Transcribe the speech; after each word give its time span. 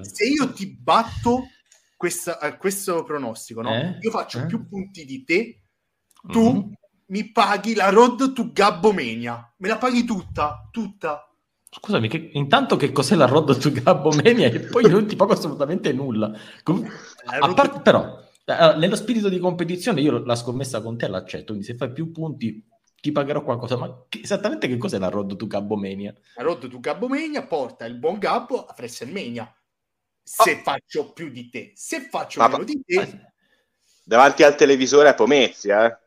Se 0.00 0.26
io 0.26 0.52
ti 0.52 0.66
batto 0.66 1.48
questa, 1.96 2.38
eh, 2.40 2.56
questo 2.56 3.04
pronostico, 3.04 3.62
no? 3.62 3.74
Eh? 3.74 3.98
Io 4.00 4.10
faccio 4.10 4.40
Eh? 4.40 4.46
più 4.46 4.66
punti 4.68 5.04
di 5.04 5.22
te, 5.24 5.62
tu 6.26 6.50
Mhm. 6.52 6.72
mi 7.06 7.30
paghi 7.30 7.74
la 7.74 7.88
road 7.90 8.32
to 8.32 8.50
Gabbomania. 8.52 9.54
Me 9.58 9.68
la 9.68 9.78
paghi 9.78 10.04
tutta, 10.04 10.68
tutta. 10.72 11.22
Scusami, 11.70 12.08
che, 12.08 12.30
intanto 12.32 12.76
che 12.76 12.92
cos'è 12.92 13.14
la 13.14 13.26
Road 13.26 13.58
to 13.58 13.70
Gabbomania 13.70 14.46
e 14.48 14.60
poi 14.60 14.88
non 14.88 15.06
ti 15.06 15.16
pago 15.16 15.34
assolutamente 15.34 15.92
nulla. 15.92 16.32
Com- 16.62 16.82
La 17.24 17.36
a 17.46 17.52
parte, 17.52 17.80
però, 17.80 18.18
eh, 18.46 18.76
nello 18.78 18.96
spirito 18.96 19.28
di 19.28 19.38
competizione 19.38 20.00
io 20.00 20.24
la 20.24 20.34
scommessa 20.34 20.80
con 20.80 20.96
te 20.96 21.08
l'accetto, 21.08 21.48
quindi 21.48 21.64
se 21.64 21.74
fai 21.74 21.92
più 21.92 22.10
punti 22.10 22.66
ti 22.98 23.12
pagherò 23.12 23.44
qualcosa, 23.44 23.76
ma 23.76 24.06
che- 24.08 24.20
esattamente 24.22 24.66
che 24.66 24.78
cos'è 24.78 24.98
la 24.98 25.10
Road 25.10 25.36
to 25.36 25.46
Gabbomania? 25.46 26.14
La 26.36 26.42
road 26.42 26.68
to 26.68 26.80
Gabbomania 26.80 27.46
porta 27.46 27.84
il 27.84 27.96
buon 27.96 28.18
Gabbo 28.18 28.64
a 28.64 28.74
WrestleMania. 28.76 29.52
Se 30.30 30.56
faccio 30.62 31.12
più 31.12 31.30
di 31.30 31.48
te, 31.48 31.72
se 31.74 32.08
faccio 32.10 32.40
Ma- 32.40 32.48
meno 32.48 32.64
di 32.64 32.82
Eh, 32.84 32.94
te, 32.94 33.32
Davanti 34.04 34.42
al 34.42 34.56
televisore 34.56 35.08
a 35.08 35.14
Pomezia, 35.14 35.86
eh? 35.86 35.98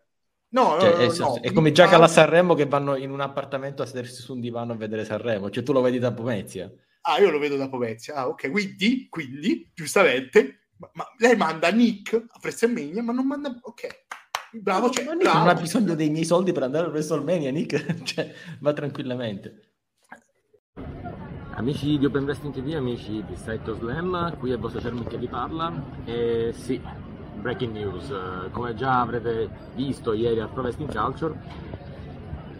no, 0.49 0.77
cioè, 0.79 1.07
no, 1.07 1.13
è, 1.13 1.17
no, 1.17 1.41
è 1.41 1.51
come 1.53 1.71
Giacomo 1.71 1.97
alla 1.97 2.07
Sanremo 2.07 2.53
che 2.53 2.65
vanno 2.65 2.95
in 2.95 3.11
un 3.11 3.19
appartamento 3.19 3.81
a 3.83 3.85
sedersi 3.85 4.21
su 4.21 4.33
un 4.33 4.39
divano 4.39 4.73
a 4.73 4.75
vedere 4.75 5.05
Sanremo, 5.05 5.49
cioè 5.49 5.63
tu 5.63 5.71
lo 5.71 5.81
vedi 5.81 5.99
da 5.99 6.11
Pomezia. 6.11 6.71
Ah, 7.01 7.19
io 7.19 7.31
lo 7.31 7.39
vedo 7.39 7.57
da 7.57 7.67
Pomezia. 7.69 8.15
Ah, 8.15 8.27
ok, 8.27 8.51
quindi, 8.51 9.07
quindi, 9.09 9.71
giustamente, 9.73 10.69
ma, 10.77 10.89
ma 10.93 11.05
lei 11.17 11.35
manda 11.35 11.69
Nick 11.69 12.13
a 12.13 12.39
WrestleMania, 12.41 13.01
ma 13.01 13.11
non 13.11 13.25
manda... 13.25 13.55
Ok, 13.61 14.05
bravo, 14.51 14.89
cioè, 14.89 15.03
Ma 15.03 15.13
Nick 15.13 15.23
bravo. 15.23 15.39
non 15.39 15.47
ha 15.49 15.59
bisogno 15.59 15.95
dei 15.95 16.09
miei 16.09 16.25
soldi 16.25 16.51
per 16.51 16.63
andare 16.63 16.85
a 16.87 16.89
WrestleMania, 16.89 17.51
Nick, 17.51 18.01
cioè, 18.03 18.33
va 18.59 18.73
tranquillamente. 18.73 19.71
Amici 21.61 21.99
di 21.99 22.07
Open 22.07 22.23
Wrestling 22.23 22.55
TV, 22.55 22.73
amici 22.75 23.23
di 23.23 23.35
Saito 23.35 23.75
Slam, 23.75 24.35
qui 24.39 24.49
è 24.49 24.53
il 24.53 24.59
vostro 24.59 24.81
Cermin 24.81 25.05
che 25.05 25.19
vi 25.19 25.27
parla. 25.27 25.71
E 26.05 26.55
sì, 26.57 26.81
breaking 27.39 27.71
news, 27.71 28.11
come 28.49 28.73
già 28.73 29.01
avrete 29.01 29.47
visto 29.75 30.13
ieri 30.13 30.39
al 30.39 30.49
Pro 30.49 30.63
Wrestling 30.63 30.91
Culture, 30.91 31.39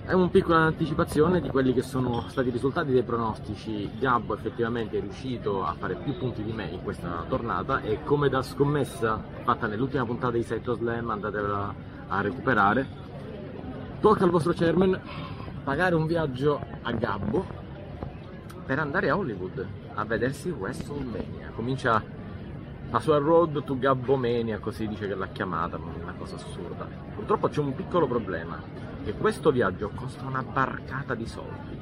è 0.06 0.14
una 0.14 0.28
piccola 0.28 0.58
anticipazione 0.60 1.42
di 1.42 1.50
quelli 1.50 1.74
che 1.74 1.82
sono 1.82 2.26
stati 2.28 2.50
i 2.50 2.52
risultati 2.52 2.92
dei 2.92 3.02
pronostici. 3.02 3.90
Gabbo 3.98 4.36
effettivamente 4.36 5.00
è 5.00 5.02
riuscito 5.02 5.66
a 5.66 5.74
fare 5.74 5.96
più 5.96 6.16
punti 6.16 6.44
di 6.44 6.52
me 6.52 6.66
in 6.66 6.84
questa 6.84 7.26
tornata 7.28 7.82
e 7.82 8.04
come 8.04 8.30
da 8.30 8.44
scommessa 8.44 9.20
fatta 9.42 9.66
nell'ultima 9.66 10.06
puntata 10.06 10.38
di 10.38 10.44
Saito 10.44 10.76
Slam, 10.76 11.10
andatevela 11.10 11.74
a 12.08 12.22
recuperare. 12.22 12.88
Tocca 14.00 14.26
al 14.26 14.30
vostro 14.30 14.54
chairman 14.54 15.02
pagare 15.64 15.96
un 15.96 16.06
viaggio 16.06 16.64
a 16.84 16.92
Gabbo 16.92 17.61
per 18.72 18.80
andare 18.80 19.10
a 19.10 19.18
Hollywood 19.18 19.68
a 19.96 20.06
vedersi 20.06 20.50
WrestleMania. 20.50 21.52
Comincia 21.54 22.02
la 22.90 23.00
sua 23.02 23.18
road 23.18 23.66
to 23.66 23.78
Gabbomania, 23.78 24.60
così 24.60 24.88
dice 24.88 25.10
che 25.10 25.14
l'ha 25.14 25.28
chiamata, 25.28 25.76
una 25.76 26.14
cosa 26.18 26.36
assurda. 26.36 26.88
Purtroppo 27.14 27.50
c'è 27.50 27.60
un 27.60 27.76
piccolo 27.76 28.08
problema, 28.08 28.58
che 29.04 29.12
questo 29.12 29.52
viaggio 29.52 29.92
costa 29.94 30.26
una 30.26 30.42
barcata 30.42 31.16
di 31.16 31.26
soldi. 31.26 31.78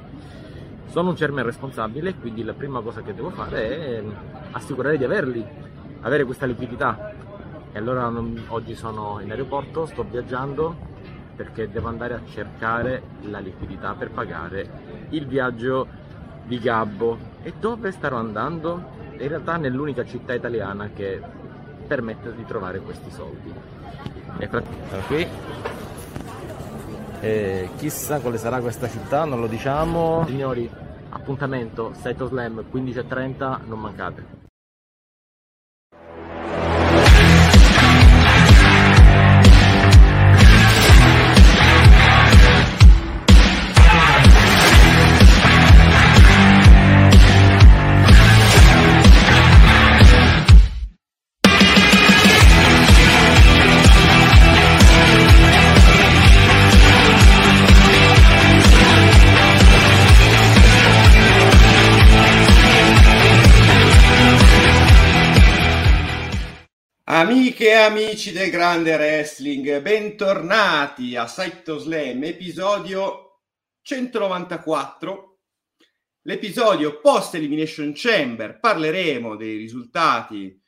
Sono 0.86 1.10
un 1.10 1.14
chairman 1.14 1.44
responsabile, 1.44 2.16
quindi 2.16 2.42
la 2.42 2.54
prima 2.54 2.80
cosa 2.80 3.02
che 3.02 3.14
devo 3.14 3.30
fare 3.30 3.78
è 3.78 4.04
assicurare 4.50 4.98
di 4.98 5.04
averli, 5.04 5.46
avere 6.00 6.24
questa 6.24 6.46
liquidità. 6.46 7.14
E 7.70 7.78
allora 7.78 8.08
non- 8.08 8.46
oggi 8.48 8.74
sono 8.74 9.20
in 9.22 9.30
aeroporto, 9.30 9.86
sto 9.86 10.02
viaggiando 10.02 10.88
perché 11.36 11.70
devo 11.70 11.86
andare 11.86 12.14
a 12.14 12.20
cercare 12.26 13.00
la 13.28 13.38
liquidità 13.38 13.94
per 13.94 14.10
pagare 14.10 14.68
il 15.10 15.28
viaggio 15.28 16.08
di 16.44 16.58
Gabbo. 16.58 17.18
E 17.42 17.54
dove 17.58 17.92
starò 17.92 18.16
andando? 18.16 18.98
In 19.18 19.28
realtà 19.28 19.56
nell'unica 19.56 20.04
città 20.04 20.34
italiana 20.34 20.90
che 20.94 21.20
permette 21.86 22.34
di 22.34 22.44
trovare 22.44 22.80
questi 22.80 23.10
soldi. 23.10 23.52
E 24.38 24.48
fra- 24.48 24.62
qui. 25.06 25.26
E 27.20 27.68
chissà 27.76 28.20
quale 28.20 28.38
sarà 28.38 28.60
questa 28.60 28.88
città, 28.88 29.24
non 29.24 29.40
lo 29.40 29.46
diciamo. 29.46 30.24
Signori, 30.26 30.70
appuntamento 31.10 31.92
Saito 31.94 32.26
Slam 32.26 32.64
15.30, 32.72 33.58
non 33.66 33.80
mancate. 33.80 34.39
Amiche 67.20 67.68
e 67.68 67.74
amici 67.74 68.32
del 68.32 68.48
grande 68.48 68.94
wrestling, 68.94 69.82
bentornati 69.82 71.16
a 71.16 71.26
Saito 71.26 71.76
Slam, 71.76 72.24
episodio 72.24 73.42
194, 73.82 75.40
l'episodio 76.22 76.98
post 76.98 77.34
Elimination 77.34 77.92
Chamber. 77.94 78.58
Parleremo 78.58 79.36
dei 79.36 79.58
risultati 79.58 80.58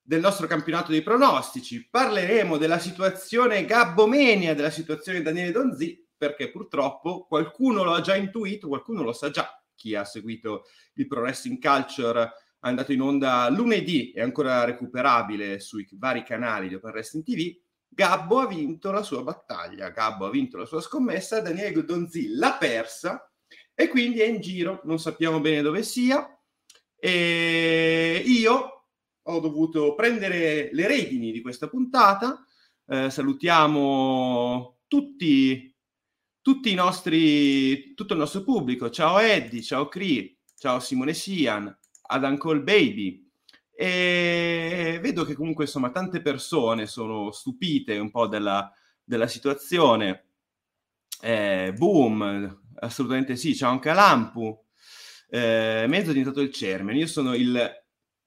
del 0.00 0.20
nostro 0.20 0.46
campionato 0.46 0.92
dei 0.92 1.02
pronostici, 1.02 1.88
parleremo 1.90 2.58
della 2.58 2.78
situazione 2.78 3.64
Gabbomenia, 3.64 4.54
della 4.54 4.70
situazione 4.70 5.20
Daniele 5.20 5.50
Donzi, 5.50 6.06
perché 6.16 6.52
purtroppo 6.52 7.26
qualcuno 7.26 7.82
lo 7.82 7.94
ha 7.94 8.00
già 8.00 8.14
intuito, 8.14 8.68
qualcuno 8.68 9.02
lo 9.02 9.12
sa 9.12 9.30
già, 9.30 9.50
chi 9.74 9.96
ha 9.96 10.04
seguito 10.04 10.66
il 10.94 11.08
Pro 11.08 11.22
Wrestling 11.22 11.60
Culture 11.60 12.30
andato 12.60 12.92
in 12.92 13.00
onda 13.00 13.48
lunedì, 13.50 14.12
è 14.12 14.20
ancora 14.20 14.64
recuperabile 14.64 15.60
sui 15.60 15.86
vari 15.92 16.22
canali 16.22 16.68
di 16.68 16.74
Open 16.74 16.90
Wrestling 16.90 17.24
TV. 17.24 17.56
Gabbo 17.88 18.40
ha 18.40 18.46
vinto 18.46 18.90
la 18.90 19.02
sua 19.02 19.22
battaglia, 19.22 19.90
Gabbo 19.90 20.26
ha 20.26 20.30
vinto 20.30 20.56
la 20.56 20.66
sua 20.66 20.80
scommessa, 20.80 21.40
Daniele 21.40 21.84
Donzi 21.84 22.28
l'ha 22.28 22.56
persa 22.58 23.30
e 23.74 23.88
quindi 23.88 24.20
è 24.20 24.26
in 24.26 24.40
giro, 24.40 24.80
non 24.84 24.98
sappiamo 24.98 25.40
bene 25.40 25.62
dove 25.62 25.82
sia. 25.82 26.28
E 27.00 28.22
io 28.26 28.86
ho 29.22 29.40
dovuto 29.40 29.94
prendere 29.94 30.70
le 30.72 30.86
redini 30.86 31.32
di 31.32 31.40
questa 31.40 31.68
puntata. 31.68 32.44
Eh, 32.86 33.10
salutiamo 33.10 34.80
tutti, 34.88 35.74
tutti 36.40 36.70
i 36.72 36.74
nostri, 36.74 37.94
tutto 37.94 38.14
il 38.14 38.18
nostro 38.18 38.42
pubblico. 38.42 38.90
Ciao 38.90 39.18
Eddie, 39.18 39.62
ciao 39.62 39.88
Cree, 39.88 40.38
ciao 40.56 40.80
Simone 40.80 41.14
Sian, 41.14 41.76
ad 42.08 42.22
Uncle 42.24 42.60
Baby. 42.60 43.26
E 43.74 44.98
vedo 45.00 45.24
che 45.24 45.34
comunque 45.34 45.64
insomma 45.64 45.90
tante 45.90 46.20
persone 46.20 46.86
sono 46.86 47.30
stupite 47.30 47.98
un 47.98 48.10
po' 48.10 48.26
della, 48.26 48.70
della 49.02 49.26
situazione. 49.26 50.26
Eh, 51.20 51.72
boom, 51.76 52.62
assolutamente 52.80 53.36
sì. 53.36 53.54
Ciao 53.54 53.70
anche 53.70 53.92
Lampu. 53.92 54.66
Eh, 55.30 55.84
mezzo 55.88 56.10
è 56.10 56.12
diventato 56.12 56.40
il 56.40 56.50
chairman. 56.50 56.96
Io 56.96 57.06
sono 57.06 57.34
il 57.34 57.70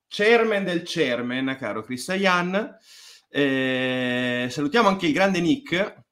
chairman 0.08 0.64
del 0.64 0.84
chairman, 0.86 1.56
caro 1.58 1.84
Chris 1.84 2.10
Ayan. 2.10 2.78
Eh, 3.30 4.48
salutiamo 4.50 4.88
anche 4.88 5.08
il 5.08 5.14
grande 5.14 5.42
Nick. 5.42 6.04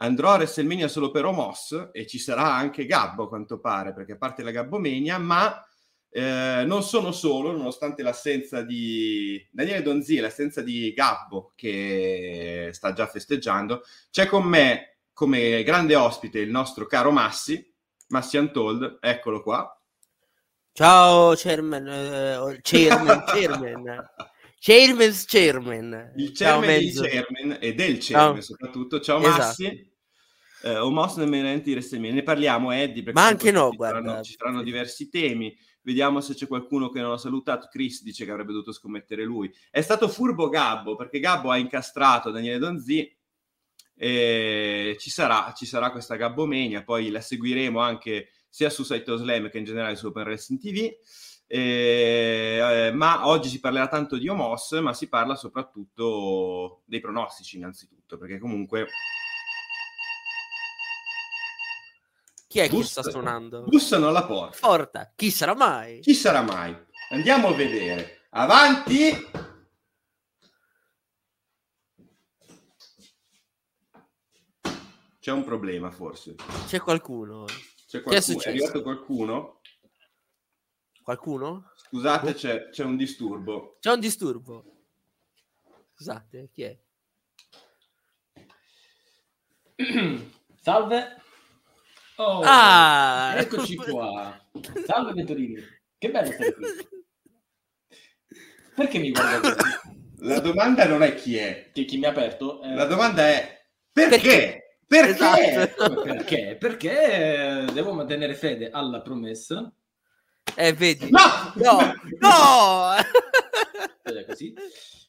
Andrò 0.00 0.30
a 0.30 0.36
WrestleMania 0.36 0.86
solo 0.86 1.10
per 1.10 1.24
Omos 1.24 1.90
e 1.92 2.06
ci 2.06 2.18
sarà 2.18 2.54
anche 2.54 2.86
Gabbo, 2.86 3.28
quanto 3.28 3.58
pare, 3.58 3.92
perché 3.92 4.16
parte 4.16 4.44
la 4.44 4.52
Gabbomania, 4.52 5.18
ma 5.18 5.67
eh, 6.10 6.64
non 6.66 6.82
sono 6.82 7.12
solo, 7.12 7.52
nonostante 7.52 8.02
l'assenza 8.02 8.62
di 8.62 9.46
Daniele 9.50 9.82
Donzi 9.82 10.16
e 10.16 10.20
l'assenza 10.20 10.62
di 10.62 10.92
Gabbo, 10.92 11.52
che 11.54 12.70
sta 12.72 12.92
già 12.92 13.06
festeggiando, 13.06 13.82
c'è 14.10 14.26
con 14.26 14.44
me 14.44 14.98
come 15.12 15.62
grande 15.64 15.96
ospite 15.96 16.38
il 16.38 16.50
nostro 16.50 16.86
caro 16.86 17.10
Massi, 17.10 17.74
Massi 18.08 18.36
Antold, 18.36 18.98
eccolo 19.00 19.42
qua. 19.42 19.72
Ciao 20.72 21.34
chairman, 21.34 21.88
eh, 21.88 22.58
chairman, 22.62 23.24
chairman, 23.26 24.06
chairman's 24.60 25.24
chairman. 25.24 26.12
Il 26.16 26.30
chairman 26.32 26.66
mezzo. 26.66 27.02
chairman 27.02 27.58
e 27.60 27.74
del 27.74 27.98
chairman 27.98 28.34
Ciao. 28.34 28.40
soprattutto. 28.40 29.00
Ciao 29.00 29.18
Esatto. 29.18 29.38
Massi. 29.38 29.92
Eh, 30.62 31.60
di 31.62 31.72
WrestleMania. 31.72 32.14
Ne 32.14 32.22
parliamo, 32.22 32.70
Eddie, 32.72 33.02
perché 33.02 33.20
Ma 33.20 33.26
anche 33.26 33.50
no, 33.50 33.70
ci 33.70 33.76
guarda. 33.76 34.00
saranno, 34.02 34.22
ci 34.22 34.34
saranno 34.36 34.62
diversi 34.62 35.08
temi. 35.08 35.56
Vediamo 35.88 36.20
se 36.20 36.34
c'è 36.34 36.46
qualcuno 36.46 36.90
che 36.90 37.00
non 37.00 37.12
ha 37.12 37.16
salutato. 37.16 37.66
Chris 37.70 38.02
dice 38.02 38.26
che 38.26 38.30
avrebbe 38.30 38.52
dovuto 38.52 38.72
scommettere 38.72 39.24
lui. 39.24 39.50
È 39.70 39.80
stato 39.80 40.06
furbo 40.06 40.50
Gabbo, 40.50 40.96
perché 40.96 41.18
Gabbo 41.18 41.50
ha 41.50 41.56
incastrato 41.56 42.30
Daniele 42.30 42.58
Donzi. 42.58 43.10
E 43.96 44.96
ci 45.00 45.08
sarà, 45.08 45.50
ci 45.56 45.64
sarà 45.64 45.90
questa 45.90 46.16
Gabbomania, 46.16 46.84
poi 46.84 47.08
la 47.08 47.22
seguiremo 47.22 47.80
anche 47.80 48.28
sia 48.50 48.68
su 48.68 48.82
Saito 48.82 49.16
Slam 49.16 49.48
che 49.48 49.56
in 49.56 49.64
generale 49.64 49.96
su 49.96 50.08
Open 50.08 50.24
Wrestling 50.24 50.60
TV. 50.60 50.90
E, 51.46 52.90
ma 52.92 53.26
oggi 53.26 53.48
si 53.48 53.58
parlerà 53.58 53.88
tanto 53.88 54.18
di 54.18 54.28
Omos, 54.28 54.72
ma 54.82 54.92
si 54.92 55.08
parla 55.08 55.36
soprattutto 55.36 56.82
dei 56.84 57.00
pronostici 57.00 57.56
innanzitutto, 57.56 58.18
perché 58.18 58.38
comunque 58.38 58.88
Chi 62.48 62.60
è 62.60 62.68
che 62.68 62.76
Bussa- 62.76 63.02
sta 63.02 63.10
suonando? 63.10 63.64
bussano 63.64 64.08
alla 64.08 64.24
porta. 64.24 64.56
Porta, 64.66 65.12
chi 65.14 65.30
sarà 65.30 65.54
mai? 65.54 66.00
Chi 66.00 66.14
sarà 66.14 66.40
mai? 66.40 66.74
Andiamo 67.10 67.48
a 67.48 67.52
vedere. 67.52 68.22
Avanti! 68.30 69.12
C'è 75.20 75.30
un 75.30 75.44
problema 75.44 75.90
forse. 75.90 76.36
C'è 76.66 76.80
qualcuno? 76.80 77.44
C'è 77.44 77.98
è 77.98 78.02
qualcuno, 78.02 78.16
è, 78.16 78.20
successo? 78.22 78.48
arrivato 78.48 78.82
qualcuno? 78.82 79.60
Qualcuno? 81.02 81.72
Scusate, 81.76 82.32
c'è, 82.32 82.70
c'è 82.70 82.84
un 82.84 82.96
disturbo. 82.96 83.76
C'è 83.78 83.92
un 83.92 84.00
disturbo. 84.00 84.64
Scusate, 85.96 86.48
chi 86.50 86.62
è? 86.62 86.78
Salve. 90.62 91.26
Oh, 92.20 92.42
Ah! 92.44 93.34
eccoci 93.36 93.76
qua. 93.76 94.36
Salve 94.86 95.12
Venturini. 95.12 95.56
Che 95.96 96.10
bello 96.10 96.32
stare 96.32 96.54
qui. 96.54 96.66
Perché 98.74 98.98
mi 98.98 99.10
guarda 99.10 99.54
così? 99.54 99.76
La 100.20 100.40
domanda 100.40 100.84
non 100.86 101.02
è 101.02 101.14
chi 101.14 101.36
è, 101.36 101.70
Che 101.72 101.84
chi 101.84 101.96
mi 101.98 102.06
ha 102.06 102.10
aperto? 102.10 102.60
eh, 102.62 102.74
la 102.74 102.86
domanda 102.86 103.22
è 103.28 103.56
perché? 103.92 104.80
Perché? 104.86 105.10
Esatto. 105.10 106.02
Perché? 106.02 106.56
Perché 106.58 107.66
devo 107.72 107.92
mantenere 107.92 108.34
fede 108.34 108.70
alla 108.70 109.00
promessa. 109.00 109.70
Eh, 110.56 110.72
vedi? 110.72 111.10
No! 111.10 111.20
No! 111.54 111.94
No! 112.18 112.94
È 114.02 114.24
così. 114.26 114.54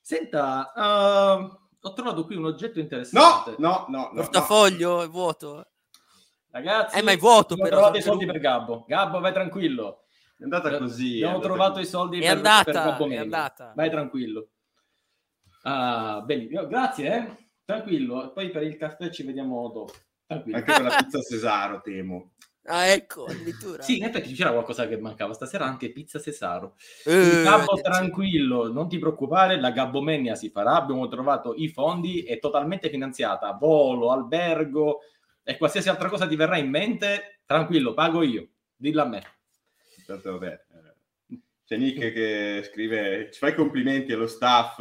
Senta, 0.01 0.71
uh, 0.75 1.59
ho 1.81 1.93
trovato 1.93 2.25
qui 2.25 2.35
un 2.35 2.45
oggetto 2.45 2.75
No, 2.77 2.81
interessante. 2.81 3.55
no, 3.57 3.85
no, 3.89 4.09
no. 4.11 4.21
Portafoglio 4.21 5.01
è 5.01 5.07
vuoto. 5.07 5.65
Ragazzi, 6.51 6.97
Eh, 6.97 7.03
ma 7.03 7.11
è 7.11 7.17
vuoto, 7.17 7.53
abbiamo 7.53 7.63
però, 7.69 7.75
trovato 7.81 7.97
i 7.97 8.01
soldi 8.01 8.25
per 8.25 8.39
Gabbo. 8.39 8.85
Gabbo, 8.87 9.19
vai 9.19 9.33
tranquillo. 9.33 10.03
È 10.37 10.43
andata 10.43 10.77
così. 10.77 11.15
Abbiamo 11.15 11.33
andata 11.35 11.47
trovato 11.47 11.71
così. 11.73 11.83
i 11.83 11.87
soldi 11.87 12.17
È 12.17 12.21
per, 12.21 12.35
andata, 12.37 12.63
per 12.63 12.73
Gabbo 12.73 13.03
è 13.03 13.07
Meglio. 13.07 13.21
andata. 13.21 13.73
Vai 13.75 13.89
tranquillo. 13.89 14.47
Ah, 15.63 16.21
belli. 16.25 16.47
Io- 16.47 16.67
Grazie, 16.67 17.15
eh. 17.15 17.47
Tranquillo. 17.65 18.31
Poi 18.33 18.49
per 18.49 18.63
il 18.63 18.77
caffè 18.77 19.09
ci 19.09 19.23
vediamo 19.23 19.61
dopo. 19.69 19.93
Tranquillo. 20.25 20.57
Anche 20.57 20.71
per 20.71 20.81
la 20.83 20.95
pizza 21.03 21.21
Cesaro, 21.21 21.81
temo. 21.81 22.31
Ah, 22.63 22.85
ecco, 22.85 23.25
addirittura. 23.25 23.81
Sì, 23.81 23.97
in 23.97 24.03
effetti 24.05 24.33
c'era 24.33 24.51
qualcosa 24.51 24.87
che 24.87 24.97
mancava 24.97 25.33
stasera, 25.33 25.65
anche 25.65 25.91
pizza 25.91 26.19
Cesaro. 26.19 26.75
Eh, 27.05 27.41
Gabbo, 27.43 27.71
attenzione. 27.71 27.81
tranquillo, 27.81 28.71
non 28.71 28.87
ti 28.87 28.99
preoccupare, 28.99 29.59
la 29.59 29.71
Gabbomenia 29.71 30.35
si 30.35 30.49
farà. 30.49 30.73
Abbiamo 30.75 31.07
trovato 31.07 31.53
i 31.55 31.67
fondi, 31.69 32.23
è 32.23 32.37
totalmente 32.39 32.89
finanziata. 32.89 33.51
Volo, 33.53 34.11
albergo 34.11 34.99
e 35.49 35.57
qualsiasi 35.57 35.89
altra 35.89 36.09
cosa 36.09 36.27
ti 36.27 36.35
verrà 36.35 36.57
in 36.57 36.69
mente, 36.69 37.39
tranquillo, 37.43 37.95
pago 37.95 38.21
io. 38.21 38.49
Dillo 38.75 39.01
a 39.01 39.07
me. 39.07 39.23
Tanto 40.05 40.33
vabbè. 40.33 40.65
eh, 41.31 41.39
C'è 41.65 41.75
Nick 41.75 42.13
che 42.13 42.61
scrive: 42.69 43.31
Ci 43.31 43.39
fai 43.39 43.55
complimenti 43.55 44.11
allo 44.13 44.27
staff. 44.27 44.79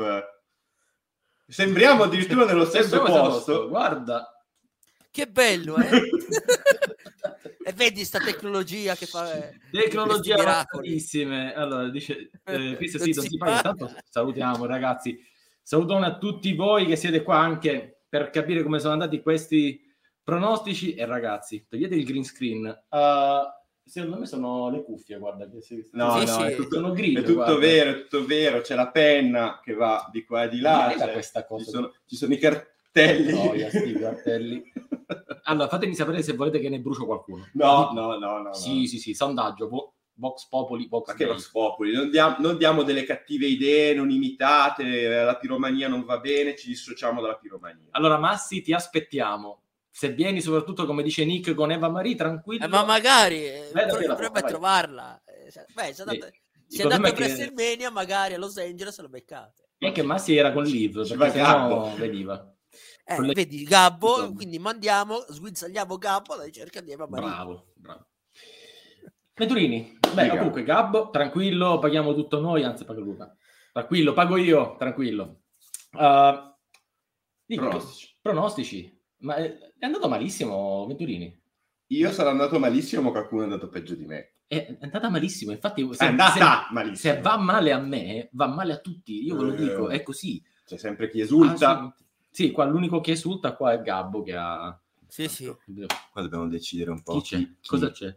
Sembriamo 1.47 2.03
addirittura 2.03 2.45
nello 2.45 2.67
stesso 2.67 3.01
questo 3.01 3.19
posto. 3.19 3.69
Guarda, 3.69 4.45
Che 5.11 5.27
bello, 5.27 5.77
eh? 5.79 5.89
e 7.65 7.73
vedi 7.73 8.05
sta 8.05 8.19
tecnologia 8.19 8.95
che 8.95 9.07
fa... 9.07 9.33
eh, 9.33 9.59
miracoli. 9.73 10.43
avanzatissime. 10.43 11.55
Allora, 11.55 11.89
dice 11.89 12.29
eh, 12.45 12.75
Chris, 12.77 12.95
Non 12.97 13.07
sì, 13.07 13.13
non 13.15 13.25
si 13.25 13.37
paga. 13.39 13.57
Intanto 13.57 13.95
salutiamo, 14.07 14.67
ragazzi. 14.67 15.19
Salutone 15.63 16.05
a 16.05 16.19
tutti 16.19 16.55
voi 16.55 16.85
che 16.85 16.97
siete 16.97 17.23
qua 17.23 17.39
anche 17.39 18.03
per 18.07 18.29
capire 18.29 18.63
come 18.63 18.81
sono 18.81 18.93
andati 18.93 19.23
questi 19.23 19.87
pronostici. 20.29 20.95
E 20.95 21.07
ragazzi, 21.07 21.65
togliete 21.67 21.95
il 21.95 22.05
green 22.05 22.25
screen. 22.25 22.65
Uh, 22.91 23.89
secondo 23.89 24.19
me 24.19 24.27
sono 24.27 24.69
le 24.71 24.83
cuffie, 24.85 25.19
guarda. 25.19 25.49
Che 25.49 25.63
si, 25.63 25.89
No, 25.93 26.19
Sì, 26.19 26.27
no, 26.27 26.33
sì. 26.33 26.43
è 26.43 26.55
tutto, 26.55 26.75
sono 26.75 26.93
grigio. 26.93 27.21
è 27.21 27.23
tutto 27.23 27.35
guarda. 27.35 27.57
vero, 27.57 27.91
è 27.91 28.03
tutto 28.03 28.27
vero. 28.27 28.61
C'è 28.61 28.75
la 28.75 28.91
penna 28.91 29.61
che 29.65 29.73
va 29.73 30.07
di 30.13 30.25
qua 30.25 30.45
e 30.45 30.49
di 30.51 30.61
là. 30.61 30.93
C'è- 30.97 31.13
questa 31.13 31.45
cosa. 31.47 31.65
ci, 31.65 31.71
sono, 31.71 31.93
ci 32.05 32.17
sono 32.17 32.35
i 32.35 32.39
cartelli. 32.39 33.33
Noia, 33.33 33.71
sti 33.71 33.93
cartelli. 33.95 34.73
Allora, 35.45 35.69
fatemi 35.69 35.95
sapere 35.95 36.23
se 36.23 36.35
volete 36.35 36.59
che 36.61 36.69
ne 36.69 36.81
brucio 36.81 37.07
qualcuno. 37.07 37.49
No, 37.55 37.91
no, 37.95 38.19
no, 38.19 38.43
no. 38.43 38.53
Sì, 38.53 38.81
no. 38.81 38.87
sì, 38.87 38.99
sì, 38.99 39.15
sondaggio. 39.15 39.69
Vo- 39.69 39.95
Vox 40.19 40.47
Populi, 40.49 40.89
Vox 40.89 41.07
Ma 41.09 41.15
che. 41.15 41.25
Vox 41.27 41.49
Populi? 41.51 41.93
Non 41.93 42.11
diamo, 42.11 42.37
non 42.41 42.59
diamo 42.59 42.83
delle 42.83 43.05
cattive 43.05 43.47
idee, 43.47 43.95
non 43.95 44.11
imitate, 44.11 45.09
la 45.09 45.37
piromania 45.37 45.87
non 45.89 46.05
va 46.05 46.19
bene, 46.19 46.57
ci 46.57 46.67
dissociamo 46.67 47.21
dalla 47.23 47.37
piromania. 47.37 47.87
Allora, 47.93 48.19
Massi, 48.19 48.61
ti 48.61 48.73
aspettiamo. 48.75 49.63
Se 49.99 50.13
vieni, 50.13 50.41
soprattutto 50.41 50.87
come 50.87 51.03
dice 51.03 51.25
Nick 51.25 51.55
con 51.55 51.73
Eva 51.73 51.89
Marie, 51.89 52.15
tranquillo. 52.15 52.65
Eh, 52.65 52.69
ma 52.69 52.85
magari 52.85 53.45
eh, 53.45 53.71
il 53.73 54.31
vai. 54.31 54.43
trovarla. 54.47 55.21
Eh, 55.25 55.51
se- 55.51 55.67
Beh, 55.75 55.93
se 55.93 56.03
andate, 56.03 56.33
Il 56.69 56.83
andate 56.83 57.03
a 57.03 57.09
è 57.09 57.13
che- 57.13 57.23
WrestleMania, 57.25 57.91
magari 57.91 58.35
a 58.35 58.39
Los 58.39 58.57
Angeles 58.59 58.97
lo 59.01 59.09
beccate. 59.09 59.71
È 59.77 59.91
che 59.91 60.03
Massi 60.03 60.37
era 60.37 60.53
con 60.53 60.63
Liv, 60.63 61.05
Ci 61.05 61.17
perché 61.17 61.41
sennò 61.41 61.93
veniva. 61.97 62.55
Eh, 63.05 63.21
le- 63.21 63.33
vedi, 63.33 63.65
Gabbo, 63.65 64.11
Insomma. 64.19 64.35
quindi 64.37 64.59
mandiamo, 64.61 65.25
sguizzagliamo 65.29 65.99
Gabbo 65.99 66.35
alla 66.35 66.45
ricerca 66.45 66.81
di 66.81 66.93
Eva 66.93 67.09
Maria. 67.09 67.27
Bravo, 67.27 67.67
bravo. 67.75 68.07
Venturini, 69.35 69.99
beh, 70.15 70.23
Dica. 70.23 70.37
comunque 70.37 70.63
Gabbo, 70.63 71.11
tranquillo, 71.11 71.81
paghiamo 71.81 72.15
tutto 72.15 72.39
noi, 72.39 72.63
anzi 72.63 72.85
paga 72.85 73.01
Luca. 73.01 73.37
Tranquillo, 73.73 74.13
pago 74.13 74.37
io, 74.37 74.77
tranquillo. 74.79 75.41
Uh, 75.93 76.55
dico, 77.45 77.63
Pronostici. 77.69 78.17
pronostici. 78.23 78.98
Ma 79.19 79.37
è, 79.37 79.59
è 79.79 79.85
andato 79.87 80.09
malissimo, 80.09 80.87
Venturini. 80.87 81.41
Io 81.89 82.13
sarò 82.13 82.31
andato 82.31 82.59
malissimo, 82.59 83.03
ma 83.03 83.11
qualcuno 83.11 83.43
è 83.43 83.45
andato 83.45 83.69
peggio 83.69 83.95
di 83.95 84.05
me. 84.05 84.33
È 84.47 84.57
è 84.67 84.79
andata 84.81 85.11
malissimo, 85.11 85.53
infatti 85.53 85.87
È 85.89 85.93
se, 85.95 86.05
andata 86.05 86.33
se- 86.69 86.73
malissimo. 86.75 87.15
se 87.15 87.21
va 87.21 87.37
male 87.37 87.73
a 87.73 87.79
me, 87.79 88.29
va 88.33 88.47
male 88.47 88.73
a 88.75 88.79
tutti, 88.79 89.23
io 89.25 89.37
ve 89.37 89.43
lo 89.45 89.53
Eh. 89.55 89.57
dico, 89.57 89.89
è 89.89 90.03
così. 90.03 90.43
C'è 90.65 90.77
sempre 90.79 91.09
chi 91.11 91.21
esulta. 91.21 91.95
Sì, 92.31 92.51
qua 92.51 92.65
l'unico 92.65 93.01
che 93.01 93.13
esulta 93.13 93.55
qua 93.57 93.73
è 93.73 93.81
Gabbo 93.81 94.23
che 94.23 94.35
ha... 94.37 94.79
Sì, 95.07 95.27
sì. 95.29 95.47
Qua 96.13 96.23
dobbiamo 96.23 96.47
decidere 96.49 96.91
un 96.91 97.03
po'. 97.03 97.21
Chi 97.21 97.23
c'è? 97.23 97.37
chi- 97.39 97.57
chi- 97.61 97.69
Cosa 97.69 97.91
c'è? 97.91 98.17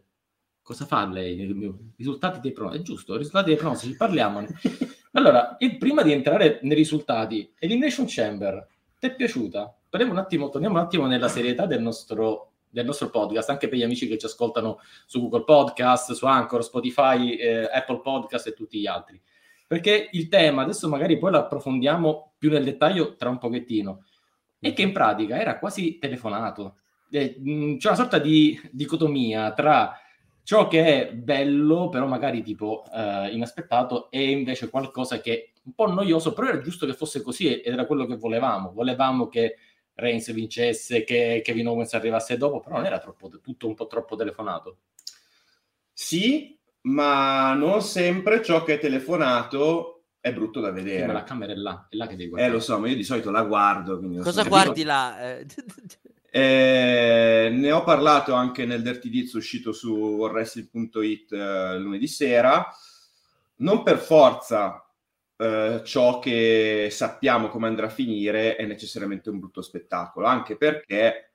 Cosa 0.62 0.86
fa 0.86 1.06
lei? 1.08 1.40
I 1.40 1.74
risultati 1.98 2.40
dei 2.40 2.52
pronostici. 2.52 2.84
È 2.84 2.86
giusto, 2.86 3.14
i 3.16 3.18
risultati 3.18 3.50
dei 3.50 3.58
pronostici, 3.58 3.96
parliamone. 3.96 4.48
allora, 5.14 5.56
il- 5.60 5.78
prima 5.78 6.02
di 6.04 6.12
entrare 6.12 6.60
nei 6.64 6.76
risultati, 6.76 7.52
Elimination 7.58 8.06
Chamber, 8.08 8.68
ti 9.00 9.08
è 9.08 9.16
piaciuta? 9.16 9.76
Parliamo 9.92 10.16
un 10.16 10.24
attimo, 10.24 10.48
torniamo 10.48 10.80
un 10.80 10.86
attimo 10.86 11.06
nella 11.06 11.28
serietà 11.28 11.66
del 11.66 11.82
nostro, 11.82 12.52
del 12.70 12.86
nostro 12.86 13.10
podcast, 13.10 13.50
anche 13.50 13.68
per 13.68 13.78
gli 13.78 13.84
amici 13.84 14.08
che 14.08 14.18
ci 14.18 14.26
ascoltano 14.26 14.80
su 15.06 15.20
Google 15.20 15.44
Podcast, 15.44 16.14
su 16.14 16.26
Anchor, 16.26 16.64
Spotify, 16.64 17.32
eh, 17.34 17.70
Apple 17.70 18.00
Podcast 18.00 18.48
e 18.48 18.54
tutti 18.54 18.80
gli 18.80 18.88
altri. 18.88 19.22
Perché 19.68 20.08
il 20.14 20.30
tema, 20.30 20.62
adesso 20.62 20.88
magari 20.88 21.18
poi 21.18 21.32
lo 21.32 21.40
approfondiamo 21.40 22.36
più 22.38 22.50
nel 22.50 22.64
dettaglio 22.64 23.18
tra 23.18 23.28
un 23.28 23.38
pochettino, 23.38 24.06
è 24.62 24.72
che 24.72 24.82
in 24.82 24.94
pratica 24.94 25.38
era 25.38 25.60
quasi 25.60 25.98
telefonato. 26.00 26.78
Eh, 27.10 27.36
mh, 27.38 27.76
C'è 27.76 27.88
una 27.88 27.98
sorta 27.98 28.18
di 28.18 28.58
dicotomia 28.72 29.52
tra 29.52 30.00
ciò 30.42 30.70
che 30.70 31.10
è 31.10 31.14
bello, 31.14 31.90
però 31.90 32.08
magari 32.08 32.44
tipo 32.44 32.86
eh, 32.96 33.28
inaspettato, 33.34 34.10
e 34.10 34.32
invece 34.32 34.70
qualcosa 34.70 35.20
che 35.20 35.34
è 35.34 35.50
un 35.64 35.74
po' 35.74 35.92
noioso, 35.92 36.32
però 36.32 36.48
era 36.48 36.62
giusto 36.62 36.86
che 36.86 36.94
fosse 36.94 37.22
così 37.22 37.60
ed 37.60 37.74
era 37.74 37.86
quello 37.86 38.06
che 38.06 38.16
volevamo. 38.16 38.72
Volevamo 38.72 39.28
che 39.28 39.58
Reigns 39.96 40.32
vincesse, 40.34 41.04
che 41.04 41.42
Kevin 41.44 41.68
Owens 41.68 41.94
arrivasse 41.94 42.38
dopo, 42.38 42.60
però 42.60 42.76
non 42.78 42.86
era 42.86 43.00
troppo, 43.00 43.30
tutto 43.42 43.68
un 43.68 43.76
po' 43.76 43.88
troppo 43.88 44.16
telefonato. 44.16 44.78
Sì, 45.94 46.58
ma 46.82 47.54
non 47.54 47.82
sempre 47.82 48.44
ciò 48.44 48.64
che 48.64 48.76
è 48.76 48.80
telefonato 48.80 50.04
è 50.20 50.34
brutto 50.34 50.60
da 50.60 50.68
Sì, 50.68 50.74
ma 50.74 50.84
vedere. 50.84 51.14
la 51.14 51.24
camera 51.24 51.52
è 51.52 51.56
là, 51.56 51.88
è 51.90 51.96
là 51.96 52.08
che 52.08 52.16
devi 52.16 52.24
Eh, 52.24 52.30
guardare. 52.30 52.54
lo 52.54 52.60
so, 52.60 52.80
ma 52.80 52.88
io 52.90 52.96
di 52.96 53.04
solito 53.04 53.32
la 53.32 53.44
guardo. 53.44 54.00
Cosa 54.20 54.44
so- 54.44 54.50
guardi 54.50 54.84
là? 54.84 55.36
Eh, 55.38 55.46
Eh, 56.34 57.50
ne 57.52 57.72
ho 57.72 57.84
parlato 57.84 58.34
anche 58.34 58.66
nel 58.66 58.82
Dirty 58.82 59.10
Diz 59.10 59.34
uscito 59.34 59.74
su 59.74 59.94
wrestling.it 59.94 61.34
eh, 61.34 61.78
lunedì 61.78 62.08
sera. 62.08 62.66
Non 63.58 63.84
per 63.84 63.98
forza 63.98 64.86
eh, 65.42 65.82
ciò 65.84 66.20
che 66.20 66.90
sappiamo 66.92 67.48
come 67.50 67.68
andrà 67.68 67.88
a 67.88 67.90
finire 67.90 68.56
è 68.56 68.66
necessariamente 68.66 69.30
un 69.30 69.40
brutto 69.40 69.62
spettacolo, 69.62 70.28
anche 70.28 70.56
perché 70.56 71.34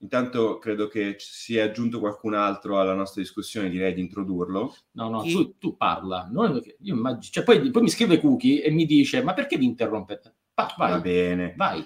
intanto 0.00 0.58
credo 0.58 0.86
che 0.86 1.16
sia 1.18 1.64
aggiunto 1.64 1.98
qualcun 1.98 2.34
altro 2.34 2.78
alla 2.78 2.94
nostra 2.94 3.20
discussione, 3.20 3.68
direi 3.68 3.94
di 3.94 4.00
introdurlo. 4.00 4.74
No, 4.92 5.08
no, 5.10 5.22
tu, 5.24 5.58
tu 5.58 5.76
parla. 5.76 6.28
Non- 6.30 6.62
io 6.80 6.94
immagino- 6.94 7.22
cioè, 7.32 7.42
poi, 7.42 7.70
poi 7.70 7.82
mi 7.82 7.88
scrive 7.90 8.20
Cookie 8.20 8.62
e 8.62 8.70
mi 8.70 8.86
dice, 8.86 9.22
ma 9.22 9.34
perché 9.34 9.56
vi 9.58 9.64
interrompete? 9.64 10.34
Va, 10.54 10.72
vai, 10.76 10.90
Va 10.92 11.00
bene. 11.00 11.54
vai. 11.56 11.84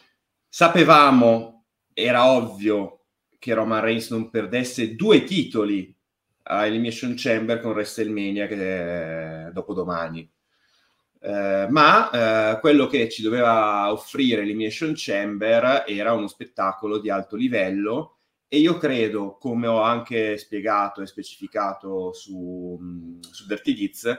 Sapevamo, 0.49 1.65
era 1.95 2.31
ovvio 2.31 3.07
che 3.39 3.55
Roman 3.55 3.81
Reigns 3.81 4.11
non 4.11 4.29
perdesse 4.31 4.95
due 4.95 5.25
titoli 5.25 5.95
a 6.45 6.67
Elimination 6.67 7.15
Chamber 7.17 7.61
con 7.61 7.73
WrestleMania 7.73 8.47
che 8.47 9.47
è 9.47 9.51
dopodomani. 9.53 10.31
Eh, 11.25 11.67
ma 11.71 12.11
eh, 12.57 12.61
quello 12.61 12.89
che 12.89 13.09
ci 13.09 13.23
doveva 13.23 13.93
offrire 13.93 14.43
Elimination 14.43 14.93
Chamber 14.97 15.85
era 15.87 16.13
uno 16.15 16.27
spettacolo 16.27 16.99
di 16.99 17.11
alto 17.11 17.37
livello 17.37 18.17
e 18.49 18.59
io 18.59 18.77
credo, 18.77 19.37
come 19.39 19.69
ho 19.69 19.81
anche 19.81 20.37
spiegato 20.37 21.01
e 21.01 21.07
specificato 21.07 22.13
su, 22.13 22.77
mh, 22.79 23.21
su 23.31 23.47
Dirty 23.47 23.73
Deeds, 23.75 24.19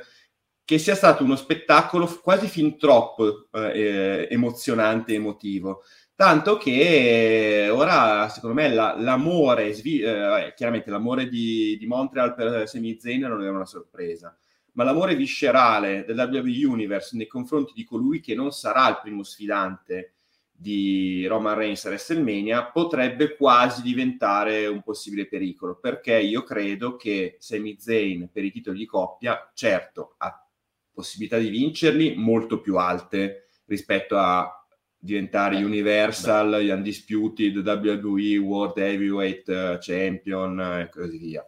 che 0.63 0.77
sia 0.77 0.95
stato 0.95 1.23
uno 1.23 1.35
spettacolo 1.35 2.07
quasi 2.21 2.47
fin 2.47 2.77
troppo 2.77 3.47
eh, 3.51 4.27
emozionante 4.31 5.11
e 5.11 5.15
emotivo. 5.15 5.83
Tanto 6.15 6.57
che 6.57 7.67
ora, 7.71 8.29
secondo 8.29 8.55
me, 8.55 8.69
la, 8.73 8.95
l'amore, 8.97 9.73
svi- 9.73 9.99
eh, 10.01 10.53
chiaramente 10.55 10.89
l'amore 10.89 11.27
di, 11.27 11.75
di 11.77 11.85
Montreal 11.85 12.33
per 12.33 12.67
Sami 12.67 12.97
Zayn 12.99 13.21
non 13.21 13.41
era 13.41 13.51
una 13.51 13.65
sorpresa, 13.65 14.35
ma 14.73 14.83
l'amore 14.83 15.15
viscerale 15.15 16.03
del 16.05 16.17
WWE 16.17 16.65
Universe 16.65 17.15
nei 17.15 17.27
confronti 17.27 17.73
di 17.73 17.83
colui 17.83 18.19
che 18.19 18.35
non 18.35 18.51
sarà 18.51 18.89
il 18.89 18.99
primo 19.01 19.23
sfidante 19.23 20.13
di 20.55 21.25
Roman 21.27 21.55
Reigns 21.55 21.83
a 21.85 21.89
WrestleMania 21.89 22.65
potrebbe 22.67 23.35
quasi 23.35 23.81
diventare 23.81 24.67
un 24.67 24.81
possibile 24.81 25.27
pericolo, 25.27 25.77
perché 25.77 26.17
io 26.19 26.43
credo 26.43 26.95
che 26.95 27.35
Sami 27.39 27.75
Zayn 27.77 28.29
per 28.31 28.45
i 28.45 28.51
titoli 28.51 28.77
di 28.77 28.85
coppia, 28.85 29.51
certo, 29.53 30.15
ha 30.19 30.47
possibilità 30.93 31.37
di 31.37 31.49
vincerli 31.49 32.15
molto 32.15 32.61
più 32.61 32.77
alte 32.77 33.49
rispetto 33.65 34.17
a 34.17 34.49
diventare 34.97 35.57
Eh, 35.57 35.63
Universal, 35.63 36.65
Undisputed, 36.71 37.57
WWE, 37.57 38.37
World 38.37 38.77
Heavyweight 38.77 39.49
eh, 39.49 39.77
Champion 39.81 40.59
e 40.61 40.89
così 40.89 41.17
via. 41.17 41.45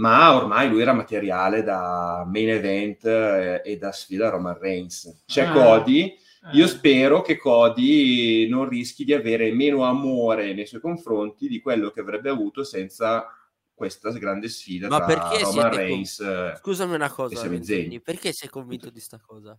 Ma 0.00 0.34
ormai 0.34 0.68
lui 0.68 0.80
era 0.80 0.94
materiale 0.94 1.62
da 1.62 2.24
main 2.26 2.48
event 2.48 3.04
eh, 3.04 3.60
e 3.64 3.76
da 3.76 3.92
sfida 3.92 4.28
a 4.28 4.30
Roman 4.30 4.58
Reigns. 4.58 5.22
C'è 5.26 5.44
Ah. 5.46 5.52
Cody, 5.52 6.16
io 6.52 6.64
Eh. 6.64 6.68
spero 6.68 7.20
che 7.20 7.36
Cody 7.36 8.48
non 8.48 8.66
rischi 8.66 9.04
di 9.04 9.12
avere 9.12 9.52
meno 9.52 9.84
amore 9.84 10.54
nei 10.54 10.64
suoi 10.66 10.80
confronti 10.80 11.48
di 11.48 11.60
quello 11.60 11.90
che 11.90 12.00
avrebbe 12.00 12.30
avuto 12.30 12.64
senza 12.64 13.26
questa 13.74 14.10
grande 14.12 14.48
sfida 14.48 14.88
Ma 14.88 14.96
tra 14.98 15.06
perché 15.06 15.38
Roman 15.42 15.52
siete 15.52 15.68
con- 15.68 15.76
Reigns 15.78 16.20
eh, 16.20 16.54
Scusami 16.58 16.94
una 16.94 17.06
e 17.06 17.10
cosa, 17.10 17.62
Zayn. 17.62 18.00
perché 18.02 18.32
sei 18.32 18.48
convinto 18.48 18.88
di 18.90 19.00
sta 19.00 19.20
cosa? 19.24 19.58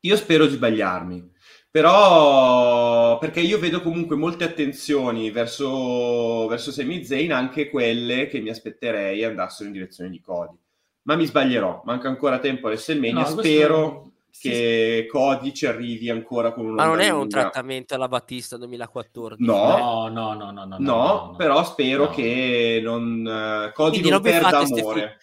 Io 0.00 0.16
spero 0.16 0.46
di 0.46 0.54
sbagliarmi, 0.54 1.32
però 1.70 3.18
perché 3.18 3.40
io 3.40 3.58
vedo 3.58 3.80
comunque 3.82 4.16
molte 4.16 4.44
attenzioni 4.44 5.30
verso, 5.30 6.46
verso 6.46 6.70
Sami 6.70 7.04
Zayn, 7.04 7.32
anche 7.32 7.68
quelle 7.70 8.26
che 8.28 8.40
mi 8.40 8.48
aspetterei 8.50 9.22
andassero 9.24 9.66
in 9.68 9.72
direzione 9.74 10.10
di 10.10 10.20
Cody. 10.20 10.56
Ma 11.02 11.16
mi 11.16 11.26
sbaglierò, 11.26 11.82
manca 11.84 12.08
ancora 12.08 12.38
tempo 12.38 12.66
a 12.66 12.70
WrestleMania, 12.70 13.14
No, 13.14 13.22
questo- 13.34 13.42
spero 13.42 14.10
sì, 14.30 14.48
che 14.50 15.06
Cody 15.08 15.52
ci 15.52 15.66
arrivi 15.66 16.10
ancora 16.10 16.52
con 16.52 16.66
una 16.66 16.74
Ma 16.82 16.86
non 16.86 17.00
è 17.00 17.08
un 17.10 17.20
lunga. 17.20 17.40
trattamento 17.40 17.94
alla 17.94 18.08
Battista 18.08 18.56
2014? 18.56 19.42
No. 19.44 20.08
No, 20.08 20.08
no, 20.08 20.34
no, 20.34 20.50
no, 20.50 20.64
no, 20.64 20.76
No, 20.78 21.34
però 21.36 21.64
spero 21.64 22.04
No. 22.04 22.10
che 22.10 22.80
non, 22.82 23.26
eh, 23.26 23.72
Cody 23.72 23.90
Quindi 24.00 24.10
non 24.10 24.20
non 24.22 24.30
perda 24.32 24.48
fate 24.50 24.66
ste 24.66 24.80
amore. 24.80 25.18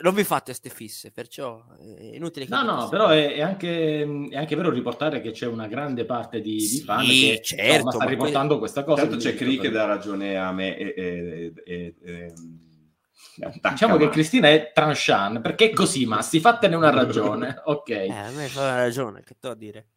Non 0.00 0.14
vi 0.14 0.24
fate 0.24 0.54
ste 0.54 0.70
fisse, 0.70 1.10
perciò 1.10 1.62
è 1.78 2.14
inutile 2.14 2.46
che 2.46 2.50
No, 2.50 2.62
no, 2.62 2.88
però 2.88 3.08
è, 3.08 3.34
è 3.34 3.42
anche, 3.42 4.02
è 4.30 4.36
anche 4.36 4.56
vero 4.56 4.70
riportare 4.70 5.20
che 5.20 5.32
c'è 5.32 5.46
una 5.46 5.66
grande 5.66 6.06
parte 6.06 6.40
di, 6.40 6.54
di 6.54 6.60
Sì, 6.60 6.82
fan 6.82 7.04
che 7.04 7.40
certo, 7.42 7.72
insomma, 7.74 7.90
sta 7.90 8.04
ma 8.04 8.10
riportando 8.10 8.58
questa 8.58 8.84
cosa. 8.84 9.02
Tanto 9.02 9.16
c'è 9.18 9.34
Cree 9.34 9.58
che 9.58 9.68
dà 9.68 9.84
ragione 9.84 10.38
a 10.38 10.50
me 10.50 10.76
e, 10.78 10.94
e- 10.96 11.52
e- 11.64 11.94
e- 12.02 12.32
e 13.36 13.44
attacca 13.44 13.70
Diciamo 13.70 13.96
che. 13.98 14.08
Cristina 14.08 14.48
è 14.48 14.72
tranchant, 14.72 15.40
perché 15.42 15.70
è 15.70 15.72
così, 15.74 16.06
Massi, 16.06 16.40
fattene 16.40 16.74
una 16.74 16.90
ragione. 16.90 17.60
ok. 17.64 17.88
Eh, 17.90 18.10
a 18.10 18.30
me 18.30 18.46
fa 18.48 18.76
ragione, 18.76 19.22
che 19.22 19.36
to 19.38 19.50
a 19.50 19.54
dire? 19.54 19.88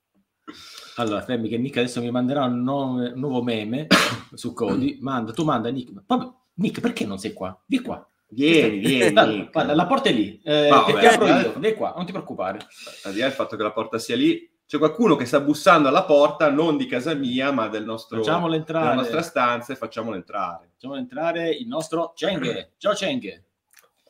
Allora, 0.98 1.22
fermi 1.22 1.48
che 1.48 1.58
Nick 1.58 1.78
adesso 1.78 2.02
mi 2.02 2.12
manderà 2.12 2.44
un, 2.44 2.62
nuovo- 2.64 3.00
un 3.00 3.14
nuovo 3.16 3.42
meme 3.42 3.88
su 4.34 4.54
Cody. 4.54 4.98
Manda, 5.02 5.32
tu 5.32 5.44
manda 5.46 5.70
Nick. 5.70 5.92
Ma 6.06 6.38
Nick, 6.56 6.82
perché 6.82 7.06
non 7.06 7.18
sei 7.18 7.32
qua? 7.34 7.58
Di 7.66 7.80
qua. 7.80 8.06
Vieni, 8.36 8.80
vieni. 8.80 9.50
Guarda, 9.52 9.74
la 9.74 9.86
porta 9.86 10.10
è 10.10 10.14
lì. 10.14 10.40
Eh, 10.44 10.70
No, 10.70 10.84
che 10.84 10.94
vabbè, 10.94 11.08
ti 11.08 11.14
apro 11.14 11.28
io. 11.28 11.54
Vieni 11.58 11.76
qua, 11.76 11.94
non 11.96 12.06
ti 12.06 12.12
preoccupare. 12.12 12.60
Al 13.04 13.14
di 13.14 13.20
là 13.20 13.26
del 13.26 13.34
fatto 13.34 13.56
che 13.56 13.64
la 13.64 13.72
porta 13.72 13.98
sia 13.98 14.16
lì, 14.16 14.50
c'è 14.68 14.78
qualcuno 14.78 15.16
che 15.16 15.26
sta 15.26 15.40
bussando 15.40 15.88
alla 15.88 16.04
porta, 16.04 16.50
non 16.50 16.76
di 16.78 16.88
casa 16.88 17.14
mia, 17.14 17.52
ma 17.52 17.68
del 17.68 17.86
nostro, 17.86 18.22
della 18.22 18.94
nostra 18.94 19.22
stanza 19.22 19.74
e 19.74 19.76
facciamolo 19.76 20.16
entrare. 20.16 20.70
Facciamolo 20.74 21.00
entrare 21.00 21.50
il 21.52 21.68
nostro 21.68 22.14
Chenghe. 22.16 22.74
Ciao 22.78 22.94
Chenghe. 22.94 23.44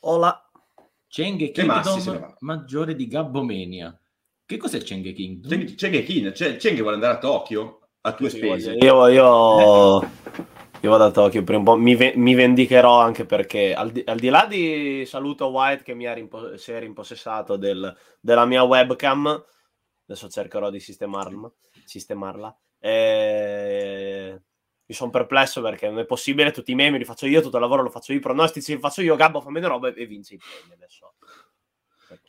Hola. 0.02 0.40
Massi 1.18 2.02
Kingdom 2.02 2.36
maggiore 2.40 2.96
di 2.96 3.08
Gabbomania. 3.08 3.98
Che 4.46 4.58
cos'è 4.58 4.80
Chenghe 4.80 5.14
Kingdom? 5.14 5.64
Gekin, 5.64 6.32
c'è, 6.34 6.58
c'è 6.58 6.74
che 6.74 6.82
vuole 6.82 6.96
andare 6.96 7.14
a 7.14 7.18
Tokyo 7.18 7.80
a 8.02 8.12
tue 8.14 8.30
spese. 8.30 8.74
Io, 8.74 9.08
io, 9.08 10.00
io 10.86 10.92
vado 10.92 11.06
a 11.06 11.12
Tokyo 11.12 11.44
per 11.44 11.56
un 11.56 11.64
po', 11.64 11.76
mi, 11.76 11.96
ve- 11.96 12.14
mi 12.16 12.34
vendicherò 12.36 13.00
anche 13.00 13.26
perché 13.26 13.74
al 13.74 13.92
di, 13.92 14.04
al 14.06 14.20
di 14.20 14.30
là 14.30 14.46
di 14.46 15.04
saluto 15.06 15.48
White 15.48 15.84
che 15.84 15.94
mi 15.94 16.06
ha 16.06 16.14
rimpo- 16.14 16.58
si 16.58 16.72
è 16.72 16.80
rimpossessato 16.80 17.58
del- 17.58 17.96
della 18.20 18.46
mia 18.46 18.64
webcam, 18.64 19.46
adesso 20.08 20.30
cercherò 20.30 20.70
di 20.70 20.80
sistemarla, 20.80 21.52
sistemarla. 21.84 22.56
E... 22.80 24.42
Mi 24.88 24.94
sono 24.94 25.10
perplesso 25.10 25.64
perché 25.64 25.90
non 25.90 25.98
è 25.98 26.06
possibile, 26.06 26.52
tutti 26.52 26.72
i 26.72 26.76
meme 26.76 27.00
li 27.00 27.06
faccio 27.06 27.26
io, 27.26 27.42
tutto 27.42 27.56
il 27.56 27.64
lavoro 27.64 27.82
lo 27.82 27.90
faccio 27.90 28.12
io, 28.12 28.20
i 28.20 28.22
pronostici 28.22 28.76
li 28.76 28.80
faccio 28.80 29.02
io, 29.02 29.16
Gabbo 29.16 29.42
fa 29.42 29.50
meno 29.50 29.68
roba 29.68 29.92
e 29.92 30.06
vince 30.06 30.36
i 30.36 30.38
premi 30.38 30.74
adesso. 30.74 31.16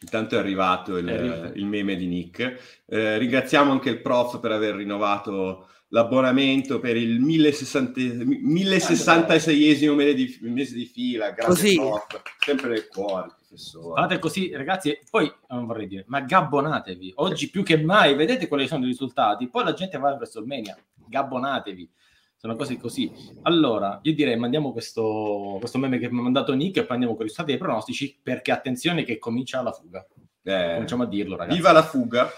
Intanto 0.00 0.36
è 0.36 0.38
arrivato 0.38 0.96
il, 0.96 1.06
È 1.06 1.12
arrivato. 1.14 1.52
il 1.58 1.66
meme 1.66 1.96
di 1.96 2.06
Nick. 2.06 2.82
Eh, 2.86 3.18
ringraziamo 3.18 3.70
anche 3.70 3.90
il 3.90 4.00
prof 4.00 4.40
per 4.40 4.52
aver 4.52 4.76
rinnovato 4.76 5.68
l'abbonamento 5.88 6.80
per 6.80 6.96
il 6.96 7.20
1060 7.20 8.00
1066esimo 8.00 9.94
mese 9.94 10.14
di, 10.14 10.38
mese 10.42 10.74
di 10.74 10.86
fila. 10.86 11.30
Grazie, 11.30 11.46
Così. 11.46 11.76
prof. 11.76 12.06
Sempre 12.44 12.68
nel 12.70 12.88
cuore, 12.88 13.28
professore. 13.36 14.00
Fate 14.00 14.18
così, 14.18 14.50
ragazzi. 14.54 14.98
Poi 15.10 15.32
non 15.48 15.66
vorrei 15.66 15.86
dire, 15.86 16.04
ma 16.08 16.20
gabbonatevi 16.20 17.12
oggi 17.16 17.50
più 17.50 17.62
che 17.62 17.76
mai. 17.82 18.14
Vedete 18.14 18.48
quali 18.48 18.66
sono 18.66 18.84
i 18.84 18.88
risultati. 18.88 19.48
Poi 19.48 19.64
la 19.64 19.72
gente 19.72 19.98
va 19.98 20.10
a 20.10 20.14
WrestleMania. 20.14 20.76
Gabbonatevi. 21.08 21.90
Sono 22.38 22.54
cose 22.54 22.76
così. 22.76 23.10
Allora, 23.42 23.98
io 24.02 24.14
direi 24.14 24.36
mandiamo 24.36 24.72
questo, 24.72 25.56
questo 25.58 25.78
meme 25.78 25.98
che 25.98 26.10
mi 26.10 26.18
ha 26.18 26.22
mandato 26.22 26.52
Nick 26.54 26.76
e 26.76 26.82
poi 26.84 26.92
andiamo 26.92 27.14
con 27.14 27.24
i 27.24 27.28
risultati 27.28 27.52
dei 27.56 27.60
pronostici. 27.60 28.18
Perché 28.22 28.52
attenzione 28.52 29.04
che 29.04 29.18
comincia 29.18 29.62
la 29.62 29.72
fuga. 29.72 30.06
Eh, 30.42 30.70
Cominciamo 30.74 31.02
a 31.04 31.06
dirlo, 31.06 31.36
ragazzi. 31.36 31.56
viva 31.56 31.72
la 31.72 31.82
fuga! 31.82 32.28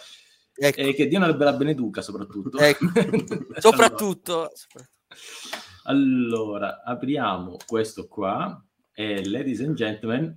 Ecco, 0.60 0.80
E 0.80 0.92
che 0.94 1.06
Dio 1.06 1.20
ne 1.20 1.36
la 1.36 1.52
beneduca, 1.52 2.02
soprattutto. 2.02 2.58
Ecco. 2.58 2.86
soprattutto, 3.60 4.50
Allora, 5.84 6.82
apriamo 6.82 7.56
questo 7.64 8.08
qua 8.08 8.60
e 8.92 9.28
ladies 9.28 9.60
and 9.60 9.74
gentlemen 9.74 10.36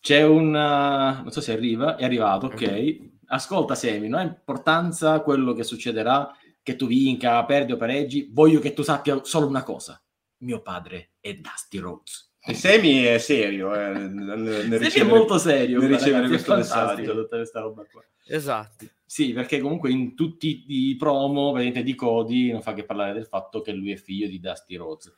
c'è 0.00 0.22
un 0.22 0.48
uh, 0.48 1.22
non 1.22 1.30
so 1.30 1.42
se 1.42 1.52
arriva, 1.52 1.96
è 1.96 2.04
arrivato, 2.04 2.46
ok. 2.46 3.10
Ascolta 3.26 3.74
Semi, 3.74 4.08
non 4.08 4.20
ha 4.20 4.22
importanza 4.22 5.20
quello 5.20 5.52
che 5.52 5.64
succederà, 5.64 6.34
che 6.62 6.76
tu 6.76 6.86
vinca, 6.86 7.44
perdi 7.44 7.72
o 7.72 7.76
pareggi, 7.76 8.30
voglio 8.32 8.58
che 8.60 8.72
tu 8.72 8.82
sappia 8.82 9.22
solo 9.24 9.46
una 9.46 9.62
cosa. 9.62 10.02
Mio 10.38 10.62
padre 10.62 11.12
è 11.20 11.34
Dusty 11.34 11.78
Rhodes. 11.78 12.27
Il 12.48 12.56
Semi 12.56 13.02
è 13.02 13.18
serio, 13.18 13.74
eh, 13.74 13.92
nel- 13.92 14.80
è 14.80 15.02
molto 15.02 15.36
serio, 15.36 15.80
nel 15.80 15.90
ricevere 15.90 16.22
ragazzi, 16.22 16.44
questo 16.44 16.56
messaggio. 16.56 17.12
tutta 17.12 17.36
questa 17.36 17.60
roba 17.60 17.84
qua. 17.90 18.02
esatto. 18.26 18.86
Sì, 19.04 19.32
perché 19.32 19.60
comunque 19.60 19.90
in 19.90 20.14
tutti 20.14 20.64
i 20.68 20.96
promo 20.96 21.52
praticamente 21.52 21.82
di 21.82 21.94
Cody 21.94 22.50
non 22.50 22.62
fa 22.62 22.72
che 22.72 22.84
parlare 22.84 23.12
del 23.12 23.26
fatto 23.26 23.60
che 23.60 23.72
lui 23.72 23.92
è 23.92 23.96
figlio 23.96 24.26
di 24.28 24.40
Dusty 24.40 24.76
Rhodes 24.76 25.12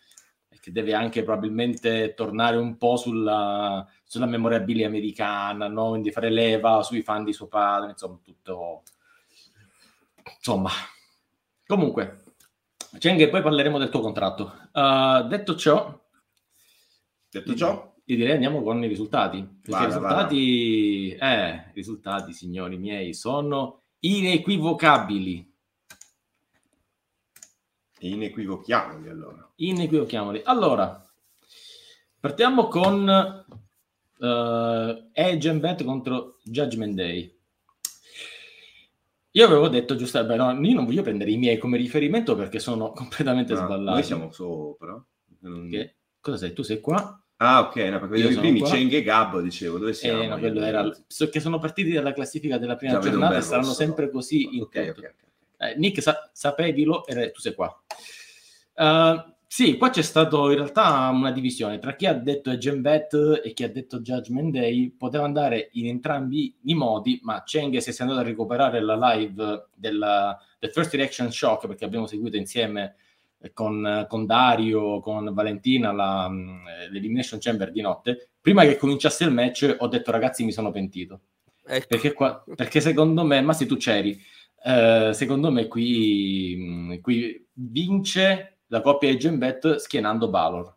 e 0.48 0.58
che 0.60 0.72
deve 0.72 0.92
anche 0.92 1.22
probabilmente 1.22 2.14
tornare 2.14 2.56
un 2.56 2.76
po' 2.76 2.96
sulla, 2.96 3.86
sulla 4.04 4.26
memorabilia 4.26 4.86
americana, 4.86 5.68
no? 5.68 5.90
quindi 5.90 6.10
fare 6.10 6.30
leva 6.30 6.82
sui 6.82 7.02
fan 7.02 7.24
di 7.24 7.32
suo 7.32 7.46
padre, 7.46 7.90
insomma, 7.90 8.18
tutto... 8.22 8.82
Insomma, 10.36 10.70
comunque, 11.66 12.22
Cheng, 12.98 13.28
poi 13.28 13.42
parleremo 13.42 13.78
del 13.78 13.88
tuo 13.88 14.00
contratto. 14.00 14.68
Uh, 14.72 15.26
detto 15.28 15.54
ciò, 15.54 16.00
Detto 17.30 17.54
ciò, 17.54 17.94
io 18.04 18.16
direi 18.16 18.32
andiamo 18.32 18.62
con 18.62 18.82
i 18.82 18.88
risultati. 18.88 19.46
Perché 19.62 19.82
i 19.82 19.86
risultati, 19.86 21.10
eh, 21.14 21.70
risultati, 21.74 22.32
signori 22.32 22.76
miei, 22.76 23.14
sono 23.14 23.82
inequivocabili. 24.00 25.48
inequivochiamoli 28.02 29.08
allora. 29.10 29.52
Inequivochiamoli. 29.56 30.40
Allora, 30.44 31.06
partiamo 32.18 32.66
con 32.68 33.06
eh, 34.18 35.08
Edge 35.12 35.48
and 35.50 35.60
Beth 35.60 35.84
contro 35.84 36.38
Judgment 36.42 36.94
Day. 36.94 37.38
Io 39.32 39.46
avevo 39.46 39.68
detto 39.68 39.94
giusto, 39.96 40.24
beh, 40.24 40.34
no, 40.36 40.50
io 40.60 40.74
non 40.74 40.86
voglio 40.86 41.02
prendere 41.02 41.30
i 41.30 41.36
miei 41.36 41.58
come 41.58 41.76
riferimento 41.76 42.34
perché 42.34 42.58
sono 42.58 42.90
completamente 42.96 43.52
Ma 43.52 43.60
sballati. 43.60 43.94
noi 43.96 44.02
siamo 44.02 44.32
sopra. 44.32 45.04
Che- 45.70 45.96
cosa 46.20 46.36
sei? 46.38 46.52
Tu 46.54 46.62
sei 46.62 46.80
qua? 46.80 47.19
Ah, 47.42 47.60
ok, 47.60 47.76
no, 47.76 48.00
perché 48.00 48.18
Io 48.18 48.28
i 48.28 48.36
primi 48.36 48.58
qua. 48.60 48.68
Cheng 48.68 48.92
e 48.92 49.02
Gabbo 49.02 49.40
dicevo, 49.40 49.78
dove 49.78 49.94
siamo? 49.94 50.22
Eh, 50.22 50.26
no, 50.26 50.38
quello 50.38 50.60
era... 50.60 50.90
so 51.06 51.28
che 51.30 51.40
sono 51.40 51.58
partiti 51.58 51.90
dalla 51.90 52.12
classifica 52.12 52.58
della 52.58 52.76
prima 52.76 52.98
Già 52.98 53.10
giornata 53.10 53.38
e 53.38 53.40
saranno 53.40 53.68
rosso, 53.68 53.76
sempre 53.76 54.04
no? 54.04 54.10
così 54.10 54.56
in 54.56 54.60
Ok, 54.60 54.86
tutto. 54.86 55.00
ok, 55.00 55.14
ok. 55.16 55.66
Eh, 55.68 55.74
Nick, 55.78 56.02
sa- 56.02 56.28
sapevilo, 56.34 57.06
e 57.06 57.30
tu 57.30 57.40
sei 57.40 57.54
qua. 57.54 57.82
Uh, 58.74 59.32
sì, 59.46 59.78
qua 59.78 59.88
c'è 59.88 60.02
stato 60.02 60.50
in 60.50 60.56
realtà 60.56 61.08
una 61.12 61.32
divisione 61.32 61.78
tra 61.78 61.96
chi 61.96 62.04
ha 62.04 62.12
detto 62.12 62.50
Agent 62.50 62.80
Bet 62.80 63.40
e 63.42 63.52
chi 63.54 63.64
ha 63.64 63.70
detto 63.70 64.00
Judgment 64.00 64.52
Day. 64.52 64.90
Poteva 64.90 65.24
andare 65.24 65.70
in 65.72 65.86
entrambi 65.86 66.54
i 66.64 66.74
modi, 66.74 67.20
ma 67.22 67.42
Cheng 67.42 67.74
se 67.78 67.92
si 67.92 68.00
è 68.00 68.04
andato 68.04 68.20
a 68.20 68.24
recuperare 68.24 68.82
la 68.82 69.14
live 69.14 69.68
della, 69.74 70.38
del 70.58 70.70
First 70.70 70.92
Reaction 70.92 71.32
Shock, 71.32 71.66
perché 71.66 71.86
abbiamo 71.86 72.06
seguito 72.06 72.36
insieme 72.36 72.96
con, 73.52 74.06
con 74.08 74.26
Dario, 74.26 75.00
con 75.00 75.32
Valentina 75.32 75.92
la, 75.92 76.28
mh, 76.28 76.90
l'Elimination 76.90 77.40
Chamber 77.40 77.70
di 77.70 77.80
notte. 77.80 78.30
Prima 78.40 78.64
che 78.64 78.76
cominciasse 78.76 79.24
il 79.24 79.32
match 79.32 79.76
ho 79.78 79.88
detto 79.88 80.10
ragazzi 80.10 80.44
mi 80.44 80.52
sono 80.52 80.70
pentito. 80.70 81.20
Ecco. 81.64 81.86
Perché, 81.88 82.12
qua, 82.12 82.42
perché 82.54 82.80
secondo 82.80 83.24
me, 83.24 83.40
ma 83.40 83.52
se 83.52 83.66
tu 83.66 83.76
c'eri, 83.76 84.20
eh, 84.64 85.10
secondo 85.12 85.50
me 85.50 85.68
qui, 85.68 86.56
mh, 86.58 87.00
qui 87.00 87.46
vince 87.52 88.58
la 88.66 88.80
coppia 88.80 89.10
di 89.10 89.18
Gembet 89.18 89.76
schienando 89.76 90.28
Balor 90.28 90.76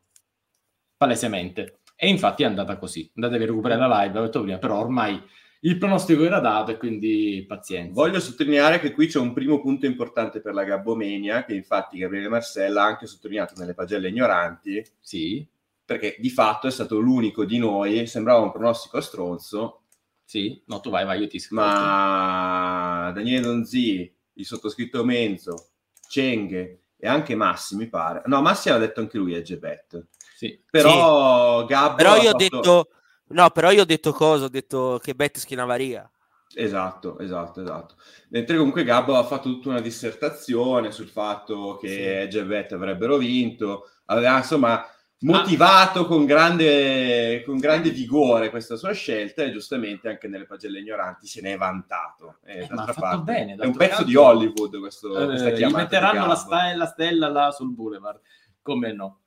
palesemente 0.98 1.80
e 1.96 2.08
infatti 2.08 2.44
è 2.44 2.46
andata 2.46 2.78
così 2.78 3.10
andatevi 3.16 3.44
a 3.44 3.48
recuperare 3.48 3.88
la 3.88 4.04
live, 4.04 4.18
l'ho 4.18 4.26
detto 4.26 4.42
prima 4.42 4.58
però 4.58 4.80
ormai 4.80 5.22
il 5.66 5.78
pronostico 5.78 6.24
era 6.24 6.40
dato 6.40 6.72
e 6.72 6.78
quindi 6.78 7.44
pazienza. 7.48 7.94
Voglio 7.94 8.20
sottolineare 8.20 8.80
che 8.80 8.92
qui 8.92 9.08
c'è 9.08 9.20
un 9.20 9.34
primo 9.34 9.62
punto 9.62 9.86
importante 9.86 10.42
per 10.42 10.54
la 10.54 10.64
Gabbomania, 10.64 11.46
che 11.46 11.54
infatti 11.54 11.98
Gabriele 11.98 12.28
Marcella 12.28 12.84
ha 12.84 12.88
anche 12.88 13.08
sottolineato 13.08 13.54
nelle 13.58 13.74
pagelle 13.74 14.10
ignoranti, 14.10 14.86
sì, 15.00 15.46
perché 15.86 16.18
di 16.20 16.30
fatto 16.30 16.68
è 16.68 16.72
stato 16.72 17.00
l'unico 17.00 17.46
di 17.46 17.58
noi, 17.60 18.06
sembrava 18.08 18.42
un 18.42 18.52
pronostico 18.52 19.00
stronzo, 19.00 19.84
sì, 20.26 20.62
no 20.66 20.80
tu 20.80 20.90
vai 20.90 21.06
vai 21.06 21.22
io 21.22 21.28
ti 21.28 21.40
scrivo 21.40 21.62
ma 21.62 23.12
Daniele 23.14 23.42
Donzi, 23.42 24.14
il 24.34 24.46
sottoscritto 24.46 25.04
Menzo, 25.06 25.68
Cheng 26.10 26.78
e 26.98 27.08
anche 27.08 27.36
Massi 27.36 27.78
mi 27.78 27.88
pare, 27.88 28.22
no 28.26 28.42
Massi 28.42 28.70
aveva 28.70 28.86
detto 28.86 29.00
anche 29.00 29.18
lui 29.18 29.34
a 29.36 29.42
Gebet, 29.42 30.08
sì. 30.36 30.62
però 30.70 31.66
Gabbo 31.66 31.96
Però 31.96 32.12
ha 32.14 32.18
io 32.18 32.32
ho 32.32 32.38
fatto- 32.38 32.38
detto... 32.38 32.88
No, 33.34 33.50
però 33.50 33.72
io 33.72 33.82
ho 33.82 33.86
detto 33.86 34.12
cosa? 34.14 34.46
Ho 34.46 34.50
detto 34.50 35.00
che 35.04 35.16
Bet 35.16 35.38
schienava 35.40 35.76
riga. 35.76 36.10
Esatto, 36.56 37.18
esatto, 37.18 37.62
esatto. 37.62 37.96
Mentre 38.30 38.58
comunque 38.58 38.84
Gabbo 38.84 39.16
ha 39.18 39.24
fatto 39.24 39.50
tutta 39.50 39.70
una 39.70 39.82
dissertazione 39.82 40.92
sul 40.92 41.08
fatto 41.08 41.78
che 41.78 42.28
Sì. 42.30 42.38
E 42.38 42.44
Vet 42.44 42.74
avrebbero 42.74 43.18
vinto, 43.18 43.90
aveva 44.06 44.38
insomma 44.38 44.86
motivato 45.22 46.06
con 46.06 46.26
grande, 46.26 47.42
con 47.44 47.58
grande 47.58 47.90
vigore 47.90 48.52
questa 48.52 48.76
sua 48.76 48.92
scelta 48.92 49.42
e 49.42 49.52
giustamente 49.52 50.10
anche 50.10 50.28
nelle 50.28 50.46
pagelle 50.46 50.80
ignoranti 50.80 51.26
se 51.26 51.42
ne 51.42 51.54
è 51.54 51.58
vantato. 51.58 52.38
Eh, 52.44 52.68
ma 52.70 52.76
d'altra 52.76 52.84
ha 52.84 52.86
fatto 52.86 53.02
parte 53.02 53.32
bene, 53.32 53.56
è 53.56 53.66
un 53.66 53.76
pezzo 53.76 53.90
canto- 53.96 54.04
di 54.04 54.16
Hollywood 54.16 54.80
questo, 54.80 55.18
Eh, 55.18 55.26
questa 55.26 55.50
gli 55.50 55.56
chiamata 55.56 55.78
di 55.78 55.84
metteranno 55.84 56.28
la, 56.28 56.36
sta- 56.36 56.76
la 56.76 56.86
stella 56.86 57.30
là 57.30 57.52
sul 57.52 57.74
boulevard 57.74 58.20
come 58.62 58.94
no 58.94 59.22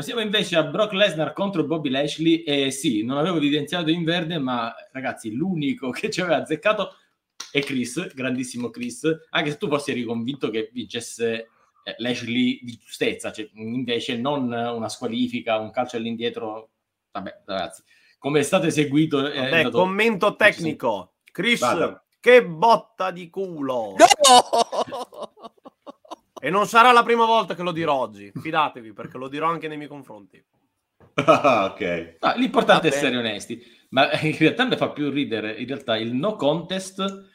passiamo 0.00 0.22
invece 0.22 0.56
a 0.56 0.64
Brock 0.64 0.92
Lesnar 0.92 1.34
contro 1.34 1.64
Bobby 1.64 1.90
Lashley 1.90 2.42
e 2.42 2.70
sì, 2.70 3.04
non 3.04 3.18
avevo 3.18 3.36
evidenziato 3.36 3.90
in 3.90 4.02
verde 4.02 4.38
ma 4.38 4.74
ragazzi 4.92 5.30
l'unico 5.30 5.90
che 5.90 6.08
ci 6.08 6.22
aveva 6.22 6.38
azzeccato 6.38 6.94
è 7.52 7.60
Chris, 7.60 8.14
grandissimo 8.14 8.70
Chris 8.70 9.06
anche 9.28 9.50
se 9.50 9.58
tu 9.58 9.68
fossi 9.68 9.90
eri 9.90 10.04
convinto 10.04 10.48
che 10.48 10.70
vincesse 10.72 11.48
eh, 11.84 11.94
Lashley 11.98 12.60
di 12.62 12.78
giustezza 12.82 13.30
cioè, 13.30 13.50
invece 13.52 14.16
non 14.16 14.50
una 14.50 14.88
squalifica, 14.88 15.58
un 15.58 15.70
calcio 15.70 15.98
all'indietro 15.98 16.70
vabbè 17.12 17.42
ragazzi 17.44 17.82
come 18.18 18.40
è 18.40 18.42
stato 18.42 18.68
eseguito 18.68 19.26
è 19.30 19.38
Vabbè, 19.38 19.56
andato- 19.58 19.78
commento 19.80 20.34
tecnico. 20.34 21.16
Chris, 21.30 21.60
Vada. 21.60 22.04
che 22.20 22.44
botta 22.44 23.10
di 23.10 23.30
culo. 23.30 23.94
No! 23.96 25.50
E 26.40 26.48
non 26.48 26.66
sarà 26.66 26.90
la 26.90 27.02
prima 27.02 27.26
volta 27.26 27.54
che 27.54 27.62
lo 27.62 27.70
dirò 27.70 27.94
oggi. 27.94 28.32
Fidatevi, 28.34 28.94
perché 28.94 29.18
lo 29.18 29.28
dirò 29.28 29.46
anche 29.46 29.68
nei 29.68 29.76
miei 29.76 29.88
confronti. 29.88 30.42
Ok. 31.20 32.16
No, 32.20 32.32
l'importante 32.36 32.88
è 32.88 32.92
essere 32.92 33.16
onesti, 33.16 33.62
ma 33.90 34.10
in 34.20 34.36
realtà 34.38 34.64
mi 34.64 34.76
fa 34.76 34.90
più 34.90 35.10
ridere, 35.10 35.52
in 35.52 35.66
realtà 35.66 35.96
il 35.98 36.14
no 36.14 36.36
contest, 36.36 37.28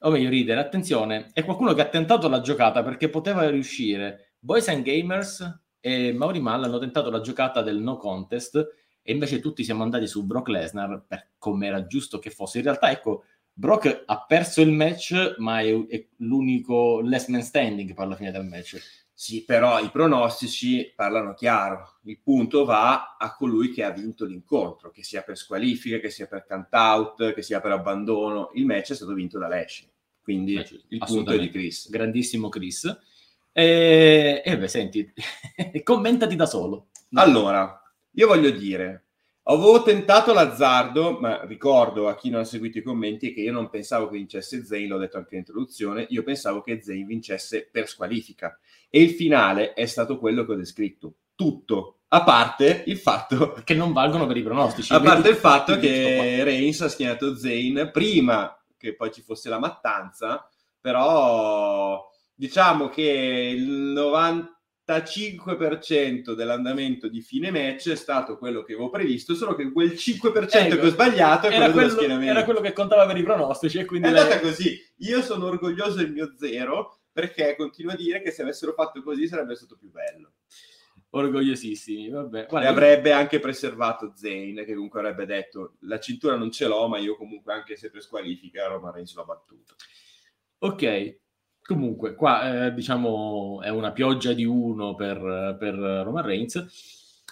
o 0.00 0.10
meglio 0.10 0.28
ridere, 0.28 0.58
attenzione, 0.58 1.30
è 1.32 1.44
qualcuno 1.44 1.72
che 1.74 1.82
ha 1.82 1.88
tentato 1.88 2.28
la 2.28 2.40
giocata 2.40 2.82
perché 2.82 3.08
poteva 3.08 3.48
riuscire. 3.48 4.32
Boys 4.38 4.66
and 4.68 4.82
Gamers 4.82 5.60
e 5.78 6.12
Mauri 6.12 6.40
Mal 6.40 6.64
hanno 6.64 6.78
tentato 6.78 7.10
la 7.10 7.20
giocata 7.20 7.62
del 7.62 7.78
no 7.78 7.96
contest 7.98 8.56
e 9.02 9.12
invece 9.12 9.40
tutti 9.40 9.62
siamo 9.62 9.82
andati 9.82 10.06
su 10.06 10.24
Brock 10.24 10.48
Lesnar 10.48 11.04
per 11.06 11.30
come 11.38 11.66
era 11.66 11.86
giusto 11.86 12.18
che 12.18 12.30
fosse. 12.30 12.58
In 12.58 12.64
realtà, 12.64 12.90
ecco, 12.90 13.24
Brock 13.52 14.04
ha 14.06 14.24
perso 14.26 14.60
il 14.62 14.70
match, 14.70 15.34
ma 15.38 15.60
è, 15.60 15.86
è 15.86 16.06
l'unico 16.18 17.00
last 17.02 17.28
man 17.28 17.42
standing 17.42 17.94
per 17.94 18.06
la 18.06 18.16
fine 18.16 18.30
del 18.30 18.44
match. 18.44 18.80
Sì, 19.12 19.44
però 19.44 19.78
i 19.80 19.90
pronostici 19.90 20.92
parlano 20.96 21.34
chiaro. 21.34 21.98
Il 22.04 22.20
punto 22.22 22.64
va 22.64 23.16
a 23.18 23.34
colui 23.34 23.70
che 23.70 23.84
ha 23.84 23.90
vinto 23.90 24.24
l'incontro, 24.24 24.90
che 24.90 25.02
sia 25.02 25.20
per 25.22 25.36
squalifica, 25.36 25.98
che 25.98 26.08
sia 26.08 26.26
per 26.26 26.46
count 26.46 26.72
out, 26.72 27.34
che 27.34 27.42
sia 27.42 27.60
per 27.60 27.72
abbandono. 27.72 28.50
Il 28.54 28.64
match 28.64 28.92
è 28.92 28.94
stato 28.94 29.12
vinto 29.12 29.38
da 29.38 29.46
Lashley. 29.48 29.90
Quindi 30.22 30.54
Eh, 30.54 30.66
il 30.88 30.98
punto 31.04 31.32
è 31.32 31.38
di. 31.38 31.50
Chris. 31.50 31.90
grandissimo 31.90 32.48
Chris. 32.48 32.98
E, 33.52 34.42
e 34.42 34.58
beh, 34.58 34.68
senti, 34.68 35.12
commentati 35.82 36.34
da 36.34 36.46
solo. 36.46 36.88
Allora, 37.14 37.78
io 38.12 38.26
voglio 38.26 38.50
dire, 38.50 39.09
avevo 39.54 39.82
tentato 39.82 40.32
l'azzardo, 40.32 41.18
ma 41.18 41.44
ricordo 41.44 42.08
a 42.08 42.14
chi 42.14 42.30
non 42.30 42.40
ha 42.40 42.44
seguito 42.44 42.78
i 42.78 42.82
commenti 42.82 43.32
che 43.32 43.40
io 43.40 43.52
non 43.52 43.68
pensavo 43.68 44.08
che 44.08 44.16
vincesse 44.16 44.64
Zayn, 44.64 44.88
l'ho 44.88 44.98
detto 44.98 45.16
anche 45.16 45.34
in 45.34 45.40
introduzione, 45.40 46.06
io 46.10 46.22
pensavo 46.22 46.60
che 46.62 46.80
Zayn 46.80 47.06
vincesse 47.06 47.68
per 47.70 47.88
squalifica. 47.88 48.58
E 48.88 49.02
il 49.02 49.10
finale 49.10 49.72
è 49.72 49.86
stato 49.86 50.18
quello 50.18 50.44
che 50.44 50.52
ho 50.52 50.56
descritto. 50.56 51.14
Tutto. 51.34 52.00
A 52.08 52.22
parte 52.22 52.84
il 52.86 52.98
fatto 52.98 53.60
che 53.64 53.74
non 53.74 53.92
valgono 53.92 54.26
per 54.26 54.36
i 54.36 54.42
pronostici. 54.42 54.92
A 54.92 55.00
parte 55.00 55.30
il 55.30 55.36
fatto 55.36 55.78
che 55.78 56.42
Reigns 56.44 56.80
ha 56.82 56.88
schierato 56.88 57.36
Zayn 57.36 57.90
prima 57.92 58.56
che 58.76 58.94
poi 58.94 59.12
ci 59.12 59.22
fosse 59.22 59.48
la 59.48 59.58
mattanza, 59.58 60.48
però 60.80 62.08
diciamo 62.34 62.88
che 62.88 63.54
il 63.56 63.92
95% 64.98 66.32
dell'andamento 66.34 67.08
di 67.08 67.20
fine 67.20 67.50
match 67.50 67.90
è 67.90 67.96
stato 67.96 68.36
quello 68.38 68.62
che 68.62 68.72
avevo 68.74 68.90
previsto, 68.90 69.34
solo 69.34 69.54
che 69.54 69.70
quel 69.72 69.90
5% 69.90 70.48
Ecco, 70.50 70.76
che 70.76 70.86
ho 70.86 70.90
sbagliato 70.90 71.46
è 71.48 71.56
quello 71.56 71.72
quello, 71.72 71.88
schienamento. 71.90 72.30
era 72.32 72.44
quello 72.44 72.60
che 72.60 72.72
contava 72.72 73.06
per 73.06 73.16
i 73.16 73.22
pronostici 73.22 73.78
e 73.78 73.84
quindi 73.84 74.08
È 74.08 74.10
lei- 74.12 74.22
andata 74.22 74.40
così. 74.40 74.78
Io 74.98 75.22
sono 75.22 75.46
orgoglioso 75.46 75.96
del 75.96 76.12
mio 76.12 76.32
zero 76.36 77.00
perché 77.12 77.56
continuo 77.56 77.92
a 77.92 77.96
dire 77.96 78.22
che 78.22 78.30
se 78.30 78.42
avessero 78.42 78.72
fatto 78.72 79.02
così 79.02 79.26
sarebbe 79.26 79.54
stato 79.56 79.76
più 79.76 79.90
bello. 79.90 80.32
orgogliosissimi. 81.12 82.08
Vabbè, 82.08 82.42
E 82.42 82.46
guarda, 82.46 82.68
avrebbe 82.68 83.10
anche 83.12 83.40
preservato 83.40 84.12
Zayn, 84.14 84.56
che 84.64 84.74
comunque 84.74 85.00
avrebbe 85.00 85.26
detto 85.26 85.74
la 85.80 85.98
cintura 85.98 86.36
non 86.36 86.52
ce 86.52 86.66
l'ho, 86.68 86.86
ma 86.88 86.98
io 86.98 87.16
comunque 87.16 87.52
anche 87.52 87.76
se 87.76 87.90
per 87.90 88.00
squalifica 88.02 88.66
Roman 88.68 88.92
Reigns 88.92 89.14
l'ho 89.16 89.24
battuto. 89.24 89.74
Ok, 90.58 91.18
comunque, 91.70 92.16
qua 92.16 92.66
eh, 92.66 92.74
diciamo 92.74 93.60
è 93.62 93.68
una 93.68 93.92
pioggia 93.92 94.32
di 94.32 94.44
uno 94.44 94.96
per, 94.96 95.56
per 95.56 95.74
Roman 95.74 96.24
Reigns. 96.24 97.22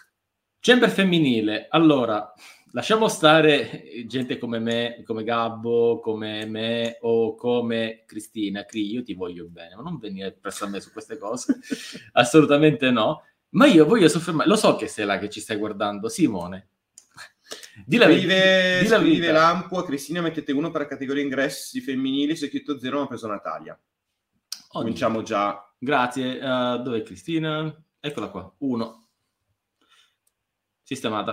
Chamber 0.61 0.88
femminile, 0.90 1.66
allora 1.68 2.33
lasciamo 2.70 3.09
stare 3.09 4.05
gente 4.07 4.38
come 4.38 4.61
me, 4.61 5.03
come 5.05 5.24
Gabbo, 5.24 5.98
come 5.98 6.46
me 6.46 6.98
o 7.01 7.35
come 7.35 8.05
Cristina. 8.07 8.64
Cri, 8.64 8.92
io 8.92 9.03
ti 9.03 9.14
voglio 9.14 9.48
bene, 9.48 9.74
ma 9.74 9.83
non 9.83 9.98
venire 9.98 10.33
presso 10.33 10.64
a 10.64 10.68
me 10.68 10.81
su 10.81 10.92
queste 10.92 11.18
cose, 11.18 11.59
assolutamente 12.12 12.90
no. 12.90 13.24
Ma 13.51 13.66
io 13.66 13.87
voglio 13.87 14.09
soffermare, 14.09 14.48
lo 14.48 14.57
so 14.57 14.77
che 14.77 14.87
sei 14.87 15.05
là 15.05 15.18
che 15.18 15.29
ci 15.29 15.40
stai 15.40 15.57
guardando, 15.57 16.09
Simone. 16.09 16.68
Di 17.85 17.96
la, 17.96 18.05
Scrive, 18.05 18.81
di 18.83 18.88
la 18.88 18.98
scrive. 18.98 19.33
Lampo 19.33 19.79
a 19.79 19.85
Cristina 19.85 20.20
mettete 20.20 20.53
uno 20.53 20.70
per 20.70 20.87
categoria 20.87 21.24
ingressi 21.24 21.81
femminili, 21.81 22.37
se 22.37 22.46
scritto 22.46 22.79
zero 22.79 23.01
ma 23.01 23.07
preso 23.07 23.27
Natalia. 23.27 23.77
Oddio. 24.68 24.81
Cominciamo 24.81 25.22
già. 25.22 25.72
Grazie. 25.78 26.38
Uh, 26.38 26.83
dov'è 26.83 27.02
Cristina? 27.02 27.74
Eccola 28.00 28.28
qua. 28.28 28.54
Uno. 28.59 29.09
Sistemata. 30.83 31.33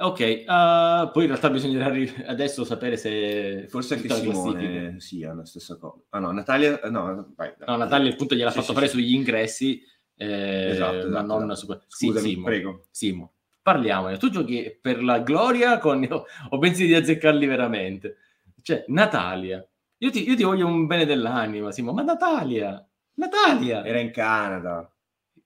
Ok, 0.00 0.44
uh, 0.46 1.10
poi 1.10 1.22
in 1.22 1.26
realtà 1.26 1.50
bisognerà 1.50 1.92
adesso 2.26 2.64
sapere 2.64 2.96
se 2.96 3.66
Forse 3.68 3.94
anche. 3.94 4.08
Simone 4.08 5.00
sia 5.00 5.34
la 5.34 5.44
stessa 5.44 5.76
cosa. 5.76 6.00
Ah 6.10 6.20
no, 6.20 6.30
Natalia... 6.30 6.78
No, 6.88 7.32
vai, 7.34 7.52
No, 7.66 7.76
Natalia 7.76 8.08
il 8.08 8.14
punto 8.14 8.36
gliel'ha 8.36 8.50
Sì, 8.50 8.58
fatto 8.58 8.68
sì, 8.68 8.74
fare 8.74 8.86
sì. 8.86 8.92
sugli 8.92 9.12
ingressi, 9.14 9.82
eh, 10.14 10.68
Esatto, 10.70 10.92
ma 10.92 11.18
esatto, 11.18 11.26
non 11.26 11.50
esatto. 11.50 11.82
su 11.88 12.06
Scusami, 12.06 12.28
Simo, 12.28 12.44
prego. 12.44 12.86
Simo, 12.92 13.32
parliamone. 13.60 14.18
Tu 14.18 14.30
giochi 14.30 14.78
per 14.80 15.02
la 15.02 15.18
gloria 15.18 15.78
con... 15.78 16.06
o 16.48 16.58
pensi 16.58 16.86
di 16.86 16.94
azzeccarli 16.94 17.46
veramente? 17.46 18.18
Cioè, 18.62 18.84
Natalia. 18.86 19.66
Io 19.98 20.10
ti, 20.10 20.28
io 20.28 20.36
ti 20.36 20.42
voglio 20.44 20.66
un 20.66 20.86
bene 20.86 21.04
dell'anima, 21.04 21.72
Simo, 21.72 21.92
ma 21.92 22.02
Natalia! 22.02 22.86
Natalia! 23.14 23.84
Era 23.84 23.98
in 23.98 24.10
Canada. 24.12 24.90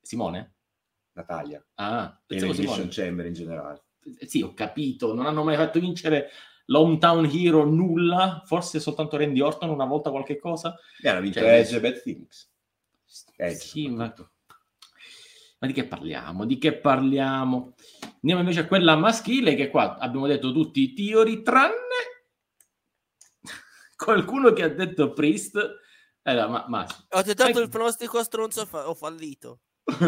Simone? 0.00 0.54
Natalia 1.12 1.64
Ah, 1.74 2.18
pensavo 2.26 2.52
Simone. 2.52 2.88
Chamber 2.88 3.26
in 3.26 3.32
generale. 3.32 3.82
Eh, 4.18 4.26
Sì, 4.26 4.42
ho 4.42 4.52
capito, 4.52 5.14
non 5.14 5.26
hanno 5.26 5.44
mai 5.44 5.56
fatto 5.56 5.78
vincere 5.80 6.28
l'Hometown 6.66 7.24
Hero 7.32 7.64
nulla, 7.64 8.42
forse 8.44 8.78
soltanto 8.80 9.16
Randy 9.16 9.40
Orton 9.40 9.70
una 9.70 9.84
volta 9.84 10.10
qualche 10.10 10.38
cosa. 10.38 10.76
E 11.00 11.08
hanno 11.08 11.20
vinto 11.20 11.40
Cioè, 11.40 11.58
Edge 11.58 11.76
e 11.76 11.80
Bad 11.80 12.02
Things. 12.02 12.50
Edge, 13.36 13.54
Sì, 13.56 13.88
ma... 13.88 14.12
ma 15.58 15.66
di 15.66 15.72
che 15.72 15.84
parliamo? 15.84 16.44
Di 16.44 16.58
che 16.58 16.74
parliamo? 16.74 17.74
Andiamo 18.16 18.40
invece 18.40 18.60
a 18.60 18.66
quella 18.66 18.96
maschile 18.96 19.54
che 19.54 19.68
qua 19.68 19.96
abbiamo 19.98 20.26
detto 20.26 20.52
tutti 20.52 20.80
i 20.82 20.92
Theory, 20.92 21.42
tranne 21.42 21.74
qualcuno 24.02 24.52
che 24.52 24.62
ha 24.64 24.68
detto 24.68 25.12
Priest. 25.12 25.58
Allora, 26.22 26.48
ma, 26.48 26.64
ma 26.68 26.86
Ho 27.10 27.22
tentato 27.22 27.58
Eh, 27.58 27.62
il 27.62 27.68
pronostico 27.68 28.18
a 28.18 28.22
stronzo, 28.22 28.64
fa- 28.66 28.88
ho 28.88 28.94
fallito. 28.94 29.60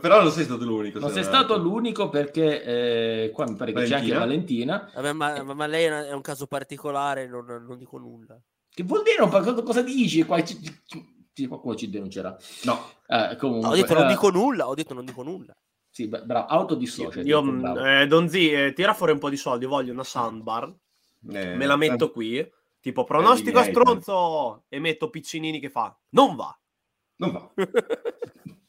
Però 0.00 0.22
non 0.22 0.30
sei 0.30 0.44
stato 0.44 0.64
l'unico. 0.64 0.98
non 0.98 1.08
se 1.08 1.16
sei 1.16 1.24
stato 1.24 1.58
l'unico 1.58 2.08
perché 2.08 2.62
eh, 3.24 3.30
qua 3.32 3.46
mi 3.46 3.54
pare 3.56 3.72
che 3.72 3.84
c'è 3.84 3.96
anche 3.96 4.12
Valentina? 4.14 4.78
Valentina. 4.78 4.90
Vabbè, 4.94 5.12
ma, 5.44 5.54
ma 5.54 5.66
lei 5.66 5.84
è 5.84 6.12
un 6.12 6.22
caso 6.22 6.46
particolare, 6.46 7.26
non, 7.28 7.44
non 7.44 7.76
dico 7.76 7.98
nulla. 7.98 8.40
Che 8.72 8.82
vuol 8.82 9.02
dire? 9.02 9.22
un 9.22 9.28
po' 9.28 9.40
cosa- 9.40 9.62
Cosa 9.62 9.82
dici? 9.82 10.22
Qua 10.24 10.42
ci, 10.42 10.58
ci- 10.86 11.46
qualcuno 11.46 11.74
ci 11.74 11.90
denuncerà. 11.90 12.34
No, 12.64 12.92
Eh, 13.06 13.36
comunque, 13.38 13.68
ho 13.68 13.74
detto 13.74 13.94
non 13.94 14.04
eh, 14.04 14.08
dico 14.08 14.30
nulla, 14.30 14.68
ho 14.68 14.74
detto 14.74 14.94
non 14.94 15.04
dico 15.04 15.22
nulla. 15.22 15.54
Sì, 15.90 16.06
bravo, 16.06 16.46
autodissociati. 16.46 17.26
Io, 17.28 17.42
bravo. 17.42 17.84
eh, 17.84 18.06
Donzi, 18.06 18.50
eh, 18.52 18.72
tira 18.72 18.94
fuori 18.94 19.12
un 19.12 19.18
po' 19.18 19.28
di 19.28 19.36
soldi, 19.36 19.66
voglio 19.66 19.92
una 19.92 20.04
soundbar, 20.04 20.72
eh, 21.32 21.54
me 21.56 21.66
la 21.66 21.76
metto 21.76 22.10
qui, 22.10 22.46
tipo 22.80 23.04
pronostico 23.04 23.58
a 23.58 23.64
stronzo, 23.64 24.64
e 24.68 24.78
metto 24.78 25.10
Piccinini 25.10 25.60
che 25.60 25.70
fa, 25.70 25.96
non 26.10 26.34
va. 26.36 26.58
Non 27.16 27.32
va. 27.32 27.52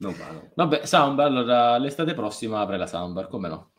Non 0.00 0.14
va, 0.14 0.30
no. 0.30 0.50
Vabbè, 0.54 0.86
Soundbar, 0.86 1.26
allora 1.26 1.76
l'estate 1.76 2.14
prossima 2.14 2.60
apre 2.60 2.78
la 2.78 2.86
Soundbar, 2.86 3.28
come 3.28 3.48
no? 3.48 3.72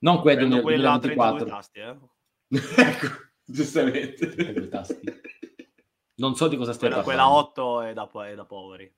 Non 0.00 0.20
quella 0.20 0.46
del 0.46 0.60
quella 0.60 0.92
a 0.92 0.98
32 0.98 1.38
2024. 1.38 1.46
tasti, 1.46 1.78
eh. 1.80 1.96
ecco, 2.82 3.06
giustamente. 3.44 4.34
Non 6.18 6.34
so 6.34 6.48
di 6.48 6.56
cosa 6.56 6.72
stai 6.72 6.88
Quella, 6.88 7.02
parlando. 7.04 7.52
quella 7.52 7.78
8 7.78 7.80
è 7.82 7.92
da, 7.92 8.26
è 8.30 8.34
da 8.34 8.44
poveri. 8.46 8.90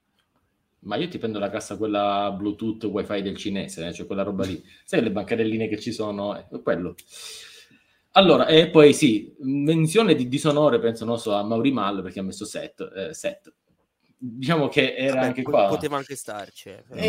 Ma 0.81 0.95
io 0.95 1.09
ti 1.09 1.19
prendo 1.19 1.41
la 1.41 1.51
cassa 1.51 1.77
quella 1.77 2.31
Bluetooth 2.31 2.85
Wi-Fi 2.85 3.23
del 3.23 3.37
cinese, 3.37 3.89
eh, 3.89 3.93
cioè 3.93 4.07
quella 4.07 4.23
roba 4.23 4.45
lì. 4.45 4.63
Sai 4.85 5.03
le 5.03 5.11
bancarelline 5.11 5.67
che 5.67 5.81
ci 5.81 5.91
sono? 5.91 6.37
Eh, 6.37 6.63
quello. 6.63 6.95
Allora, 8.13 8.47
e 8.47 8.71
poi 8.71 8.93
sì, 8.95 9.35
menzione 9.41 10.15
di 10.15 10.29
disonore, 10.29 10.81
penso, 10.81 11.05
non 11.05 11.19
so, 11.19 11.35
a 11.35 11.45
Mauri 11.45 11.71
Mal 11.73 12.03
perché 12.03 12.21
ha 12.21 12.25
messo 12.25 12.45
set. 12.45 12.81
eh, 12.95 13.15
set. 13.15 13.53
Diciamo 14.17 14.69
che 14.69 14.97
era 14.97 15.15
Vabbè, 15.15 15.27
anche 15.27 15.43
qua. 15.43 15.69
Poteva 15.69 15.97
anche 15.97 16.17
starci. 16.17 16.71
eh. 16.91 17.09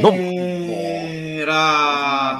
Era... 1.38 2.40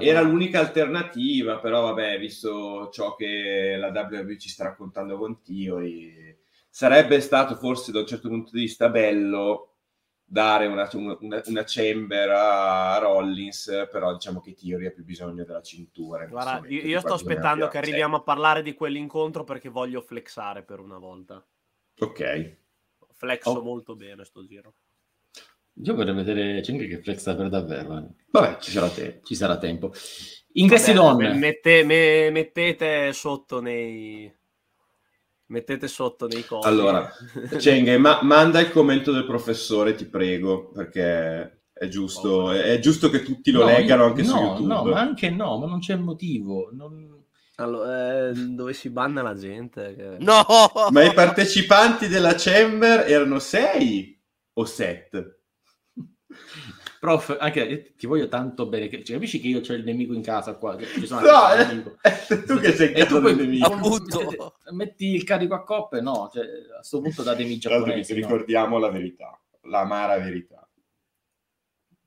Era 0.00 0.20
l'unica 0.22 0.58
alternativa, 0.58 1.58
però 1.60 1.82
vabbè, 1.82 2.18
visto 2.18 2.88
ciò 2.90 3.14
che 3.14 3.76
la 3.78 3.88
WWE 3.88 4.36
ci 4.38 4.48
sta 4.48 4.64
raccontando 4.64 5.16
con 5.16 5.40
Theory, 5.42 6.36
sarebbe 6.68 7.20
stato 7.20 7.54
forse 7.54 7.92
da 7.92 8.00
un 8.00 8.06
certo 8.06 8.28
punto 8.28 8.50
di 8.52 8.60
vista 8.60 8.88
bello 8.88 9.71
dare 10.32 10.64
una, 10.66 10.88
una- 10.94 11.18
una 11.44 11.62
chamber 11.66 12.30
a 12.30 12.96
Rollins, 12.98 13.86
però 13.90 14.14
diciamo 14.14 14.40
che 14.40 14.54
Theory 14.54 14.86
ha 14.86 14.90
più 14.90 15.04
bisogno 15.04 15.44
della 15.44 15.60
cintura. 15.60 16.22
in 16.24 16.30
Guarda, 16.30 16.66
io, 16.68 16.80
io 16.80 17.00
sto 17.00 17.12
aspettando 17.12 17.68
che 17.68 17.76
arriviamo 17.76 18.16
a 18.16 18.22
parlare 18.22 18.62
di 18.62 18.72
quell'incontro 18.72 19.44
perché 19.44 19.68
voglio 19.68 20.00
flexare 20.00 20.62
per 20.62 20.80
una 20.80 20.96
volta. 20.96 21.44
Ok. 21.98 22.56
Flexo 23.12 23.50
Oh. 23.50 23.62
molto 23.62 23.94
bene 23.94 24.24
sto 24.24 24.42
giro. 24.46 24.72
Io 25.82 25.94
vorrei 25.94 26.14
vedere, 26.14 26.60
c'è 26.62 26.72
anche 26.72 26.86
che 26.86 27.02
flexa 27.02 27.36
per 27.36 27.50
davvero. 27.50 27.98
eh. 27.98 28.06
Vabbè, 28.30 28.58
ci 28.58 28.70
sarà 28.70 28.88
te. 28.88 29.20
Ci 29.22 29.34
sarà 29.34 29.58
tempo. 29.58 29.92
Ingressi 30.52 30.92
Vabbè, 30.94 31.24
donne. 31.26 31.34
mette- 31.34 31.84
me- 31.84 32.30
mettete 32.30 33.12
sotto 33.12 33.60
nei... 33.60 34.32
Mettete 35.52 35.86
sotto 35.86 36.26
nei 36.26 36.46
cosi. 36.46 36.66
Allora, 36.66 37.12
Cenghe, 37.58 37.98
ma 37.98 38.20
manda 38.22 38.58
il 38.58 38.70
commento 38.70 39.12
del 39.12 39.26
professore, 39.26 39.94
ti 39.94 40.06
prego, 40.06 40.70
perché 40.70 41.64
è 41.74 41.88
giusto, 41.88 42.50
è, 42.52 42.62
è 42.72 42.78
giusto 42.78 43.10
che 43.10 43.22
tutti 43.22 43.50
lo 43.50 43.60
No, 43.60 43.66
leggano 43.66 44.04
anche 44.04 44.22
no, 44.22 44.28
su 44.28 44.36
YouTube. 44.38 44.66
No, 44.66 44.84
ma 44.84 44.98
anche 45.00 45.28
no, 45.28 45.58
ma 45.58 45.66
non 45.66 45.80
c'è 45.80 45.94
motivo. 45.96 46.70
non- 46.72 47.22
Allora, 47.56 48.28
eh, 48.28 48.32
dove 48.32 48.72
si 48.72 48.88
banna 48.88 49.20
la 49.20 49.34
gente? 49.34 49.94
che- 49.94 50.16
No! 50.20 50.42
Ma 50.88 51.04
i 51.04 51.12
partecipanti 51.12 52.08
della 52.08 52.32
Chamber 52.34 53.00
erano 53.06 53.38
sei 53.38 54.18
o 54.54 54.64
sette? 54.64 55.40
Prof, 57.02 57.36
anche 57.40 57.66
eh, 57.68 57.94
ti 57.96 58.06
voglio 58.06 58.28
tanto 58.28 58.66
bene. 58.68 58.86
Che, 58.86 59.02
cioè, 59.02 59.16
capisci 59.16 59.40
che 59.40 59.48
io 59.48 59.58
ho 59.58 59.72
il 59.72 59.82
nemico 59.82 60.12
in 60.12 60.22
casa 60.22 60.54
qua? 60.54 60.78
Ci 60.78 61.04
sono 61.04 61.20
No, 61.20 61.52
eh, 61.52 61.64
nemico. 61.66 61.98
eh, 62.00 62.42
tu 62.44 62.60
che 62.60 62.70
sei 62.74 62.92
E 62.92 63.06
tu 63.06 63.20
poi- 63.20 63.34
nemico. 63.34 63.66
Appunto. 63.66 64.54
metti, 64.70 65.06
il 65.12 65.24
carico 65.24 65.54
a 65.54 65.64
coppe? 65.64 66.00
No, 66.00 66.30
cioè, 66.32 66.44
a 66.44 66.76
questo 66.76 67.00
punto 67.00 67.24
datemi 67.24 67.54
i 67.54 67.58
giapponesi. 67.58 68.12
no? 68.12 68.20
ricordiamo 68.20 68.78
la 68.78 68.88
verità, 68.88 69.36
l'amara 69.62 70.16
verità. 70.18 70.64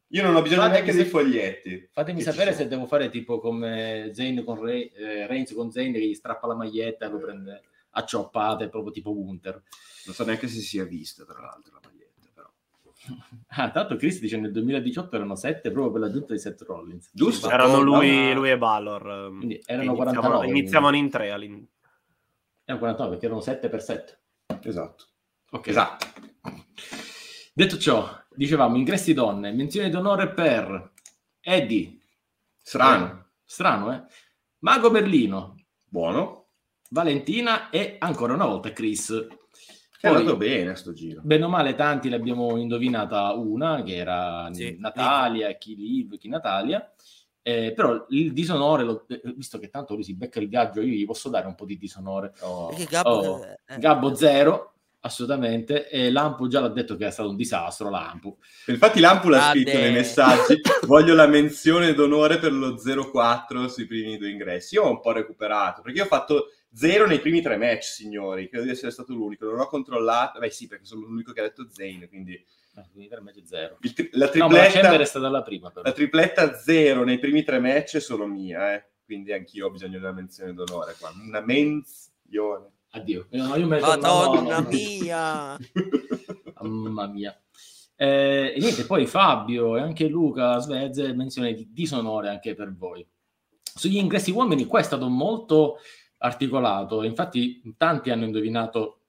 Io 0.09 0.23
non 0.23 0.33
ho 0.35 0.41
bisogno 0.41 0.61
Fatemi 0.61 0.79
neanche 0.81 0.95
dei 0.95 1.03
sa- 1.03 1.09
foglietti. 1.17 1.89
Fatemi 1.91 2.21
sapere 2.21 2.53
se 2.53 2.67
devo 2.69 2.85
fare 2.85 3.09
tipo 3.09 3.39
come 3.39 4.11
Zayn 4.13 4.45
con 4.45 4.61
Re- 4.63 4.91
eh, 4.93 5.27
Reigns 5.27 5.51
con 5.53 5.71
Zayn 5.71 5.91
che 5.91 5.99
gli 5.99 6.13
strappa 6.13 6.47
la 6.47 6.55
maglietta 6.55 7.05
e 7.05 7.09
lo 7.09 7.17
prende 7.19 7.63
a 7.89 8.05
cioppate, 8.05 8.69
proprio 8.69 8.93
tipo 8.93 9.13
Gunter. 9.13 9.61
Non 10.05 10.15
so 10.15 10.23
neanche 10.23 10.47
se 10.47 10.61
sia 10.61 10.85
vista, 10.85 11.25
tra 11.25 11.41
l'altro, 11.41 11.73
la 11.73 11.79
maglietta. 11.83 11.94
Ah, 13.49 13.69
tanto 13.71 13.95
Chris 13.95 14.19
dice 14.19 14.37
nel 14.37 14.51
2018 14.51 15.15
erano 15.15 15.35
7 15.35 15.71
proprio 15.71 15.91
per 15.93 16.01
l'aggiunta 16.01 16.33
di 16.33 16.39
Seth 16.39 16.61
Rollins. 16.63 17.09
Giusto. 17.13 17.49
Erano 17.49 17.79
lui, 17.81 18.33
lui 18.33 18.49
e 18.49 18.57
Balor. 18.57 19.09
ehm, 19.09 19.37
Quindi 19.37 19.61
erano 19.65 19.83
iniziavano, 19.91 20.19
49, 20.21 20.47
iniziavano 20.47 20.95
in 20.97 21.09
tre. 21.09 21.31
all'in- 21.31 21.67
Erano 22.65 22.79
49 22.79 23.09
perché 23.11 23.25
erano 23.27 23.41
7 23.41 23.69
per 23.69 23.81
7. 23.81 24.19
Esatto. 24.63 25.05
Ok. 25.51 25.67
Esatto. 25.67 26.05
Detto 27.53 27.77
ciò, 27.77 28.09
dicevamo 28.31 28.75
ingressi 28.75 29.13
donne, 29.13 29.51
menzione 29.51 29.89
d'onore 29.89 30.33
per 30.33 30.91
Eddie, 31.39 31.99
Strano. 32.57 33.27
strano 33.45 33.93
eh? 33.93 34.03
Mago 34.59 34.89
Berlino, 34.89 35.55
Buono. 35.87 36.47
Valentina 36.89 37.69
e 37.69 37.95
ancora 37.99 38.33
una 38.33 38.45
volta 38.45 38.71
Chris. 38.73 39.27
È 39.99 40.07
Poi, 40.07 40.17
andato 40.17 40.37
bene 40.37 40.71
a 40.71 40.75
sto 40.75 40.93
giro. 40.93 41.21
bene 41.23 41.45
o 41.45 41.49
male 41.49 41.73
tanti 41.75 42.09
l'abbiamo 42.09 42.57
indovinata 42.57 43.33
una 43.33 43.81
che 43.83 43.95
era 43.95 44.49
Sì, 44.51 44.75
Natalia, 44.79 45.51
chi 45.53 45.75
Liv, 45.75 46.17
chi 46.17 46.27
Natalia. 46.29 46.91
Eh, 47.47 47.73
però 47.75 48.05
il 48.09 48.33
disonore, 48.33 48.83
l'ho- 48.83 49.05
eh, 49.07 49.21
visto 49.35 49.59
che 49.59 49.69
tanto 49.69 49.93
lui 49.93 50.03
si 50.03 50.15
becca 50.15 50.39
il 50.39 50.47
viaggio, 50.49 50.81
io 50.81 50.93
gli 50.93 51.05
posso 51.05 51.29
dare 51.29 51.45
un 51.47 51.53
po' 51.55 51.65
di 51.65 51.77
disonore. 51.77 52.33
Oh. 52.41 52.75
Gabbo, 52.89 53.09
Oh, 53.09 53.43
eh, 53.45 53.59
eh, 53.67 53.77
Gabbo 53.77 54.15
zero, 54.15 54.73
assolutamente, 55.01 55.87
e 55.87 56.11
Lampu 56.11 56.47
già 56.47 56.59
l'ha 56.59 56.69
detto 56.69 56.95
che 56.97 57.05
è 57.05 57.11
stato 57.11 57.29
un 57.29 57.35
disastro, 57.35 57.91
Lampu. 57.91 58.35
Infatti 58.65 58.99
Lampu 58.99 59.29
l'ha 59.29 59.37
Grande. 59.37 59.59
scritto 59.61 59.77
nei 59.77 59.91
messaggi, 59.91 60.59
voglio 60.87 61.13
la 61.13 61.27
menzione 61.27 61.93
d'onore 61.93 62.39
per 62.39 62.51
lo 62.51 62.77
0-4 62.79 63.67
sui 63.67 63.85
primi 63.85 64.17
due 64.17 64.29
ingressi. 64.31 64.73
Io 64.75 64.83
ho 64.83 64.89
un 64.89 64.99
po' 64.99 65.11
recuperato, 65.11 65.81
perché 65.83 65.99
io 65.99 66.03
ho 66.05 66.07
fatto 66.07 66.47
0 66.75 67.07
nei 67.07 67.19
primi 67.19 67.41
tre 67.41 67.55
match, 67.57 67.83
signori, 67.83 68.49
credo 68.49 68.65
di 68.65 68.71
essere 68.71 68.91
stato 68.91 69.13
l'unico, 69.13 69.45
non 69.45 69.59
ho 69.59 69.67
controllato, 69.67 70.39
beh 70.39 70.49
sì, 70.49 70.67
perché 70.67 70.83
sono 70.85 71.05
l'unico 71.05 71.31
che 71.31 71.39
ha 71.39 71.43
detto 71.43 71.67
Zane, 71.71 72.07
quindi 72.09 72.33
Eh, 72.33 73.07
c'è 73.07 73.41
zero. 73.45 73.77
il 73.81 73.93
tri- 73.93 74.09
la, 74.11 74.29
No, 74.33 74.49
ma 74.49 74.57
la 74.57 74.63
tripletta, 74.69 74.99
è 75.01 75.05
stata 75.05 75.29
la 75.29 75.41
prima, 75.41 75.69
però. 75.71 75.81
la 75.85 75.93
tripletta 75.93 76.53
0 76.57 77.03
nei 77.05 77.19
primi 77.19 77.43
tre 77.43 77.59
match 77.59 77.95
è 77.95 77.99
solo 78.01 78.25
mia, 78.27 78.73
eh. 78.75 78.85
quindi 79.05 79.31
anch'io 79.31 79.67
ho 79.67 79.71
bisogno 79.71 79.97
della 79.99 80.11
menzione 80.11 80.53
d'onore 80.53 80.95
qua. 80.99 81.11
Una 81.15 81.39
menzione. 81.39 82.71
Addio. 82.89 83.27
No, 83.31 83.55
io 83.55 83.67
Madonna 83.67 83.95
no, 84.07 84.33
no, 84.41 84.49
no. 84.59 84.67
mia! 84.69 85.57
Mamma 86.61 87.07
mia. 87.07 87.39
Eh, 87.95 88.53
e 88.55 88.59
niente, 88.59 88.85
poi 88.85 89.05
Fabio 89.05 89.77
e 89.77 89.81
anche 89.81 90.07
Luca 90.07 90.57
Svezze, 90.59 91.13
menzione 91.13 91.53
di 91.53 91.69
disonore 91.71 92.29
anche 92.29 92.55
per 92.55 92.73
voi. 92.75 93.07
Sugli 93.61 93.97
ingressi 93.97 94.31
uomini 94.31 94.65
qua 94.65 94.79
è 94.79 94.83
stato 94.83 95.07
molto 95.07 95.77
articolato, 96.25 97.03
infatti 97.03 97.61
tanti 97.77 98.09
hanno 98.09 98.25
indovinato 98.25 99.01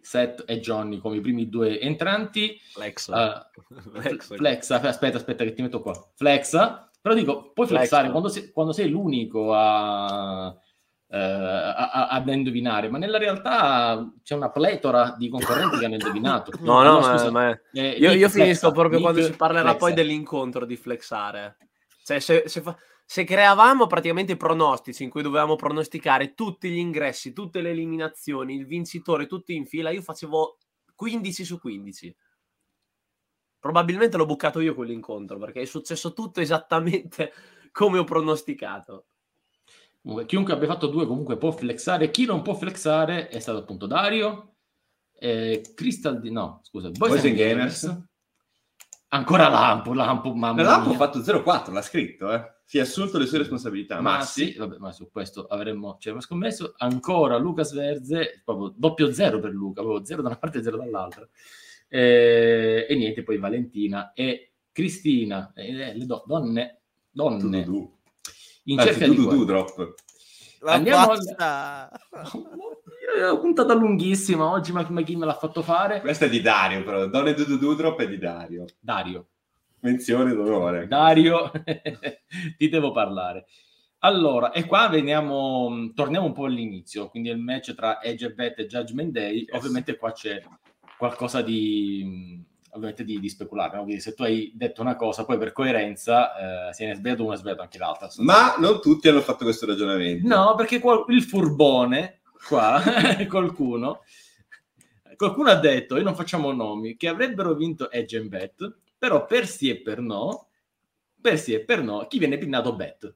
Seth 0.00 0.44
e 0.46 0.58
Johnny 0.58 0.98
come 0.98 1.16
i 1.16 1.20
primi 1.20 1.48
due 1.48 1.78
entranti. 1.80 2.58
Flexa. 2.72 3.48
Eh, 3.52 3.60
Flexa. 4.00 4.34
flexa, 4.36 4.80
aspetta, 4.80 5.16
aspetta 5.18 5.44
che 5.44 5.52
ti 5.52 5.62
metto 5.62 5.80
qua. 5.80 5.92
Flexa, 6.16 6.90
però 7.00 7.14
dico, 7.14 7.52
puoi 7.52 7.66
Flexa. 7.66 7.86
flexare 7.96 8.10
quando 8.10 8.28
sei, 8.28 8.50
quando 8.50 8.72
sei 8.72 8.88
l'unico 8.88 9.54
a, 9.54 10.52
eh, 11.08 11.18
a- 11.18 11.90
a- 11.90 12.08
ad 12.08 12.26
indovinare, 12.28 12.88
ma 12.88 12.98
nella 12.98 13.18
realtà 13.18 14.10
c'è 14.24 14.34
una 14.34 14.50
pletora 14.50 15.14
di 15.16 15.28
concorrenti 15.28 15.78
che 15.78 15.84
hanno 15.84 15.94
indovinato. 15.94 16.50
No, 16.62 16.82
no, 16.82 16.94
No, 16.94 17.00
ma, 17.00 17.18
scusa. 17.18 17.30
ma- 17.30 17.60
Eh, 17.72 17.90
io, 17.90 18.10
io 18.12 18.28
finisco 18.28 18.72
proprio 18.72 18.98
Nick 18.98 19.02
quando 19.02 19.22
si 19.22 19.36
parlerà 19.36 19.68
flexa. 19.70 19.78
poi 19.78 19.92
dell'incontro 19.94 20.64
di 20.64 20.76
flexare. 20.76 21.56
Cioè, 22.04 22.18
se, 22.18 22.42
se 22.46 22.60
fa- 22.60 22.76
se 23.12 23.24
creavamo 23.24 23.86
praticamente 23.86 24.32
i 24.32 24.36
pronostici 24.38 25.04
in 25.04 25.10
cui 25.10 25.20
dovevamo 25.20 25.54
pronosticare 25.54 26.32
tutti 26.32 26.70
gli 26.70 26.78
ingressi, 26.78 27.34
tutte 27.34 27.60
le 27.60 27.68
eliminazioni, 27.68 28.54
il 28.54 28.64
vincitore, 28.64 29.26
tutti 29.26 29.54
in 29.54 29.66
fila, 29.66 29.90
io 29.90 30.00
facevo 30.00 30.56
15 30.94 31.44
su 31.44 31.60
15. 31.60 32.16
probabilmente 33.60 34.16
l'ho 34.16 34.24
bucato 34.24 34.60
io 34.60 34.74
quell'incontro 34.74 35.36
perché 35.36 35.60
è 35.60 35.64
successo 35.66 36.14
tutto 36.14 36.40
esattamente 36.40 37.34
come 37.70 37.98
ho 37.98 38.04
pronosticato. 38.04 39.08
Comunque, 40.00 40.24
chiunque 40.24 40.54
abbia 40.54 40.68
fatto 40.68 40.86
due 40.86 41.06
comunque 41.06 41.36
può 41.36 41.50
flexare. 41.50 42.10
Chi 42.10 42.24
non 42.24 42.40
può 42.40 42.54
flexare 42.54 43.28
è 43.28 43.40
stato 43.40 43.58
appunto 43.58 43.86
Dario, 43.86 44.54
eh, 45.18 45.60
Crystal 45.74 46.18
di... 46.18 46.30
no, 46.30 46.60
scusa, 46.62 46.88
Boys, 46.88 47.20
Boys 47.20 47.34
Gamers. 47.34 47.84
Gamers. 47.84 48.10
Ancora 49.08 49.48
Lampo, 49.48 49.92
Lampo, 49.92 50.32
mamma 50.32 50.62
Ma 50.62 50.62
Lampo 50.62 50.92
ha 50.92 50.94
fatto 50.94 51.18
0-4, 51.18 51.72
l'ha 51.72 51.82
scritto, 51.82 52.32
eh. 52.32 52.60
Si 52.72 52.78
è 52.78 52.80
assunto 52.80 53.18
le 53.18 53.26
sue 53.26 53.36
responsabilità. 53.36 54.00
Ma 54.00 54.16
Ma 54.16 54.20
sì, 54.22 54.54
vabbè, 54.56 54.78
ma 54.78 54.92
su 54.92 55.10
questo 55.10 55.44
avremmo, 55.44 55.98
ci 56.00 56.08
avremmo 56.08 56.24
scommesso. 56.24 56.72
Ancora 56.78 57.36
Lucas 57.36 57.74
Verze, 57.74 58.40
proprio 58.42 58.72
doppio 58.74 59.12
zero 59.12 59.40
per 59.40 59.50
Luca, 59.50 59.82
proprio 59.82 60.06
zero 60.06 60.22
da 60.22 60.28
una 60.28 60.38
parte 60.38 60.56
e 60.56 60.62
zero 60.62 60.78
dall'altra. 60.78 61.28
Eh, 61.86 62.86
e 62.88 62.94
niente, 62.94 63.24
poi 63.24 63.36
Valentina 63.36 64.14
e 64.14 64.52
Cristina, 64.72 65.52
eh, 65.54 65.92
le 65.94 66.06
do- 66.06 66.24
donne, 66.26 66.80
donne, 67.10 67.62
tu, 67.62 67.94
in 68.64 68.78
Anzi, 68.78 68.92
cerca 68.94 69.04
tu, 69.04 69.28
di 69.36 69.44
drop. 69.44 69.94
Ma 70.62 70.72
Andiamo 70.72 71.10
al- 71.10 71.18
basta. 71.18 71.90
È 73.14 73.28
una 73.28 73.38
puntata 73.38 73.74
lunghissima 73.74 74.48
oggi, 74.48 74.72
ma, 74.72 74.86
ma 74.88 75.02
chi 75.02 75.14
me 75.16 75.26
l'ha 75.26 75.36
fatto 75.36 75.60
fare? 75.60 76.00
Questa 76.00 76.24
è 76.24 76.30
di 76.30 76.40
Dario, 76.40 76.82
però. 76.82 77.06
Donne 77.06 77.34
du, 77.34 77.44
du, 77.44 77.58
du, 77.58 77.74
drop 77.74 78.00
è 78.00 78.08
di 78.08 78.16
Dario. 78.16 78.64
Dario. 78.80 79.26
Menzione 79.82 80.32
d'onore. 80.34 80.86
Dario, 80.86 81.50
ti 82.56 82.68
devo 82.68 82.92
parlare. 82.92 83.46
Allora, 84.04 84.50
e 84.52 84.64
qua 84.64 84.88
veniamo, 84.88 85.90
torniamo 85.94 86.26
un 86.26 86.32
po' 86.32 86.46
all'inizio, 86.46 87.08
quindi 87.08 87.28
il 87.30 87.38
match 87.38 87.74
tra 87.74 88.00
Edge 88.02 88.26
e 88.26 88.32
Bet 88.32 88.58
e 88.58 88.66
Judgment 88.66 89.12
Day, 89.12 89.44
Yes. 89.44 89.56
ovviamente 89.56 89.96
qua 89.96 90.10
c'è 90.12 90.40
qualcosa 90.98 91.40
di, 91.42 92.40
ovviamente 92.70 93.04
di, 93.04 93.20
di 93.20 93.28
speculare, 93.28 93.76
no? 93.76 93.82
quindi 93.84 94.00
se 94.00 94.14
tu 94.14 94.22
hai 94.24 94.52
detto 94.54 94.82
una 94.82 94.96
cosa, 94.96 95.24
poi 95.24 95.38
per 95.38 95.52
coerenza, 95.52 96.68
eh, 96.68 96.72
se 96.72 96.84
ne 96.86 96.92
è 96.92 96.94
sbagliato 96.96 97.24
uno, 97.24 97.34
è 97.34 97.36
sbagliato 97.36 97.62
anche 97.62 97.78
l'altra. 97.78 98.08
Ma 98.18 98.56
non 98.58 98.80
tutti 98.80 99.08
hanno 99.08 99.20
fatto 99.20 99.44
questo 99.44 99.66
ragionamento. 99.66 100.26
No, 100.26 100.54
perché 100.56 100.80
qual- 100.80 101.04
il 101.08 101.22
furbone, 101.22 102.22
qua, 102.48 102.80
qualcuno, 103.28 104.00
qualcuno 105.16 105.50
ha 105.50 105.56
detto, 105.56 105.96
e 105.96 106.02
non 106.02 106.14
facciamo 106.16 106.52
nomi, 106.52 106.96
che 106.96 107.06
avrebbero 107.08 107.54
vinto 107.54 107.88
Edge 107.90 108.16
e 108.16 108.22
Bet, 108.24 108.76
però 109.02 109.26
per 109.26 109.48
sì 109.48 109.68
e 109.68 109.80
per 109.80 109.98
no, 109.98 110.50
per 111.20 111.36
sì 111.36 111.54
e 111.54 111.64
per 111.64 111.82
no, 111.82 112.06
chi 112.06 112.20
viene 112.20 112.38
pinnato 112.38 112.76
Bet. 112.76 113.12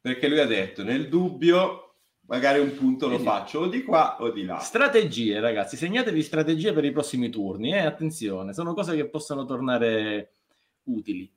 Perché 0.00 0.28
lui 0.28 0.38
ha 0.38 0.46
detto, 0.46 0.82
nel 0.82 1.10
dubbio, 1.10 1.96
magari 2.22 2.58
un 2.58 2.74
punto 2.74 3.06
lo 3.06 3.18
faccio 3.18 3.58
o 3.58 3.66
di 3.66 3.82
qua 3.82 4.16
o 4.22 4.30
di 4.30 4.46
là. 4.46 4.60
Strategie, 4.60 5.40
ragazzi, 5.40 5.76
segnatevi 5.76 6.22
strategie 6.22 6.72
per 6.72 6.86
i 6.86 6.90
prossimi 6.90 7.28
turni, 7.28 7.74
eh? 7.74 7.80
attenzione, 7.80 8.54
sono 8.54 8.72
cose 8.72 8.96
che 8.96 9.10
possono 9.10 9.44
tornare 9.44 10.32
utili. 10.84 11.30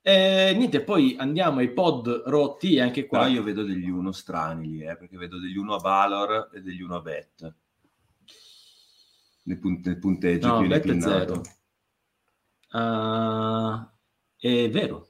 E 0.00 0.54
niente, 0.56 0.82
poi 0.82 1.16
andiamo 1.18 1.58
ai 1.58 1.74
pod 1.74 2.22
rotti, 2.24 2.80
anche 2.80 3.04
qua. 3.04 3.18
Però 3.18 3.30
io 3.30 3.42
vedo 3.42 3.64
degli 3.64 3.90
uno 3.90 4.12
strani 4.12 4.66
lì, 4.66 4.80
eh, 4.80 4.96
perché 4.96 5.18
vedo 5.18 5.38
degli 5.38 5.58
uno 5.58 5.74
a 5.74 5.78
Valor 5.78 6.48
e 6.54 6.62
degli 6.62 6.80
uno 6.80 6.96
a 6.96 7.00
Bet. 7.02 7.54
Nel, 9.44 9.58
punt- 9.58 9.84
nel 9.86 9.98
punteggio 9.98 10.46
No, 10.48 10.52
chi 10.54 10.60
viene 10.66 10.74
bet 10.80 10.84
è 10.84 10.90
pinnato. 10.92 11.42
zero. 12.70 13.98
È 14.36 14.70
vero. 14.70 15.08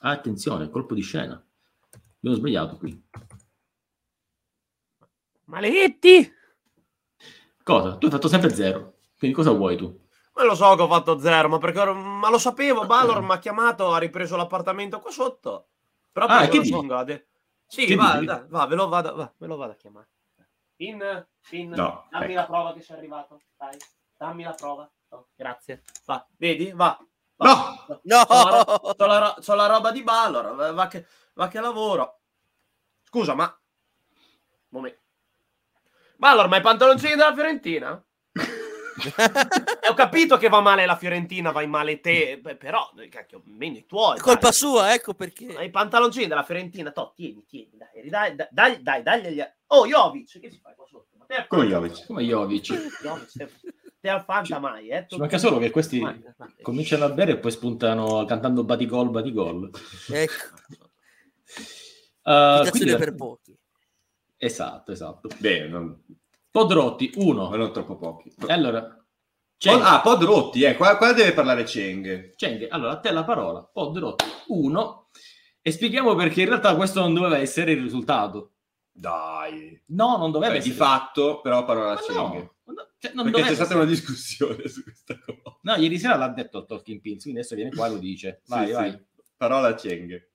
Attenzione, 0.00 0.70
colpo 0.70 0.94
di 0.94 1.02
scena. 1.02 1.42
Abbiamo 2.16 2.36
sbagliato 2.36 2.76
qui. 2.76 3.08
Maledetti! 5.44 6.32
Cosa? 7.62 7.96
Tu 7.96 8.06
hai 8.06 8.10
fatto 8.12 8.28
sempre 8.28 8.50
zero. 8.54 8.94
Quindi 9.18 9.36
cosa 9.36 9.50
vuoi 9.52 9.76
tu? 9.76 10.00
Ma 10.34 10.44
lo 10.44 10.54
so 10.54 10.74
che 10.74 10.82
ho 10.82 10.88
fatto 10.88 11.18
zero, 11.18 11.48
ma 11.48 11.58
perché 11.58 11.84
ma 11.84 12.30
lo 12.30 12.38
sapevo, 12.38 12.86
Balor 12.86 13.20
mi 13.20 13.32
ha 13.32 13.38
chiamato, 13.38 13.92
ha 13.92 13.98
ripreso 13.98 14.34
l'appartamento 14.36 14.98
qua 14.98 15.10
sotto. 15.10 15.68
Però 16.10 16.26
Ah, 16.26 16.48
poi 16.48 16.62
che 16.62 16.70
lo. 16.70 17.20
Sì, 17.66 17.86
Che 17.86 17.94
va, 17.94 18.18
dai, 18.20 18.44
va, 18.48 18.66
ve 18.66 18.74
lo 18.74 18.88
vado, 18.88 19.14
va, 19.14 19.32
me 19.38 19.46
lo 19.46 19.56
vado 19.56 19.72
a 19.72 19.76
chiamare. 19.76 20.08
In, 20.82 21.26
in, 21.50 21.70
No, 21.70 22.06
dammi 22.10 22.24
ecco. 22.32 22.34
la 22.34 22.46
prova 22.46 22.72
che 22.72 22.80
sei 22.82 22.96
arrivato, 22.96 23.40
dai, 23.56 23.76
dammi 24.16 24.42
la 24.42 24.52
prova. 24.52 24.90
Oh, 25.10 25.28
grazie. 25.34 25.82
Va, 26.06 26.26
vedi? 26.36 26.72
Va. 26.72 26.98
va. 27.36 27.86
No! 27.86 28.00
No! 28.02 28.24
C'ho 28.24 28.44
la, 28.48 28.62
ro- 28.64 28.94
c'ho 28.94 29.06
la 29.06 29.18
ro- 29.18 29.34
c'ho 29.40 29.54
la 29.54 29.66
roba 29.66 29.90
di 29.92 30.02
Balor, 30.02 30.72
va- 30.74 30.88
che, 30.88 31.06
va 31.34 31.48
che 31.48 31.60
lavoro. 31.60 32.20
Scusa, 33.04 33.34
ma... 33.34 33.54
Momento. 34.68 35.00
Balor, 36.16 36.48
ma 36.48 36.56
i 36.56 36.60
pantaloncini 36.62 37.14
della 37.14 37.34
Fiorentina? 37.34 38.04
E 39.82 39.88
ho 39.88 39.94
capito 39.94 40.36
che 40.36 40.48
va 40.48 40.60
male 40.60 40.84
la 40.86 40.96
Fiorentina, 40.96 41.50
vai 41.50 41.66
male 41.66 42.00
te, 42.00 42.38
beh, 42.40 42.56
però, 42.56 42.90
cacchio, 43.10 43.42
meno 43.46 43.76
i 43.78 43.86
tuoi. 43.86 44.18
È 44.18 44.20
colpa 44.20 44.40
dai. 44.48 44.52
sua, 44.52 44.92
ecco 44.94 45.14
perché. 45.14 45.46
Ma 45.52 45.62
I 45.62 45.70
pantaloncini 45.70 46.26
della 46.26 46.42
Fiorentina, 46.44 46.90
to, 46.92 47.12
tieni, 47.14 47.44
tieni, 47.46 47.70
dai, 47.74 48.08
dai, 48.08 48.34
dai, 48.36 48.48
dai, 48.50 48.82
dai, 48.82 49.02
dagli 49.02 49.26
agli- 49.26 49.52
Oh, 49.68 49.86
Jovic, 49.86 50.38
che 50.38 50.50
si 50.50 50.60
fa 50.62 50.72
qua 50.74 50.84
sotto? 50.86 51.16
Ma 51.18 51.24
te 51.24 51.46
Come 51.48 51.66
Jovic? 51.66 52.06
Come 52.06 52.22
Jovic. 52.24 53.00
Jovic, 53.02 53.32
te, 53.32 53.48
te 54.00 54.08
al 54.08 54.22
Fanta 54.24 54.58
mai, 54.58 54.88
eh? 54.88 55.06
Ci 55.08 55.16
manca 55.18 55.38
solo 55.38 55.58
che 55.58 55.70
questi 55.70 55.98
Ma- 56.00 56.16
ma- 56.36 56.52
cominciano 56.60 57.04
a 57.04 57.08
bere 57.08 57.32
e 57.32 57.38
poi 57.38 57.50
spuntano 57.50 58.24
cantando 58.26 58.64
batigol, 58.64 59.10
batigol. 59.10 59.70
Ecco, 60.08 60.60
Uh, 62.24 62.68
quindi- 62.70 62.94
per 62.96 63.14
pochi. 63.16 63.58
Esatto, 64.36 64.92
esatto. 64.92 65.28
Bene, 65.38 65.66
non, 65.68 66.04
Pod 66.52 66.70
rotti, 66.72 67.10
uno. 67.16 67.48
ma 67.48 67.56
non 67.56 67.72
troppo 67.72 67.96
pochi. 67.96 68.30
Allora, 68.48 68.82
Pod- 68.82 69.00
Cheng, 69.56 69.80
ah, 69.82 70.00
pod 70.00 70.22
rotti, 70.24 70.62
eh, 70.62 70.76
qua, 70.76 70.96
qua 70.96 71.12
deve 71.12 71.32
parlare 71.32 71.64
Cheng. 71.64 72.34
Cheng, 72.36 72.66
allora 72.70 72.92
a 72.92 72.98
te 73.00 73.10
la 73.10 73.24
parola, 73.24 73.62
pod 73.62 73.96
rotti, 73.98 74.24
uno. 74.48 75.08
E 75.62 75.70
spieghiamo 75.70 76.14
perché 76.14 76.42
in 76.42 76.48
realtà 76.48 76.74
questo 76.76 77.00
non 77.00 77.14
doveva 77.14 77.38
essere 77.38 77.72
il 77.72 77.80
risultato. 77.82 78.52
Dai. 78.90 79.80
No, 79.86 80.16
non 80.18 80.30
doveva 80.30 80.52
Beh, 80.52 80.58
essere. 80.58 80.72
di 80.72 80.78
fatto, 80.78 81.40
però 81.40 81.64
parola 81.64 81.94
Ma 81.94 82.00
Cheng. 82.00 82.50
no, 82.64 82.88
cioè, 82.98 83.12
non 83.14 83.24
Perché 83.30 83.40
c'è 83.48 83.54
stata 83.54 83.62
essere. 83.62 83.78
una 83.80 83.88
discussione 83.88 84.66
su 84.68 84.82
questa 84.82 85.18
cosa. 85.24 85.58
No, 85.62 85.74
ieri 85.76 85.98
sera 85.98 86.16
l'ha 86.16 86.28
detto 86.28 86.58
il 86.58 86.66
Talking 86.66 87.00
Pills, 87.00 87.22
quindi 87.22 87.38
adesso 87.40 87.54
viene 87.54 87.70
qua 87.70 87.86
e 87.86 87.90
lo 87.90 87.98
dice. 87.98 88.42
Vai, 88.48 88.66
Sì, 88.66 88.72
vai. 88.72 88.90
sì. 88.90 89.00
Parola 89.36 89.74
Cheng. 89.74 90.30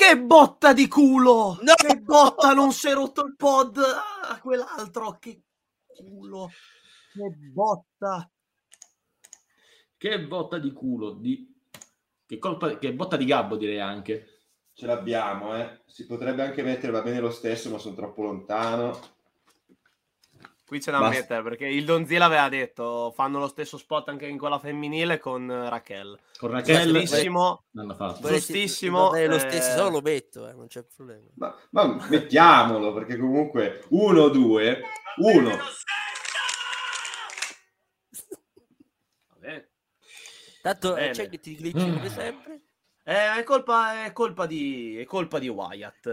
Che 0.00 0.18
botta 0.18 0.72
di 0.72 0.88
culo! 0.88 1.58
No! 1.60 1.74
Che 1.74 2.00
botta, 2.00 2.54
non 2.54 2.72
si 2.72 2.88
è 2.88 2.94
rotto 2.94 3.22
il 3.22 3.36
pod! 3.36 3.76
Ah, 3.76 4.40
quell'altro, 4.40 5.18
che 5.18 5.42
culo! 5.84 6.48
Che 7.12 7.28
botta! 7.52 8.30
Che 9.98 10.20
botta 10.26 10.58
di 10.58 10.72
culo, 10.72 11.10
di... 11.10 11.54
Che, 12.24 12.38
colpa... 12.38 12.78
che 12.78 12.94
botta 12.94 13.18
di 13.18 13.26
gabbo 13.26 13.58
direi 13.58 13.78
anche. 13.78 14.38
Ce 14.72 14.86
l'abbiamo, 14.86 15.54
eh. 15.54 15.82
Si 15.84 16.06
potrebbe 16.06 16.44
anche 16.44 16.62
mettere, 16.62 16.92
va 16.92 17.02
bene 17.02 17.20
lo 17.20 17.30
stesso, 17.30 17.68
ma 17.68 17.76
sono 17.76 17.94
troppo 17.94 18.22
lontano. 18.22 18.98
Qui 20.70 20.78
c'è 20.78 20.92
da 20.92 21.00
Basta. 21.00 21.18
mettere 21.18 21.42
perché 21.42 21.66
il 21.66 21.84
Donzilla 21.84 22.26
aveva 22.26 22.48
detto 22.48 23.10
fanno 23.12 23.40
lo 23.40 23.48
stesso 23.48 23.76
spot 23.76 24.08
anche 24.08 24.28
in 24.28 24.38
quella 24.38 24.60
femminile 24.60 25.18
con 25.18 25.50
eh, 25.50 25.68
Raquel. 25.68 26.16
Con 26.38 26.52
Raquel 26.52 26.92
Giustissimo. 26.92 27.64
l'hanno 27.72 27.94
fatto. 27.96 28.20
Vorrei- 28.20 28.38
Giustissimo, 28.38 29.10
bene 29.10 29.26
lo 29.26 29.34
eh. 29.34 29.38
stesso, 29.40 29.70
se 29.72 29.76
no 29.82 29.88
lo 29.88 30.00
metto, 30.00 30.48
eh, 30.48 30.52
non 30.52 30.68
c'è 30.68 30.84
problema. 30.84 31.26
Ma, 31.34 31.56
ma 31.70 32.06
mettiamolo, 32.08 32.92
perché 32.92 33.16
comunque 33.18 33.84
uno, 33.88 34.28
due, 34.28 34.80
uno. 35.16 35.58
Vabbè. 39.40 39.68
Tanto 40.62 40.92
Bene. 40.94 41.08
eh, 41.08 41.10
c'è 41.10 41.28
che 41.28 41.40
ti 41.40 41.56
glitch 41.56 41.82
Mm. 41.84 41.94
come 41.96 42.08
sempre. 42.10 42.60
Eh, 43.02 43.38
è, 43.38 43.42
colpa, 43.44 44.04
è, 44.04 44.12
colpa 44.12 44.44
di, 44.46 44.96
è 44.98 45.04
colpa 45.04 45.38
di 45.38 45.48
Wyatt. 45.48 46.06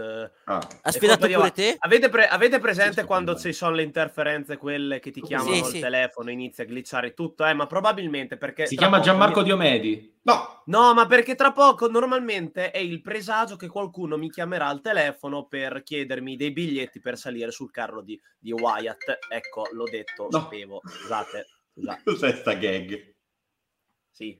Ah, 0.44 0.66
Ha 0.82 0.90
sfidato 0.90 1.26
pure 1.26 1.36
Wyatt. 1.36 1.54
te? 1.54 1.76
Avete, 1.78 2.08
pre- 2.08 2.26
avete 2.26 2.58
presente 2.58 3.02
Sì, 3.02 3.06
quando 3.06 3.36
ci 3.36 3.52
sono 3.52 3.74
le 3.74 3.82
interferenze, 3.82 4.56
quelle 4.56 4.98
che 4.98 5.10
ti 5.10 5.20
chiamano 5.20 5.52
Sì, 5.54 5.60
al 5.60 5.66
sì. 5.66 5.80
telefono, 5.80 6.30
inizia 6.30 6.64
a 6.64 6.66
glitchare 6.66 7.12
tutto? 7.12 7.44
Eh, 7.46 7.52
ma 7.52 7.66
probabilmente 7.66 8.36
perché... 8.38 8.66
Si 8.66 8.74
chiama 8.76 8.96
poco 8.96 9.08
Gianmarco 9.08 9.38
mi- 9.40 9.44
Diomedi. 9.44 10.18
no, 10.22 10.62
No, 10.64 10.94
ma 10.94 11.06
perché 11.06 11.34
tra 11.34 11.52
poco 11.52 11.88
normalmente 11.88 12.70
è 12.70 12.78
il 12.78 13.00
presagio 13.02 13.56
che 13.56 13.68
qualcuno 13.68 14.16
mi 14.16 14.30
chiamerà 14.30 14.66
al 14.66 14.80
telefono 14.80 15.46
per 15.46 15.82
chiedermi 15.82 16.36
dei 16.36 16.52
biglietti 16.52 17.00
per 17.00 17.16
salire 17.18 17.50
sul 17.50 17.70
carro 17.70 18.00
di, 18.02 18.18
di 18.38 18.50
Wyatt. 18.52 19.18
Ecco, 19.30 19.68
l'ho 19.72 19.84
detto, 19.84 20.28
No. 20.30 20.40
sapevo. 20.40 20.80
Scusate, 20.84 21.46
scusate. 21.72 22.02
cos'è 22.04 22.32
sta 22.34 22.54
gag? 22.54 23.14
Sì. 24.10 24.38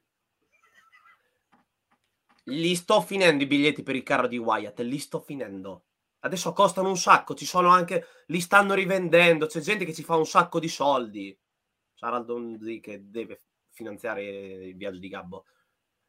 Li 2.48 2.74
sto 2.74 3.00
finendo 3.00 3.42
i 3.42 3.46
biglietti 3.46 3.82
per 3.82 3.94
il 3.94 4.02
carro 4.02 4.26
di 4.26 4.38
Wyatt, 4.38 4.80
li 4.80 4.98
sto 4.98 5.20
finendo. 5.20 5.84
Adesso 6.20 6.52
costano 6.52 6.88
un 6.88 6.96
sacco, 6.96 7.34
ci 7.34 7.46
sono 7.46 7.68
anche, 7.68 8.04
li 8.26 8.40
stanno 8.40 8.74
rivendendo, 8.74 9.46
c'è 9.46 9.61
gente 9.61 9.84
che 9.84 9.94
ci 9.94 10.02
fa 10.02 10.16
un 10.16 10.26
sacco 10.26 10.58
di 10.58 10.68
soldi. 10.68 11.37
Sarà 11.94 12.18
Donzi 12.20 12.80
che 12.80 13.02
deve 13.11 13.42
finanziare 13.70 14.24
il 14.24 14.76
viaggio 14.76 14.98
di 14.98 15.08
Gabbo. 15.08 15.44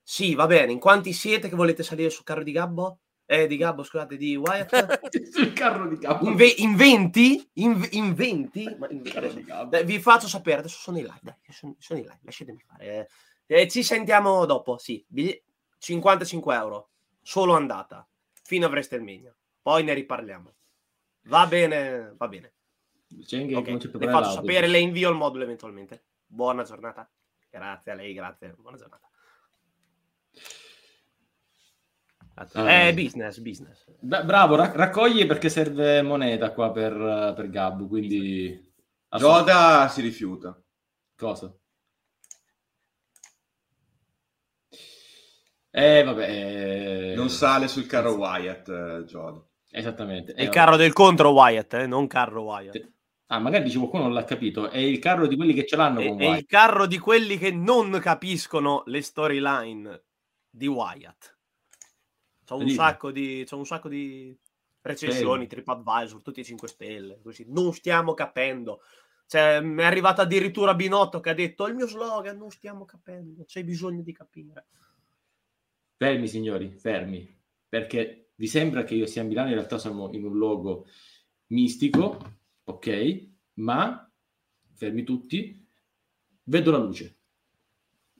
Sì, 0.01 0.33
va 0.33 0.47
bene, 0.47 0.71
in 0.71 0.79
quanti 0.79 1.13
siete 1.13 1.49
che 1.49 1.55
volete 1.55 1.83
salire 1.83 2.09
sul 2.09 2.23
carro 2.23 2.43
di 2.43 2.51
Gabbo? 2.51 3.01
Eh, 3.25 3.45
di 3.45 3.57
Gabbo, 3.57 3.83
scusate, 3.83 4.17
di 4.17 4.35
Wyatt. 4.35 4.71
Sul 5.29 5.53
carro 5.53 5.87
di 5.87 5.99
capo. 5.99 6.25
In, 6.25 6.35
ve- 6.35 6.55
in 6.57 6.75
20? 6.75 7.49
In, 7.53 7.87
in 7.91 8.15
20? 8.15 8.75
Ma 8.79 8.89
in- 8.89 9.03
capo. 9.03 9.69
Dai, 9.69 9.85
vi 9.85 9.99
faccio 9.99 10.27
sapere, 10.27 10.61
adesso 10.61 10.79
sono 10.79 10.97
in 10.97 11.03
live, 11.03 11.19
dai, 11.21 11.35
sono, 11.51 11.75
sono 11.77 11.99
in 11.99 12.05
live, 12.05 12.19
lasciatemi 12.23 12.59
fare. 12.65 13.07
Eh, 13.45 13.61
eh, 13.61 13.67
ci 13.67 13.83
sentiamo 13.83 14.45
dopo, 14.47 14.79
sì. 14.79 15.05
Bigli- 15.07 15.39
55 15.79 16.55
euro, 16.55 16.89
solo 17.21 17.55
andata, 17.55 18.07
fino 18.43 18.67
a 18.67 18.69
WrestleMania. 18.69 19.35
Poi 19.61 19.83
ne 19.83 19.93
riparliamo. 19.93 20.53
Va 21.23 21.47
bene, 21.47 22.13
va 22.17 22.27
bene. 22.27 22.53
C'è 23.25 23.39
anche 23.39 23.55
Ok, 23.55 23.65
come 23.65 23.79
ci 23.79 23.91
Le 23.91 24.09
faccio 24.11 24.31
sapere, 24.31 24.67
le 24.67 24.79
invio 24.79 25.09
il 25.09 25.15
modulo 25.15 25.43
eventualmente. 25.43 26.03
Buona 26.25 26.63
giornata. 26.63 27.09
Grazie 27.49 27.91
a 27.91 27.95
lei, 27.95 28.13
grazie. 28.13 28.55
Buona 28.57 28.77
giornata. 28.77 29.09
Ah. 32.53 32.71
Eh, 32.71 32.93
business, 32.93 33.39
business. 33.39 33.83
Bra- 33.99 34.23
bravo, 34.23 34.55
ra- 34.55 34.71
raccogli 34.71 35.25
perché 35.25 35.49
serve 35.49 36.01
moneta 36.01 36.53
qua 36.53 36.71
per, 36.71 37.33
per 37.35 37.49
Gabbo, 37.49 37.87
quindi... 37.87 38.67
Joda 39.09 39.89
si 39.89 40.01
rifiuta. 40.01 40.61
Cosa? 41.17 41.53
Eh, 45.71 46.03
vabbè... 46.03 47.11
eh, 47.11 47.15
Non 47.15 47.29
sale 47.29 47.67
sul 47.67 47.85
carro 47.85 48.13
Wyatt, 48.13 48.69
eh. 48.69 49.05
Esattamente. 49.71 50.33
È 50.33 50.41
il 50.41 50.47
Eh, 50.47 50.51
carro 50.51 50.75
del 50.75 50.93
contro 50.93 51.29
Wyatt, 51.29 51.73
eh, 51.75 51.87
non 51.87 52.07
carro 52.07 52.43
Wyatt. 52.43 52.91
Ah, 53.27 53.37
magari 53.39 53.65
dice 53.65 53.77
qualcuno 53.77 54.03
non 54.03 54.13
l'ha 54.13 54.23
capito. 54.23 54.69
È 54.69 54.79
il 54.79 54.97
carro 54.97 55.27
di 55.27 55.35
quelli 55.35 55.53
che 55.53 55.65
ce 55.67 55.75
l'hanno 55.75 55.99
È, 55.99 56.07
con 56.07 56.19
è 56.19 56.37
il 56.37 56.45
carro 56.45 56.87
di 56.87 56.97
quelli 56.97 57.37
che 57.37 57.51
non 57.51 57.99
capiscono 58.01 58.81
le 58.87 59.01
storyline 59.03 60.03
di 60.49 60.65
Wyatt. 60.65 61.37
C'ho 62.47 62.57
un, 62.57 62.69
sacco 62.69 63.11
di, 63.11 63.45
c'ho 63.47 63.57
un 63.57 63.65
sacco 63.67 63.87
di 63.87 64.35
recensioni, 64.81 65.45
TripAdvisor, 65.45 66.23
tutti 66.23 66.39
e 66.39 66.43
5 66.43 66.67
stelle. 66.67 67.19
Così. 67.21 67.45
Non 67.47 67.71
stiamo 67.73 68.15
capendo. 68.15 68.81
Cioè, 69.27 69.61
mi 69.61 69.83
è 69.83 69.85
arrivato 69.85 70.21
addirittura 70.21 70.73
Binotto 70.73 71.19
che 71.19 71.29
ha 71.29 71.35
detto 71.35 71.67
il 71.67 71.75
mio 71.75 71.85
slogan, 71.85 72.35
non 72.35 72.49
stiamo 72.49 72.85
capendo, 72.85 73.45
c'è 73.45 73.63
bisogno 73.63 74.01
di 74.01 74.11
capire. 74.11 74.65
Fermi, 76.01 76.27
signori, 76.29 76.71
fermi. 76.77 77.27
Perché 77.67 78.29
vi 78.35 78.47
sembra 78.47 78.83
che 78.85 78.95
io 78.95 79.05
sia 79.05 79.21
a 79.21 79.25
Milano, 79.25 79.49
in 79.49 79.55
realtà 79.55 79.77
siamo 79.77 80.09
in 80.13 80.23
un 80.23 80.31
luogo 80.37 80.85
mistico, 81.47 82.17
ok? 82.63 83.27
Ma, 83.55 84.09
fermi 84.75 85.03
tutti, 85.03 85.61
vedo 86.43 86.71
la 86.71 86.77
luce. 86.77 87.17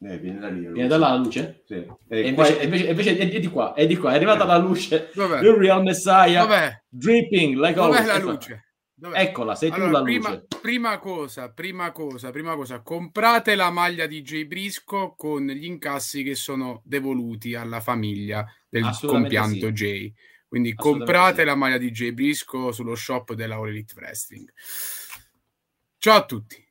Eh, 0.02 0.18
viene 0.18 0.40
da 0.40 0.50
lì. 0.50 0.68
Viene 0.68 0.90
da 0.90 0.98
là 0.98 1.10
la 1.12 1.16
luce? 1.16 1.64
Sì. 1.66 1.76
E 1.76 1.88
E 2.10 2.28
invece, 2.28 2.34
qua- 2.54 2.62
e 2.62 2.64
invece- 2.66 2.90
invece 2.90 3.18
è, 3.18 3.30
è 3.32 3.40
di 3.40 3.48
qua, 3.48 3.74
è 3.74 3.88
di 3.88 3.96
qua, 3.96 4.12
è 4.12 4.16
arrivata 4.16 4.44
la 4.44 4.58
luce. 4.58 5.12
Dov'è? 5.14 5.40
The 5.40 5.58
real 5.58 5.82
Messiah, 5.82 6.42
Dov'è? 6.42 6.84
dripping 6.90 7.56
like 7.56 7.76
Dov'è 7.76 7.98
always. 8.00 8.08
la 8.08 8.18
luce? 8.32 8.64
Dov'è? 9.00 9.18
Eccola, 9.18 9.56
sei 9.56 9.70
tu 9.70 9.76
Allora, 9.76 9.92
la 9.92 10.02
prima, 10.02 10.30
luce. 10.30 10.48
prima 10.62 11.00
cosa, 11.00 11.50
prima 11.52 11.92
cosa, 11.94 12.32
prima 12.32 12.56
cosa, 12.56 12.82
comprate 12.82 13.56
la 13.56 13.70
maglia 13.70 14.08
di 14.08 14.22
Jay 14.22 14.44
Brisco 14.44 15.16
con 15.16 15.48
gli 15.48 15.64
incassi 15.64 16.22
che 16.22 16.36
sono 16.36 16.82
devoluti 16.84 17.56
alla 17.56 17.80
famiglia 17.80 18.46
del 18.68 18.90
compianto 19.00 19.68
sì. 19.68 19.72
Jay. 19.72 20.14
Quindi 20.46 20.74
comprate 20.74 21.40
sì. 21.40 21.46
la 21.46 21.56
maglia 21.56 21.78
di 21.78 21.92
Jay 21.92 22.12
Brisco 22.12 22.74
sullo 22.74 22.96
shop 22.96 23.36
della 23.36 23.56
All 23.56 23.70
Elite 23.70 23.94
Wrestling. 23.96 24.52
Ciao 25.98 26.18
a 26.18 26.26
tutti. 26.26 26.68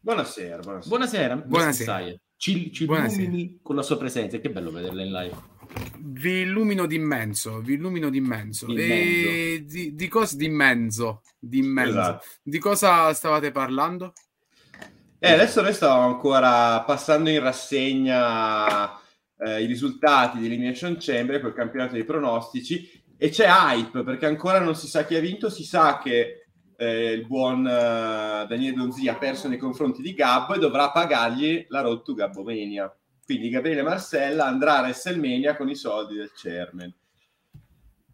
Buonasera, 0.00 0.60
buonasera. 0.60 0.88
Buonasera, 0.88 1.36
Buonasera. 1.36 2.18
Ci, 2.36 2.72
ci 2.72 2.84
Buonasera. 2.84 3.22
illumini 3.22 3.60
con 3.62 3.76
la 3.76 3.82
sua 3.82 3.96
presenza. 3.96 4.38
Che 4.38 4.50
bello 4.50 4.72
vederla 4.72 5.02
in 5.02 5.12
live. 5.12 5.53
Vi 5.98 6.40
illumino 6.40 6.86
d'immenso, 6.86 7.60
vi 7.60 7.74
illumino 7.74 8.08
d'immenso. 8.08 8.66
E 8.68 9.64
di, 9.66 9.94
di 9.94 10.08
cosa 10.08 10.36
d'immenso? 10.36 11.22
D'immenso. 11.38 11.90
Esatto. 11.90 12.26
Di 12.42 12.58
cosa 12.58 13.12
stavate 13.12 13.50
parlando? 13.50 14.12
Eh, 15.18 15.32
adesso 15.32 15.62
noi 15.62 15.72
stavamo 15.72 16.06
ancora 16.06 16.82
passando 16.82 17.30
in 17.30 17.40
rassegna 17.40 18.92
eh, 19.38 19.62
i 19.62 19.66
risultati 19.66 20.38
di 20.38 20.46
Elimination 20.46 20.96
Chamber 20.98 21.40
col 21.40 21.54
campionato 21.54 21.94
dei 21.94 22.04
pronostici 22.04 23.02
e 23.16 23.30
c'è 23.30 23.46
hype 23.48 24.02
perché 24.02 24.26
ancora 24.26 24.60
non 24.60 24.74
si 24.74 24.86
sa 24.86 25.04
chi 25.04 25.14
ha 25.14 25.20
vinto, 25.20 25.48
si 25.48 25.64
sa 25.64 25.98
che 25.98 26.46
eh, 26.76 27.12
il 27.12 27.26
buon 27.26 27.66
eh, 27.66 28.46
Daniele 28.46 28.76
Donzi 28.76 29.08
ha 29.08 29.16
perso 29.16 29.48
nei 29.48 29.58
confronti 29.58 30.02
di 30.02 30.12
Gabbo 30.12 30.54
e 30.54 30.58
dovrà 30.58 30.90
pagargli 30.90 31.66
la 31.68 31.80
road 31.80 32.02
to 32.02 32.14
Gabbomania. 32.14 32.94
Quindi 33.24 33.48
Gabriele 33.48 33.82
Marcella 33.82 34.46
andrà 34.46 34.78
a 34.78 34.80
WrestleMania 34.82 35.56
con 35.56 35.68
i 35.68 35.74
soldi 35.76 36.16
del 36.16 36.30
chairman. 36.34 36.92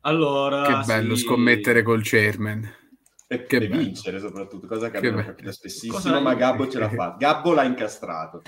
Allora, 0.02 0.62
Che 0.80 0.86
bello 0.86 1.14
sì. 1.14 1.24
scommettere 1.24 1.82
col 1.82 2.00
chairman. 2.02 2.68
E, 3.26 3.44
Che 3.46 3.56
e 3.56 3.66
vincere 3.68 4.18
soprattutto, 4.18 4.66
cosa 4.66 4.86
che 4.86 4.92
Che 4.92 4.96
abbiamo 4.98 5.16
bello. 5.18 5.28
capito 5.28 5.52
spessissimo, 5.52 5.92
Cosa- 5.94 6.20
ma 6.20 6.34
Gabbo 6.34 6.68
ce 6.68 6.78
l'ha 6.78 6.88
fatta. 6.88 7.16
Gabbo 7.18 7.52
l'ha 7.52 7.64
incastrato. 7.64 8.42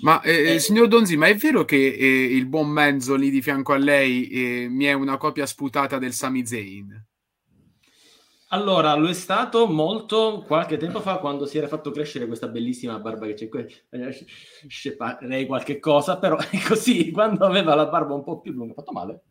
Ma 0.00 0.20
eh, 0.20 0.54
Eh. 0.54 0.58
signor 0.60 0.86
Donzi, 0.86 1.16
ma 1.16 1.26
è 1.26 1.34
vero 1.34 1.64
che 1.64 1.76
eh, 1.92 2.24
il 2.36 2.46
buon 2.46 2.68
Menzo 2.68 3.16
lì 3.16 3.30
di 3.30 3.42
fianco 3.42 3.72
a 3.72 3.76
lei 3.78 4.28
eh, 4.28 4.66
mi 4.68 4.84
è 4.84 4.92
una 4.92 5.16
copia 5.16 5.46
sputata 5.46 5.98
del 5.98 6.12
Sami 6.12 6.46
Zayn? 6.46 7.06
Allora, 8.50 8.94
lo 8.94 9.08
è 9.08 9.12
stato 9.12 9.66
molto 9.66 10.42
qualche 10.46 10.78
tempo 10.78 11.00
fa 11.00 11.18
quando 11.18 11.44
si 11.44 11.58
era 11.58 11.68
fatto 11.68 11.90
crescere 11.90 12.26
questa 12.26 12.48
bellissima 12.48 12.98
barba 12.98 13.26
che 13.26 13.34
c'è 13.34 13.48
qui. 13.48 13.66
Eh, 13.90 14.26
Sceparei 14.66 15.46
qualche 15.46 15.78
cosa, 15.78 16.16
però 16.16 16.38
è 16.50 16.58
così, 16.66 17.10
quando 17.10 17.44
aveva 17.44 17.74
la 17.74 17.86
barba 17.86 18.14
un 18.14 18.24
po' 18.24 18.40
più 18.40 18.52
lunga, 18.52 18.72
ha 18.72 18.76
fatto 18.76 18.92
male? 18.92 19.22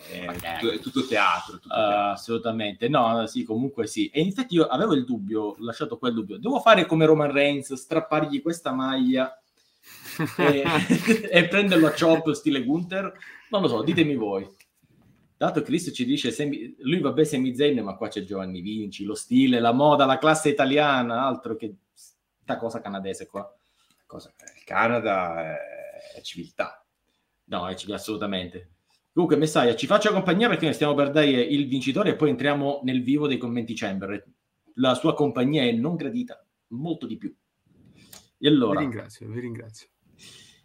Ok. 0.00 0.58
tutto, 0.58 0.72
è 0.72 0.78
tutto 0.80 1.06
teatro. 1.06 1.58
tutto 1.58 1.68
Uh, 1.68 1.78
teatro. 1.78 2.10
assolutamente, 2.10 2.88
no, 2.88 3.24
sì, 3.26 3.44
comunque 3.44 3.86
sì. 3.86 4.08
E 4.08 4.20
infatti 4.20 4.56
io 4.56 4.66
avevo 4.66 4.94
il 4.94 5.04
dubbio, 5.04 5.42
ho 5.42 5.56
lasciato 5.58 5.96
quel 5.98 6.14
dubbio. 6.14 6.38
Devo 6.38 6.58
fare 6.58 6.86
come 6.86 7.06
Roman 7.06 7.30
Reigns, 7.30 7.72
strappargli 7.74 8.42
questa 8.42 8.72
maglia 8.72 9.32
e, 10.36 10.64
e 11.30 11.46
prenderlo 11.46 11.86
a 11.86 11.94
chop 11.96 12.32
stile 12.32 12.64
Gunther? 12.64 13.12
Non 13.50 13.62
lo 13.62 13.68
so, 13.68 13.82
ditemi 13.82 14.16
voi. 14.16 14.48
Dato 15.40 15.62
Chris 15.62 15.90
ci 15.94 16.04
dice, 16.04 16.32
semi- 16.32 16.76
lui 16.80 17.00
vabbè 17.00 17.24
Semi 17.24 17.56
Zayn, 17.56 17.82
ma 17.82 17.96
qua 17.96 18.08
c'è 18.08 18.24
Giovanni 18.24 18.60
Vinci, 18.60 19.04
lo 19.04 19.14
stile, 19.14 19.58
la 19.58 19.72
moda, 19.72 20.04
la 20.04 20.18
classe 20.18 20.50
italiana, 20.50 21.24
altro 21.24 21.56
che 21.56 21.76
sta 21.94 22.58
cosa 22.58 22.82
canadese 22.82 23.26
qua. 23.26 23.50
Cosa- 24.04 24.34
Il 24.54 24.64
Canada 24.64 25.54
è, 25.54 25.56
è 26.16 26.20
civiltà. 26.20 26.84
No, 27.44 27.66
è 27.68 27.74
civile, 27.74 27.96
assolutamente. 27.96 28.72
Comunque, 29.14 29.38
Messiah, 29.38 29.74
ci 29.74 29.86
faccia 29.86 30.12
compagnia 30.12 30.46
perché 30.46 30.66
ne 30.66 30.74
stiamo 30.74 30.92
per 30.92 31.10
dare 31.10 31.30
il 31.30 31.66
vincitore 31.68 32.10
e 32.10 32.16
poi 32.16 32.28
entriamo 32.28 32.80
nel 32.84 33.02
vivo 33.02 33.26
dei 33.26 33.38
commenti 33.38 33.72
Chamber. 33.72 34.22
La 34.74 34.94
sua 34.94 35.14
compagnia 35.14 35.62
è 35.62 35.72
non 35.72 35.96
gradita, 35.96 36.44
molto 36.68 37.06
di 37.06 37.16
più. 37.16 37.34
E 37.94 38.04
Vi 38.36 38.46
allora, 38.46 38.80
ringrazio, 38.80 39.26
vi 39.26 39.40
ringrazio. 39.40 39.88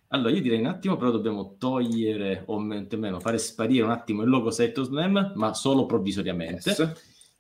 Allora, 0.10 0.30
io 0.32 0.42
direi 0.42 0.60
un 0.60 0.68
attimo, 0.68 0.98
però 0.98 1.12
dobbiamo 1.12 1.56
togliere, 1.58 2.44
o 2.48 2.60
meno 2.60 3.20
fare 3.20 3.38
sparire 3.38 3.84
un 3.84 3.92
attimo 3.92 4.22
il 4.22 4.30
logo 4.30 4.52
Setto 4.52 4.84
Slam, 4.84 5.34
ma 5.36 5.54
solo 5.54 5.86
provvisoriamente. 5.86 6.70
Yes. 6.70 6.92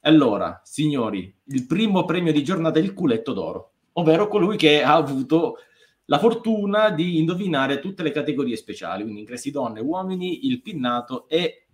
Allora, 0.01 0.61
signori, 0.63 1.33
il 1.45 1.65
primo 1.65 2.05
premio 2.05 2.31
di 2.31 2.43
giornata 2.43 2.79
è 2.79 2.81
il 2.81 2.93
culetto 2.93 3.33
d'oro, 3.33 3.71
ovvero 3.93 4.27
colui 4.27 4.57
che 4.57 4.83
ha 4.83 4.93
avuto 4.93 5.57
la 6.05 6.19
fortuna 6.19 6.91
di 6.91 7.17
indovinare 7.17 7.79
tutte 7.79 8.03
le 8.03 8.11
categorie 8.11 8.55
speciali, 8.55 9.03
quindi 9.03 9.21
ingressi 9.21 9.51
donne, 9.51 9.79
uomini, 9.79 10.45
il 10.47 10.61
pinnato 10.61 11.27
e 11.27 11.65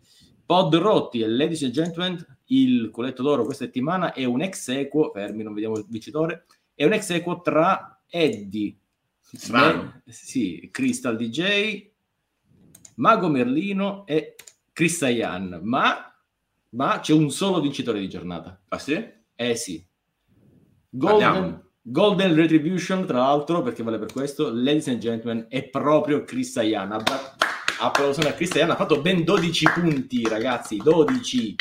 pod 0.45 0.75
rotti. 0.75 1.21
E 1.21 1.27
ladies 1.27 1.63
and 1.63 1.73
gentlemen, 1.73 2.25
il 2.45 2.89
culetto 2.91 3.23
d'oro 3.23 3.43
questa 3.43 3.65
settimana 3.65 4.13
è 4.13 4.23
un 4.23 4.41
ex 4.41 4.69
equo, 4.69 5.11
fermi, 5.13 5.43
non 5.43 5.53
vediamo 5.53 5.77
il 5.77 5.85
vincitore, 5.87 6.45
è 6.73 6.85
un 6.85 6.93
ex 6.93 7.09
equo 7.09 7.41
tra 7.41 8.01
Eddie, 8.07 8.77
Strano. 9.33 10.01
eh, 10.05 10.11
sì, 10.11 10.69
Crystal 10.71 11.15
DJ, 11.15 11.89
Mago 12.95 13.27
Merlino 13.29 14.05
e 14.05 14.35
Chris 14.73 14.97
Sayan, 14.97 15.59
ma 15.63 16.05
ma 16.73 16.99
c'è 17.01 17.11
un 17.13 17.29
solo 17.31 17.59
vincitore 17.59 17.99
di 17.99 18.07
giornata. 18.07 18.61
Ah 18.69 18.77
sì? 18.79 19.05
Eh 19.35 19.55
sì. 19.55 19.85
Golden. 20.89 21.69
Golden 21.83 22.35
Retribution, 22.35 23.05
tra 23.07 23.17
l'altro, 23.19 23.61
perché 23.63 23.81
vale 23.83 23.97
per 23.97 24.11
questo, 24.11 24.51
ladies 24.53 24.87
and 24.87 24.99
gentlemen, 24.99 25.47
è 25.49 25.63
proprio 25.67 26.23
Chris 26.23 26.51
Sayan. 26.51 26.91
Abba- 26.91 27.35
Applauso 27.79 28.21
a 28.21 28.33
Chris 28.33 28.51
Sayan, 28.51 28.69
ha 28.69 28.75
fatto 28.75 29.01
ben 29.01 29.23
12 29.23 29.65
punti, 29.73 30.23
ragazzi, 30.23 30.77
12. 30.77 31.55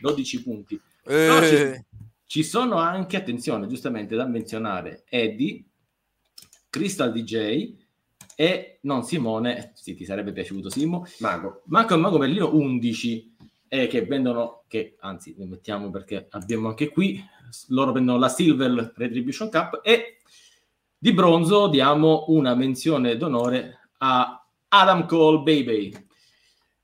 12 0.00 0.42
punti. 0.42 0.80
Però 1.02 1.42
ci, 1.42 1.54
Eh, 1.54 1.84
ci 2.24 2.42
sono 2.42 2.76
anche, 2.76 3.16
attenzione, 3.18 3.66
giustamente 3.66 4.16
da 4.16 4.26
menzionare, 4.26 5.04
Eddie, 5.08 5.64
Crystal 6.78 7.12
DJ 7.12 7.74
e 8.36 8.78
non 8.82 9.02
Simone, 9.02 9.72
sì, 9.74 9.96
ti 9.96 10.04
sarebbe 10.04 10.30
piaciuto 10.30 10.70
Simo, 10.70 11.04
Mago. 11.18 11.62
Marco 11.64 11.94
e 11.94 11.96
Mago 11.96 12.18
Merlino 12.18 12.54
11 12.54 13.34
eh, 13.66 13.86
che 13.88 14.02
vendono, 14.02 14.62
che 14.68 14.96
anzi 15.00 15.34
li 15.36 15.44
mettiamo 15.44 15.90
perché 15.90 16.28
abbiamo 16.30 16.68
anche 16.68 16.88
qui, 16.90 17.20
loro 17.68 17.90
vendono 17.90 18.18
la 18.18 18.28
Silver 18.28 18.92
Retribution 18.94 19.50
Cup 19.50 19.80
e 19.82 20.18
di 20.96 21.12
bronzo 21.12 21.66
diamo 21.66 22.26
una 22.28 22.54
menzione 22.54 23.16
d'onore 23.16 23.88
a 23.98 24.46
Adam 24.68 25.06
Cole 25.06 25.38
Baby. 25.38 26.06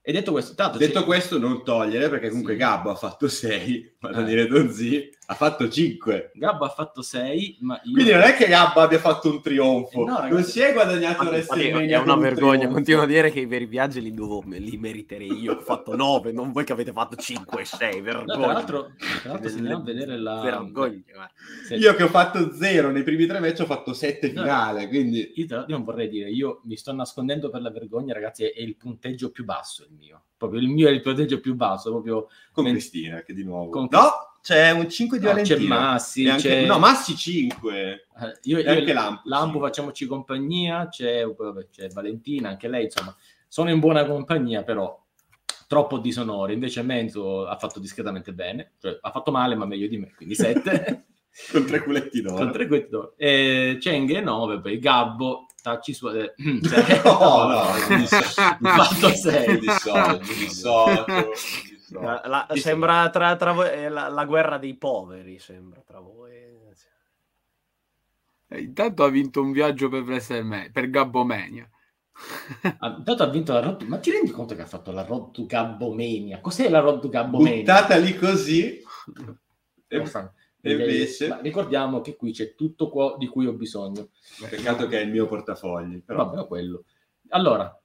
E 0.03 0.13
detto 0.13 0.33
questo, 0.33 0.55
tanto 0.55 0.77
Detto 0.77 1.05
questo, 1.05 1.39
non 1.39 1.63
togliere 1.63 2.09
perché 2.09 2.31
comunque 2.31 2.55
Sì. 2.55 2.59
Gabbo 2.59 2.91
ha 2.91 2.97
fatto 2.97 3.29
6, 3.29 3.94
da 4.11 4.21
Eh. 4.21 4.25
dire 4.25 4.47
Donzi 4.47 5.11
ha 5.27 5.35
fatto 5.35 5.69
5. 5.69 6.33
Gabbo 6.35 6.65
ha 6.65 6.69
fatto 6.69 7.01
6, 7.03 7.59
ma 7.61 7.81
io... 7.85 7.93
Quindi 7.93 8.13
non 8.13 8.21
è 8.23 8.35
che 8.35 8.47
Gabbo 8.47 8.81
abbia 8.81 8.99
fatto 8.99 9.31
un 9.31 9.41
trionfo, 9.41 10.03
Eh 10.03 10.05
no, 10.05 10.15
ragazzi. 10.17 10.33
non 10.33 10.43
si 10.45 10.61
è 10.61 10.73
guadagnato 10.73 11.25
WrestleMania 11.25 11.99
è 11.99 12.03
una 12.03 12.15
un 12.15 12.21
vergogna. 12.21 12.53
trionfo. 12.57 12.75
Continuo 12.75 13.03
a 13.03 13.07
dire 13.07 13.31
che 13.31 13.41
i 13.41 13.47
veri 13.47 13.67
viaggi 13.67 14.01
li, 14.03 14.13
devo, 14.13 14.43
li 14.47 14.77
meriterei 14.77 15.33
io. 15.41 15.53
Ho 15.55 15.61
fatto 15.61 15.97
9, 15.97 16.33
non 16.33 16.53
voi 16.53 16.65
che 16.65 16.73
avete 16.73 16.93
fatto 16.93 17.17
5 17.17 17.61
e 17.63 17.65
6. 17.65 17.97
No, 17.97 18.03
Vergogna. 18.03 18.35
tra 18.37 18.47
l'altro, 18.53 18.91
tra 19.23 19.31
l'altro 19.33 19.49
se 19.49 19.57
andiamo 19.59 19.81
a 19.81 19.85
vedere 19.85 20.19
la... 20.19 20.41
Vergogna, 20.43 21.01
guarda. 21.13 21.33
se- 21.67 21.75
Io 21.77 21.95
che 21.95 22.03
ho 22.03 22.09
fatto 22.09 22.53
0 22.55 22.91
nei 22.91 23.03
primi 23.03 23.27
tre 23.27 23.41
match 23.41 23.61
ho 23.61 23.67
fatto 23.67 23.93
7 23.95 24.33
No. 24.33 24.43
finale, 24.43 24.89
quindi 24.89 25.33
Io, 25.37 25.47
tra 25.47 25.57
l'altro 25.59 25.75
non 25.77 25.85
vorrei 25.85 26.09
dire, 26.09 26.29
io 26.31 26.61
mi 26.65 26.77
sto 26.77 26.93
nascondendo 26.93 27.49
per 27.51 27.61
la 27.63 27.71
vergogna, 27.71 28.13
ragazzi, 28.13 28.45
è 28.45 28.61
il 28.61 28.77
punteggio 28.77 29.31
più 29.31 29.45
basso 29.45 29.83
il 29.85 29.93
mio. 29.99 30.23
Proprio 30.37 30.61
il 30.61 30.69
mio 30.69 30.89
è 30.89 30.91
il 30.91 31.01
punteggio 31.01 31.41
più 31.41 31.55
basso, 31.55 31.91
proprio... 31.91 32.29
con 32.53 32.65
Men- 32.65 32.75
Cristina 32.75 33.23
che 33.23 33.33
di 33.35 33.45
nuovo. 33.45 33.71
Con- 33.71 33.89
No, 33.91 34.11
c'è 34.43 34.71
un 34.73 34.89
5 34.89 35.19
di 35.19 35.25
No, 35.25 35.31
c'è 35.33 35.37
Valentina. 35.43 35.79
Massi, 35.79 36.25
E 36.25 36.31
anche- 36.31 36.43
c'è... 36.49 36.67
No, 36.67 36.79
Massi 36.79 37.17
5. 37.17 38.07
Eh, 38.21 38.39
io, 38.43 38.59
E 38.59 38.69
anche 38.69 38.93
Lampu 39.25 39.59
sì. 39.59 39.65
facciamoci 39.65 40.07
compagnia, 40.07 40.89
c'è, 40.89 41.23
c'è 41.71 41.89
Valentina, 41.89 42.49
anche 42.51 42.69
lei, 42.69 42.85
insomma, 42.85 43.15
sono 43.49 43.71
in 43.71 43.79
buona 43.81 44.05
compagnia, 44.05 44.63
però 44.63 45.01
troppo 45.67 45.99
disonore. 45.99 46.53
Invece 46.53 46.83
Menzo 46.83 47.47
ha 47.47 47.57
fatto 47.57 47.81
discretamente 47.81 48.33
bene, 48.35 48.73
cioè 48.81 48.99
ha 49.01 49.11
fatto 49.11 49.31
male, 49.31 49.55
ma 49.55 49.65
meglio 49.67 49.87
di 49.89 49.97
me, 49.99 50.13
quindi 50.15 50.35
7 50.35 51.05
Con 51.51 51.65
tre 51.67 51.83
culetti 51.83 52.21
d'oro. 52.21 52.37
con 52.37 52.53
3 52.53 52.67
quetti 52.69 52.91
d'oro. 52.91 53.15
E 53.17 53.79
Cenghe 53.81 54.21
9, 54.21 54.61
poi 54.61 54.79
Gabbo, 54.79 55.47
tacci 55.65 55.95
su... 55.95 56.09
eh, 56.09 56.35
sei. 56.63 57.01
No, 57.03 57.47
no, 57.49 57.97
dissocio. 57.97 58.41
Ha 58.43 59.15
6. 59.15 59.49
Mi 59.49 59.59
dissocio, 59.61 60.17
dissocio, 60.19 61.05
dissocio. 61.25 62.21
La- 62.25 62.47
sì. 62.53 62.61
sembra 62.61 63.09
tra, 63.09 63.35
tra 63.37 63.53
voi 63.53 63.69
eh, 63.71 63.89
la, 63.89 64.09
la 64.09 64.25
guerra 64.27 64.59
dei 64.59 64.77
poveri. 64.77 65.39
Sembra 65.39 65.81
tra 65.87 66.01
voi. 66.01 66.33
Eh, 68.49 68.61
Intanto 68.61 69.05
ha 69.05 69.09
vinto 69.09 69.41
un 69.41 69.53
viaggio 69.53 69.89
per 69.89 70.03
WrestleMania, 70.03 70.71
per 70.71 70.91
Gabbomania. 70.91 71.69
Ah, 72.79 72.95
Intanto 72.99 73.23
ha 73.23 73.29
vinto 73.29 73.53
la 73.55 73.61
Road 73.61 73.79
to... 73.79 73.87
Ma 73.87 73.99
ti 73.99 74.11
rendi 74.11 74.31
conto 74.31 74.55
che 74.55 74.63
ha 74.63 74.67
fatto 74.67 74.93
la 74.93 75.03
Road 75.05 75.33
to 75.33 75.47
Gabbomania? 75.47 76.41
Cos'è 76.41 76.69
la 76.69 76.81
Road 76.81 77.01
to 77.01 77.09
Gabbomania? 77.09 77.57
Buttata 77.57 77.97
lì 77.97 78.15
così. 78.17 78.81
E- 79.89 79.97
e 79.97 80.07
invece- 80.73 81.29
Ma 81.29 81.41
ricordiamo 81.41 82.01
che 82.01 82.17
qui 82.17 82.33
c'è 82.33 82.55
tutto 82.55 82.89
qua 82.89 83.17
di 83.19 83.27
cui 83.27 83.47
ho 83.47 83.53
bisogno. 83.53 84.11
Peccato 84.49 84.87
che 84.87 85.01
è 85.01 85.05
il 85.05 85.11
mio 85.11 85.27
portafogli. 85.27 86.03
Però. 86.03 86.25
Vabbè, 86.25 86.47
quello. 86.47 86.85
Allora, 87.31 87.81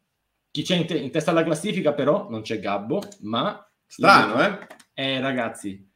chi 0.52 0.64
c'è 0.64 0.76
in, 0.76 0.86
te- 0.86 0.98
in 0.98 1.12
testa 1.12 1.32
alla 1.32 1.44
classifica 1.44 1.94
però 1.94 2.30
non 2.30 2.42
c'è 2.42 2.60
Gabbo, 2.60 3.02
ma... 3.22 3.64
Strano, 3.86 4.42
eh? 4.44 4.68
Eh, 4.94 5.20
ragazzi, 5.20 5.88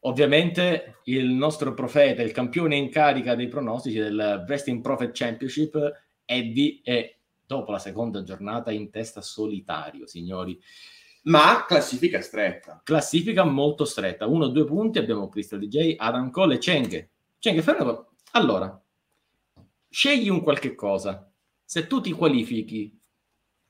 ovviamente 0.00 1.00
il 1.04 1.26
nostro 1.30 1.72
profeta, 1.74 2.22
il 2.22 2.32
campione 2.32 2.76
in 2.76 2.90
carica 2.90 3.34
dei 3.34 3.48
pronostici 3.48 3.98
del 3.98 4.44
Wrestling 4.46 4.82
Prophet 4.82 5.12
Championship, 5.14 6.02
Eddie 6.24 6.80
è 6.82 7.16
dopo 7.46 7.70
la 7.70 7.78
seconda 7.78 8.22
giornata 8.22 8.70
in 8.70 8.90
testa 8.90 9.22
solitario, 9.22 10.06
signori. 10.06 10.60
Ma 11.28 11.66
classifica 11.66 12.22
stretta. 12.22 12.80
Classifica 12.82 13.44
molto 13.44 13.84
stretta, 13.84 14.26
uno 14.26 14.46
o 14.46 14.48
due 14.48 14.64
punti, 14.64 14.98
abbiamo 14.98 15.28
Crystal 15.28 15.58
DJ, 15.58 15.94
Adam 15.98 16.30
Cole 16.30 16.54
e 16.54 16.58
Cheng. 16.58 17.10
Cheng, 17.38 17.60
fai 17.60 17.76
una. 17.80 18.06
Allora, 18.32 18.82
scegli 19.90 20.30
un 20.30 20.42
qualche 20.42 20.74
cosa. 20.74 21.30
Se 21.62 21.86
tu 21.86 22.00
ti 22.00 22.12
qualifichi, 22.12 22.98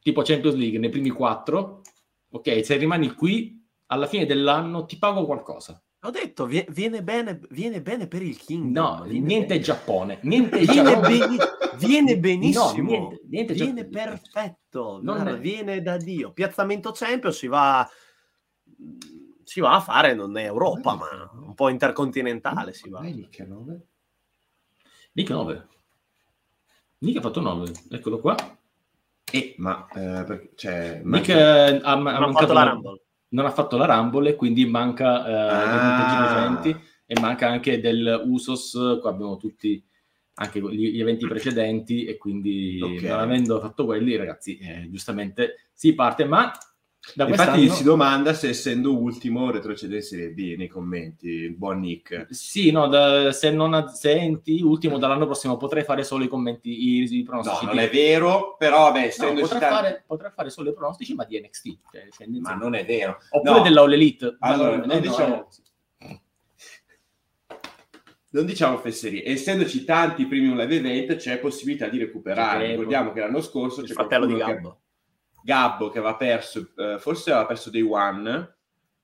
tipo 0.01 0.23
Champions 0.23 0.55
League, 0.55 0.79
nei 0.79 0.89
primi 0.89 1.11
quattro, 1.11 1.83
ok, 2.31 2.65
se 2.65 2.77
rimani 2.77 3.13
qui, 3.15 3.61
alla 3.87 4.07
fine 4.07 4.25
dell'anno 4.25 4.87
ti 4.87 4.97
pago 4.97 5.27
qualcosa. 5.27 5.83
Ho 6.03 6.11
detto, 6.11 6.47
vie- 6.47 6.67
viene 6.71 7.03
bene, 7.03 7.41
viene 7.51 7.83
bene 7.83 8.07
per 8.07 8.23
il 8.23 8.37
Kingdom. 8.39 8.99
No, 8.99 9.05
niente 9.05 9.47
bene. 9.47 9.61
Giappone, 9.61 10.19
niente 10.23 10.59
Viene, 10.59 10.91
Giappone. 10.93 11.09
beni- 11.19 11.37
viene 11.79 12.19
benissimo. 12.21 12.63
No, 12.69 12.83
niente- 12.89 13.21
niente 13.29 13.53
viene 13.55 13.85
perfetto. 13.87 15.01
Non 15.03 15.17
guarda, 15.17 15.35
è- 15.37 15.41
Viene 15.41 15.83
da 15.83 15.97
Dio. 15.97 16.33
Piazzamento 16.33 16.93
Champions 16.93 17.37
si 17.37 17.49
va, 17.49 17.89
si 19.43 19.61
va 19.61 19.75
a 19.75 19.81
fare, 19.81 20.15
non 20.15 20.37
è 20.37 20.45
Europa, 20.45 20.95
ma 20.95 21.31
un 21.35 21.55
po' 21.55 21.69
intercontinentale 21.69 22.73
si 22.75 22.89
va. 22.89 23.01
Nick 23.01 23.41
9. 23.41 23.87
Nick 25.13 25.31
9. 25.31 25.67
Nick 26.99 27.19
ha 27.19 27.21
fatto 27.23 27.41
9, 27.41 27.73
eccolo 27.91 28.21
qua. 28.21 28.37
E 29.33 29.55
Ma, 29.59 29.87
eh, 29.89 30.25
perché, 30.25 30.53
cioè, 30.55 31.01
Nick 31.05 31.29
eh, 31.29 31.35
ha, 31.43 31.75
ha 31.83 31.93
ha 31.93 31.97
mancato 31.97 32.33
fatto 32.39 32.53
la 32.53 32.63
Rumble. 32.71 33.03
Non 33.31 33.45
ha 33.47 33.51
fatto 33.51 33.77
la 33.77 33.87
Rumble 33.87 34.31
e 34.31 34.35
quindi 34.37 34.67
manca 34.67 35.21
eh, 35.27 35.31
dei 35.31 35.79
Ah. 35.79 36.51
recenti 36.51 36.77
e 37.07 37.21
manca 37.21 37.49
anche 37.49 37.81
del 37.81 38.23
Usos, 38.27 38.99
qua 39.01 39.11
abbiamo 39.11 39.37
tutti 39.37 39.83
anche 40.35 40.61
gli, 40.61 40.93
gli 40.93 41.01
eventi 41.01 41.27
precedenti 41.27 42.05
e 42.05 42.17
quindi 42.17 42.79
Ok. 42.81 43.03
non 43.03 43.19
avendo 43.19 43.61
fatto 43.61 43.85
quelli 43.85 44.15
ragazzi 44.17 44.57
eh, 44.59 44.89
giustamente 44.91 45.71
si 45.73 45.95
parte 45.95 46.25
ma 46.25 46.53
da 47.15 47.27
Infatti 47.27 47.51
quest'anno 47.51 47.75
si 47.75 47.85
domanda 47.85 48.35
se 48.35 48.49
essendo 48.49 48.95
ultimo 48.99 49.51
retrocede 49.51 49.97
in 49.97 50.03
Serie 50.03 50.31
B 50.31 50.57
nei 50.59 50.67
commenti, 50.69 51.29
il 51.29 51.57
buon 51.57 51.81
Nick. 51.81 52.27
sì 52.31 52.71
no 52.71 52.87
da- 52.89 53.33
se 53.33 53.51
non 53.51 53.73
assenti 53.73 54.61
ultimo 54.61 54.99
dall'anno 54.99 55.25
prossimo 55.25 55.57
potrei 55.57 55.85
fare 55.85 56.03
solo 56.05 56.25
i 56.25 56.29
commenti 56.29 56.69
i, 56.71 57.03
i 57.05 57.19
No, 57.23 57.25
pronostici 57.25 57.65
non 57.67 57.77
di- 57.77 57.81
è 57.83 57.89
vero, 57.91 58.57
però 58.59 58.85
vabbè, 58.85 59.01
No, 59.01 59.07
essendo 59.07 59.41
potrei, 59.41 59.61
tanti- 59.61 59.75
fare, 59.75 60.05
potrei 60.07 60.31
fare 60.35 60.51
solo 60.51 60.71
i 60.71 60.75
pronostici 60.75 61.15
ma 61.15 61.25
di 61.25 61.41
NXT 61.41 61.79
cioè, 62.15 62.27
Ma 62.41 62.55
non 62.55 62.75
è 62.75 62.85
vero. 62.85 63.19
oppure 63.31 63.57
No, 63.59 63.63
della 63.63 63.81
All 63.81 63.93
Elite 63.93 64.37
Allora, 64.41 64.77
Ma 64.77 64.85
non 64.87 65.01
diciamo- 65.01 65.35
eh, 65.37 65.47
sì. 65.49 65.63
non 68.31 68.45
diciamo 68.45 68.77
fesserie, 68.79 69.23
essendoci 69.25 69.85
tanti 69.85 70.27
premium 70.27 70.57
live 70.59 70.77
event 70.77 71.17
c'è 71.17 71.39
possibilità 71.39 71.89
di 71.89 71.99
recuperare. 71.99 72.67
Ricordiamo 72.69 73.13
che 73.13 73.21
l'anno 73.21 73.41
scorso 73.41 73.81
Il 73.81 73.87
c'è 73.87 73.95
fratello 73.95 74.27
di 74.27 74.35
qualcuno 74.35 74.71
che- 74.71 74.87
Gabbo. 75.49 75.89
Che 75.89 75.99
aveva 75.99 76.15
perso, 76.17 76.71
eh, 76.77 76.99
forse 76.99 77.31
aveva 77.31 77.47
perso 77.47 77.71
Day 77.71 77.81
One, 77.81 78.57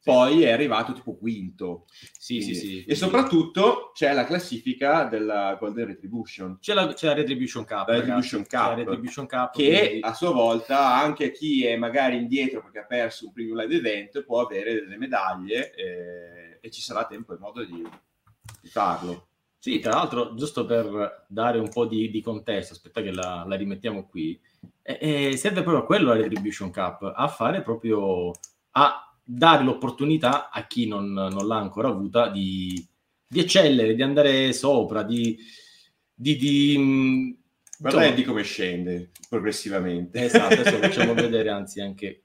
poi 0.04 0.42
è 0.42 0.50
arrivato 0.50 0.92
tipo 0.92 1.16
quinto. 1.16 1.86
sì 1.88 2.42
sì 2.42 2.50
Quindi- 2.50 2.54
sì 2.54 2.84
E 2.84 2.94
soprattutto 2.94 3.90
c'è 3.94 4.12
la 4.12 4.26
classifica 4.26 5.04
della 5.04 5.56
Golden 5.58 5.86
Retribution, 5.86 6.58
C'è 6.60 6.74
la, 6.74 6.92
c'è 6.92 7.06
la 7.06 7.14
Retribution 7.14 7.64
Cup, 7.64 7.88
La. 7.88 7.94
Retribution 7.94 8.42
C'è 8.44 8.56
la 8.58 8.64
Cup, 8.68 8.76
Retribution 8.76 9.26
Cup, 9.26 9.52
che 9.54 9.78
quindi- 9.78 10.00
a 10.02 10.12
sua 10.12 10.30
volta 10.32 10.94
anche 11.00 11.30
chi 11.32 11.64
è 11.64 11.76
magari 11.76 12.16
indietro 12.16 12.60
perché 12.60 12.80
ha 12.80 12.84
perso 12.84 13.24
un 13.26 13.32
premium 13.32 13.56
live 13.60 13.76
event 13.76 14.22
può 14.24 14.42
avere 14.42 14.74
delle 14.82 14.98
medaglie 14.98 15.72
eh, 15.74 16.58
e 16.60 16.70
ci 16.70 16.82
sarà 16.82 17.06
tempo 17.06 17.32
e 17.34 17.38
modo 17.38 17.64
di, 17.64 17.82
di 18.60 18.68
farlo. 18.68 19.28
Sì, 19.58 19.78
tra 19.78 19.92
l'altro, 19.92 20.34
giusto 20.34 20.66
per 20.66 21.24
dare 21.26 21.58
un 21.58 21.70
po' 21.70 21.86
di, 21.86 22.10
di 22.10 22.20
contesto, 22.20 22.74
aspetta 22.74 23.00
che 23.00 23.10
la, 23.10 23.44
la 23.48 23.56
rimettiamo 23.56 24.06
qui, 24.06 24.38
eh, 24.82 25.36
serve 25.36 25.62
proprio 25.62 25.82
a 25.82 25.86
quello 25.86 26.08
la 26.08 26.20
Retribution 26.20 26.70
Cup, 26.70 27.12
a 27.14 27.28
fare 27.28 27.62
proprio, 27.62 28.30
a 28.72 29.16
dare 29.22 29.64
l'opportunità 29.64 30.50
a 30.50 30.66
chi 30.66 30.86
non, 30.86 31.12
non 31.12 31.46
l'ha 31.46 31.56
ancora 31.56 31.88
avuta 31.88 32.28
di, 32.28 32.86
di 33.26 33.40
eccellere, 33.40 33.94
di 33.94 34.02
andare 34.02 34.52
sopra, 34.52 35.02
di... 35.02 35.36
di, 36.14 36.36
di 36.36 37.38
Guarda 37.76 38.02
insomma, 38.02 38.16
di 38.16 38.24
come 38.24 38.42
scende 38.42 39.10
progressivamente. 39.28 40.24
Esatto, 40.24 40.54
adesso 40.54 40.78
facciamo 40.78 41.14
vedere 41.14 41.50
anzi 41.50 41.80
anche 41.80 42.24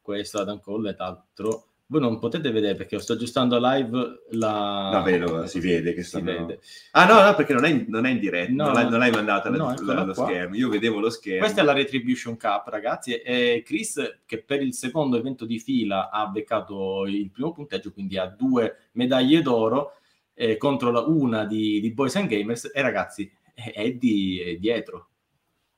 questo 0.00 0.40
Adam 0.40 0.60
Cole 0.60 0.90
e 0.90 0.94
l'altro. 0.96 1.69
Voi 1.90 2.00
non 2.00 2.20
potete 2.20 2.52
vedere 2.52 2.76
perché 2.76 3.00
sto 3.00 3.14
aggiustando 3.14 3.58
live 3.60 4.22
la... 4.30 4.90
No, 4.92 5.02
vedo, 5.02 5.46
si 5.46 5.58
vede 5.58 5.92
che 5.92 6.04
stanno- 6.04 6.46
vede. 6.46 6.60
Ah 6.92 7.04
no, 7.04 7.20
no, 7.20 7.34
perché 7.34 7.52
non 7.52 7.64
è 7.64 7.68
in, 7.68 7.86
non 7.88 8.06
è 8.06 8.10
in 8.10 8.20
diretta, 8.20 8.52
No, 8.52 8.66
non, 8.66 8.74
l'hai, 8.74 8.84
no. 8.84 8.90
non 8.90 8.98
l'hai 9.00 9.10
mandata 9.10 9.50
No, 9.50 9.74
la- 9.82 10.04
lo 10.04 10.14
schermo. 10.14 10.54
Io 10.54 10.68
vedevo 10.68 11.00
lo 11.00 11.10
schermo. 11.10 11.40
Questa 11.40 11.62
è 11.62 11.64
la 11.64 11.72
Retribution 11.72 12.36
Cup, 12.36 12.68
ragazzi. 12.68 13.14
E 13.14 13.62
Chris, 13.66 14.20
che 14.24 14.40
per 14.40 14.62
il 14.62 14.72
secondo 14.72 15.16
evento 15.16 15.44
di 15.44 15.58
fila 15.58 16.10
ha 16.10 16.28
beccato 16.28 17.06
il 17.06 17.28
primo 17.32 17.50
punteggio, 17.50 17.90
quindi 17.90 18.16
ha 18.18 18.26
due 18.26 18.90
medaglie 18.92 19.42
d'oro 19.42 19.94
eh, 20.34 20.56
contro 20.58 20.92
la 20.92 21.00
una 21.00 21.44
di, 21.44 21.80
di 21.80 21.90
Boys 21.92 22.14
and 22.14 22.28
Gamers. 22.28 22.70
E 22.72 22.80
ragazzi, 22.82 23.28
Eddie 23.52 24.44
è 24.44 24.54
dietro. 24.58 25.08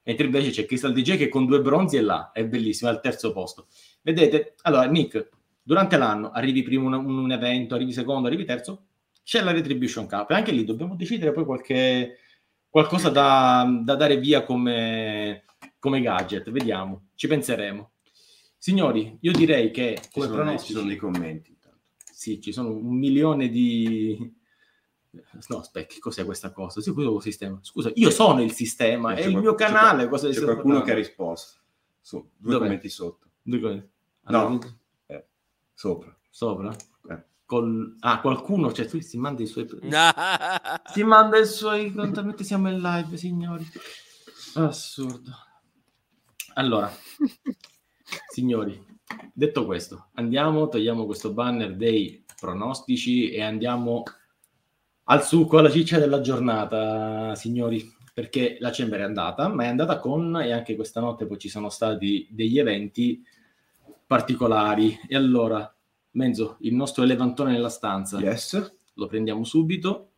Mentre 0.02 0.26
invece 0.26 0.50
c'è 0.50 0.66
Crystal 0.66 0.92
DJ 0.92 1.16
che 1.16 1.28
con 1.30 1.46
due 1.46 1.62
bronzi 1.62 1.96
è 1.96 2.00
là, 2.02 2.32
è 2.32 2.44
bellissimo, 2.44 2.90
è 2.90 2.92
al 2.92 3.00
terzo 3.00 3.32
posto. 3.32 3.68
Vedete? 4.02 4.56
Allora, 4.62 4.84
Nick, 4.84 5.28
durante 5.62 5.96
l'anno 5.96 6.30
arrivi 6.30 6.62
primo 6.62 6.86
un, 6.86 6.94
un 6.94 7.30
evento, 7.32 7.74
arrivi 7.74 7.92
secondo, 7.92 8.26
arrivi 8.28 8.44
terzo, 8.44 8.86
c'è 9.22 9.42
la 9.42 9.52
Retribution 9.52 10.08
Cup 10.08 10.30
e 10.30 10.34
anche 10.34 10.50
lì 10.52 10.64
dobbiamo 10.64 10.96
decidere 10.96 11.32
poi 11.32 11.44
qualche 11.44 12.16
qualcosa 12.68 13.10
da, 13.10 13.80
da 13.84 13.94
dare 13.94 14.16
via 14.16 14.42
come, 14.44 15.44
come 15.78 16.00
gadget, 16.00 16.50
vediamo, 16.50 17.08
ci 17.14 17.26
penseremo. 17.28 17.90
Signori, 18.56 19.18
io 19.20 19.32
direi 19.32 19.70
che 19.70 19.98
Ci 20.00 20.08
come 20.12 20.26
sono, 20.26 20.44
dei, 20.44 20.58
ci 20.60 20.72
sono 20.72 20.86
dei 20.86 20.96
commenti. 20.96 21.50
intanto. 21.50 21.78
sì, 22.12 22.40
ci 22.40 22.52
sono 22.52 22.70
un 22.74 22.96
milione 22.96 23.48
di... 23.48 24.40
No, 25.48 25.58
aspetta, 25.58 25.94
cos'è 25.98 26.24
questa 26.24 26.52
cosa? 26.52 26.80
Sì, 26.80 26.90
questo 26.92 27.20
sistema. 27.20 27.58
Scusa, 27.60 27.90
io 27.96 28.08
sono 28.08 28.40
il 28.42 28.52
sistema, 28.52 29.12
C'è 29.12 29.20
è 29.20 29.24
il 29.26 29.30
qual- 29.32 29.42
mio 29.42 29.54
c'è 29.54 29.64
canale. 29.66 30.08
C'è 30.08 30.16
stai 30.16 30.34
qualcuno 30.44 30.74
che 30.76 30.90
ha 30.92 30.94
parlando? 30.94 30.94
risposto. 30.94 31.60
Su, 32.00 32.16
due 32.38 32.52
Dov'è? 32.52 32.64
commenti 32.64 32.88
sotto. 32.88 33.26
Due 33.42 33.60
cose. 33.60 33.88
Allora, 34.22 34.48
No. 34.48 34.58
Sopra. 35.82 36.16
Sopra? 36.30 36.72
Eh. 37.10 37.24
Col... 37.44 37.96
Ah, 37.98 38.20
qualcuno, 38.20 38.72
cioè 38.72 38.86
tu 38.86 39.00
si 39.00 39.18
manda 39.18 39.42
i 39.42 39.46
suoi... 39.46 39.66
Si 40.92 41.02
manda 41.02 41.38
i 41.38 41.44
suoi 41.44 41.92
contenuti, 41.92 42.44
siamo 42.44 42.70
in 42.70 42.80
live, 42.80 43.16
signori. 43.16 43.66
Assurdo. 44.54 45.32
Allora, 46.54 46.88
signori, 48.30 48.80
detto 49.34 49.66
questo, 49.66 50.10
andiamo, 50.14 50.68
togliamo 50.68 51.04
questo 51.04 51.32
banner 51.32 51.74
dei 51.74 52.24
pronostici 52.38 53.32
e 53.32 53.42
andiamo 53.42 54.04
al 55.06 55.24
succo, 55.24 55.58
alla 55.58 55.70
ciccia 55.70 55.98
della 55.98 56.20
giornata, 56.20 57.34
signori, 57.34 57.92
perché 58.14 58.56
la 58.60 58.70
Chamber 58.70 59.00
è 59.00 59.02
andata, 59.02 59.48
ma 59.48 59.64
è 59.64 59.66
andata 59.66 59.98
con, 59.98 60.40
e 60.40 60.52
anche 60.52 60.76
questa 60.76 61.00
notte 61.00 61.26
poi 61.26 61.38
ci 61.38 61.48
sono 61.48 61.70
stati 61.70 62.28
degli 62.30 62.60
eventi 62.60 63.20
particolari. 64.12 64.98
E 65.08 65.16
allora, 65.16 65.74
Menzo, 66.12 66.56
il 66.60 66.74
nostro 66.74 67.02
elevantone 67.02 67.52
nella 67.52 67.70
stanza, 67.70 68.18
Yes. 68.18 68.74
lo 68.94 69.06
prendiamo 69.06 69.42
subito. 69.44 70.10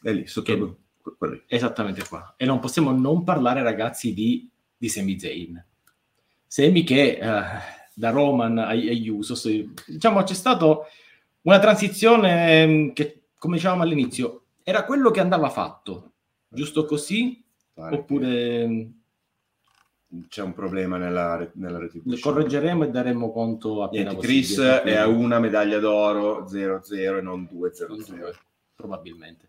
È 0.00 0.10
lì, 0.12 0.26
sotto 0.26 0.52
Che- 0.54 0.58
que- 1.02 1.14
quello. 1.18 1.42
Esattamente 1.46 2.02
qua. 2.08 2.34
E 2.38 2.46
non 2.46 2.58
possiamo 2.58 2.90
non 2.92 3.22
parlare, 3.22 3.62
ragazzi, 3.62 4.14
di, 4.14 4.48
di 4.76 4.88
Sami 4.88 5.18
Zayn. 5.20 5.62
Sami 6.46 6.84
che 6.84 7.18
eh, 7.18 7.42
da 7.92 8.10
Roman 8.10 8.56
a, 8.58 8.68
a 8.70 8.74
Usos, 9.10 9.46
diciamo, 9.86 10.22
c'è 10.22 10.34
stata 10.34 10.78
una 11.42 11.58
transizione 11.58 12.62
ehm, 12.62 12.92
che, 12.94 13.24
come 13.38 13.56
dicevamo 13.56 13.82
all'inizio, 13.82 14.44
era 14.62 14.84
quello 14.86 15.10
che 15.10 15.20
andava 15.20 15.50
fatto. 15.50 16.12
Giusto 16.48 16.86
così? 16.86 17.44
Pare 17.74 17.96
Oppure 17.96 18.26
che 18.30 18.90
c'è 20.28 20.42
un 20.42 20.52
problema 20.54 20.96
nella, 20.96 21.48
nella 21.54 21.78
retribution. 21.78 22.20
correggeremo 22.20 22.84
e 22.84 22.90
daremo 22.90 23.32
conto 23.32 23.82
appena 23.82 24.10
Niente, 24.10 24.26
Chris 24.26 24.58
è 24.58 24.94
a 24.94 25.06
una 25.06 25.38
medaglia 25.38 25.78
d'oro 25.78 26.44
0-0 26.44 27.18
e 27.18 27.20
non 27.20 27.48
2-0-0. 27.50 28.34
Probabilmente. 28.74 29.48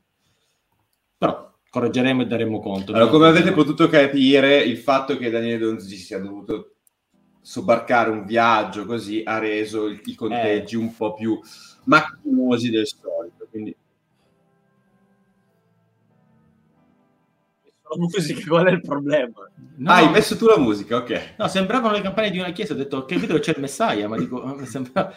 Però 1.18 1.54
correggeremo 1.70 2.22
e 2.22 2.26
daremo 2.28 2.60
conto. 2.60 2.94
Allora, 2.94 3.10
come 3.10 3.28
avete 3.28 3.52
potuto 3.52 3.88
capire, 3.88 4.64
il 4.64 4.78
fatto 4.78 5.18
che 5.18 5.30
Daniele 5.30 5.58
Donzi 5.58 5.96
sia 5.96 6.20
dovuto 6.20 6.76
sobbarcare 7.42 8.10
un 8.10 8.26
viaggio 8.26 8.86
così 8.86 9.22
ha 9.24 9.38
reso 9.38 9.88
i 9.88 10.16
conteggi 10.16 10.76
un 10.76 10.96
po' 10.96 11.14
più 11.14 11.40
macchinosi 11.84 12.70
del 12.72 12.88
solito. 12.88 13.48
Quindi 13.50 13.76
musica, 17.98 18.48
qual 18.48 18.66
è 18.68 18.72
il 18.72 18.82
problema? 18.82 19.34
No, 19.78 19.92
Ah, 19.92 19.96
hai 19.96 20.10
messo 20.10 20.38
tu 20.38 20.46
la 20.48 20.58
musica, 20.58 20.98
ok. 20.98 21.34
no, 21.38 21.48
sembravano 21.48 21.94
le 21.96 22.02
campane 22.02 22.32
di 22.32 22.40
una 22.40 22.52
chiesa. 22.52 22.74
Ho 22.74 22.78
detto, 22.78 22.98
ho 22.98 23.06
capito 23.06 23.34
che 23.36 23.40
c'è 23.40 23.52
il 23.56 23.62
Messiah, 23.62 24.08
ma 24.08 24.18
dico, 24.18 24.44
mi 24.58 24.66
sembra... 24.66 25.14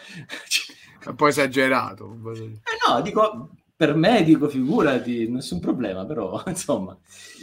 Un 1.07 1.15
po' 1.15 1.29
esagerato. 1.29 2.17
Eh 2.35 2.59
no, 2.89 3.01
dico, 3.01 3.51
per 3.79 3.95
me, 3.95 4.25
dico, 4.25 4.49
figurati, 4.49 5.29
nessun 5.31 5.61
problema, 5.61 6.05
però, 6.05 6.43
insomma. 6.49 6.99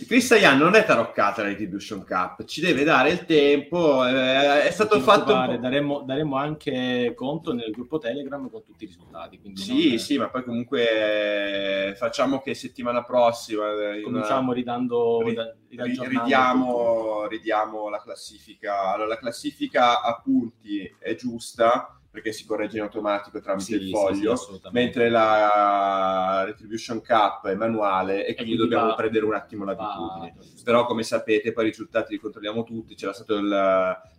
Chris 0.06 0.26
Sayan 0.26 0.58
non 0.58 0.76
è 0.76 0.84
taroccata 0.84 1.42
la 1.42 1.48
Retribution 1.48 2.04
Cup, 2.06 2.44
ci 2.44 2.60
deve 2.60 2.84
dare 2.84 3.10
il 3.12 3.24
tempo, 3.24 4.06
eh, 4.06 4.64
è 4.64 4.70
stato 4.70 5.00
fatto 5.00 5.32
daremo, 5.58 6.02
daremo 6.02 6.36
anche 6.36 7.14
conto 7.16 7.54
nel 7.54 7.72
gruppo 7.72 8.00
Telegram 8.00 8.50
con 8.50 8.66
tutti 8.66 8.84
i 8.84 8.88
risultati. 8.88 9.40
Sì, 9.54 9.88
non- 9.92 9.98
sì, 10.00 10.18
ma 10.18 10.28
poi 10.28 10.44
comunque 10.44 11.92
eh, 11.92 11.96
facciamo 11.96 12.42
che 12.42 12.54
settimana 12.54 13.02
prossima 13.06 13.70
eh, 13.70 14.00
in 14.00 14.06
una- 14.08 14.16
Cominciamo 14.20 14.52
ridando, 14.52 15.22
ri- 15.22 15.38
ridiamo, 15.70 17.28
ridiamo 17.28 17.88
la 17.88 18.02
classifica. 18.02 18.92
Allora, 18.92 19.08
la 19.08 19.18
classifica 19.18 20.02
a 20.02 20.20
punti 20.22 20.94
è 21.00 21.16
giusta 21.16 21.98
perché 22.16 22.32
si 22.32 22.46
corregge 22.46 22.78
in 22.78 22.84
automatico 22.84 23.42
tramite 23.42 23.66
Sì, 23.66 23.74
il 23.74 23.82
sì, 23.88 23.92
foglio, 23.92 24.36
sì, 24.36 24.44
assolutamente. 24.44 24.80
mentre 24.80 25.10
la 25.10 26.44
Retribution 26.46 27.02
Cup 27.04 27.46
è 27.48 27.56
manuale 27.56 28.26
e 28.26 28.34
quindi 28.34 28.56
quindi 28.56 28.58
dobbiamo 28.58 28.88
va- 28.88 28.96
prendere 28.96 29.26
un 29.26 29.34
attimo 29.34 29.66
l'abitudine. 29.66 30.34
Però, 30.64 30.86
come 30.86 31.04
sapete, 31.04 31.52
poi 31.52 31.66
i 31.66 31.70
risultati 31.70 32.14
li 32.14 32.20
controlliamo 32.20 32.64
tutti. 32.64 32.96
C'era 32.96 33.12
stato 33.12 33.36
il, 33.36 33.48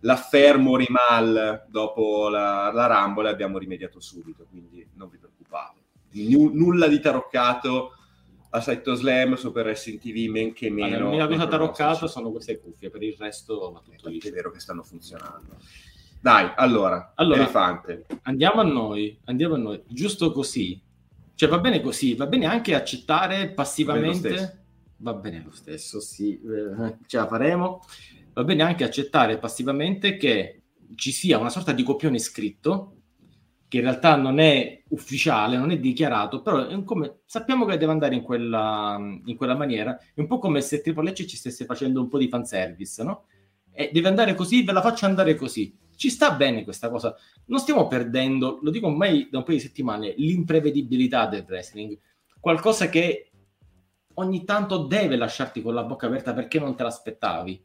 l'affermo 0.01 0.75
Rimal 0.77 1.65
dopo 1.67 2.29
la, 2.29 2.71
la 2.71 2.85
Rumble 2.85 3.27
e 3.29 3.31
abbiamo 3.31 3.57
rimediato 3.57 3.99
subito, 3.99 4.45
quindi 4.47 4.87
non 4.93 5.09
vi 5.09 5.17
preoccupate. 5.17 5.79
Nu- 6.11 6.51
nulla 6.53 6.87
di 6.87 6.99
taroccato 6.99 7.93
a 8.51 8.61
Saito 8.61 8.93
Slam, 8.93 9.35
Super 9.35 9.65
Wrestling 9.65 9.99
TV, 9.99 10.29
men 10.29 10.53
che 10.53 10.69
meno. 10.69 10.95
Allora, 10.95 11.03
l'unica 11.05 11.27
cosa 11.27 11.47
taroccata 11.47 12.07
sono 12.07 12.31
queste 12.31 12.59
cuffie, 12.59 12.89
per 12.89 13.01
il 13.03 13.15
resto 13.17 13.71
va 13.71 13.81
tutto 13.81 14.07
liscio. 14.07 14.29
È 14.29 14.31
vero 14.31 14.51
che 14.51 14.59
stanno 14.59 14.83
funzionando. 14.83 15.57
Dai, 16.27 16.51
allora, 16.57 17.13
Allora, 17.15 17.39
elefante. 17.39 18.05
Andiamo 18.23 18.59
a 18.59 18.65
noi, 18.65 19.17
andiamo 19.23 19.55
a 19.55 19.57
noi, 19.57 19.81
giusto 19.87 20.33
così. 20.33 20.77
Cioè 21.33 21.47
va 21.47 21.57
bene 21.59 21.79
così, 21.79 22.15
va 22.15 22.25
bene 22.27 22.47
anche 22.47 22.75
accettare 22.75 23.51
passivamente. 23.51 24.63
Va 24.97 25.13
bene 25.13 25.41
lo 25.45 25.51
stesso, 25.51 26.01
sì, 26.01 26.33
eh, 26.33 26.97
ce 27.05 27.15
la 27.15 27.27
faremo. 27.27 27.79
Va 28.33 28.43
bene 28.43 28.63
anche 28.63 28.83
accettare 28.83 29.37
passivamente 29.37 30.17
che 30.17 30.63
ci 30.95 31.13
sia 31.13 31.37
una 31.37 31.49
sorta 31.49 31.71
di 31.71 31.83
copione 31.83 32.19
scritto 32.19 32.95
che 33.69 33.77
in 33.77 33.83
realtà 33.83 34.17
non 34.17 34.39
è 34.39 34.83
ufficiale, 34.89 35.55
non 35.55 35.71
è 35.71 35.79
dichiarato, 35.79 36.41
però 36.41 36.67
è 36.67 36.83
come, 36.83 37.19
sappiamo 37.25 37.63
che 37.63 37.77
deve 37.77 37.93
andare 37.93 38.15
in 38.15 38.21
quella, 38.21 38.97
in 38.99 39.35
quella 39.37 39.55
maniera. 39.55 39.97
È 39.97 40.19
un 40.19 40.27
po' 40.27 40.39
come 40.39 40.59
se 40.59 40.81
Triple 40.81 41.11
H 41.11 41.25
ci 41.25 41.37
stesse 41.37 41.63
facendo 41.63 42.01
un 42.01 42.09
po' 42.09 42.17
di 42.17 42.27
fanservice, 42.27 43.01
no? 43.01 43.27
E 43.71 43.91
deve 43.93 44.09
andare 44.09 44.35
così, 44.35 44.63
ve 44.63 44.73
la 44.73 44.81
faccio 44.81 45.05
andare 45.05 45.33
così. 45.35 45.85
Ci 45.97 46.11
sta 46.11 46.31
bene 46.31 46.63
questa 46.63 46.89
cosa. 46.89 47.15
Non 47.45 47.59
stiamo 47.59 47.87
perdendo, 47.87 48.59
lo 48.61 48.69
dico 48.69 48.85
ormai 48.87 49.27
da 49.31 49.39
un 49.39 49.43
paio 49.43 49.57
di 49.57 49.63
settimane, 49.63 50.13
l'imprevedibilità 50.15 51.25
del 51.25 51.43
wrestling. 51.47 51.97
Qualcosa 52.39 52.87
che 52.87 53.31
ogni 54.13 54.43
tanto 54.43 54.85
deve 54.85 55.15
lasciarti 55.15 55.61
con 55.61 55.73
la 55.73 55.83
bocca 55.83 56.05
aperta 56.05 56.33
perché 56.33 56.59
non 56.59 56.75
te 56.75 56.83
l'aspettavi. 56.83 57.63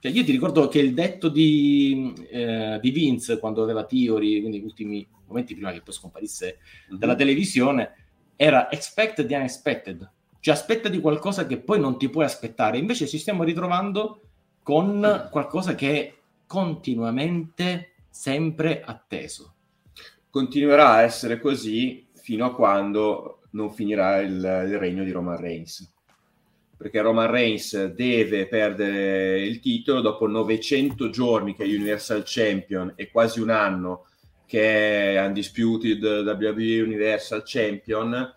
Cioè, 0.00 0.12
io 0.12 0.24
ti 0.24 0.32
ricordo 0.32 0.66
che 0.68 0.78
il 0.78 0.94
detto 0.94 1.28
di, 1.28 2.12
eh, 2.30 2.78
di 2.80 2.90
Vince 2.90 3.38
quando 3.38 3.62
aveva 3.62 3.84
Theory, 3.84 4.40
quindi 4.40 4.60
gli 4.60 4.64
ultimi 4.64 5.06
momenti 5.26 5.54
prima 5.54 5.72
che 5.72 5.82
poi 5.82 5.94
scomparisse 5.94 6.58
dalla 6.88 7.14
televisione, 7.14 7.94
era 8.36 8.70
expect 8.70 9.26
the 9.26 9.34
unexpected. 9.34 10.10
Cioè, 10.40 10.54
aspetta 10.54 10.88
di 10.88 11.00
qualcosa 11.00 11.46
che 11.46 11.58
poi 11.58 11.80
non 11.80 11.98
ti 11.98 12.08
puoi 12.08 12.24
aspettare. 12.24 12.78
Invece 12.78 13.06
ci 13.06 13.18
stiamo 13.18 13.44
ritrovando 13.44 14.20
con 14.62 15.28
qualcosa 15.30 15.74
che 15.74 16.14
continuamente 16.54 17.94
sempre 18.08 18.80
atteso. 18.80 19.54
Continuerà 20.30 20.90
a 20.90 21.02
essere 21.02 21.40
così 21.40 22.06
fino 22.12 22.44
a 22.44 22.54
quando 22.54 23.40
non 23.50 23.72
finirà 23.72 24.20
il, 24.20 24.34
il 24.34 24.78
regno 24.78 25.02
di 25.02 25.10
Roman 25.10 25.36
Reigns. 25.36 25.92
Perché 26.76 27.00
Roman 27.00 27.28
Reigns 27.28 27.86
deve 27.86 28.46
perdere 28.46 29.40
il 29.40 29.58
titolo 29.58 30.00
dopo 30.00 30.28
900 30.28 31.10
giorni 31.10 31.56
che 31.56 31.64
è 31.64 31.66
Universal 31.66 32.22
Champion 32.24 32.92
e 32.94 33.10
quasi 33.10 33.40
un 33.40 33.50
anno 33.50 34.06
che 34.46 35.14
è 35.16 35.26
Undisputed 35.26 36.04
WWE 36.04 36.82
Universal 36.82 37.42
Champion. 37.44 38.32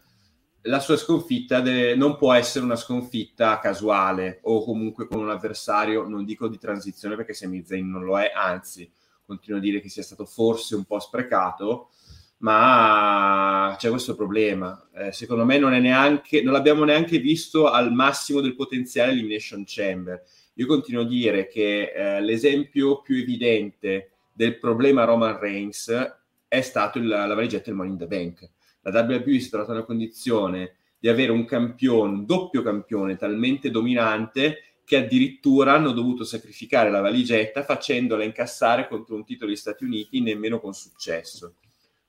La 0.68 0.80
sua 0.80 0.98
sconfitta 0.98 1.62
de- 1.62 1.96
non 1.96 2.18
può 2.18 2.34
essere 2.34 2.66
una 2.66 2.76
sconfitta 2.76 3.60
casuale 3.60 4.40
o 4.44 4.64
comunque 4.64 5.08
con 5.08 5.20
un 5.20 5.30
avversario, 5.30 6.08
non 6.08 6.26
dico 6.26 6.48
di 6.48 6.58
transizione 6.58 7.16
perché 7.16 7.34
Sami 7.34 7.64
Zayn 7.66 7.90
non 7.90 8.04
lo 8.04 8.20
è, 8.20 8.32
anzi, 8.36 8.90
continuo 9.26 9.60
a 9.60 9.62
dire 9.62 9.80
che 9.80 9.90
sia 9.90 10.04
stato 10.04 10.26
forse 10.26 10.76
un 10.76 10.84
po' 10.84 11.00
sprecato, 11.00 11.90
ma 12.40 13.76
c'è 13.78 13.90
questo 13.90 14.16
problema. 14.16 14.88
Eh, 14.94 15.12
secondo 15.12 15.46
me 15.46 15.58
non, 15.58 15.74
è 15.74 15.80
neanche, 15.80 16.42
non 16.42 16.54
l'abbiamo 16.54 16.84
neanche 16.84 17.18
visto 17.20 17.70
al 17.70 17.94
massimo 17.94 18.42
del 18.42 18.56
potenziale 18.56 19.12
Elimination 19.12 19.64
Chamber. 19.66 20.22
Io 20.56 20.66
continuo 20.66 21.04
a 21.04 21.06
dire 21.06 21.48
che 21.48 21.92
eh, 21.94 22.22
l'esempio 22.22 23.02
più 23.02 23.18
evidente 23.18 24.12
del 24.34 24.58
problema 24.60 25.04
Roman 25.06 25.40
Reigns 25.40 26.16
è 26.48 26.62
stato 26.62 26.98
il- 26.98 27.08
la 27.08 27.34
valigetta 27.34 27.66
del 27.66 27.76
Money 27.76 27.92
in 27.94 27.98
the 27.98 28.08
Bank. 28.08 28.50
La 28.92 29.02
WWE 29.02 29.40
si 29.40 29.48
è 29.48 29.50
trovata 29.50 29.74
nella 29.74 29.86
condizione 29.86 30.76
di 31.00 31.10
avere 31.10 31.32
un 31.32 31.46
campione, 31.46 32.14
un 32.14 32.26
doppio 32.26 32.62
campione 32.62 33.16
talmente 33.16 33.70
dominante 33.70 34.62
che 34.84 34.98
addirittura 34.98 35.74
hanno 35.74 35.92
dovuto 35.92 36.24
sacrificare 36.24 36.90
la 36.90 37.02
valigetta 37.02 37.64
facendola 37.64 38.24
incassare 38.24 38.88
contro 38.88 39.16
un 39.16 39.26
titolo 39.26 39.50
degli 39.50 39.60
Stati 39.60 39.84
Uniti 39.84 40.22
nemmeno 40.22 40.60
con 40.62 40.74
successo. 40.74 41.56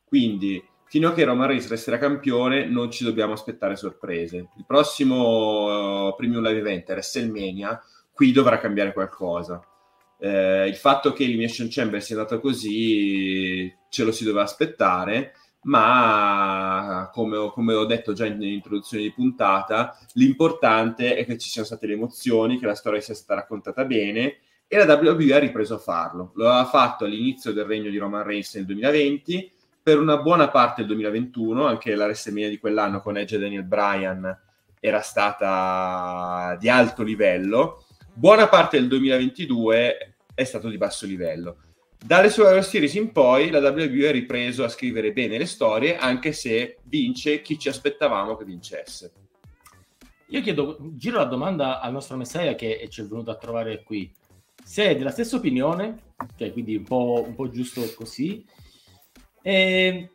Quindi, 0.05 0.63
fino 0.85 1.09
a 1.09 1.13
che 1.13 1.25
Roman 1.25 1.49
Reigns 1.49 1.69
resterà 1.69 1.99
campione, 1.99 2.67
non 2.67 2.91
ci 2.91 3.03
dobbiamo 3.03 3.33
aspettare 3.33 3.75
sorprese. 3.75 4.37
Il 4.57 4.65
prossimo 4.65 6.07
uh, 6.07 6.15
Premium 6.15 6.43
Live 6.43 6.59
Event 6.59 6.89
WrestleMania, 6.89 7.83
qui 8.13 8.31
dovrà 8.31 8.59
cambiare 8.59 8.93
qualcosa. 8.93 9.61
Eh, 10.21 10.67
il 10.69 10.77
fatto 10.77 11.13
che 11.13 11.25
Elimination 11.25 11.69
Chamber 11.69 12.03
sia 12.03 12.17
andata 12.17 12.39
così 12.39 13.73
ce 13.89 14.05
lo 14.05 14.13
si 14.13 14.23
doveva 14.25 14.45
aspettare, 14.45 15.35
ma 15.63 17.11
come 17.13 17.51
come 17.51 17.75
ho 17.75 17.85
detto 17.85 18.13
già 18.13 18.27
in- 18.27 18.39
nell'introduzione 18.39 19.03
di 19.03 19.13
puntata, 19.13 19.97
l'importante 20.15 21.17
è 21.17 21.25
che 21.25 21.39
ci 21.39 21.49
siano 21.49 21.67
state 21.67 21.87
le 21.87 21.95
emozioni, 21.95 22.59
che 22.59 22.67
la 22.67 22.75
storia 22.75 23.01
sia 23.01 23.15
stata 23.15 23.41
raccontata 23.41 23.85
bene 23.85 24.39
e 24.67 24.77
la 24.85 24.95
WWE 24.95 25.35
ha 25.35 25.39
ripreso 25.39 25.75
a 25.75 25.79
farlo. 25.79 26.33
Lo 26.35 26.49
aveva 26.49 26.67
fatto 26.67 27.05
all'inizio 27.05 27.53
del 27.53 27.65
regno 27.65 27.91
di 27.91 27.99
Roman 27.99 28.23
Reigns 28.23 28.55
nel 28.55 28.67
2020, 28.67 29.53
per 29.83 29.99
una 29.99 30.19
buona 30.19 30.49
parte 30.49 30.83
del 30.83 30.91
2021, 30.91 31.67
anche 31.67 31.95
la 31.95 32.05
WrestleMania 32.05 32.51
di 32.51 32.59
quell'anno 32.59 33.01
con 33.01 33.17
Edge 33.17 33.37
e 33.37 33.39
Daniel 33.39 33.65
Bryan 33.65 34.39
era 34.81 35.01
stata 35.01 36.57
di 36.61 36.69
alto 36.69 37.03
livello, 37.03 37.85
buona 38.13 38.49
parte 38.49 38.79
del 38.79 38.89
2022 38.89 40.15
è 40.35 40.45
stato 40.45 40.69
di 40.69 40.77
basso 40.77 41.07
livello. 41.07 41.57
Dalle 42.05 42.31
Survivor 42.31 42.65
Series 42.65 42.95
in 42.95 43.13
poi 43.13 43.51
la 43.51 43.59
WWE 43.59 44.09
ha 44.09 44.13
ripreso 44.13 44.65
a 44.65 44.69
scrivere 44.69 45.13
bene 45.13 45.37
le 45.37 45.47
storie, 45.47 45.97
anche 45.97 46.33
se 46.33 46.79
vince 46.85 47.43
chi 47.43 47.59
ci 47.59 47.69
aspettavamo 47.69 48.37
che 48.37 48.45
vincesse. 48.45 49.13
Io 50.29 50.41
chiedo, 50.41 50.79
giro 50.95 51.19
la 51.19 51.25
domanda 51.25 51.81
al 51.81 51.93
nostro 51.93 52.17
messaia 52.17 52.55
che 52.55 52.87
ci 52.89 53.01
è 53.01 53.05
venuto 53.05 53.31
a 53.31 53.37
trovare 53.37 53.83
qui. 53.83 54.11
Se 54.63 54.85
è 54.89 54.97
della 54.97 55.11
stessa 55.11 55.37
opinione, 55.37 56.15
cioè 56.37 56.53
quindi 56.53 56.77
un 56.77 56.85
po', 56.85 57.25
un 57.27 57.35
po' 57.35 57.49
giusto 57.49 57.83
così, 57.95 58.45
e 59.43 60.11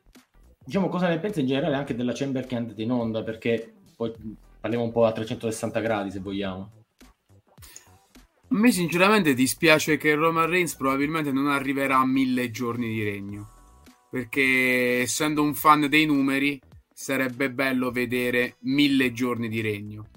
diciamo 0.64 0.88
cosa 0.90 1.10
ne 1.10 1.20
pensa 1.20 1.42
in 1.42 1.48
generale 1.48 1.76
anche 1.76 1.96
della 1.96 2.14
Chamber 2.14 2.46
che 2.46 2.56
è 2.56 2.60
andata 2.60 2.82
in 2.82 2.92
onda, 2.92 3.24
perché 3.24 3.74
poi 3.96 4.14
parliamo 4.60 4.86
un 4.86 4.92
po' 4.92 5.06
a 5.06 5.12
360 5.12 5.80
gradi 5.80 6.12
se 6.12 6.20
vogliamo. 6.20 6.83
A 8.54 8.56
me 8.56 8.72
sinceramente 8.72 9.34
dispiace 9.34 9.98
che 9.98 10.14
Roman 10.14 10.46
Reigns 10.46 10.76
probabilmente 10.76 11.32
non 11.32 11.48
arriverà 11.48 11.98
a 11.98 12.06
mille 12.06 12.52
giorni 12.52 12.88
di 12.88 13.04
regno, 13.04 13.50
perché 14.12 15.00
essendo 15.02 15.42
un 15.42 15.56
fan 15.56 15.90
dei 15.90 16.06
numeri 16.06 16.62
sarebbe 16.94 17.50
bello 17.50 17.90
vedere 17.90 18.58
mille 18.60 19.12
giorni 19.12 19.50
di 19.50 19.60
regno. 19.60 20.12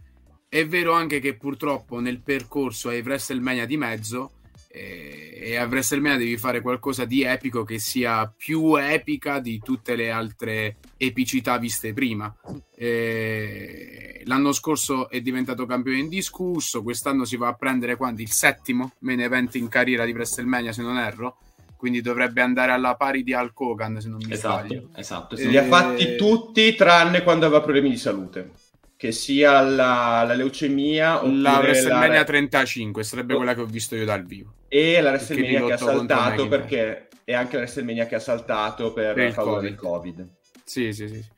È 0.50 0.66
vero 0.66 0.92
anche 0.92 1.18
che 1.18 1.38
purtroppo 1.38 1.98
nel 1.98 2.20
percorso 2.20 2.90
ai 2.90 3.00
WrestleMania 3.00 3.64
di 3.64 3.78
mezzo 3.78 4.32
eh, 4.68 5.38
e 5.40 5.56
a 5.56 5.64
WrestleMania 5.64 6.18
devi 6.18 6.36
fare 6.36 6.60
qualcosa 6.60 7.06
di 7.06 7.22
epico 7.22 7.64
che 7.64 7.78
sia 7.78 8.30
più 8.36 8.76
epica 8.76 9.40
di 9.40 9.58
tutte 9.64 9.96
le 9.96 10.10
altre 10.10 10.76
epicità 10.96 11.58
viste 11.58 11.92
prima. 11.92 12.34
Eh, 12.74 14.22
l'anno 14.24 14.52
scorso 14.52 15.08
è 15.08 15.20
diventato 15.20 15.66
campione 15.66 15.98
indiscusso, 15.98 16.82
quest'anno 16.82 17.24
si 17.24 17.36
va 17.36 17.48
a 17.48 17.54
prendere 17.54 17.96
quanti? 17.96 18.22
Il 18.22 18.30
settimo 18.30 18.92
main 19.00 19.20
event 19.20 19.54
in 19.56 19.68
carriera 19.68 20.04
di 20.04 20.12
WrestleMania 20.12 20.72
se 20.72 20.82
non 20.82 20.98
erro 20.98 21.38
quindi 21.76 22.00
dovrebbe 22.00 22.40
andare 22.40 22.72
alla 22.72 22.94
pari 22.96 23.22
di 23.22 23.32
Hulk 23.32 23.60
Hogan 23.60 24.00
se 24.00 24.08
non 24.08 24.18
mi 24.18 24.32
esatto, 24.32 24.64
sbaglio 24.64 24.88
esatto, 24.96 25.34
esatto. 25.34 25.50
li 25.50 25.56
ha 25.56 25.64
fatti 25.64 26.16
tutti 26.16 26.74
tranne 26.74 27.22
quando 27.22 27.46
aveva 27.46 27.60
problemi 27.60 27.90
di 27.90 27.98
salute 27.98 28.50
che 28.96 29.12
sia 29.12 29.60
la, 29.60 30.24
la 30.26 30.34
leucemia 30.34 31.22
o 31.22 31.30
la 31.30 31.58
WrestleMania 31.58 32.20
la... 32.20 32.24
35 32.24 33.04
sarebbe 33.04 33.34
oh. 33.34 33.36
quella 33.36 33.54
che 33.54 33.60
ho 33.60 33.66
visto 33.66 33.94
io 33.94 34.06
dal 34.06 34.24
vivo 34.24 34.54
e 34.68 35.00
la 35.00 35.10
WrestleMania 35.10 35.66
che 35.66 35.72
ha 35.72 35.76
saltato 35.76 36.48
perché 36.48 37.08
è 37.24 37.34
anche 37.34 37.56
la 37.56 37.62
WrestleMania 37.62 38.06
che 38.06 38.14
ha 38.14 38.20
saltato 38.20 38.92
per, 38.92 39.14
per 39.14 39.26
il 39.28 39.34
COVID. 39.34 39.60
del 39.60 39.74
Covid 39.74 40.28
sì 40.66 40.92
sì 40.92 41.08
sì 41.08 41.34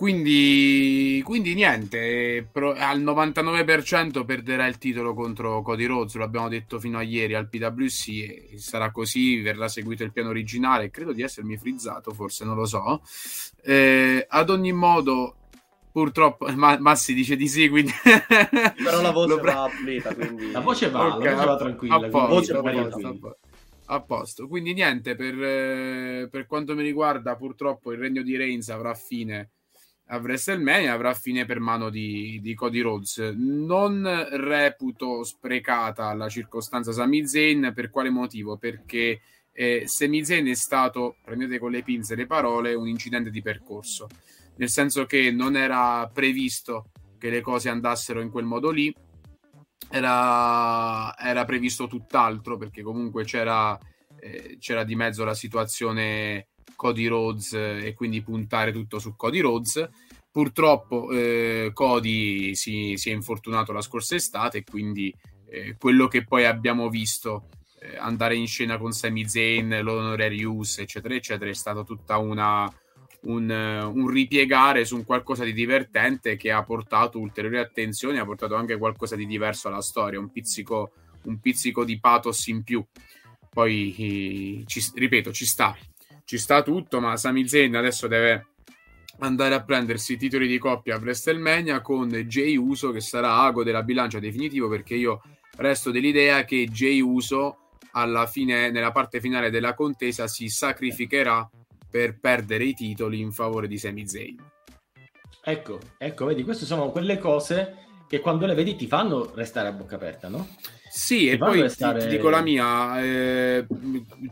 quindi, 0.00 1.20
quindi 1.26 1.52
niente, 1.52 2.48
pro, 2.50 2.72
al 2.72 3.02
99% 3.02 4.24
perderà 4.24 4.66
il 4.66 4.78
titolo 4.78 5.12
contro 5.12 5.60
Cody 5.60 5.84
Rhodes, 5.84 6.14
lo 6.14 6.24
abbiamo 6.24 6.48
detto 6.48 6.80
fino 6.80 6.96
a 6.96 7.02
ieri 7.02 7.34
al 7.34 7.50
PWC 7.50 8.08
e 8.08 8.54
sarà 8.56 8.90
così, 8.92 9.42
verrà 9.42 9.68
seguito 9.68 10.02
il 10.02 10.10
piano 10.10 10.30
originale, 10.30 10.90
credo 10.90 11.12
di 11.12 11.20
essermi 11.20 11.58
frizzato, 11.58 12.14
forse 12.14 12.46
non 12.46 12.56
lo 12.56 12.64
so. 12.64 13.02
Eh, 13.62 14.24
ad 14.26 14.48
ogni 14.48 14.72
modo, 14.72 15.36
purtroppo 15.92 16.46
ma, 16.56 16.78
Massi 16.80 17.12
dice 17.12 17.36
di 17.36 17.46
sì 17.46 17.68
quindi 17.68 17.92
però 18.82 19.02
la 19.02 19.10
voce 19.10 19.36
pre... 19.40 19.52
va 19.52 19.70
pulita 19.76 20.14
quindi 20.14 20.50
la 20.50 20.60
voce 20.60 20.88
va, 20.88 21.16
okay, 21.16 21.24
la 21.24 21.34
voce 21.34 21.46
va 21.46 21.56
tranquilla 21.56 21.94
a 21.96 22.08
posto, 22.08 22.58
a, 22.58 22.62
posto, 22.62 23.38
a 23.92 24.00
posto. 24.00 24.48
Quindi 24.48 24.72
niente 24.72 25.14
per, 25.14 25.42
eh, 25.42 26.28
per, 26.30 26.46
quanto 26.46 26.74
mi 26.74 26.82
riguarda 26.82 27.36
purtroppo 27.36 27.92
il 27.92 27.98
regno 27.98 28.22
di 28.22 28.36
Reigns 28.36 28.68
avrà 28.68 28.94
fine 28.94 29.50
a 30.12 30.16
WrestleMania 30.16 30.92
avrà 30.92 31.14
fine 31.14 31.44
per 31.44 31.60
mano 31.60 31.88
di, 31.88 32.40
di 32.42 32.54
Cody 32.54 32.80
Rhodes. 32.80 33.18
Non 33.36 34.02
reputo 34.32 35.22
sprecata 35.22 36.12
la 36.14 36.28
circostanza 36.28 36.90
Sami 36.90 37.26
Zayn. 37.26 37.72
Per 37.74 37.90
quale 37.90 38.10
motivo? 38.10 38.56
perché 38.56 39.20
eh, 39.52 39.84
Sami 39.86 40.24
Zayn 40.24 40.46
è 40.46 40.54
stato 40.54 41.16
prendete 41.24 41.58
con 41.58 41.70
le 41.70 41.82
pinze 41.82 42.16
le 42.16 42.26
parole 42.26 42.74
un 42.74 42.88
incidente 42.88 43.30
di 43.30 43.40
percorso. 43.40 44.08
Nel 44.56 44.68
senso 44.68 45.06
che 45.06 45.30
non 45.30 45.56
era 45.56 46.10
previsto 46.12 46.90
che 47.16 47.30
le 47.30 47.40
cose 47.40 47.68
andassero 47.68 48.20
in 48.20 48.30
quel 48.30 48.44
modo 48.44 48.70
lì, 48.70 48.92
era, 49.90 51.16
era 51.18 51.44
previsto 51.44 51.86
tutt'altro 51.86 52.56
perché 52.56 52.82
comunque 52.82 53.24
c'era, 53.24 53.78
eh, 54.20 54.56
c'era 54.58 54.84
di 54.84 54.94
mezzo 54.94 55.24
la 55.24 55.34
situazione 55.34 56.48
Cody 56.76 57.06
Rhodes 57.06 57.52
eh, 57.52 57.88
e 57.88 57.94
quindi 57.94 58.22
puntare 58.22 58.72
tutto 58.72 58.98
su 58.98 59.16
Cody 59.16 59.40
Rhodes. 59.40 59.88
Purtroppo 60.30 61.10
eh, 61.10 61.70
Cody 61.74 62.54
si, 62.54 62.94
si, 62.96 63.10
è 63.10 63.12
infortunato 63.12 63.72
la 63.72 63.80
scorsa 63.80 64.14
estate 64.14 64.58
e 64.58 64.64
quindi 64.64 65.12
eh, 65.48 65.74
quello 65.76 66.06
che 66.06 66.24
poi 66.24 66.44
abbiamo 66.44 66.88
visto 66.88 67.48
eh, 67.80 67.96
andare 67.96 68.36
in 68.36 68.46
scena 68.46 68.78
con 68.78 68.92
Sami 68.92 69.28
Zayn, 69.28 69.80
l'Honorarius, 69.82 70.78
eccetera, 70.78 71.14
eccetera, 71.14 71.50
è 71.50 71.54
stata 71.54 71.82
tutta 71.82 72.18
una, 72.18 72.72
un, 73.22 73.50
un, 73.50 74.08
ripiegare 74.08 74.84
su 74.84 74.96
un 74.96 75.04
qualcosa 75.04 75.44
di 75.44 75.52
divertente 75.52 76.36
che 76.36 76.50
ha 76.50 76.62
portato 76.62 77.18
ulteriori 77.18 77.58
attenzioni, 77.58 78.18
ha 78.18 78.24
portato 78.24 78.54
anche 78.54 78.78
qualcosa 78.78 79.16
di 79.16 79.26
diverso 79.26 79.68
alla 79.68 79.82
storia, 79.82 80.18
un 80.18 80.30
pizzico, 80.30 80.92
un 81.24 81.38
pizzico 81.38 81.84
di 81.84 81.98
pathos 82.00 82.46
in 82.46 82.62
più. 82.62 82.84
Poi, 83.50 84.64
ci, 84.66 84.80
ripeto, 84.94 85.32
ci 85.32 85.44
sta, 85.44 85.76
ci 86.24 86.38
sta 86.38 86.62
tutto, 86.62 87.00
ma 87.00 87.16
Sami 87.16 87.46
Zayn 87.48 87.74
adesso 87.74 88.06
deve 88.06 88.46
andare 89.18 89.54
a 89.54 89.62
prendersi 89.62 90.14
i 90.14 90.16
titoli 90.16 90.46
di 90.46 90.58
coppia 90.58 90.96
a 90.96 90.98
WrestleMania 90.98 91.80
con 91.80 92.08
Jay 92.08 92.56
Uso 92.56 92.90
che 92.90 93.00
sarà 93.00 93.40
ago 93.40 93.62
della 93.62 93.82
bilancia 93.82 94.18
definitivo 94.18 94.68
perché 94.68 94.94
io 94.94 95.20
resto 95.56 95.90
dell'idea 95.90 96.44
che 96.44 96.66
Jay 96.68 97.00
Uso 97.00 97.58
alla 97.92 98.26
fine, 98.26 98.70
nella 98.70 98.92
parte 98.92 99.20
finale 99.20 99.50
della 99.50 99.74
contesa 99.74 100.26
si 100.26 100.48
sacrificherà 100.48 101.48
per 101.90 102.18
perdere 102.18 102.64
i 102.64 102.74
titoli 102.74 103.20
in 103.20 103.32
favore 103.32 103.66
di 103.66 103.76
Sami 103.78 104.06
Zayn. 104.06 104.36
Ecco, 105.42 105.78
ecco, 105.98 106.24
vedi, 106.26 106.44
queste 106.44 106.66
sono 106.66 106.90
quelle 106.90 107.18
cose 107.18 107.76
che 108.08 108.20
quando 108.20 108.46
le 108.46 108.54
vedi 108.54 108.76
ti 108.76 108.86
fanno 108.86 109.32
restare 109.34 109.68
a 109.68 109.72
bocca 109.72 109.94
aperta, 109.94 110.28
no? 110.28 110.48
Sì, 110.90 111.18
ti 111.18 111.28
e 111.28 111.38
poi 111.38 111.62
restare... 111.62 112.00
ti, 112.00 112.06
ti, 112.06 112.16
dico 112.16 112.28
la 112.28 112.42
mia, 112.42 113.02
eh, 113.02 113.66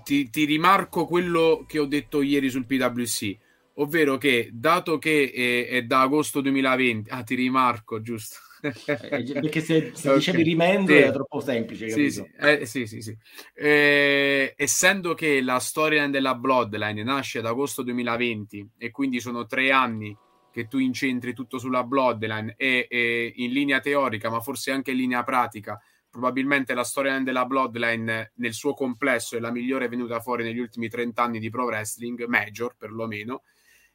ti, 0.04 0.28
ti, 0.28 0.44
rimarco 0.44 1.06
quello 1.06 1.64
che 1.66 1.78
ho 1.78 1.86
detto 1.86 2.20
ieri 2.20 2.50
sul 2.50 2.66
PWC, 2.66 3.36
ovvero 3.74 4.18
che 4.18 4.50
dato 4.52 4.98
che 4.98 5.30
è, 5.32 5.68
è 5.76 5.82
da 5.82 6.00
agosto 6.00 6.40
2020, 6.40 7.10
ah 7.10 7.22
ti 7.22 7.36
rimarco, 7.36 8.02
giusto? 8.02 8.38
Eh, 8.60 9.32
perché 9.32 9.60
se, 9.60 9.92
se 9.94 10.08
okay. 10.08 10.18
dicevi 10.18 10.42
rimendo 10.42 10.92
sì. 10.92 10.98
era 10.98 11.12
troppo 11.12 11.40
semplice. 11.40 11.88
Sì, 11.90 12.10
sì. 12.10 12.28
Eh, 12.38 12.66
sì, 12.66 12.86
sì, 12.86 13.00
sì. 13.00 13.16
Eh, 13.54 14.54
essendo 14.56 15.14
che 15.14 15.40
la 15.40 15.58
storia 15.58 16.06
della 16.08 16.34
Bloodline 16.34 17.02
nasce 17.02 17.38
ad 17.38 17.46
agosto 17.46 17.82
2020 17.82 18.70
e 18.78 18.90
quindi 18.90 19.20
sono 19.20 19.46
tre 19.46 19.70
anni 19.70 20.16
che 20.50 20.66
tu 20.66 20.78
incentri 20.78 21.34
tutto 21.34 21.58
sulla 21.58 21.84
Bloodline 21.84 22.54
e, 22.56 22.86
e 22.88 23.32
in 23.36 23.52
linea 23.52 23.80
teorica, 23.80 24.30
ma 24.30 24.40
forse 24.40 24.72
anche 24.72 24.90
in 24.90 24.96
linea 24.96 25.22
pratica, 25.22 25.80
probabilmente 26.10 26.74
la 26.74 26.84
storia 26.84 27.18
della 27.20 27.44
Bloodline 27.44 28.32
nel 28.36 28.52
suo 28.54 28.74
complesso 28.74 29.36
è 29.36 29.40
la 29.40 29.52
migliore 29.52 29.88
venuta 29.88 30.20
fuori 30.20 30.42
negli 30.42 30.58
ultimi 30.58 30.88
30 30.88 31.22
anni 31.22 31.38
di 31.38 31.50
pro 31.50 31.64
wrestling, 31.64 32.24
major 32.26 32.74
perlomeno 32.76 33.42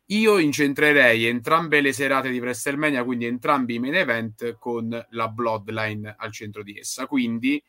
io 0.08 0.38
incentrerei 0.38 1.26
entrambe 1.26 1.82
le 1.82 1.94
serate 1.94 2.30
di 2.30 2.40
WrestleMania, 2.40 3.04
quindi 3.04 3.26
entrambi 3.26 3.76
i 3.76 3.80
main 3.80 3.96
event, 3.96 4.58
con 4.58 5.08
la 5.12 5.28
Bloodline 5.30 6.16
al 6.18 6.32
centro 6.32 6.64
di 6.64 6.78
essa. 6.78 7.08
Quindi 7.08 7.64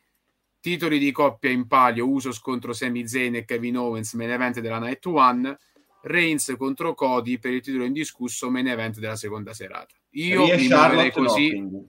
titoli 0.59 0.99
di 0.99 1.11
coppia 1.11 1.49
in 1.49 1.67
palio, 1.67 2.09
uso 2.09 2.31
scontro 2.31 2.73
Sami 2.73 3.07
Zayn 3.07 3.35
e 3.35 3.45
Kevin 3.45 3.77
Owens, 3.77 4.13
main 4.13 4.31
event 4.31 4.59
della 4.59 4.79
Night 4.79 5.05
One, 5.05 5.57
Reigns 6.01 6.53
contro 6.57 6.93
Cody 6.93 7.39
per 7.39 7.53
il 7.53 7.61
titolo 7.61 7.83
indiscusso, 7.83 8.49
main 8.49 8.67
event 8.67 8.99
della 8.99 9.15
seconda 9.15 9.53
serata. 9.53 9.95
Io 10.11 10.45
mi 10.45 10.67
muoverei 10.67 11.11
così. 11.11 11.59
No, 11.59 11.87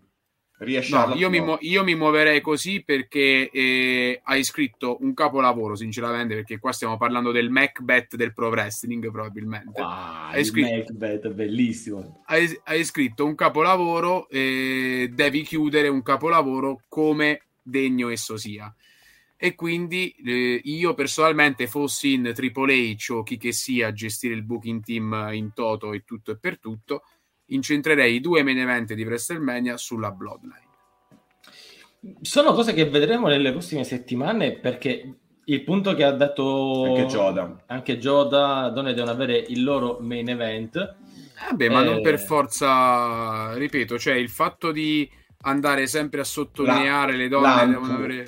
No, 0.59 1.15
io, 1.15 1.29
mi, 1.29 1.43
io, 1.61 1.85
mi, 1.85 1.95
muoverei 1.95 2.41
così 2.41 2.83
perché 2.83 3.51
eh, 3.51 4.21
hai 4.25 4.43
scritto 4.43 4.97
un 5.01 5.13
capolavoro, 5.13 5.75
sinceramente, 5.75 6.35
perché 6.35 6.59
qua 6.59 6.73
stiamo 6.73 6.97
parlando 6.97 7.31
del 7.31 7.51
Macbeth 7.51 8.17
del 8.17 8.33
pro 8.33 8.49
wrestling, 8.49 9.11
probabilmente. 9.11 9.79
Wow, 9.83 10.31
hai 10.31 10.45
scritto, 10.47 10.93
Macbeth, 10.93 11.29
bellissimo. 11.35 12.23
Hai, 12.25 12.59
hai 12.65 12.85
scritto 12.85 13.27
un 13.27 13.35
capolavoro 13.35 14.31
e 14.31 15.11
devi 15.13 15.43
chiudere 15.43 15.89
un 15.89 16.03
capolavoro 16.03 16.81
come 16.89 17.43
degno 17.63 18.09
esso 18.09 18.39
sia. 18.39 18.75
E 19.39 19.55
quindi 19.55 20.15
eh, 20.25 20.63
io 20.65 20.95
personalmente 20.95 21.67
fossi 21.67 22.15
in 22.15 22.33
Triple 22.35 22.95
H 22.95 23.13
o 23.13 23.23
chi 23.23 23.37
che 23.37 23.53
sia 23.53 23.89
a 23.89 23.93
gestire 23.93 24.33
il 24.33 24.43
booking 24.43 24.83
team 24.83 25.29
in 25.33 25.53
toto 25.53 25.93
e 25.93 26.05
tutto 26.07 26.31
e 26.31 26.39
per 26.39 26.59
tutto, 26.59 27.03
incentrerei 27.47 28.17
i 28.17 28.21
due 28.21 28.43
main 28.43 28.59
event 28.59 28.95
di 28.95 29.05
WrestleMania 29.05 29.77
sulla 29.77 30.11
Bloodline. 30.11 30.65
Sono 32.21 32.53
cose 32.53 32.73
che 32.73 32.89
vedremo 32.89 33.29
nelle 33.29 33.51
prossime 33.53 33.85
settimane 33.85 34.59
perché 34.59 35.19
il 35.45 35.63
punto 35.65 35.95
che 35.95 36.05
ha 36.05 36.13
detto 36.13 36.85
Anche 36.85 37.07
Joda. 37.07 37.65
anche 37.67 37.99
Joda, 37.99 38.69
donne 38.71 38.95
devono 38.95 39.13
avere 39.13 39.37
il 39.37 39.63
loro 39.63 39.99
main 40.01 40.29
event. 40.29 40.97
Vabbè, 41.49 41.69
ma 41.69 41.83
non 41.83 41.97
Eh. 41.99 42.01
per 42.01 42.19
forza, 42.19 43.55
ripeto, 43.55 43.99
cioè 43.99 44.15
il 44.15 44.29
fatto 44.29 44.73
di 44.73 45.09
andare 45.43 45.87
sempre 45.87 46.21
a 46.21 46.25
sottolineare 46.25 47.15
le 47.17 47.29
donne 47.29 47.67
devono 47.67 47.95
avere... 47.95 48.27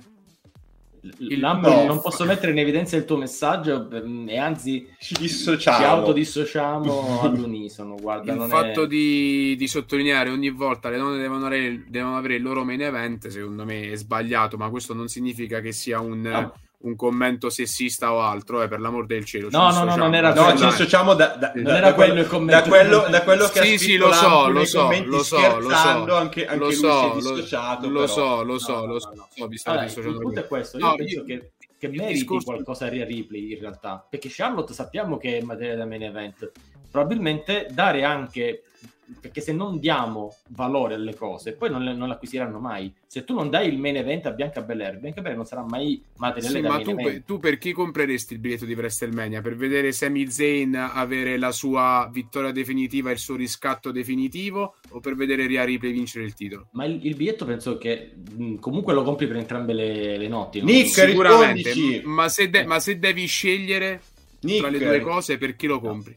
Il- 1.19 1.41
Lambert, 1.41 1.75
no. 1.75 1.85
non 1.87 2.01
posso 2.01 2.25
mettere 2.25 2.53
in 2.53 2.59
evidenza 2.59 2.97
il 2.97 3.05
tuo 3.05 3.17
messaggio 3.17 3.87
per- 3.87 4.05
e 4.27 4.37
anzi 4.39 4.87
Ci 4.99 5.15
ci 5.15 5.21
dissociamo. 5.23 5.87
autodissociamo 5.87 7.21
all'unisono. 7.23 7.95
Guarda, 8.01 8.33
il 8.33 8.39
non 8.39 8.49
fatto 8.49 8.85
è... 8.85 8.87
di, 8.87 9.55
di 9.57 9.69
sottolineare 9.69 10.31
ogni 10.31 10.51
volta 10.51 10.89
le 10.91 10.99
donne 10.99 11.19
devono 11.19 11.47
avere, 11.47 11.85
devono 11.89 12.17
avere 12.17 12.35
il 12.37 12.43
loro 12.43 12.65
main 12.65 12.83
event, 12.83 13.29
secondo 13.29 13.65
me 13.65 13.91
è 13.93 13.97
sbagliato, 13.97 14.57
ma 14.57 14.69
questo 14.71 14.95
non 14.95 15.09
significa 15.09 15.61
che 15.61 15.73
sia 15.73 16.01
un, 16.01 16.21
No. 16.21 16.55
Un 16.81 16.95
commento 16.95 17.51
sessista 17.51 18.13
o 18.13 18.21
altro, 18.21 18.63
eh, 18.63 18.69
per 18.69 18.79
l'amor 18.79 19.07
del 19.07 19.25
cielo. 19.25 19.51
ci 19.51 19.57
No, 19.57 19.71
no, 19.73 19.83
no, 19.85 19.97
non 19.97 20.15
era 20.15 20.33
No, 20.33 20.57
ci 20.57 20.65
dissociamo 20.65 21.15
da, 21.15 21.29
da, 21.37 21.51
Non 21.55 21.65
da- 21.65 21.77
era 21.79 21.93
quello 21.95 22.21
il 22.21 22.27
commento. 22.29 22.63
da 22.63 22.69
quello, 22.69 23.07
da 23.11 23.23
quello 23.25 23.49
che 23.49 23.59
ha 23.59 23.63
Sì, 23.65 23.79
sì, 23.79 23.85
scritto 23.85 24.07
lo 24.07 24.13
so, 24.13 24.49
lo 24.49 24.65
so, 24.65 24.91
lo 25.05 25.23
so, 25.25 25.59
lo 25.59 25.71
so. 25.71 26.15
anche, 26.15 26.47
anche 26.47 26.57
lo 26.59 26.65
lui 26.67 26.75
so, 26.75 26.81
si 27.01 27.05
è 27.05 27.09
lo, 27.09 27.15
dissociato. 27.35 27.89
lo 27.89 28.01
però. 28.01 28.07
so, 28.07 28.43
lo 28.45 28.59
so, 28.59 28.73
No, 28.75 28.87
lo 28.87 28.93
no, 28.93 28.99
so, 29.01 29.13
no. 29.37 29.47
vi 29.49 29.57
stavo 29.57 29.79
Allora, 29.79 29.91
il 29.91 29.95
dissociando 29.95 30.19
punto 30.21 30.39
io. 30.39 30.45
è 30.45 30.49
questo, 30.49 30.79
io 30.79 30.87
No, 30.87 30.95
penso 30.95 31.15
io- 31.19 31.25
che, 31.25 31.51
che 31.79 31.87
il 31.87 31.93
meriti 31.93 32.13
discorso- 32.15 32.47
qualcosa 32.47 32.85
a 32.87 32.89
Rhea 32.91 33.05
Ripley 33.05 33.53
in 33.55 33.59
realtà, 33.61 34.07
perché 34.09 34.29
Charlotte 34.31 34.73
sappiamo 34.73 35.17
che 35.17 35.39
è 35.39 35.43
materia 35.43 35.75
da 35.77 35.85
main 35.85 36.03
event, 36.05 36.51
probabilmente 36.91 37.67
dare 37.71 38.05
anche, 38.05 38.63
perché 39.21 39.41
se 39.41 39.53
non 39.53 39.79
diamo 39.79 40.37
valore 40.49 40.95
alle 40.95 41.15
cose, 41.15 41.53
poi 41.53 41.71
non, 41.71 41.83
le- 41.83 41.95
non 41.95 42.09
l'acquisiranno 42.09 42.59
mai. 42.59 42.93
Se 43.07 43.25
tu 43.25 43.35
non 43.35 43.49
dai 43.51 43.69
il 43.69 43.79
main 43.79 43.97
event 43.97 44.27
a 44.27 44.33
Bianca 44.33 44.61
Belair, 44.63 44.99
Bianca 44.99 45.21
Belair 45.21 45.37
non 45.37 45.47
sarà 45.47 45.63
mai 45.63 46.03
materiale 46.17 46.57
Sì, 46.57 46.63
da 46.63 46.69
ma 46.69 46.75
main 46.77 46.85
tu, 46.85 46.91
event. 46.93 47.11
per- 47.11 47.23
tu 47.25 47.39
per 47.39 47.59
chi 47.59 47.73
compreresti 47.73 48.35
il 48.35 48.39
biglietto 48.39 48.65
di 48.65 48.75
WrestleMania? 48.75 49.41
Per 49.41 49.57
vedere 49.57 49.93
Sami 49.93 50.31
Zayn 50.31 50.75
avere 50.75 51.39
la 51.39 51.53
sua 51.53 52.09
vittoria 52.13 52.53
definitiva, 52.53 53.11
il 53.11 53.19
suo 53.19 53.37
riscatto 53.37 53.91
definitivo, 53.91 54.77
o 54.91 55.01
per 55.01 55.15
vedere 55.15 55.47
Rhea 55.47 55.65
Ripley 55.65 55.93
vincere 55.93 56.25
il 56.25 56.35
titolo? 56.35 56.69
Ma 56.73 56.85
il, 56.85 57.05
il 57.05 57.17
biglietto 57.17 57.45
penso 57.45 57.79
che 57.79 58.13
mh, 58.37 58.57
comunque 58.57 58.93
lo 58.95 59.03
compri 59.03 59.27
per 59.27 59.37
entrambe 59.37 59.73
le, 59.73 60.17
le 60.19 60.29
notti. 60.29 60.61
no? 60.61 60.67
Nick, 60.67 60.89
Sicuramente, 60.89 62.03
ma 62.05 62.29
se, 62.29 62.51
de- 62.51 62.65
ma 62.65 62.79
se 62.79 62.99
devi 62.99 63.27
scegliere 63.27 64.01
Nick, 64.41 64.59
tra 64.61 64.69
le 64.69 64.79
due 64.79 65.01
cose, 65.01 65.39
per 65.39 65.57
chi 65.57 65.67
lo 65.67 65.81
compri? 65.81 66.15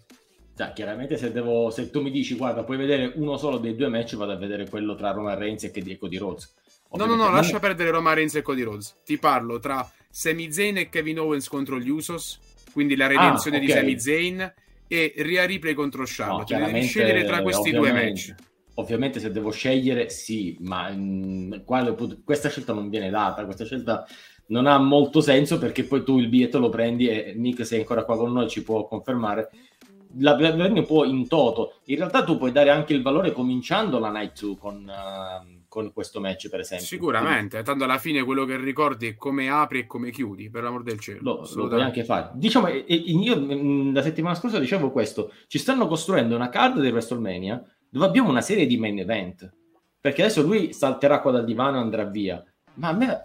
Cioè, 0.66 0.74
chiaramente 0.74 1.18
se, 1.18 1.32
devo, 1.32 1.70
se 1.72 1.90
tu 1.90 2.02
mi 2.02 2.12
dici 2.12 2.36
guarda 2.36 2.64
puoi 2.64 2.78
vedere 2.78 3.12
uno 3.16 3.38
solo 3.38 3.58
dei 3.58 3.76
due 3.76 3.88
match 3.88 4.16
vado 4.16 4.32
a 4.34 4.36
vedere 4.38 4.70
quello 4.70 4.96
tra 4.96 5.12
Roman 5.12 5.38
Reigns 5.38 5.64
e 5.64 5.72
Cody- 5.72 5.98
Cody 5.98 6.18
Rhodes 6.18 6.54
No, 6.94 6.98
no, 6.98 7.04
Ovviamente- 7.04 7.24
no, 7.24 7.30
ma- 7.32 7.36
lascia 7.38 7.60
perdere 7.60 7.90
Roman 7.90 8.14
Reigns 8.16 8.36
e 8.36 8.42
Cody 8.42 8.62
Rhodes. 8.64 8.98
Ti 9.06 9.18
parlo 9.18 9.60
tra 9.60 9.90
Sami 10.10 10.52
Zayn 10.52 10.78
e 10.78 10.90
Kevin 10.90 11.20
Owens 11.22 11.48
contro 11.48 11.80
gli 11.80 11.88
Usos, 11.90 12.38
quindi 12.74 12.98
la 12.98 13.08
redenzione 13.08 13.60
di 13.60 13.72
ok. 13.72 13.78
Sami 13.78 13.98
Zayn, 14.00 14.54
e 14.90 15.14
Rhea 15.16 15.46
Ripley 15.46 15.74
contro 15.74 16.02
no, 16.02 16.06
Charlotte. 16.10 16.44
Devi 16.54 16.60
chiaramente, 16.60 16.88
scegliere 16.88 17.24
tra 17.24 17.42
questi 17.42 17.70
due 17.72 17.80
ovviamente- 17.90 18.26
match. 18.28 18.50
ovviamente 18.76 19.20
se 19.22 19.32
devo 19.32 19.52
scegliere 19.52 20.10
sì 20.10 20.58
ma 20.62 20.90
mh, 20.90 21.64
qua 21.64 21.82
lo- 21.82 21.98
questa 22.26 22.50
scelta 22.50 22.74
non 22.74 22.90
viene 22.90 23.10
data 23.10 23.44
questa 23.46 23.64
scelta 23.66 24.06
non 24.48 24.66
ha 24.66 24.78
molto 24.78 25.22
senso 25.22 25.58
perché 25.60 25.84
poi 25.86 26.04
tu 26.04 26.18
il 26.20 26.28
biglietto 26.28 26.58
lo 26.60 26.70
prendi 26.70 27.08
e 27.08 27.34
Nick 27.36 27.66
se 27.66 27.76
è 27.78 27.80
ancora 27.80 28.04
qua 28.04 28.18
con 28.18 28.32
noi 28.34 28.50
ci 28.50 28.64
può 28.64 28.86
confermare 28.88 29.50
la 30.18 30.40
la 30.40 30.54
prendi 30.54 30.80
un 30.80 30.86
po' 30.86 31.06
in 31.06 31.28
toto 31.28 31.76
in 31.86 31.98
realtà 31.98 32.24
tu 32.24 32.38
puoi 32.38 32.52
dare 32.52 32.70
anche 32.70 32.94
il 32.94 33.02
valore 33.02 33.32
cominciando 33.32 34.00
la 34.00 34.10
night 34.10 34.40
2 34.40 34.58
con, 34.58 34.90
ehm, 34.90 35.64
con 35.68 35.94
questo 35.94 36.20
match 36.20 36.50
per 36.50 36.60
esempio 36.60 36.86
Sicuramente, 36.86 37.64
tanto 37.64 37.86
alla 37.86 37.98
fine 37.98 38.24
quello 38.24 38.44
che 38.44 38.58
ricordi 38.58 39.08
è 39.08 39.16
come 39.16 39.50
apri 39.50 39.80
e 39.80 39.88
come 39.88 40.12
chiudi, 40.12 40.50
per 40.50 40.64
l'amor 40.64 40.84
del 40.84 41.00
cielo. 41.00 41.20
Lo, 41.22 41.50
lo 41.56 41.68
puoi 41.68 41.82
anche 41.82 42.04
fare. 42.04 42.32
Diciamo, 42.34 42.68
io 42.68 43.40
mh, 43.40 43.94
la 43.94 44.02
settimana 44.02 44.36
scorsa 44.36 44.60
dicevo 44.60 44.92
questo: 44.92 45.32
ci 45.48 45.58
stanno 45.58 45.88
costruendo 45.88 46.36
una 46.36 46.50
card 46.50 46.82
di 46.82 46.90
WrestleMania 46.90 47.64
dove 47.90 48.06
abbiamo 48.06 48.30
una 48.30 48.42
serie 48.42 48.66
di 48.66 48.78
main 48.78 49.00
event. 49.00 49.50
Perché 50.02 50.24
adesso 50.24 50.42
lui 50.42 50.74
salterà 50.74 51.22
qua 51.22 51.32
dal 51.32 51.46
divano 51.46 51.78
e 51.78 51.82
andrà 51.82 52.04
via. 52.04 52.44
Ma 52.74 52.90
a 52.90 52.94
me. 52.94 53.22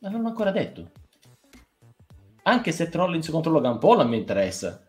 Ma 0.00 0.08
non 0.08 0.22
l'ho 0.22 0.28
ancora 0.28 0.50
detto. 0.50 0.90
Anche 2.42 2.72
se 2.72 2.88
Rollins 2.92 3.28
contro 3.28 3.50
Logan 3.52 3.78
Paul 3.78 4.00
a 4.00 4.04
me 4.04 4.16
interessa. 4.16 4.82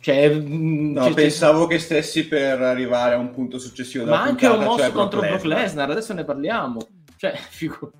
Cioè, 0.00 0.34
mh, 0.34 0.92
No, 0.92 1.06
c'è- 1.06 1.14
pensavo 1.14 1.66
che 1.66 1.78
stessi 1.78 2.26
per 2.26 2.60
arrivare 2.60 3.14
a 3.14 3.18
un 3.18 3.30
punto 3.30 3.58
successivo 3.58 4.04
ma 4.04 4.20
anche 4.22 4.46
un 4.46 4.52
puntata, 4.52 4.70
mosso 4.70 4.82
cioè 4.84 4.92
contro 4.92 5.20
Brock 5.20 5.44
Lesnar. 5.44 5.58
Lesnar, 5.62 5.90
adesso 5.90 6.12
ne 6.14 6.24
parliamo. 6.24 6.80
Cioè, 7.16 7.34
figu... 7.50 7.90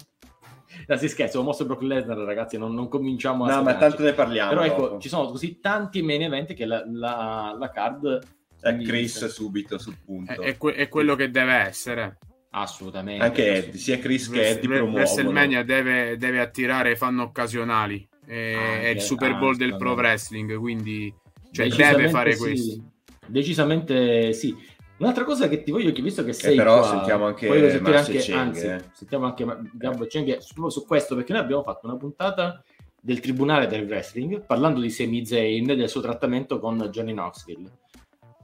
No, 0.87 0.97
si 0.97 1.09
scherza, 1.09 1.39
un 1.39 1.45
mosso 1.45 1.65
Brock 1.65 1.83
Lesnar, 1.83 2.17
ragazzi, 2.19 2.59
non, 2.59 2.75
non 2.75 2.89
cominciamo 2.89 3.45
a... 3.45 3.49
No, 3.49 3.63
ma 3.63 3.71
scatenarci. 3.71 3.89
tanto 3.89 4.03
ne 4.03 4.13
parliamo. 4.15 4.49
Però 4.51 4.63
ecco, 4.65 4.81
dopo. 4.89 4.99
ci 5.01 5.09
sono 5.09 5.27
così 5.31 5.61
tanti 5.61 6.03
main 6.03 6.23
event 6.23 6.55
che 6.55 6.65
la, 6.65 6.83
la, 6.91 7.55
la 7.59 7.71
card... 7.71 8.19
Mi- 8.65 8.85
Chris 8.85 9.27
subito 9.27 9.79
sul 9.79 9.95
È, 9.95 9.97
punto. 10.05 10.41
è 10.43 10.57
que- 10.57 10.75
è 10.75 10.89
quello 10.89 11.15
che 11.15 11.31
deve 11.31 11.53
essere. 11.55 12.19
Assolutamente. 12.51 13.25
Anche 13.25 13.55
Eddie, 13.55 13.79
sia 13.79 13.99
Chris 13.99 14.29
che 14.29 14.49
Eddie 14.51 14.69
promuovono. 14.69 14.95
WrestleMania 14.97 15.65
deve, 15.65 16.17
deve 16.17 16.41
attirare 16.41 16.95
fan 16.97 17.19
occasionali. 17.21 18.09
È, 18.25 18.55
Anche, 18.55 18.83
è 18.83 18.89
il 18.89 19.01
Super 19.01 19.37
Bowl 19.37 19.57
del 19.57 19.77
pro 19.77 19.95
wrestling, 19.95 20.57
quindi 20.59 21.13
cioè, 21.51 21.69
deve 21.69 22.09
fare 22.09 22.33
sì. 22.33 22.39
questo. 22.39 22.83
Decisamente 23.27 24.33
sì. 24.33 24.55
Un'altra 24.99 25.25
cosa 25.25 25.49
che 25.49 25.63
ti 25.63 25.73
voglio 25.73 25.87
chiedere, 25.87 26.05
visto 26.05 26.25
che 26.25 26.33
sei 26.33 26.53
Eh, 26.53 26.57
però 26.57 26.79
qua, 26.79 26.89
sentiamo 26.89 27.27
anche 27.27 27.49
voglio 27.49 27.71
sentire 27.71 27.97
anche, 27.97 28.19
Cheng, 28.19 28.39
anzi, 28.39 28.67
eh. 28.67 28.85
sentiamo 28.93 29.25
anche 29.25 29.45
Gabbo 29.73 30.07
Cheng 30.07 30.39
su, 30.39 30.69
su 30.69 30.87
questo, 30.87 31.17
perché 31.17 31.33
noi 31.33 31.43
abbiamo 31.43 31.63
fatto 31.65 31.87
una 31.87 31.97
puntata 31.97 32.63
del 33.01 33.19
Tribunale 33.19 33.67
del 33.67 33.87
Wrestling, 33.87 34.47
parlando 34.47 34.81
di 34.81 34.91
Sami 34.91 35.27
Zayn 35.27 35.71
e 35.71 35.77
del 35.77 35.89
suo 35.89 36.01
trattamento 36.01 36.61
con 36.61 36.79
Johnny 36.93 37.13
Knoxville. 37.13 37.69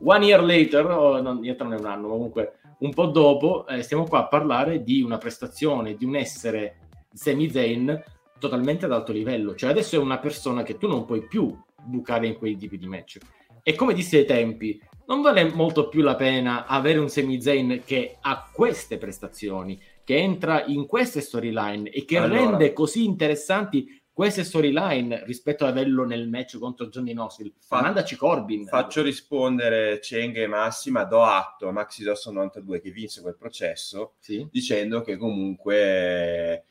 One 0.01 0.25
year 0.25 0.43
later, 0.43 0.87
o 0.87 1.21
non, 1.21 1.37
in 1.39 1.45
realtà 1.45 1.65
non 1.65 1.75
è 1.75 1.79
un 1.79 1.87
anno, 1.87 2.09
ma 2.09 2.15
comunque 2.15 2.59
un 2.79 2.93
po' 2.93 3.07
dopo, 3.07 3.65
eh, 3.69 3.83
stiamo 3.83 4.05
qua 4.05 4.21
a 4.21 4.27
parlare 4.27 4.83
di 4.83 5.01
una 5.01 5.19
prestazione, 5.19 5.95
di 5.95 6.05
un 6.05 6.17
essere 6.17 6.89
Sami 7.13 7.51
Zayn 7.51 8.03
totalmente 8.39 8.85
ad 8.87 8.93
alto 8.93 9.13
livello. 9.13 9.55
Cioè 9.55 9.71
adesso 9.71 9.97
è 9.97 9.99
una 9.99 10.19
persona 10.19 10.63
che 10.63 10.77
tu 10.79 10.87
non 10.89 11.05
puoi 11.05 11.27
più 11.27 11.57
bucare 11.83 12.27
in 12.27 12.37
quei 12.37 12.57
tipi 12.57 12.79
di 12.79 12.87
match. 12.87 13.19
E 13.63 13.75
come 13.75 13.93
dissi 13.95 14.17
ai 14.17 14.25
tempi, 14.25 14.81
non 15.07 15.21
vale 15.23 15.45
molto 15.53 15.89
più 15.89 16.03
la 16.03 16.15
pena 16.17 16.67
avere 16.67 16.99
un 16.99 17.09
Sami 17.09 17.41
Zayn 17.41 17.83
che 17.85 18.17
ha 18.21 18.49
queste 18.53 18.99
prestazioni, 18.99 19.81
che 20.05 20.17
entra 20.17 20.65
in 20.67 20.87
queste 20.87 21.21
storyline 21.21 21.91
e 21.91 22.05
che 22.05 22.17
Allora. 22.19 22.41
rende 22.41 22.73
così 22.73 23.05
interessanti 23.05 24.01
queste 24.13 24.43
storyline 24.43 25.23
rispetto 25.27 25.65
ad 25.65 25.71
averlo 25.77 26.05
nel 26.05 26.29
match 26.29 26.59
contro 26.59 26.89
Johnny 26.89 27.13
Knoxville. 27.13 27.53
Fa- 27.61 27.83
Mandaci 27.83 28.17
Corbin. 28.17 28.67
Faccio 28.67 29.01
rispondere 29.03 30.01
Cheng 30.01 30.37
e 30.39 30.47
Massi, 30.49 30.91
ma 30.91 31.05
do 31.05 31.23
atto 31.23 31.69
a 31.69 31.73
Maxi 31.73 32.03
Dosso 32.03 32.33
92 32.33 32.81
che 32.81 32.91
vinse 32.91 33.21
quel 33.21 33.37
processo 33.37 34.15
Sì? 34.19 34.47
dicendo 34.51 35.03
che 35.03 35.17
comunque 35.17 36.65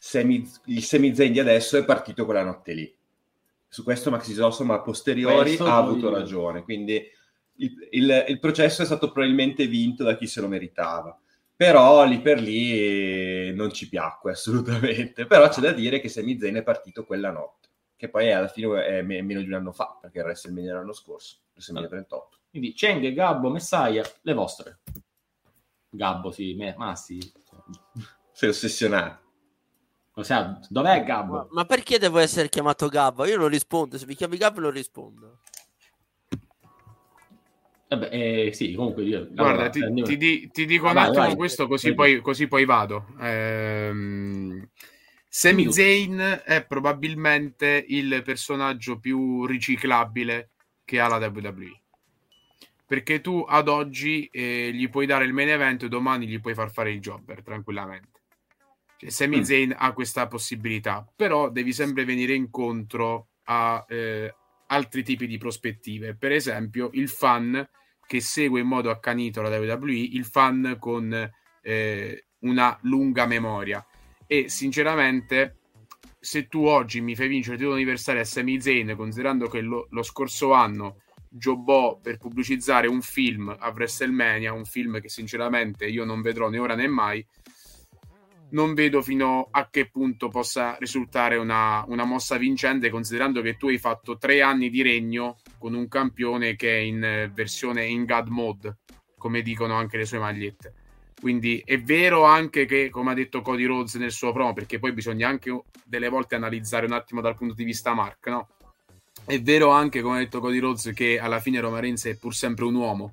eh, 0.00 0.02
Semi- 0.02 0.50
il 0.66 0.82
Semi 0.82 1.14
Zayn 1.14 1.32
di 1.32 1.40
adesso 1.40 1.76
è 1.76 1.84
partito 1.84 2.24
quella 2.24 2.42
notte 2.42 2.72
lì. 2.72 2.96
Su 3.68 3.84
questo 3.84 4.10
Maxi 4.10 4.34
Dosso, 4.34 4.64
ma 4.64 4.74
a 4.74 4.80
posteriori 4.80 5.42
Questo 5.56 5.66
ha 5.66 5.76
avuto 5.76 6.10
ragione. 6.10 6.62
Quindi 6.62 6.94
il, 7.56 7.88
il- 7.90 8.24
il 8.28 8.38
processo 8.40 8.82
è 8.82 8.84
stato 8.86 9.12
probabilmente 9.12 9.66
vinto 9.66 10.02
da 10.02 10.16
chi 10.16 10.26
se 10.26 10.40
lo 10.40 10.48
meritava. 10.48 11.16
Però 11.54 12.02
lì 12.06 12.20
per 12.22 12.40
lì 12.40 12.72
eh, 12.72 13.52
non 13.54 13.70
ci 13.70 13.88
piacque 13.90 14.32
assolutamente. 14.32 15.26
Però 15.26 15.46
c'è 15.48 15.60
da 15.60 15.72
dire 15.72 16.00
che 16.00 16.08
Semi 16.08 16.38
Zayn 16.38 16.54
è 16.56 16.62
partito 16.62 17.04
quella 17.04 17.30
notte, 17.30 17.68
che 17.96 18.08
poi 18.08 18.32
alla 18.32 18.48
fine 18.48 18.82
è 18.84 19.02
me- 19.02 19.20
meno 19.22 19.40
di 19.42 19.46
un 19.48 19.54
anno 19.54 19.72
fa, 19.72 19.98
perché 20.00 20.18
il 20.18 20.24
WrestleMania 20.24 20.74
l'anno 20.74 20.94
scorso, 20.94 21.36
WrestleMania 21.52 21.88
38. 21.90 22.38
Quindi 22.48 22.72
Cheng, 22.72 23.12
Gabbo, 23.12 23.50
Messiah, 23.50 24.02
le 24.22 24.32
vostre. 24.32 24.78
Gabbo, 25.90 26.30
sì, 26.32 26.54
me, 26.54 26.74
Massi. 26.78 27.18
Sei 28.32 28.48
ossessionato. 28.48 29.28
O 30.20 30.22
sea, 30.22 30.60
dov'è 30.68 31.02
Gabbo? 31.02 31.32
Ma, 31.32 31.46
ma 31.50 31.64
perché 31.64 31.98
devo 31.98 32.18
essere 32.18 32.50
chiamato 32.50 32.88
Gabbo? 32.88 33.24
Io 33.24 33.38
non 33.38 33.48
rispondo, 33.48 33.96
se 33.96 34.04
mi 34.04 34.14
chiami 34.14 34.36
Gabbo 34.36 34.60
non 34.60 34.70
rispondo. 34.70 35.38
Vabbè, 37.88 38.08
eh, 38.12 38.52
sì, 38.52 38.74
comunque 38.74 39.02
io... 39.02 39.26
Guarda, 39.30 39.50
allora, 39.52 39.70
ti, 39.70 39.82
andiamo- 39.82 40.08
ti 40.08 40.16
di- 40.16 40.50
ti 40.52 40.66
dico 40.66 40.86
Ah, 40.86 40.90
un 40.90 40.94
vai, 40.96 41.06
attimo 41.08 41.24
vai. 41.24 41.34
questo, 41.36 41.66
così 41.66 41.86
Vai. 41.88 41.94
poi, 41.94 42.20
così 42.20 42.46
poi 42.46 42.64
vado. 42.66 43.06
Ehm, 43.18 44.68
Dimmi. 45.42 45.72
Zayn 45.72 46.42
è 46.44 46.64
probabilmente 46.66 47.84
il 47.88 48.22
personaggio 48.22 48.98
più 48.98 49.46
riciclabile 49.46 50.50
che 50.84 51.00
ha 51.00 51.08
la 51.08 51.16
WWE. 51.16 51.80
Perché 52.86 53.20
tu 53.20 53.44
ad 53.48 53.68
oggi 53.68 54.28
eh, 54.30 54.70
gli 54.72 54.88
puoi 54.90 55.06
dare 55.06 55.24
il 55.24 55.32
main 55.32 55.48
event 55.48 55.84
e 55.84 55.88
domani 55.88 56.26
gli 56.26 56.40
puoi 56.40 56.54
far 56.54 56.70
fare 56.70 56.90
il 56.92 57.00
jobber 57.00 57.42
tranquillamente. 57.42 58.09
Cioè, 59.00 59.08
Sami 59.08 59.38
Mm. 59.38 59.42
Zayn 59.42 59.74
ha 59.78 59.92
questa 59.94 60.26
possibilità, 60.26 61.10
però 61.16 61.48
devi 61.48 61.72
sempre 61.72 62.04
venire 62.04 62.34
incontro 62.34 63.28
a 63.44 63.82
eh, 63.88 64.34
altri 64.66 65.02
tipi 65.02 65.26
di 65.26 65.38
prospettive. 65.38 66.14
Per 66.14 66.32
esempio, 66.32 66.90
il 66.92 67.08
fan 67.08 67.66
che 68.06 68.20
segue 68.20 68.60
in 68.60 68.66
modo 68.66 68.90
accanito 68.90 69.40
la 69.40 69.48
WWE, 69.48 69.92
il 69.92 70.26
fan 70.26 70.76
con 70.78 71.32
eh, 71.62 72.24
una 72.40 72.78
lunga 72.82 73.24
memoria 73.24 73.84
e 74.26 74.50
sinceramente 74.50 75.56
se 76.18 76.46
tu 76.46 76.64
oggi 76.66 77.00
mi 77.00 77.16
fai 77.16 77.28
vincere 77.28 77.54
il 77.54 77.60
titolo 77.60 77.76
universale 77.76 78.20
a 78.20 78.24
Sami 78.24 78.60
Zayn 78.60 78.94
considerando 78.96 79.48
che 79.48 79.60
lo, 79.60 79.86
lo 79.90 80.02
scorso 80.02 80.52
anno 80.52 81.02
giobò 81.28 81.98
per 81.98 82.18
pubblicizzare 82.18 82.86
un 82.86 83.00
film 83.00 83.54
a 83.58 83.68
WrestleMania 83.68 84.52
un 84.52 84.64
film 84.64 85.00
che 85.00 85.08
sinceramente 85.08 85.86
io 85.86 86.04
non 86.04 86.20
vedrò 86.20 86.48
né 86.48 86.58
ora 86.58 86.74
né 86.74 86.86
mai 86.86 87.24
non 88.50 88.74
vedo 88.74 89.02
fino 89.02 89.48
a 89.50 89.68
che 89.70 89.88
punto 89.88 90.28
possa 90.28 90.76
risultare 90.78 91.36
una, 91.36 91.84
una, 91.88 92.04
mossa 92.04 92.36
vincente, 92.36 92.90
considerando 92.90 93.42
che 93.42 93.56
tu 93.56 93.68
hai 93.68 93.78
fatto 93.78 94.16
tre 94.18 94.42
anni 94.42 94.70
di 94.70 94.82
regno 94.82 95.38
con 95.58 95.74
un 95.74 95.88
campione 95.88 96.56
che 96.56 96.76
è 96.76 96.80
in 96.80 97.30
versione 97.34 97.84
in 97.86 98.04
God 98.04 98.28
mode, 98.28 98.78
come 99.18 99.42
dicono 99.42 99.74
anche 99.74 99.96
le 99.96 100.04
sue 100.04 100.18
magliette. 100.18 100.74
Quindi 101.20 101.62
è 101.64 101.78
vero 101.80 102.24
anche 102.24 102.64
che, 102.64 102.88
come 102.88 103.10
ha 103.10 103.14
detto 103.14 103.42
Cody 103.42 103.64
Rhodes 103.64 103.94
nel 103.96 104.10
suo 104.10 104.32
promo, 104.32 104.54
perché 104.54 104.78
poi 104.78 104.92
bisogna 104.92 105.28
anche 105.28 105.64
delle 105.84 106.08
volte 106.08 106.34
analizzare 106.34 106.86
un 106.86 106.92
attimo 106.92 107.20
dal 107.20 107.36
punto 107.36 107.54
di 107.54 107.64
vista 107.64 107.92
Mark, 107.92 108.26
no? 108.28 108.48
È 109.26 109.40
vero 109.40 109.70
anche, 109.70 110.00
come 110.00 110.16
ha 110.16 110.20
detto 110.20 110.40
Cody 110.40 110.58
Rhodes, 110.58 110.92
che 110.94 111.18
alla 111.18 111.40
fine 111.40 111.60
Roma 111.60 111.78
Reigns 111.78 112.06
è 112.06 112.16
pur 112.16 112.34
sempre 112.34 112.64
un 112.64 112.74
uomo 112.74 113.12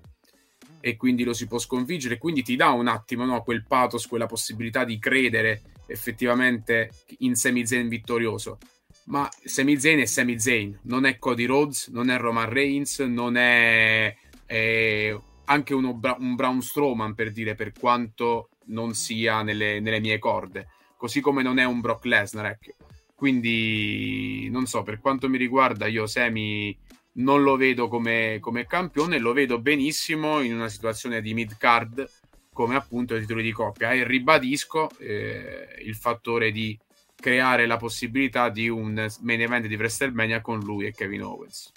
e 0.90 0.96
quindi 0.96 1.24
lo 1.24 1.34
si 1.34 1.48
può 1.48 1.58
sconfiggere. 1.58 2.18
Quindi 2.18 2.44
ti 2.44 2.56
dà 2.56 2.70
un 2.70 2.88
attimo 2.88 3.26
no, 3.26 3.44
quel 3.44 3.66
pathos, 3.66 4.08
quella 4.08 4.26
possibilità 4.26 4.84
di 4.84 5.00
credere 5.00 5.62
effettivamente 5.88 6.92
in 7.20 7.36
Sami 7.36 7.66
Zayn 7.66 7.88
vittorioso. 7.88 8.58
Ma 9.06 9.30
Sami 9.44 9.80
Zayn 9.80 10.00
è 10.00 10.06
Sami 10.06 10.40
Zayn, 10.40 10.80
non 10.84 11.06
è 11.06 11.18
Cody 11.18 11.46
Rhodes, 11.46 11.88
non 11.88 12.10
è 12.10 12.18
Roman 12.18 12.50
Reigns, 12.50 13.00
non 13.00 13.38
è, 13.38 14.14
è 14.46 15.18
anche 15.46 15.74
uno, 15.74 16.00
un 16.20 16.36
Braun 16.36 16.62
Strowman 16.62 17.16
per 17.16 17.32
dire 17.32 17.56
per 17.56 17.72
quanto 17.72 18.50
non 18.66 18.94
sia 18.94 19.44
nelle, 19.44 19.80
nelle 19.80 20.02
mie 20.02 20.20
corde, 20.20 20.68
così 20.98 21.22
come 21.22 21.42
non 21.42 21.58
è 21.58 21.66
un 21.66 21.80
Brock 21.80 22.06
Lesnar. 22.06 22.48
Ecco. 22.48 22.86
Quindi 23.16 24.48
non 24.52 24.66
so, 24.68 24.84
per 24.84 25.00
quanto 25.00 25.28
mi 25.30 25.38
riguarda, 25.38 25.88
io 25.88 26.06
Sami 26.06 26.78
non 27.18 27.44
lo 27.44 27.56
vedo 27.56 27.88
come, 27.88 28.38
come 28.40 28.66
campione, 28.66 29.20
lo 29.20 29.34
vedo 29.34 29.60
benissimo 29.60 30.42
in 30.42 30.54
una 30.54 30.70
situazione 30.70 31.22
di 31.22 31.34
mid 31.34 31.58
card 31.58 32.10
come 32.52 32.76
appunto 32.76 33.16
i 33.16 33.20
titoli 33.20 33.44
di 33.44 33.52
coppia 33.52 33.92
e 33.92 34.04
ribadisco 34.04 34.90
eh, 34.98 35.68
il 35.84 35.96
fattore 35.96 36.52
di 36.52 36.78
creare 37.16 37.68
la 37.68 37.78
possibilità 37.78 38.50
di 38.50 38.68
un 38.68 39.08
main 39.22 39.42
event 39.42 39.68
di 39.68 39.76
WrestleMania 39.76 40.42
con 40.42 40.60
lui 40.60 40.88
e 40.88 40.92
Kevin 40.92 41.24
Owens. 41.24 41.72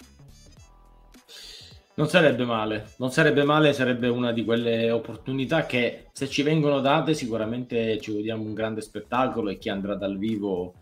Non 1.93 2.07
sarebbe 2.07 2.45
male, 2.45 2.93
non 2.97 3.11
sarebbe 3.11 3.43
male, 3.43 3.73
sarebbe 3.73 4.07
una 4.07 4.31
di 4.31 4.43
quelle 4.43 4.89
opportunità 4.89 5.65
che 5.65 6.07
se 6.13 6.27
ci 6.27 6.41
vengono 6.41 6.79
date 6.79 7.13
sicuramente 7.13 7.99
ci 7.99 8.13
vediamo 8.13 8.43
un 8.43 8.53
grande 8.53 8.81
spettacolo 8.81 9.49
e 9.49 9.57
chi 9.57 9.69
andrà 9.69 9.93
dal 9.95 10.17
vivo 10.17 10.73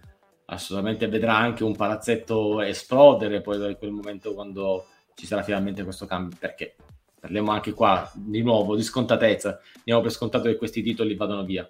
assolutamente 0.50 1.08
vedrà 1.08 1.36
anche 1.38 1.64
un 1.64 1.76
palazzetto 1.76 2.62
esplodere 2.62 3.42
poi 3.42 3.58
da 3.58 3.76
quel 3.76 3.92
momento 3.92 4.34
quando 4.34 4.86
ci 5.16 5.26
sarà 5.26 5.44
finalmente 5.44 5.84
questo 5.84 6.06
cambio 6.06 6.38
perché 6.40 6.76
parliamo 7.20 7.52
anche 7.52 7.74
qua 7.74 8.10
di 8.16 8.42
nuovo 8.42 8.76
di 8.76 8.84
scontatezza 8.84 9.60
diamo 9.84 10.02
per 10.02 10.12
scontato 10.12 10.46
che 10.46 10.56
questi 10.56 10.82
titoli 10.82 11.16
vadano 11.16 11.44
via. 11.44 11.70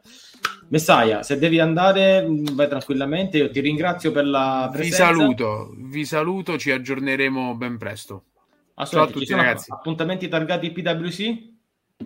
Messaia 0.69 1.23
se 1.23 1.37
devi 1.37 1.59
andare 1.59 2.25
vai 2.53 2.67
tranquillamente 2.67 3.37
io 3.37 3.49
ti 3.49 3.59
ringrazio 3.59 4.11
per 4.11 4.25
la 4.25 4.69
presenza. 4.71 5.09
vi 5.09 5.17
saluto 5.17 5.73
vi 5.75 6.05
saluto 6.05 6.57
ci 6.57 6.71
aggiorneremo 6.71 7.55
ben 7.55 7.77
presto. 7.77 8.23
Ciao 8.85 9.03
a 9.03 9.07
tutti 9.07 9.33
ragazzi. 9.33 9.71
appuntamenti 9.71 10.29
targati 10.29 10.71
PWC 10.71 11.47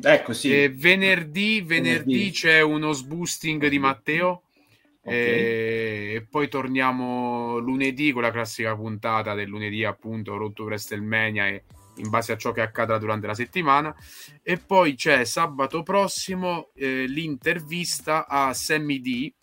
ecco 0.01 0.34
sì. 0.34 0.63
E 0.63 0.69
venerdì, 0.69 1.61
venerdì, 1.61 2.13
venerdì. 2.13 2.32
c'è 2.32 2.61
uno 2.61 2.93
sboosting 2.93 3.67
di 3.67 3.78
Matteo 3.78 4.43
Okay. 5.06 6.16
E 6.16 6.28
poi 6.30 6.47
torniamo 6.47 7.58
lunedì 7.58 8.12
con 8.14 8.22
la 8.22 8.32
classica 8.32 8.76
puntata 8.76 9.34
del 9.34 9.49
lunedì, 9.49 9.84
appunto, 9.84 10.38
Rotto 10.38 10.64
WrestleMania 10.64 11.47
e 11.47 11.64
in 11.97 12.10
base 12.10 12.32
a 12.32 12.38
ciò 12.38 12.51
che 12.51 12.62
accadrà 12.62 12.97
durante 12.97 13.28
la 13.28 13.34
settimana. 13.34 13.93
E 14.41 14.58
poi 14.58 14.95
c'è 14.95 15.26
sabato 15.26 15.84
prossimo 15.84 16.72
eh, 16.76 17.06
l'intervista 17.06 18.28
a 18.28 18.54
Sammy 18.54 19.01
D, 19.01 19.34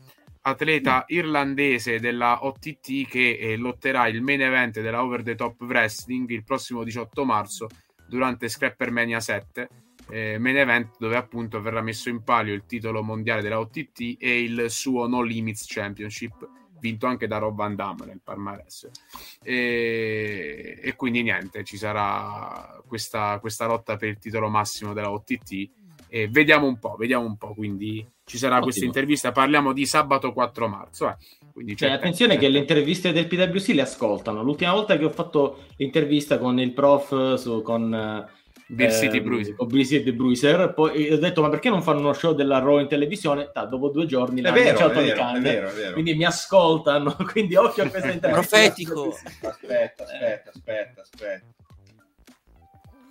atleta 0.43 1.05
irlandese 1.09 2.01
della 2.01 2.45
OTT 2.45 3.07
che 3.07 3.37
eh, 3.39 3.57
lotterà 3.57 4.09
il 4.09 4.23
main 4.23 4.41
event 4.41 4.81
della 4.81 5.03
Over 5.03 5.23
the 5.23 5.35
Top 5.35 5.61
Wrestling 5.61 6.31
il 6.31 6.45
prossimo 6.45 6.83
18 6.83 7.25
marzo 7.27 7.69
durante 8.09 8.49
Scrappermania 8.49 9.21
7 9.21 9.69
eh, 10.11 10.39
main 10.39 10.57
event 10.57 10.97
dove 10.99 11.17
appunto 11.17 11.61
verrà 11.61 11.81
messo 11.81 12.09
in 12.09 12.23
palio 12.23 12.55
il 12.55 12.65
titolo 12.67 13.03
mondiale 13.03 13.43
della 13.43 13.59
OTT 13.59 14.17
e 14.19 14.43
il 14.43 14.67
suo 14.69 15.07
No 15.07 15.23
Limits 15.23 15.65
Championship 15.67 16.49
vinto 16.81 17.07
anche 17.07 17.27
da 17.27 17.39
Rob 17.39 17.57
Van 17.57 17.75
Damme 17.75 18.07
nel 18.07 18.21
palmarès 18.23 18.91
e, 19.43 20.81
e 20.83 20.97
quindi 20.97 21.23
niente 21.23 21.63
ci 21.63 21.77
sarà 21.77 22.83
questa, 22.87 23.39
questa, 23.39 23.67
lotta 23.67 23.97
per 23.97 24.09
il 24.09 24.19
titolo 24.19 24.49
massimo 24.49 24.95
della 24.95 25.11
OTT 25.11 25.69
e 26.09 26.29
vediamo 26.29 26.67
un 26.67 26.79
po' 26.79 26.97
vediamo 26.99 27.27
un 27.27 27.37
po' 27.37 27.55
quindi 27.55 28.05
ci 28.25 28.39
sarà 28.39 28.55
Ottimo. 28.55 28.71
questa 28.71 28.87
intervista 28.87 29.33
parliamo 29.33 29.73
di 29.73 29.87
sabato 29.87 30.33
4 30.33 30.69
marzo 30.69 31.09
eh. 31.09 31.17
Quindi 31.53 31.77
cioè, 31.77 31.91
attenzione 31.91 32.39
che 32.39 32.49
le 32.49 32.59
interviste 32.59 33.13
del 33.13 33.27
PWC 33.27 33.75
le 33.75 33.83
ascoltano. 33.83 34.43
L'ultima 34.43 34.73
volta 34.73 34.97
che 34.97 35.05
ho 35.05 35.11
fatto 35.11 35.65
l'intervista 35.77 36.39
con 36.39 36.59
il 36.59 36.73
prof 36.73 37.35
su, 37.35 37.61
con 37.61 38.27
Beer 38.71 38.93
City 38.93 39.17
eh, 39.17 39.23
Bruiser. 39.23 39.55
Con 39.55 39.67
Beer 39.69 39.85
City 39.85 40.13
Bruiser. 40.13 40.73
Poi 40.73 41.13
ho 41.13 41.19
detto, 41.19 41.43
ma 41.43 41.49
perché 41.49 41.69
non 41.69 41.83
fanno 41.83 42.01
uno 42.01 42.13
show 42.13 42.35
della 42.35 42.59
Raw 42.59 42.79
in 42.79 42.89
televisione? 42.89 43.51
Da, 43.53 43.65
dopo 43.65 43.89
due 43.89 44.07
giorni 44.07 44.41
l'hanno 44.41 44.55
vero, 44.57 44.91
è 44.91 44.95
vero, 44.95 45.31
è 45.33 45.41
vero, 45.41 45.69
è 45.69 45.73
vero. 45.73 45.93
Quindi 45.93 46.15
mi 46.15 46.25
ascoltano, 46.25 47.17
quindi 47.31 47.57
occhio 47.57 47.85
a 47.85 47.89
questa 47.89 48.11
intervista. 48.13 48.57
Profetico. 48.57 49.09
Aspetta, 49.43 50.05
aspetta, 50.05 50.51
aspetta, 50.51 51.01
aspetta. 51.01 51.60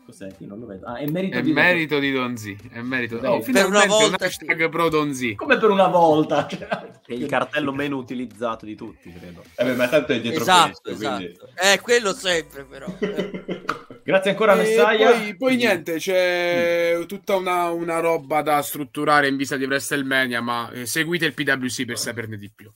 Cos'è? 0.09 0.27
Io 0.39 0.47
non 0.47 0.59
lo 0.59 0.65
vedo. 0.65 0.87
Ah, 0.87 0.97
è 0.97 1.05
merito, 1.05 1.37
è 1.37 1.41
di, 1.43 1.53
merito 1.53 1.99
Donzi. 1.99 2.07
di 2.07 2.11
Donzi. 2.11 2.57
È 2.71 2.81
merito 2.81 3.17
oh, 3.17 3.41
per 3.41 3.67
una 3.67 3.85
volta. 3.85 4.27
Un 4.47 4.69
pro 4.71 4.89
Donzi. 4.89 5.35
Come 5.35 5.57
per 5.59 5.69
una 5.69 5.87
volta. 5.87 6.47
È 6.47 7.13
il 7.13 7.27
cartello 7.27 7.71
meno 7.71 7.97
utilizzato 7.97 8.65
di 8.65 8.73
tutti, 8.73 9.13
credo. 9.13 9.43
Eh 9.55 9.63
beh, 9.63 9.75
ma 9.75 9.87
tanto 9.87 10.13
è 10.13 10.19
dietro 10.19 10.41
esatto, 10.41 10.79
questo, 10.81 10.89
esatto. 10.89 11.17
Quindi... 11.17 11.37
Eh, 11.73 11.79
quello 11.79 12.13
sempre, 12.13 12.65
però. 12.65 12.87
Grazie 14.03 14.31
ancora, 14.31 14.55
Messaia. 14.55 15.11
Poi, 15.11 15.37
poi 15.37 15.55
niente, 15.57 15.97
c'è 15.97 17.03
tutta 17.05 17.35
una, 17.35 17.69
una, 17.69 17.99
roba 17.99 18.41
da 18.41 18.63
strutturare 18.63 19.27
in 19.27 19.37
vista 19.37 19.57
di 19.57 19.65
WrestleMania, 19.65 20.41
ma 20.41 20.71
eh, 20.71 20.87
seguite 20.87 21.27
il 21.27 21.35
PWC 21.35 21.85
per 21.85 21.99
saperne 21.99 22.37
di 22.37 22.51
più. 22.53 22.67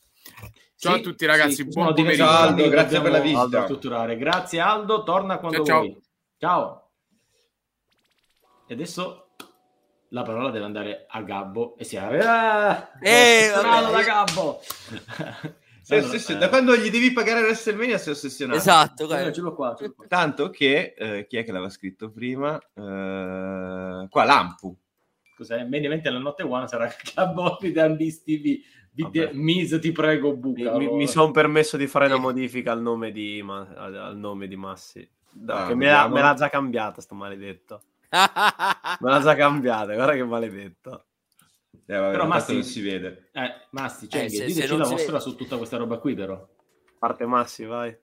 Ciao 0.76 0.94
sì, 0.94 1.00
a 1.00 1.02
tutti 1.02 1.26
ragazzi, 1.26 1.56
sì, 1.56 1.66
buon 1.66 1.96
pomeriggio. 1.96 2.28
Aldo, 2.28 2.70
grazie 2.70 3.02
per 3.02 3.12
la 3.12 3.20
visita. 3.20 3.64
Strutturare. 3.64 4.18
Grazie 4.18 4.60
Aldo, 4.60 5.02
torna 5.02 5.40
quando 5.40 5.64
ciao, 5.64 5.80
vuoi. 5.80 5.98
Ciao. 6.38 6.83
E 8.68 8.74
adesso 8.74 9.30
la 10.10 10.22
parola 10.22 10.52
deve 10.52 10.66
andare 10.66 11.06
a 11.08 11.22
Gabbo 11.22 11.76
e 11.78 11.84
si 11.84 11.98
ah, 11.98 12.92
eh, 13.02 13.52
da 13.52 14.04
Gabbo. 14.04 14.62
Sei 15.84 15.98
allora, 15.98 16.14
ossession- 16.14 16.38
eh... 16.38 16.40
Da 16.40 16.50
quando 16.50 16.78
gli 16.78 16.90
devi 16.90 17.12
pagare 17.12 17.42
WrestleMania 17.42 17.98
sei 17.98 18.14
ossessionato. 18.14 18.58
Esatto, 18.58 19.14
eh, 19.14 19.34
ce 19.34 19.42
l'ho 19.42 19.54
qua, 19.54 19.76
ce 19.76 19.88
l'ho 19.88 19.94
qua. 19.94 20.06
Tanto 20.08 20.50
che, 20.50 20.94
eh, 20.98 21.28
chi 21.28 21.36
è 21.36 21.44
che 21.44 21.52
l'aveva 21.52 21.70
scritto 21.70 22.10
prima? 22.10 22.58
Eh, 22.58 24.08
qua, 24.10 24.24
Lampu. 24.24 24.78
Cos'è? 25.36 25.66
Main 25.66 25.84
event 25.84 26.06
la 26.06 26.20
notte 26.20 26.44
one 26.44 26.68
sarà 26.70 26.90
Cabotti 27.14 27.74
da 27.74 27.90
Miss 27.90 28.24
TV. 28.24 28.62
Mis, 29.34 29.78
ti 29.82 29.92
prego, 29.92 30.36
buca. 30.38 30.78
Mi, 30.78 30.88
mi 30.88 31.08
sono 31.08 31.32
permesso 31.32 31.76
di 31.76 31.88
fare 31.88 32.06
una 32.06 32.18
modifica 32.18 32.72
al 32.72 32.82
nome 32.82 33.12
di, 33.12 33.42
ma, 33.44 33.68
al 33.76 34.16
nome 34.16 34.48
di 34.48 34.56
Massi. 34.56 35.10
Da, 35.32 35.66
ah, 35.66 35.76
me, 35.76 35.90
l'ha, 35.90 36.08
me, 36.08 36.22
l'ha, 36.22 36.34
già 36.36 36.48
cambiata, 36.48 37.02
sto 37.02 37.16
maledetto. 37.16 37.82
Me 38.14 39.10
l'ha 39.10 39.22
già 39.22 39.36
cambiata, 39.36 39.94
guarda 39.94 40.14
che 40.14 40.24
maledetto. 40.24 41.06
Eh, 41.86 41.98
vabbè, 41.98 42.12
però 42.12 42.28
Massi 42.28 42.54
non 42.54 42.64
si 42.64 42.82
vede. 42.82 43.30
Eh, 43.34 43.68
Massi, 43.72 44.08
cioè, 44.08 44.24
eh, 44.24 44.30
se, 44.30 44.46
diteci 44.46 44.68
se 44.68 44.78
la 44.78 44.88
vostra 44.88 45.20
su 45.20 45.36
tutta 45.36 45.58
questa 45.58 45.78
roba 45.78 45.98
qui, 45.98 46.14
però. 46.14 46.48
Parte 47.00 47.26
Massi, 47.26 47.66
vai. 47.66 47.96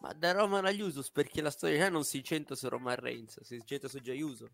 Ma 0.00 0.12
da 0.12 0.32
Roman 0.32 0.64
a 0.64 0.70
Jusus 0.70 1.10
perché 1.10 1.42
la 1.42 1.50
storia 1.50 1.88
non 1.88 2.04
si 2.04 2.22
centra 2.22 2.54
su 2.54 2.68
Roman 2.68 2.96
Reigns, 2.96 3.40
si 3.42 3.60
centra 3.64 3.88
su 3.88 3.98
Jey 3.98 4.20
Uso. 4.22 4.50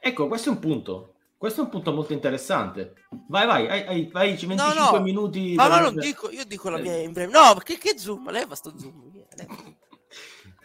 Ecco, 0.00 0.26
questo 0.28 0.50
è 0.50 0.52
un 0.52 0.58
punto. 0.58 1.14
Questo 1.36 1.60
è 1.60 1.64
un 1.64 1.70
punto 1.70 1.92
molto 1.92 2.12
interessante. 2.12 2.94
Vai, 3.28 3.46
vai, 3.46 3.66
vai, 3.68 3.84
vai, 3.84 4.10
vai 4.10 4.28
25 4.30 4.56
no, 4.56 4.90
no. 4.90 5.00
minuti. 5.00 5.54
Ma, 5.54 5.68
ma 5.68 5.80
non 5.80 5.94
dico, 5.94 6.30
io 6.30 6.44
dico 6.44 6.68
la 6.68 6.78
mia 6.78 6.96
in 6.96 7.12
breve. 7.12 7.30
No, 7.30 7.54
perché 7.54 7.78
che 7.78 7.96
zoom? 7.96 8.28
Leva 8.30 8.56
sto 8.56 8.76
zoom. 8.76 9.24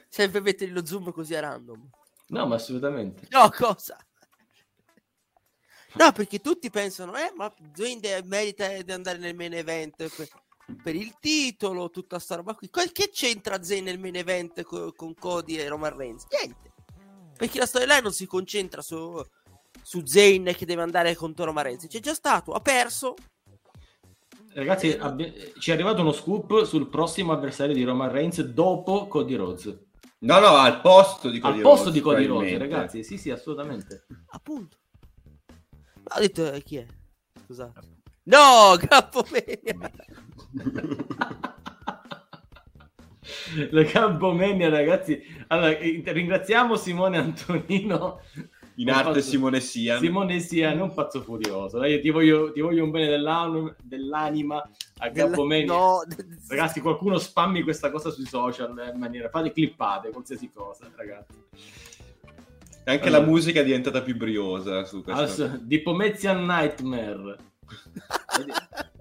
Sempre 0.10 0.42
mettere 0.42 0.72
lo 0.72 0.84
zoom 0.84 1.12
così 1.12 1.36
a 1.36 1.42
random. 1.42 1.90
No, 2.28 2.48
ma 2.48 2.56
assolutamente. 2.56 3.28
No, 3.30 3.50
cosa? 3.50 3.98
No, 5.96 6.12
perché 6.12 6.40
tutti 6.40 6.70
pensano, 6.72 7.16
eh, 7.16 7.32
ma 7.36 7.54
Dwayne 7.58 8.24
merita 8.24 8.82
di 8.82 8.92
andare 8.92 9.20
nel 9.20 9.36
main 9.36 9.54
event 9.54 9.96
per, 9.96 10.28
per 10.82 10.96
il 10.96 11.16
titolo, 11.20 11.90
tutta 11.92 12.18
sta 12.18 12.36
roba 12.36 12.56
qui. 12.56 12.70
Che 12.70 13.10
c'entra 13.12 13.62
Zayn 13.62 13.84
nel 13.84 14.00
main 14.00 14.16
event 14.16 14.64
co- 14.64 14.92
con 14.94 15.14
Cody 15.14 15.58
e 15.58 15.68
Roman 15.68 15.96
Reigns? 15.96 16.26
Niente. 16.32 16.72
Perché 17.38 17.60
la 17.60 17.68
storyline 17.68 18.02
non 18.02 18.12
si 18.12 18.26
concentra 18.26 18.82
su, 18.82 19.22
su 19.84 20.04
Zayn 20.04 20.54
che 20.56 20.66
deve 20.66 20.82
andare 20.82 21.14
contro 21.16 21.46
Roman 21.46 21.64
Reigns. 21.64 21.86
C'è 21.88 22.00
già 22.00 22.14
stato, 22.16 22.54
ha 22.54 22.60
perso. 22.60 23.14
Ragazzi, 24.54 24.92
abbi- 24.92 25.54
ci 25.60 25.72
è 25.72 25.74
arrivato 25.74 26.02
uno 26.02 26.12
scoop 26.12 26.64
sul 26.64 26.88
prossimo 26.90 27.34
avversario 27.34 27.76
di 27.76 27.84
Roman 27.84 28.12
Reigns 28.12 28.42
dopo 28.42 29.08
Cody 29.08 29.36
Rhodes. 29.36 29.83
No, 30.24 30.40
no, 30.40 30.56
al 30.56 30.80
posto 30.80 31.30
di 31.30 31.40
Cody 31.40 31.58
Al 31.58 31.62
posto 31.64 31.86
Rhodes, 31.86 31.94
di 31.94 32.02
Cody 32.02 32.26
Rhodes, 32.26 32.58
ragazzi. 32.58 33.04
Sì, 33.04 33.18
sì, 33.18 33.30
assolutamente. 33.30 34.06
Appunto. 34.28 34.78
Ma 36.04 36.16
ho 36.16 36.20
detto 36.20 36.50
eh, 36.50 36.64
chi 36.64 36.78
è? 36.78 36.86
Scusate. 37.44 37.80
No, 38.24 38.78
Gappomania. 38.80 39.92
Le 43.70 43.84
Campomania, 43.86 44.70
ragazzi. 44.70 45.22
Allora, 45.48 45.78
ringraziamo 45.78 46.78
Simone 46.78 47.18
Antonino. 47.18 48.22
In 48.76 48.90
arte 48.90 49.12
pazzo- 49.12 49.30
Simone 49.30 49.60
Sian. 49.60 50.00
Simone 50.00 50.40
sia 50.40 50.72
un 50.72 50.94
pazzo 50.94 51.22
furioso. 51.22 51.78
Dai, 51.78 51.94
io 51.94 52.02
ti 52.02 52.10
voglio, 52.10 52.52
ti 52.52 52.62
voglio 52.62 52.84
un 52.84 52.92
bene 52.92 53.08
dell'anima, 53.08 53.76
dell'anima 53.82 54.70
a 54.98 55.12
Campomania. 55.12 55.66
No, 55.66 56.04
Ragazzi, 56.48 56.82
qualcuno 56.82 57.18
spammi 57.18 57.62
questa 57.62 57.92
cosa 57.92 58.10
sui 58.10 58.26
social 58.26 58.78
eh, 58.80 58.92
in 58.94 59.00
maniera. 59.00 59.30
Fate 59.30 59.52
clippate, 59.52 60.10
qualsiasi 60.10 60.50
cosa, 60.52 60.90
ragazzi. 60.96 61.38
Anche 62.86 63.08
Allora. 63.08 63.22
la 63.22 63.28
musica 63.28 63.60
è 63.62 63.64
diventata 63.64 64.02
più 64.02 64.18
briosa 64.18 64.84
su 64.86 65.04
questo. 65.04 65.22
Adesso, 65.22 65.60
di 65.62 65.80
Pomezian 65.80 66.46
Nightmare. 66.46 67.38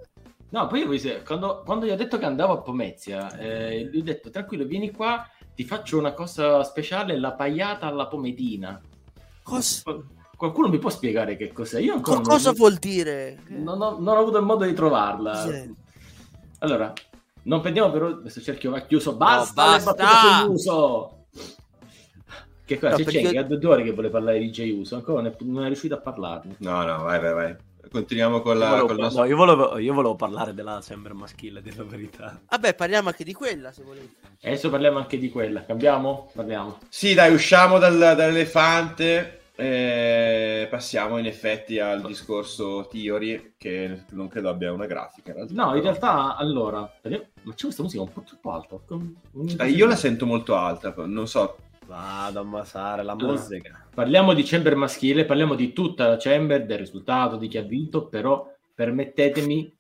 No, 0.53 0.66
poi 0.66 0.81
io 0.87 1.23
quando, 1.25 1.62
quando 1.64 1.87
gli 1.87 1.91
ho 1.91 1.97
detto 1.97 2.18
che 2.18 2.27
andavo 2.27 2.53
a 2.53 2.61
Pomezia, 2.61 3.39
eh, 3.39 3.89
gli 3.91 4.01
ho 4.01 4.03
detto 4.03 4.29
tranquillo, 4.29 4.66
vieni 4.66 4.91
qua, 4.91 5.27
ti 5.55 5.64
faccio 5.64 5.97
una 5.97 6.12
cosa 6.12 6.62
speciale, 6.62 7.18
la 7.18 7.33
pagliata 7.33 7.87
alla 7.87 8.07
pometina. 8.07 8.79
Cos- 9.43 9.82
Qualcuno 10.36 10.68
mi 10.68 10.78
può 10.78 10.90
spiegare 10.90 11.36
che 11.36 11.53
cos'è? 11.53 11.78
Io 11.80 11.95
ancora 11.95 12.16
co- 12.16 12.22
non- 12.22 12.30
cosa 12.36 12.53
vuol 12.53 12.74
dire? 12.74 13.38
non 13.49 13.80
ho, 13.80 13.99
non 14.01 14.16
ho 14.16 14.20
avuto 14.20 14.38
il 14.38 14.45
modo 14.45 14.64
di 14.64 14.72
trovarla. 14.74 15.30
Cos'è? 15.32 15.68
Allora, 16.59 16.93
non 17.45 17.61
prendiamo 17.61 17.90
però 17.93 18.18
questo 18.20 18.40
cerchio 18.40 18.70
va 18.72 18.80
chiuso. 18.80 19.14
Basta, 19.16 19.64
No, 19.64 19.70
basta! 19.70 20.40
sull'uso. 20.40 21.16
Che 22.64 22.78
cosa? 22.78 22.90
No, 22.90 22.97
c'è 22.97 23.05
perché- 23.05 23.47
da 23.47 23.57
due 23.57 23.70
ore 23.70 23.82
che 23.84 23.93
vuole 23.93 24.09
parlare 24.11 24.38
di 24.40 24.51
J 24.51 24.70
Uso, 24.78 24.97
ancora 24.97 25.22
non 25.22 25.30
è, 25.30 25.36
non 25.45 25.62
è 25.64 25.66
riuscito 25.66 25.95
a 25.95 25.99
parlarne. 25.99 26.57
No, 26.59 26.82
no, 26.84 27.03
vai, 27.03 27.20
vai, 27.20 27.32
vai. 27.34 27.57
Continuiamo 27.93 28.40
con 28.40 28.55
Io 28.55 28.59
la... 28.61 28.68
volevo, 28.70 28.86
col 28.86 28.97
nostro- 28.99 29.22
no, 29.22 29.28
io 29.28 29.36
volevo- 29.36 29.78
io 29.78 29.93
volevo 29.95 30.16
parlare 30.16 30.55
della 30.55 30.80
Chamber 30.82 31.12
maschile, 31.12 31.59
a 31.59 31.62
dire 31.62 31.76
la 31.76 31.84
verità. 31.84 32.40
Vabbè, 32.49 32.74
parliamo 32.74 33.09
anche 33.09 33.22
di 33.22 33.34
quella 33.34 33.70
se 33.70 33.82
volete. 33.82 34.14
Adesso 34.43 34.70
parliamo 34.70 34.99
anche 34.99 35.18
di 35.18 35.28
quella. 35.30 35.62
Cambiamo? 35.64 36.30
Parliamo. 36.34 36.78
Sì, 36.88 37.12
dai, 37.14 37.32
usciamo 37.34 37.78
dal- 37.78 37.99
dall'elefante 37.99 39.40
e 39.55 40.66
passiamo 40.70 41.18
in 41.18 41.26
effetti 41.26 41.78
al 41.78 42.03
discorso 42.03 42.88
Theory, 42.90 43.55
che 43.59 44.05
non 44.11 44.26
credo 44.28 44.49
abbia 44.49 44.72
una 44.72 44.86
grafica. 44.86 45.30
In 45.30 45.36
realtà. 45.36 45.55
No, 45.55 45.76
in 45.76 45.82
realtà, 45.82 46.36
allora... 46.36 46.80
Ma 47.43 47.55
c'è 47.55 47.64
questa 47.64 47.82
musica 47.82 48.03
un 48.03 48.11
po' 48.12 48.22
troppo 48.22 48.53
alta. 48.53 48.76
con- 48.86 49.16
Eh, 49.59 49.68
io 49.68 49.86
la 49.86 49.97
sento 49.97 50.24
molto 50.26 50.57
alta, 50.57 50.95
non 51.05 51.28
so. 51.28 51.57
Vado 51.93 52.38
a 52.38 52.43
ammassare 52.43 53.03
la 53.03 53.12
Allora, 53.12 53.32
musica. 53.32 53.86
Parliamo 53.95 54.32
di 54.32 54.43
Chamber 54.45 54.74
maschile, 54.76 55.26
parliamo 55.26 55.55
di 55.55 55.74
tutta 55.74 56.09
la 56.09 56.16
Chamber, 56.16 56.64
del 56.64 56.78
risultato, 56.78 57.36
di 57.36 57.49
chi 57.49 57.59
ha 57.59 57.62
vinto, 57.62 58.07
però 58.07 58.51
permettetemi... 58.74 59.76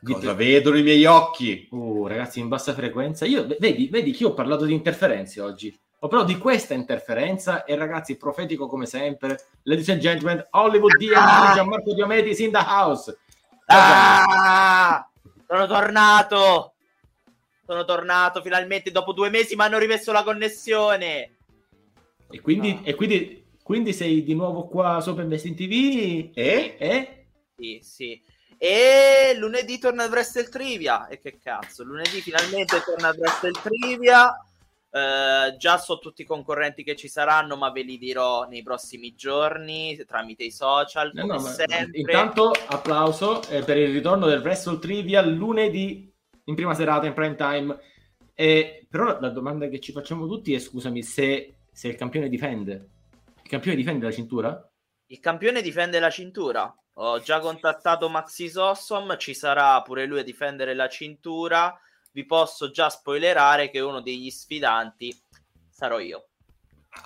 di- 0.00 0.12
Cosa 0.14 0.32
vedono 0.32 0.78
i 0.78 0.82
miei 0.82 1.04
occhi? 1.04 1.68
Uh, 1.70 2.06
ragazzi, 2.06 2.40
in 2.40 2.48
bassa 2.48 2.72
frequenza. 2.72 3.26
Io, 3.26 3.46
vedi, 3.58 3.88
vedi 3.88 4.12
che 4.12 4.22
io 4.22 4.30
ho 4.30 4.34
parlato 4.34 4.64
di 4.64 4.72
interferenze 4.72 5.42
oggi. 5.42 5.78
Ho 5.98 6.08
parlato 6.08 6.32
di 6.32 6.38
questa 6.38 6.72
interferenza 6.72 7.64
e 7.64 7.76
ragazzi, 7.76 8.16
profetico 8.16 8.66
come 8.66 8.86
sempre. 8.86 9.38
Ladies 9.64 9.90
and 9.90 10.00
gentlemen, 10.00 10.42
Hollywood 10.52 10.96
DM 10.96 11.54
Gianmarco 11.54 11.92
Diomedes 11.92 12.38
in 12.38 12.52
the 12.52 12.58
house. 12.58 13.18
Ah! 13.66 15.06
Sono 15.46 15.66
tornato! 15.66 16.72
Sono 17.72 17.86
tornato 17.86 18.42
finalmente 18.42 18.90
dopo 18.90 19.14
due 19.14 19.30
mesi, 19.30 19.56
mi 19.56 19.62
hanno 19.62 19.78
rimesso 19.78 20.12
la 20.12 20.22
connessione. 20.22 21.36
E 22.28 22.40
quindi, 22.42 22.80
e 22.84 22.94
quindi, 22.94 23.46
quindi 23.62 23.94
sei 23.94 24.22
di 24.22 24.34
nuovo 24.34 24.68
qua 24.68 25.00
sopra 25.00 25.22
Investing 25.22 25.56
TV? 25.56 26.30
E? 26.34 26.76
Eh? 26.78 27.26
Sì, 27.56 27.80
sì. 27.82 28.22
E 28.58 29.34
lunedì 29.38 29.78
torna 29.78 30.04
il 30.04 30.10
Wrestle 30.10 30.50
Trivia. 30.50 31.08
E 31.08 31.18
che 31.18 31.38
cazzo, 31.42 31.82
lunedì 31.82 32.20
finalmente 32.20 32.82
torna 32.84 33.08
il 33.08 33.18
Wrestle 33.18 33.52
Trivia. 33.62 34.36
Eh, 34.90 35.56
già 35.56 35.78
so 35.78 35.98
tutti 35.98 36.20
i 36.20 36.26
concorrenti 36.26 36.84
che 36.84 36.94
ci 36.94 37.08
saranno, 37.08 37.56
ma 37.56 37.70
ve 37.70 37.80
li 37.80 37.96
dirò 37.96 38.46
nei 38.46 38.62
prossimi 38.62 39.14
giorni 39.14 39.98
tramite 40.06 40.44
i 40.44 40.50
social. 40.50 41.10
No, 41.14 41.22
Come 41.22 41.36
no, 41.36 41.40
ma 41.40 41.48
sempre. 41.48 41.90
intanto 41.94 42.50
applauso 42.66 43.42
eh, 43.48 43.62
per 43.62 43.78
il 43.78 43.94
ritorno 43.94 44.26
del 44.26 44.42
Wrestle 44.42 44.78
Trivia 44.78 45.22
lunedì 45.22 46.11
in 46.44 46.54
prima 46.54 46.74
serata 46.74 47.06
in 47.06 47.14
prime 47.14 47.34
time. 47.34 47.78
E, 48.34 48.86
però 48.88 49.20
la 49.20 49.28
domanda 49.30 49.68
che 49.68 49.80
ci 49.80 49.92
facciamo 49.92 50.26
tutti 50.26 50.54
è: 50.54 50.58
scusami, 50.58 51.02
se, 51.02 51.54
se 51.70 51.88
il 51.88 51.94
campione 51.96 52.28
difende, 52.28 52.88
il 53.42 53.48
campione 53.48 53.76
difende 53.76 54.06
la 54.06 54.12
cintura? 54.12 54.70
Il 55.06 55.20
campione 55.20 55.62
difende 55.62 55.98
la 55.98 56.10
cintura. 56.10 56.74
Ho 56.96 57.20
già 57.20 57.40
contattato 57.40 58.08
Maxi 58.08 58.48
Sossom, 58.48 59.16
ci 59.18 59.34
sarà 59.34 59.80
pure 59.82 60.06
lui 60.06 60.20
a 60.20 60.24
difendere 60.24 60.74
la 60.74 60.88
cintura. 60.88 61.78
Vi 62.12 62.26
posso 62.26 62.70
già 62.70 62.90
spoilerare 62.90 63.70
che 63.70 63.80
uno 63.80 64.00
degli 64.00 64.30
sfidanti 64.30 65.14
sarò 65.70 65.98
io. 65.98 66.28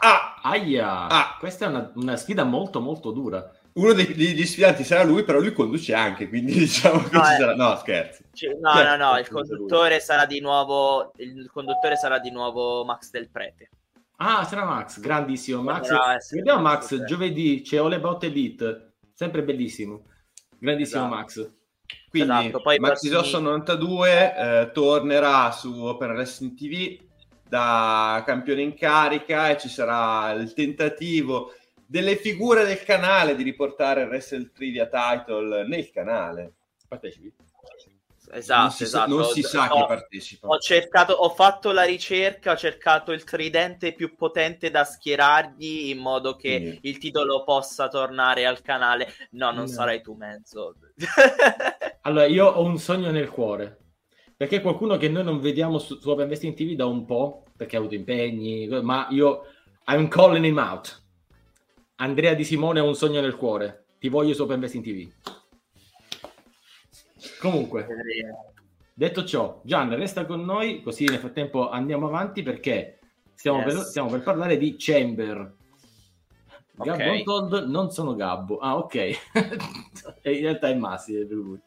Ah, 0.00 0.40
Aia, 0.42 1.06
Ah. 1.06 1.36
questa 1.38 1.66
è 1.66 1.68
una, 1.68 1.92
una 1.94 2.16
sfida 2.16 2.42
molto 2.42 2.80
molto 2.80 3.12
dura. 3.12 3.55
Uno 3.76 3.92
dei, 3.92 4.14
degli 4.14 4.44
sfidanti 4.44 4.84
sarà 4.84 5.02
lui, 5.04 5.22
però 5.24 5.38
lui 5.38 5.52
conduce 5.52 5.94
anche, 5.94 6.28
quindi 6.28 6.52
diciamo 6.58 7.02
che 7.04 7.16
No, 7.16 7.24
ci 7.24 7.32
eh. 7.32 7.36
sarà... 7.36 7.54
No, 7.54 7.76
scherzi. 7.76 8.24
Cioè, 8.32 8.56
no, 8.60 8.72
è 8.72 8.84
no, 8.84 8.96
no, 8.96 9.18
il 9.18 9.28
conduttore 9.28 10.00
sarà 10.00 10.26
di 10.26 10.40
nuovo 10.40 11.12
il 11.16 11.50
conduttore 11.52 11.96
sarà 11.96 12.18
di 12.18 12.30
nuovo 12.30 12.84
Max 12.84 13.10
Del 13.10 13.30
Prete. 13.30 13.70
Ah, 14.16 14.44
sarà 14.44 14.64
Max, 14.64 14.98
grandissimo 14.98 15.60
Max. 15.62 15.90
Vediamo 16.30 16.62
Max, 16.62 16.90
Max, 16.92 17.04
giovedì 17.04 17.60
c'è 17.62 17.76
All 17.76 17.92
About 17.92 18.24
Elite, 18.24 18.94
sempre 19.12 19.42
bellissimo. 19.42 20.04
Grandissimo 20.58 21.04
Esatto. 21.04 21.14
Max. 21.14 21.50
Quindi 22.08 22.30
Esatto, 22.30 22.62
poi 22.62 22.76
i 22.76 22.78
Maxi 22.78 23.08
prossimi- 23.08 23.30
Sosso 23.30 23.40
92 23.40 24.34
eh, 24.36 24.70
tornerà 24.72 25.50
su 25.52 25.84
Open 25.84 26.10
Wrestling 26.12 26.54
TV 26.56 27.04
da 27.48 28.22
campione 28.24 28.62
in 28.62 28.74
carica 28.74 29.50
e 29.50 29.58
ci 29.58 29.68
sarà 29.68 30.32
il 30.32 30.52
tentativo 30.54 31.52
delle 31.86 32.16
figure 32.16 32.64
del 32.64 32.82
canale 32.82 33.34
di 33.36 33.42
riportare 33.42 34.02
il 34.02 34.08
Wrestle 34.08 34.50
Trivia 34.52 34.86
Title 34.86 35.66
nel 35.66 35.90
canale. 35.90 36.52
Partecipi. 36.88 37.32
Esatto, 38.32 38.60
non 38.62 38.70
si, 38.72 38.76
sa- 38.78 38.84
esatto. 39.04 39.14
non 39.14 39.24
si 39.26 39.42
sa 39.42 39.72
Ho- 39.72 39.80
chi 39.80 39.86
partecipa. 39.86 40.48
Ho 40.48 40.58
cercato, 40.58 41.12
ho 41.12 41.28
fatto 41.30 41.70
la 41.70 41.84
ricerca, 41.84 42.52
ho 42.52 42.56
cercato 42.56 43.12
il 43.12 43.22
tridente 43.22 43.92
più 43.92 44.16
potente 44.16 44.68
da 44.68 44.82
schierargli 44.82 45.90
in 45.90 45.98
modo 45.98 46.34
che 46.34 46.56
Quindi- 46.58 46.78
il 46.82 46.98
titolo 46.98 47.44
possa 47.44 47.88
tornare 47.88 48.44
al 48.44 48.62
canale. 48.62 49.06
No, 49.30 49.50
non 49.52 49.60
No. 49.60 49.66
sarai 49.68 50.02
tu, 50.02 50.14
Menzo. 50.14 50.74
Allora, 52.02 52.26
io 52.26 52.46
ho 52.46 52.62
un 52.64 52.78
sogno 52.78 53.10
nel 53.10 53.30
cuore. 53.30 53.78
Perché 54.36 54.60
qualcuno 54.60 54.96
che 54.96 55.08
noi 55.08 55.24
non 55.24 55.40
vediamo 55.40 55.78
su, 55.78 55.98
su 55.98 56.10
Open 56.10 56.24
Investing 56.24 56.54
TV 56.54 56.74
da 56.74 56.84
un 56.86 57.04
po', 57.04 57.44
perché 57.56 57.76
ha 57.76 57.78
avuto 57.78 57.94
impegni, 57.94 58.66
ma 58.82 59.06
io 59.10 59.42
I'm 59.86 60.08
calling 60.08 60.44
him 60.44 60.58
out. 60.58 61.02
Andrea 61.96 62.34
Di 62.34 62.44
Simone 62.44 62.80
ha 62.80 62.84
un 62.84 62.94
sogno 62.94 63.20
nel 63.20 63.36
cuore. 63.36 63.86
Ti 63.98 64.08
voglio 64.08 64.34
su 64.34 64.42
Open 64.42 64.56
Investing 64.56 64.84
TV. 64.84 65.10
Comunque, 67.40 67.86
detto 68.92 69.24
ciò, 69.24 69.60
Gian 69.64 69.94
resta 69.96 70.26
con 70.26 70.44
noi, 70.44 70.82
così 70.82 71.04
nel 71.04 71.18
frattempo 71.18 71.68
andiamo 71.70 72.06
avanti 72.06 72.42
perché 72.42 72.98
stiamo, 73.34 73.58
Yes. 73.60 73.74
per, 73.74 73.82
stiamo 73.84 74.10
per 74.10 74.22
parlare 74.22 74.56
di 74.58 74.76
Chamber. 74.78 75.54
Gabbo 76.72 77.02
Ok. 77.02 77.10
Untold 77.16 77.68
non 77.68 77.90
sono 77.90 78.14
Gabbo. 78.14 78.58
Ah, 78.58 78.76
ok. 78.76 78.94
In 80.24 80.40
realtà 80.40 80.68
è 80.68 80.74
Massi 80.74 81.14
è 81.16 81.24
per 81.24 81.36
lui. 81.36 81.58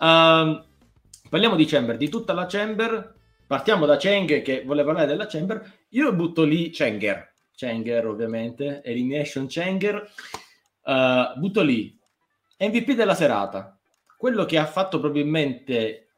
Ehm, 0.00 0.64
parliamo 1.28 1.56
di 1.56 1.66
Chamber, 1.66 1.96
di 1.98 2.08
tutta 2.08 2.32
la 2.32 2.46
Chamber. 2.46 3.14
Partiamo 3.46 3.84
da 3.84 3.96
Cheng 3.96 4.40
che 4.40 4.62
vuole 4.64 4.84
parlare 4.84 5.06
della 5.06 5.26
Chamber. 5.26 5.70
Io 5.90 6.12
butto 6.14 6.44
lì 6.44 6.70
Chenger. 6.70 7.33
Chenger, 7.54 8.06
ovviamente, 8.06 8.82
Elimination 8.82 9.46
Chenger. 9.46 10.10
Eh, 10.84 11.32
butto 11.36 11.62
lì 11.62 11.96
MVP 12.58 12.92
della 12.92 13.14
serata. 13.14 13.78
Quello 14.16 14.44
che 14.44 14.58
ha 14.58 14.66
fatto 14.66 14.98
probabilmente, 14.98 16.08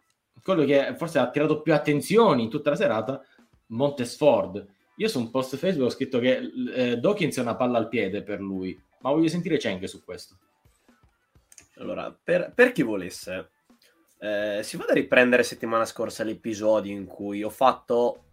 quello 0.43 0.65
che 0.65 0.95
forse 0.97 1.19
ha 1.19 1.23
attirato 1.23 1.63
più 1.63 1.75
attenzioni 1.75 2.45
in 2.45 2.51
tutta 2.51 2.71
la 2.71 2.77
serata, 2.77 3.25
Montesford. 3.67 4.67
Io 4.97 5.09
su 5.09 5.19
un 5.19 5.31
post 5.31 5.57
Facebook 5.57 5.89
ho 5.89 5.93
scritto 5.93 6.19
che 6.19 6.51
eh, 6.75 6.97
Dawkins 6.97 7.37
è 7.37 7.41
una 7.41 7.57
palla 7.57 7.79
al 7.79 7.89
piede 7.89 8.23
per 8.23 8.41
lui, 8.41 8.81
ma 9.01 9.11
voglio 9.11 9.29
sentire 9.29 9.59
Cheng 9.59 9.85
su 9.85 10.05
questo. 10.05 10.37
Allora, 11.79 12.17
per, 12.23 12.53
per 12.55 12.73
chi 12.73 12.83
volesse, 12.83 13.51
eh, 14.19 14.61
si 14.63 14.77
vada 14.77 14.93
a 14.93 14.95
riprendere 14.95 15.43
settimana 15.43 15.85
scorsa 15.85 16.25
l'episodio 16.25 16.93
in 16.93 17.05
cui 17.05 17.43
ho 17.43 17.51
fatto 17.51 18.26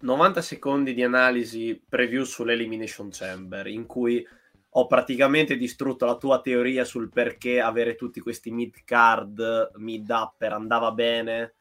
90 0.00 0.40
secondi 0.40 0.94
di 0.94 1.02
analisi 1.02 1.82
preview 1.86 2.24
sull'Elimination 2.24 3.10
Chamber, 3.10 3.66
in 3.66 3.86
cui 3.86 4.26
ho 4.74 4.86
praticamente 4.86 5.56
distrutto 5.56 6.06
la 6.06 6.16
tua 6.16 6.40
teoria 6.40 6.84
sul 6.84 7.10
perché 7.10 7.60
avere 7.60 7.96
tutti 7.96 8.20
questi 8.20 8.50
mid 8.50 8.84
card, 8.84 9.72
mid 9.76 10.08
upper 10.08 10.52
andava 10.52 10.92
bene 10.92 11.54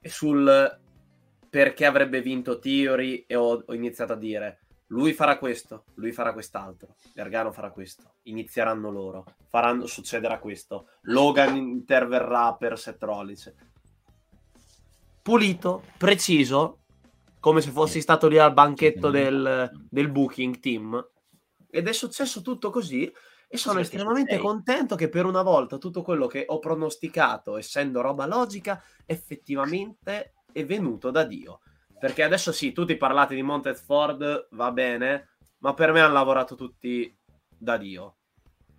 e 0.00 0.08
sul 0.08 0.80
perché 1.48 1.86
avrebbe 1.86 2.20
vinto 2.20 2.58
Theory 2.58 3.24
e 3.26 3.36
ho, 3.36 3.62
ho 3.64 3.74
iniziato 3.74 4.12
a 4.12 4.16
dire 4.16 4.64
lui 4.88 5.12
farà 5.12 5.38
questo, 5.38 5.84
lui 5.94 6.12
farà 6.12 6.32
quest'altro, 6.32 6.94
Gargano 7.12 7.52
farà 7.52 7.70
questo, 7.70 8.14
inizieranno 8.24 8.90
loro, 8.90 9.24
faranno, 9.48 9.86
succederà 9.86 10.38
questo, 10.38 10.88
Logan 11.02 11.56
interverrà 11.56 12.54
per 12.54 12.78
Seth 12.78 13.02
Rollins. 13.02 13.52
Pulito, 15.22 15.84
preciso, 15.96 16.83
come 17.44 17.60
se 17.60 17.72
fossi 17.72 18.00
stato 18.00 18.26
lì 18.26 18.38
al 18.38 18.54
banchetto 18.54 19.10
del, 19.10 19.70
del 19.90 20.10
booking 20.10 20.60
team. 20.60 21.10
Ed 21.68 21.86
è 21.86 21.92
successo 21.92 22.40
tutto 22.40 22.70
così 22.70 23.12
e 23.46 23.58
sono 23.58 23.80
estremamente 23.80 24.38
contento 24.38 24.96
che 24.96 25.10
per 25.10 25.26
una 25.26 25.42
volta 25.42 25.76
tutto 25.76 26.00
quello 26.00 26.26
che 26.26 26.46
ho 26.48 26.58
pronosticato, 26.58 27.58
essendo 27.58 28.00
roba 28.00 28.24
logica, 28.24 28.82
effettivamente 29.04 30.36
è 30.50 30.64
venuto 30.64 31.10
da 31.10 31.24
Dio. 31.24 31.60
Perché 31.98 32.22
adesso 32.22 32.50
sì, 32.50 32.72
tutti 32.72 32.96
parlate 32.96 33.34
di 33.34 33.42
Montez 33.42 33.84
Ford, 33.84 34.48
va 34.52 34.72
bene, 34.72 35.34
ma 35.58 35.74
per 35.74 35.92
me 35.92 36.00
hanno 36.00 36.14
lavorato 36.14 36.54
tutti 36.54 37.14
da 37.46 37.76
Dio. 37.76 38.16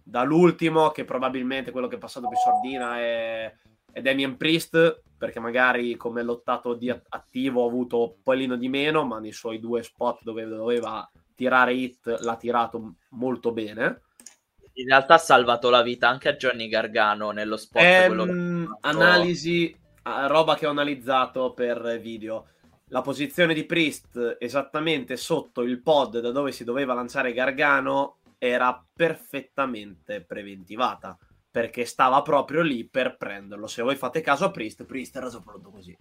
Dall'ultimo, 0.01 0.89
che 0.89 1.05
probabilmente 1.05 1.70
quello 1.70 1.86
che 1.86 1.97
è 1.97 1.99
passato 1.99 2.28
più 2.28 2.38
sordina 2.38 2.97
è, 2.97 3.53
è 3.91 4.01
Damien 4.01 4.38
Priest, 4.38 5.03
perché 5.26 5.39
magari 5.39 5.97
come 5.97 6.21
lottato 6.21 6.76
di 6.76 6.91
at- 6.91 7.07
attivo 7.09 7.63
ha 7.63 7.67
avuto 7.67 8.03
un 8.03 8.21
pochino 8.21 8.55
di 8.55 8.69
meno, 8.69 9.03
ma 9.05 9.17
nei 9.17 9.32
suoi 9.32 9.59
due 9.59 9.82
spot 9.82 10.21
dove 10.21 10.45
doveva 10.45 11.09
tirare 11.34 11.73
hit 11.73 12.19
l'ha 12.19 12.36
tirato 12.36 12.97
molto 13.09 13.51
bene. 13.51 14.01
In 14.73 14.88
realtà 14.88 15.15
ha 15.15 15.17
salvato 15.17 15.71
la 15.71 15.82
vita 15.82 16.07
anche 16.07 16.30
a 16.30 16.36
Johnny 16.36 16.67
Gargano 16.67 17.32
nello 17.32 17.57
spot. 17.57 17.82
Ehm, 17.82 18.67
che 18.67 18.88
analisi, 18.88 19.76
roba 20.03 20.55
che 20.55 20.67
ho 20.67 20.69
analizzato 20.69 21.53
per 21.53 21.99
video. 21.99 22.49
La 22.89 23.01
posizione 23.01 23.55
di 23.55 23.65
Priest 23.65 24.38
esattamente 24.38 25.17
sotto 25.17 25.63
il 25.63 25.82
pod 25.82 26.19
da 26.19 26.32
dove 26.32 26.51
si 26.51 26.63
doveva 26.63 26.93
lanciare 26.93 27.34
Gargano 27.34 28.17
era 28.38 28.86
perfettamente 28.93 30.21
preventivata 30.21 31.17
perché 31.56 31.86
stava 31.86 32.22
proprio 32.22 32.62
lì 32.62 32.86
per 32.86 33.16
prenderlo. 33.16 33.68
Se 33.68 33.82
voi 33.82 33.95
fate 33.95 34.20
caso 34.20 34.43
a 34.43 34.51
Priest, 34.51 34.84
Priest 34.84 35.16
era 35.16 35.30
già 35.30 35.39
pronto 35.39 35.70
così. 35.70 35.97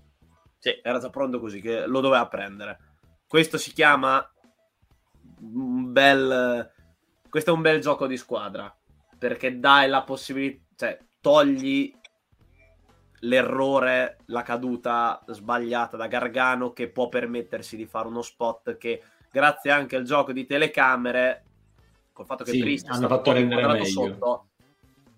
Sì. 0.58 0.80
Era 0.82 0.98
già 0.98 1.10
pronto 1.10 1.38
così 1.38 1.60
che 1.60 1.86
lo 1.86 2.00
doveva 2.00 2.26
prendere. 2.26 2.78
Questo 3.24 3.56
si 3.56 3.72
chiama 3.72 4.28
un 5.42 5.92
bel 5.92 6.72
questo 7.28 7.50
è 7.50 7.54
un 7.54 7.62
bel 7.62 7.80
gioco 7.80 8.08
di 8.08 8.16
squadra 8.16 8.76
perché 9.16 9.60
dai 9.60 9.88
la 9.88 10.02
possibilità, 10.02 10.64
cioè 10.74 10.98
togli 11.20 11.94
l'errore, 13.20 14.18
la 14.26 14.42
caduta 14.42 15.22
sbagliata 15.28 15.96
da 15.96 16.08
Gargano 16.08 16.72
che 16.72 16.90
può 16.90 17.08
permettersi 17.08 17.76
di 17.76 17.86
fare 17.86 18.08
uno 18.08 18.22
spot 18.22 18.76
che 18.76 19.04
grazie 19.30 19.70
anche 19.70 19.94
al 19.94 20.02
gioco 20.02 20.32
di 20.32 20.46
telecamere 20.46 21.44
col 22.12 22.26
fatto 22.26 22.42
che 22.42 22.50
Sì, 22.50 22.58
Priest 22.58 22.86
è 22.86 22.88
hanno 22.88 23.06
stato 23.06 23.14
fatto 23.14 23.32
rendere 23.32 23.66
meglio. 23.68 23.84
sotto 23.84 24.48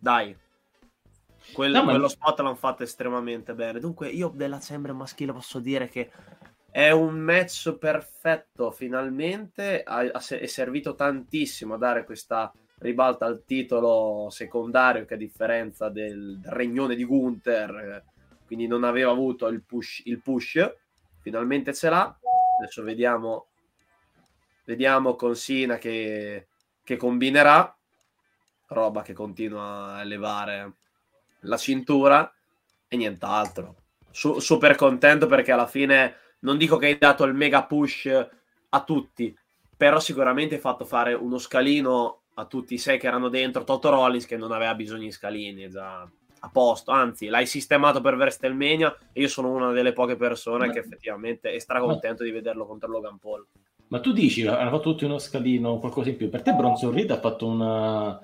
dai. 0.06 0.36
Quel- 1.52 1.72
No, 1.72 1.82
ma- 1.82 1.90
quello 1.90 2.06
spot 2.08 2.38
l'hanno 2.40 2.54
fatto 2.54 2.84
estremamente 2.84 3.54
bene. 3.54 3.80
Dunque 3.80 4.08
io 4.08 4.28
della 4.32 4.58
Chamber 4.60 4.92
maschile 4.92 5.32
posso 5.32 5.58
dire 5.58 5.88
che 5.88 6.10
è 6.70 6.90
un 6.92 7.16
match 7.18 7.72
perfetto 7.74 8.70
finalmente. 8.70 9.82
Ha- 9.82 10.10
ha- 10.12 10.36
è 10.38 10.46
servito 10.46 10.94
tantissimo 10.94 11.74
a 11.74 11.78
dare 11.78 12.04
questa 12.04 12.52
ribalta 12.78 13.24
al 13.26 13.42
titolo 13.44 14.28
secondario 14.30 15.04
che 15.06 15.14
a 15.14 15.16
differenza 15.16 15.88
del 15.88 16.38
regnone 16.44 16.94
di 16.94 17.04
Gunther 17.04 17.70
eh, 17.74 18.04
quindi 18.46 18.66
non 18.66 18.84
aveva 18.84 19.10
avuto 19.10 19.46
il 19.48 19.62
push, 19.62 20.02
il 20.04 20.20
push 20.20 20.72
finalmente 21.20 21.72
ce 21.74 21.88
l'ha. 21.88 22.16
Adesso 22.60 22.82
vediamo 22.84 23.46
vediamo 24.64 25.14
con 25.16 25.34
Sina 25.36 25.78
che, 25.78 26.46
che 26.84 26.96
combinerà 26.96 27.75
roba 28.66 29.02
che 29.02 29.12
continua 29.12 29.94
a 29.94 30.00
elevare 30.00 30.72
la 31.40 31.56
cintura 31.56 32.32
e 32.88 32.96
nient'altro. 32.96 33.74
Su- 34.10 34.38
super 34.38 34.74
contento 34.76 35.26
perché 35.26 35.52
alla 35.52 35.66
fine 35.66 36.14
non 36.40 36.56
dico 36.56 36.76
che 36.76 36.86
hai 36.86 36.98
dato 36.98 37.24
il 37.24 37.34
mega 37.34 37.64
push 37.64 38.06
a 38.68 38.84
tutti 38.84 39.36
però 39.76 40.00
sicuramente 40.00 40.54
hai 40.54 40.60
fatto 40.60 40.84
fare 40.84 41.12
uno 41.12 41.38
scalino 41.38 42.20
a 42.34 42.46
tutti 42.46 42.74
i 42.74 42.78
sei 42.78 42.98
che 42.98 43.06
erano 43.06 43.28
dentro. 43.28 43.64
Toto 43.64 43.90
Rollins 43.90 44.26
che 44.26 44.36
non 44.36 44.52
aveva 44.52 44.74
bisogno 44.74 45.02
di 45.02 45.10
scalini 45.10 45.68
già 45.68 46.08
a 46.38 46.50
posto. 46.50 46.92
Anzi 46.92 47.26
l'hai 47.26 47.46
sistemato 47.46 48.00
per 48.00 48.14
WrestleMania 48.14 48.96
e 49.12 49.20
io 49.20 49.28
sono 49.28 49.50
una 49.52 49.72
delle 49.72 49.92
poche 49.92 50.16
persone 50.16 50.66
Ma- 50.66 50.72
che 50.72 50.78
effettivamente 50.78 51.50
è 51.50 51.58
stracontento 51.58 52.22
di 52.24 52.30
vederlo 52.30 52.66
contro 52.66 52.90
Logan 52.90 53.18
Paul. 53.18 53.46
Ma 53.88 54.00
tu 54.00 54.12
dici, 54.12 54.46
hanno 54.46 54.70
fatto 54.70 54.90
tutti 54.90 55.04
uno 55.04 55.18
scalino, 55.18 55.78
qualcosa 55.78 56.08
in 56.08 56.16
più. 56.16 56.28
Per 56.28 56.42
te 56.42 56.52
Bronson 56.54 56.92
Reed 56.92 57.10
ha 57.10 57.20
fatto 57.20 57.46
una... 57.46 58.18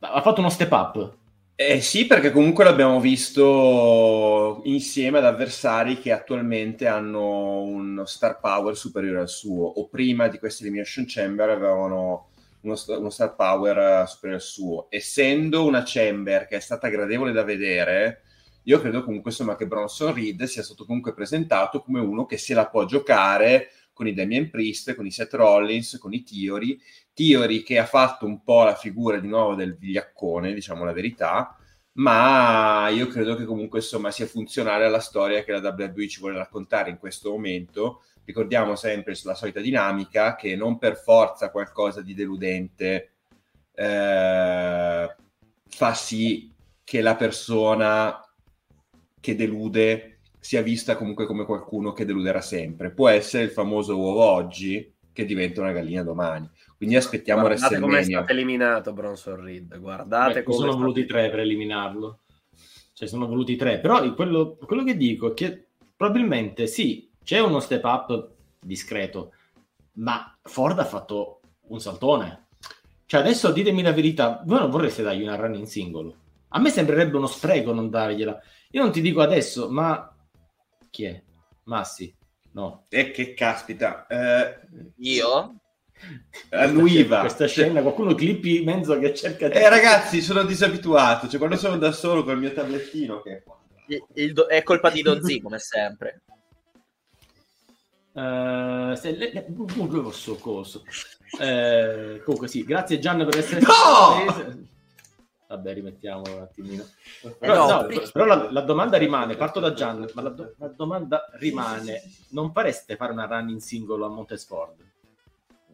ha 0.00 0.22
fatto 0.22 0.40
uno 0.40 0.50
step 0.50 0.72
up. 0.72 1.18
Eh 1.54 1.82
sì, 1.82 2.06
perché 2.06 2.32
comunque 2.32 2.64
l'abbiamo 2.64 3.00
visto 3.00 4.62
insieme 4.64 5.18
ad 5.18 5.26
avversari 5.26 5.98
che 5.98 6.10
attualmente 6.10 6.86
hanno 6.86 7.60
uno 7.60 8.06
star 8.06 8.40
power 8.40 8.74
superiore 8.74 9.20
al 9.20 9.28
suo, 9.28 9.66
o 9.66 9.86
prima 9.88 10.28
di 10.28 10.38
questa 10.38 10.62
Elimination 10.62 11.04
Chamber 11.06 11.50
avevano 11.50 12.30
uno, 12.62 12.76
uno 12.86 13.10
star 13.10 13.36
power 13.36 13.76
eh, 13.76 14.06
superiore 14.06 14.42
al 14.42 14.48
suo. 14.48 14.86
Essendo 14.88 15.66
una 15.66 15.82
Chamber 15.84 16.46
che 16.46 16.56
è 16.56 16.60
stata 16.60 16.88
gradevole 16.88 17.32
da 17.32 17.44
vedere, 17.44 18.22
io 18.62 18.80
credo 18.80 19.04
comunque 19.04 19.30
insomma 19.30 19.54
che 19.54 19.66
Bronson 19.66 20.14
Reed 20.14 20.44
sia 20.44 20.62
stato 20.62 20.86
comunque 20.86 21.12
presentato 21.12 21.82
come 21.82 22.00
uno 22.00 22.24
che 22.24 22.38
se 22.38 22.54
la 22.54 22.68
può 22.68 22.86
giocare 22.86 23.70
con 23.92 24.06
i 24.06 24.14
Damien 24.14 24.48
Priest, 24.48 24.94
con 24.94 25.04
i 25.04 25.10
Seth 25.10 25.34
Rollins, 25.34 25.98
con 25.98 26.14
i 26.14 26.22
Theory, 26.22 26.80
Theory 27.14 27.62
che 27.62 27.78
ha 27.78 27.86
fatto 27.86 28.26
un 28.26 28.42
po' 28.42 28.64
la 28.64 28.74
figura 28.74 29.18
di 29.18 29.28
nuovo 29.28 29.54
del 29.54 29.76
vigliaccone, 29.76 30.54
diciamo 30.54 30.84
la 30.84 30.92
verità, 30.92 31.56
ma 31.94 32.88
io 32.88 33.06
credo 33.08 33.36
che 33.36 33.44
comunque 33.44 33.80
insomma 33.80 34.10
sia 34.10 34.26
funzionale 34.26 34.84
alla 34.84 35.00
storia 35.00 35.42
che 35.42 35.52
la 35.52 35.74
WWE 35.76 36.08
ci 36.08 36.20
vuole 36.20 36.36
raccontare 36.36 36.90
in 36.90 36.98
questo 36.98 37.30
momento. 37.30 38.02
Ricordiamo 38.24 38.76
sempre 38.76 39.14
la 39.24 39.34
solita 39.34 39.60
dinamica 39.60 40.36
che 40.36 40.54
non 40.54 40.78
per 40.78 40.96
forza 40.96 41.50
qualcosa 41.50 42.00
di 42.00 42.14
deludente 42.14 43.10
eh, 43.74 45.16
fa 45.68 45.94
sì 45.94 46.52
che 46.84 47.00
la 47.00 47.16
persona 47.16 48.20
che 49.20 49.34
delude 49.34 50.20
sia 50.38 50.62
vista 50.62 50.96
comunque 50.96 51.26
come 51.26 51.44
qualcuno 51.44 51.92
che 51.92 52.04
deluderà 52.04 52.40
sempre. 52.40 52.90
Può 52.90 53.08
essere 53.08 53.44
il 53.44 53.50
famoso 53.50 53.96
uovo 53.96 54.22
oggi 54.22 54.92
che 55.12 55.24
diventa 55.24 55.60
una 55.60 55.72
gallina 55.72 56.02
domani. 56.02 56.48
Quindi 56.80 56.96
aspettiamo 56.96 57.42
guardate 57.42 57.78
come 57.78 57.98
è 57.98 58.02
stato 58.04 58.32
eliminato 58.32 58.94
Bronson 58.94 59.38
Reed 59.38 59.78
guardate 59.78 60.32
Beh, 60.32 60.42
come 60.44 60.56
sono 60.56 60.76
voluti 60.78 61.04
tre 61.04 61.28
per 61.28 61.40
eliminarlo. 61.40 62.20
Cioè, 62.94 63.06
sono 63.06 63.26
voluti 63.26 63.54
tre. 63.56 63.80
Però 63.80 64.14
quello, 64.14 64.56
quello 64.56 64.82
che 64.82 64.96
dico 64.96 65.32
è 65.32 65.34
che 65.34 65.66
probabilmente 65.94 66.66
sì, 66.66 67.10
c'è 67.22 67.38
uno 67.38 67.60
step 67.60 67.84
up 67.84 68.30
discreto, 68.58 69.34
ma 69.96 70.34
Ford 70.40 70.78
ha 70.78 70.86
fatto 70.86 71.40
un 71.66 71.80
saltone. 71.80 72.46
Cioè, 73.04 73.20
adesso 73.20 73.52
ditemi 73.52 73.82
la 73.82 73.92
verità, 73.92 74.42
voi 74.46 74.60
non 74.60 74.70
vorreste 74.70 75.02
dargli 75.02 75.20
una 75.20 75.36
run 75.36 75.56
in 75.56 75.66
singolo? 75.66 76.14
A 76.48 76.60
me 76.60 76.70
sembrerebbe 76.70 77.18
uno 77.18 77.26
spreco 77.26 77.74
non 77.74 77.90
dargliela. 77.90 78.40
Io 78.70 78.82
non 78.82 78.90
ti 78.90 79.02
dico 79.02 79.20
adesso, 79.20 79.70
ma 79.70 80.16
chi 80.88 81.04
è? 81.04 81.22
Massi? 81.64 82.16
No. 82.52 82.86
E 82.88 83.10
che 83.10 83.34
caspita, 83.34 84.06
eh, 84.06 84.60
Io? 84.96 85.59
Annuiva. 86.50 87.20
Questa 87.20 87.46
scena, 87.46 87.80
qualcuno 87.82 88.14
clippi 88.14 88.58
in 88.58 88.64
mezzo 88.64 88.98
che 88.98 89.14
cerca 89.14 89.48
di... 89.48 89.54
Eh 89.54 89.68
ragazzi, 89.68 90.20
sono 90.20 90.42
disabituato, 90.44 91.28
cioè 91.28 91.38
quando 91.38 91.56
sono 91.56 91.76
da 91.78 91.92
solo 91.92 92.24
col 92.24 92.38
mio 92.38 92.52
tablettino 92.52 93.20
che 93.22 93.42
Il- 93.86 94.04
il 94.14 94.32
do- 94.32 94.46
è 94.46 94.62
colpa 94.62 94.90
di 94.90 95.02
Dozzi, 95.02 95.40
come 95.40 95.58
sempre. 95.58 96.22
Eh, 98.12 98.94
se 98.96 99.12
le, 99.16 99.32
le, 99.32 99.46
un 99.48 99.88
grosso 99.88 100.36
coso. 100.36 100.84
Eh, 101.40 102.20
comunque 102.24 102.48
sì, 102.48 102.64
grazie 102.64 102.98
Gian 102.98 103.24
per 103.24 103.38
essere 103.38 103.60
No! 103.60 104.58
Vabbè, 105.46 105.74
rimettiamo 105.74 106.22
un 106.32 106.40
attimino. 106.42 106.86
Però, 107.38 107.66
no, 107.68 107.80
no, 107.80 107.86
perché- 107.86 108.10
però 108.12 108.24
la, 108.24 108.50
la 108.52 108.60
domanda 108.60 108.96
rimane, 108.96 109.34
parto 109.36 109.58
da 109.58 109.72
Gian, 109.72 110.08
ma 110.14 110.22
la, 110.22 110.28
do- 110.28 110.54
la 110.58 110.68
domanda 110.68 111.24
rimane, 111.38 112.02
non 112.30 112.52
fareste 112.52 112.94
fare 112.96 113.10
una 113.12 113.26
run 113.26 113.48
in 113.48 113.60
singolo 113.60 114.06
a 114.06 114.08
Montesford? 114.08 114.88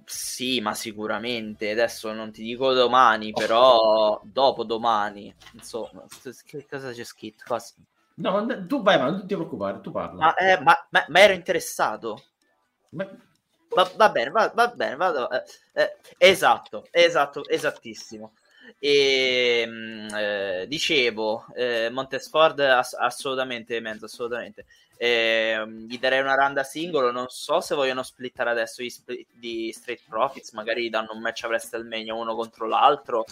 Sì, 0.07 0.61
ma 0.63 0.75
sicuramente. 0.75 1.71
Adesso 1.71 2.13
non 2.13 2.33
ti 2.33 2.43
dico 2.43 2.73
domani, 2.73 3.33
però 3.35 4.19
dopo 4.25 4.65
domani. 4.65 5.35
Insomma, 5.53 6.05
che 6.45 6.67
cosa 6.67 6.93
c'è 6.93 7.05
scritto? 7.05 7.45
Cosa? 7.47 7.75
No, 8.25 8.31
ma 8.33 8.57
tu 8.73 8.83
vai 8.83 8.97
avanti, 8.97 9.19
non 9.19 9.27
ti 9.29 9.35
preoccupare, 9.37 9.81
tu 9.81 9.91
parla. 9.93 10.23
Ma, 10.23 10.35
eh, 10.35 10.59
ma- 10.61 10.87
ma- 10.91 11.05
ma 11.09 11.21
ero 11.21 11.33
interessato. 11.35 12.23
Ma 12.93 13.05
Va, 13.77 13.85
va 14.01 14.09
bene, 14.11 14.31
va, 14.31 14.51
va 14.55 14.69
bene, 14.69 14.97
vado. 14.97 15.29
eh, 15.31 15.43
eh, 15.75 15.97
esatto, 16.19 16.87
esatto, 16.91 17.47
esattissimo. 17.49 18.33
E 18.79 19.65
mh, 19.67 20.09
eh, 20.17 20.65
dicevo, 20.69 21.47
eh, 21.55 21.89
Montesford 21.91 22.61
ass- 22.61 22.95
assolutamente, 22.95 23.79
mezzo, 23.81 24.07
assolutamente. 24.07 24.67
Eh, 24.97 25.65
gli 25.87 25.99
darei 25.99 26.21
una 26.21 26.35
run 26.35 26.55
da 26.55 26.63
singolo. 26.63 27.11
Non 27.11 27.27
so 27.29 27.61
se 27.61 27.75
vogliono 27.75 28.03
splittare 28.03 28.51
adesso 28.51 28.83
gli 28.83 28.91
split 28.91 29.29
di 29.33 29.73
Street 29.73 30.03
Profits. 30.09 30.53
Magari 30.53 30.89
danno 30.89 31.13
un 31.13 31.21
match 31.21 31.45
a 31.45 31.49
WrestleMania 31.49 32.15
uno 32.15 32.35
contro 32.35 32.67
l'altro. 32.67 33.25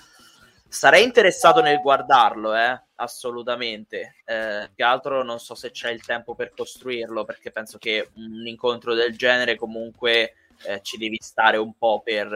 Sarei 0.69 1.05
interessato 1.05 1.61
nel 1.61 1.81
guardarlo, 1.81 2.55
eh, 2.55 2.83
assolutamente. 2.97 4.17
Eh, 4.25 4.71
che 4.75 4.83
altro 4.83 5.23
non 5.23 5.39
so 5.39 5.55
se 5.55 5.71
c'è 5.71 5.91
il 5.91 6.05
tempo 6.05 6.35
per 6.35 6.53
costruirlo, 6.53 7.25
perché 7.25 7.53
penso 7.53 7.79
che 7.79 8.11
un 8.15 8.45
incontro 8.47 8.95
del 8.95 9.17
genere 9.17 9.57
comunque 9.57 10.35
eh, 10.65 10.81
ci 10.83 10.99
devi 10.99 11.17
stare 11.21 11.59
un 11.59 11.75
po' 11.77 12.01
per, 12.03 12.33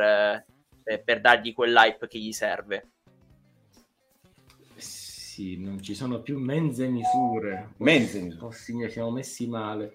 eh, 0.85 0.99
per 1.01 1.21
dargli 1.21 1.53
quell'hype 1.53 2.07
che 2.07 2.19
gli 2.19 2.33
serve. 2.33 2.91
Sì, 5.39 5.57
non 5.57 5.81
ci 5.81 5.95
sono 5.95 6.21
più 6.21 6.37
mezze 6.37 6.89
misure. 6.89 7.75
Mezze 7.77 8.21
misure. 8.21 8.45
Oh, 8.45 8.51
signore, 8.51 8.91
siamo 8.91 9.13
messi 9.13 9.47
male. 9.47 9.95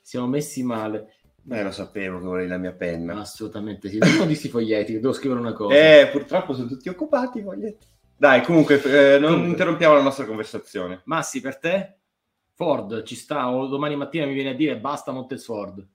Siamo 0.00 0.26
messi 0.26 0.62
male. 0.62 1.16
Beh, 1.42 1.62
lo 1.62 1.72
sapevo 1.72 2.18
che 2.18 2.24
volevi 2.24 2.48
la 2.48 2.56
mia 2.56 2.72
penna. 2.72 3.20
Assolutamente 3.20 3.90
sì. 3.90 3.98
Non 3.98 4.26
di 4.26 4.34
sti 4.34 4.48
foglietti, 4.48 4.94
devo 4.94 5.12
scrivere 5.12 5.40
una 5.40 5.52
cosa. 5.52 5.74
Eh, 5.74 6.08
purtroppo 6.10 6.54
sono 6.54 6.68
tutti 6.68 6.88
occupati, 6.88 7.42
voglietti. 7.42 7.86
Dai, 8.16 8.40
comunque, 8.42 8.82
eh, 8.82 9.18
non 9.18 9.28
Comunque. 9.32 9.50
interrompiamo 9.50 9.94
la 9.94 10.00
nostra 10.00 10.24
conversazione. 10.24 11.02
Massi, 11.04 11.42
per 11.42 11.58
te? 11.58 11.98
Ford, 12.54 13.02
ci 13.02 13.14
sta? 13.14 13.50
O 13.50 13.66
domani 13.66 13.94
mattina 13.94 14.24
mi 14.24 14.32
viene 14.32 14.50
a 14.52 14.54
dire 14.54 14.78
basta 14.78 15.12
Montesford. 15.12 15.86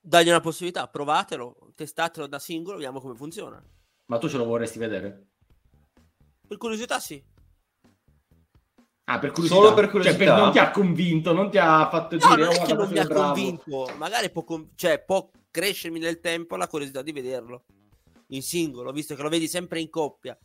Dagli 0.00 0.28
una 0.28 0.38
possibilità, 0.38 0.86
provatelo, 0.86 1.72
testatelo 1.74 2.28
da 2.28 2.38
singolo, 2.38 2.76
vediamo 2.76 3.00
come 3.00 3.16
funziona. 3.16 3.60
Ma 4.06 4.18
tu 4.18 4.28
ce 4.28 4.36
lo 4.36 4.44
vorresti 4.44 4.78
vedere? 4.78 5.26
Per 6.46 6.56
curiosità, 6.56 7.00
sì. 7.00 7.20
Ah, 9.10 9.18
per 9.18 9.30
curiosità. 9.30 9.60
Solo 9.60 9.74
per 9.74 9.84
Cioè, 9.84 9.90
curiosità? 9.90 10.36
non 10.36 10.52
ti 10.52 10.58
ha 10.58 10.70
convinto, 10.70 11.32
non 11.32 11.50
ti 11.50 11.56
ha 11.56 11.88
fatto 11.88 12.16
No, 12.16 12.26
dire 12.34 12.44
non 12.44 12.54
è 12.54 12.58
"Oh, 12.58 12.64
che 12.66 12.74
non 12.74 12.88
mi 12.88 12.98
ha 12.98 13.02
sei 13.04 13.06
bravo". 13.10 13.32
convinto, 13.32 13.90
magari 13.96 14.30
può, 14.30 14.44
con- 14.44 14.70
cioè, 14.74 15.02
può 15.02 15.30
crescermi 15.50 15.98
nel 15.98 16.20
tempo 16.20 16.56
la 16.56 16.66
curiosità 16.66 17.00
di 17.00 17.12
vederlo 17.12 17.64
in 18.28 18.42
singolo, 18.42 18.92
visto 18.92 19.14
che 19.14 19.22
lo 19.22 19.30
vedi 19.30 19.48
sempre 19.48 19.80
in 19.80 19.88
coppia. 19.88 20.36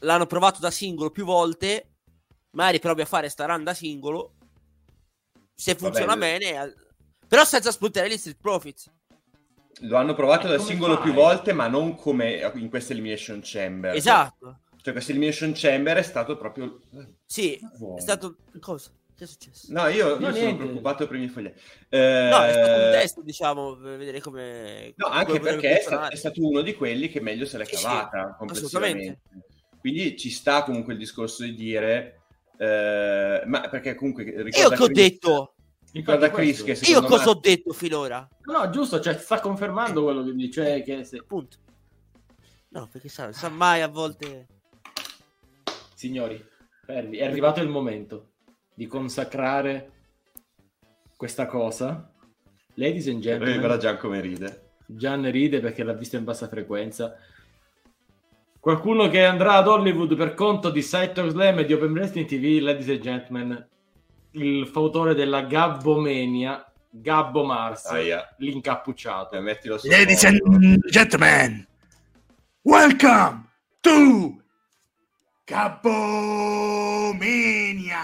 L'hanno 0.00 0.24
provato 0.26 0.60
da 0.60 0.70
singolo 0.70 1.10
più 1.10 1.26
volte, 1.26 1.90
magari 2.52 2.78
provi 2.78 3.02
a 3.02 3.06
fare 3.06 3.28
sta 3.28 3.44
run 3.44 3.64
da 3.64 3.74
singolo. 3.74 4.32
Se 5.54 5.74
funziona 5.74 6.16
bene. 6.16 6.38
bene, 6.38 6.56
al- 6.56 6.74
però 7.28 7.44
senza 7.44 7.70
spuntare 7.70 8.08
gli 8.08 8.16
Street 8.16 8.38
Profits. 8.40 8.90
Lo 9.80 9.96
hanno 9.98 10.14
provato 10.14 10.46
E 10.46 10.50
da 10.50 10.58
singolo 10.58 10.94
fai? 10.94 11.02
più 11.02 11.12
volte, 11.12 11.52
ma 11.52 11.66
non 11.68 11.96
come 11.96 12.50
in 12.54 12.70
questa 12.70 12.92
Elimination 12.92 13.40
Chamber. 13.42 13.94
Esatto, 13.94 14.60
Cioè, 14.84 14.92
questa 14.92 15.12
Elimination 15.12 15.52
Chamber 15.54 15.96
è 15.96 16.02
stato 16.02 16.36
proprio... 16.36 16.78
sì, 17.24 17.58
Buono. 17.78 17.96
è 17.96 18.00
stato 18.02 18.36
cosa? 18.60 18.90
Che 19.16 19.24
è 19.24 19.26
successo? 19.26 19.68
No, 19.72 19.86
io, 19.86 20.18
io 20.18 20.28
No, 20.28 20.34
sono 20.34 20.56
preoccupato 20.56 21.06
per 21.06 21.16
i 21.16 21.18
miei 21.20 21.30
foglietti. 21.30 21.58
No, 21.88 22.42
è 22.44 22.52
stato 22.52 22.70
un 22.70 22.88
Eh, 22.88 22.90
test, 22.92 23.20
diciamo, 23.22 23.76
per 23.76 23.96
vedere 23.96 24.20
come. 24.20 24.92
No, 24.96 25.06
anche 25.06 25.40
perché 25.40 25.78
è, 25.78 25.80
sta- 25.82 26.08
è 26.08 26.16
stato 26.16 26.46
uno 26.46 26.60
di 26.60 26.74
quelli 26.74 27.08
che 27.08 27.22
meglio 27.22 27.46
se 27.46 27.56
l'è 27.56 27.64
Sì, 27.64 27.76
sì, 27.76 27.82
cavata 27.82 28.34
complessivamente. 28.36 29.20
assolutamente. 29.22 29.78
Quindi 29.80 30.18
ci 30.18 30.28
sta 30.28 30.64
comunque 30.64 30.92
il 30.92 30.98
discorso 30.98 31.44
di 31.44 31.54
dire... 31.54 32.20
eh, 32.58 33.42
ma 33.46 33.68
perché 33.70 33.94
comunque 33.94 34.24
Io 34.24 34.42
che 34.50 34.64
ho 34.64 34.68
Chris- 34.68 34.90
detto? 34.90 35.54
Ricorda 35.92 36.30
Chris 36.30 36.62
questo. 36.62 36.64
che 36.84 36.90
Io 36.90 36.96
secondo 36.96 37.06
cosa 37.16 37.30
ho 37.30 37.34
me... 37.34 37.40
detto 37.40 37.72
finora? 37.72 38.28
No, 38.42 38.68
giusto, 38.68 39.00
cioè 39.00 39.16
sta 39.16 39.40
confermando 39.40 40.02
quello 40.02 40.22
che 40.24 40.34
dice, 40.34 40.52
cioè 40.62 40.82
che 40.82 41.04
se- 41.04 41.16
Appunto. 41.18 41.56
No, 42.70 42.86
perché 42.92 43.08
sa, 43.08 43.32
sa 43.32 43.48
mai 43.48 43.80
a 43.80 43.88
volte. 43.88 44.48
Signori, 46.04 46.38
è 46.84 47.24
arrivato 47.24 47.62
il 47.62 47.68
momento 47.70 48.32
di 48.74 48.86
consacrare 48.86 49.92
questa 51.16 51.46
cosa. 51.46 52.12
Ladies 52.74 53.08
and 53.08 53.22
Guarda 53.22 53.46
gentlemen, 53.46 53.78
Gian 53.78 53.96
come 53.96 54.20
ride. 54.20 54.62
Gian 54.84 55.30
ride 55.30 55.60
perché 55.60 55.82
l'ha 55.82 55.94
visto 55.94 56.16
in 56.16 56.24
bassa 56.24 56.46
frequenza. 56.46 57.16
Qualcuno 58.60 59.08
che 59.08 59.24
andrà 59.24 59.54
ad 59.54 59.66
Hollywood 59.66 60.14
per 60.14 60.34
conto 60.34 60.68
di 60.68 60.82
Site 60.82 61.26
Slam 61.30 61.60
e 61.60 61.64
di 61.64 61.72
Open 61.72 61.92
Wrestling 61.92 62.26
TV, 62.26 62.60
ladies 62.60 62.90
and 62.90 63.00
gentlemen, 63.00 63.68
il 64.32 64.66
fautore 64.66 65.14
della 65.14 65.44
Gabbomania, 65.44 66.70
Gabbo 66.90 67.46
Mars, 67.46 67.86
Aia. 67.86 68.34
l'incappucciato. 68.36 69.36
Eh. 69.36 69.40
Ladies 69.84 70.24
and 70.24 70.84
gentlemen, 70.90 71.66
welcome 72.60 73.48
to 73.80 74.43
Capomania. 76.74 78.00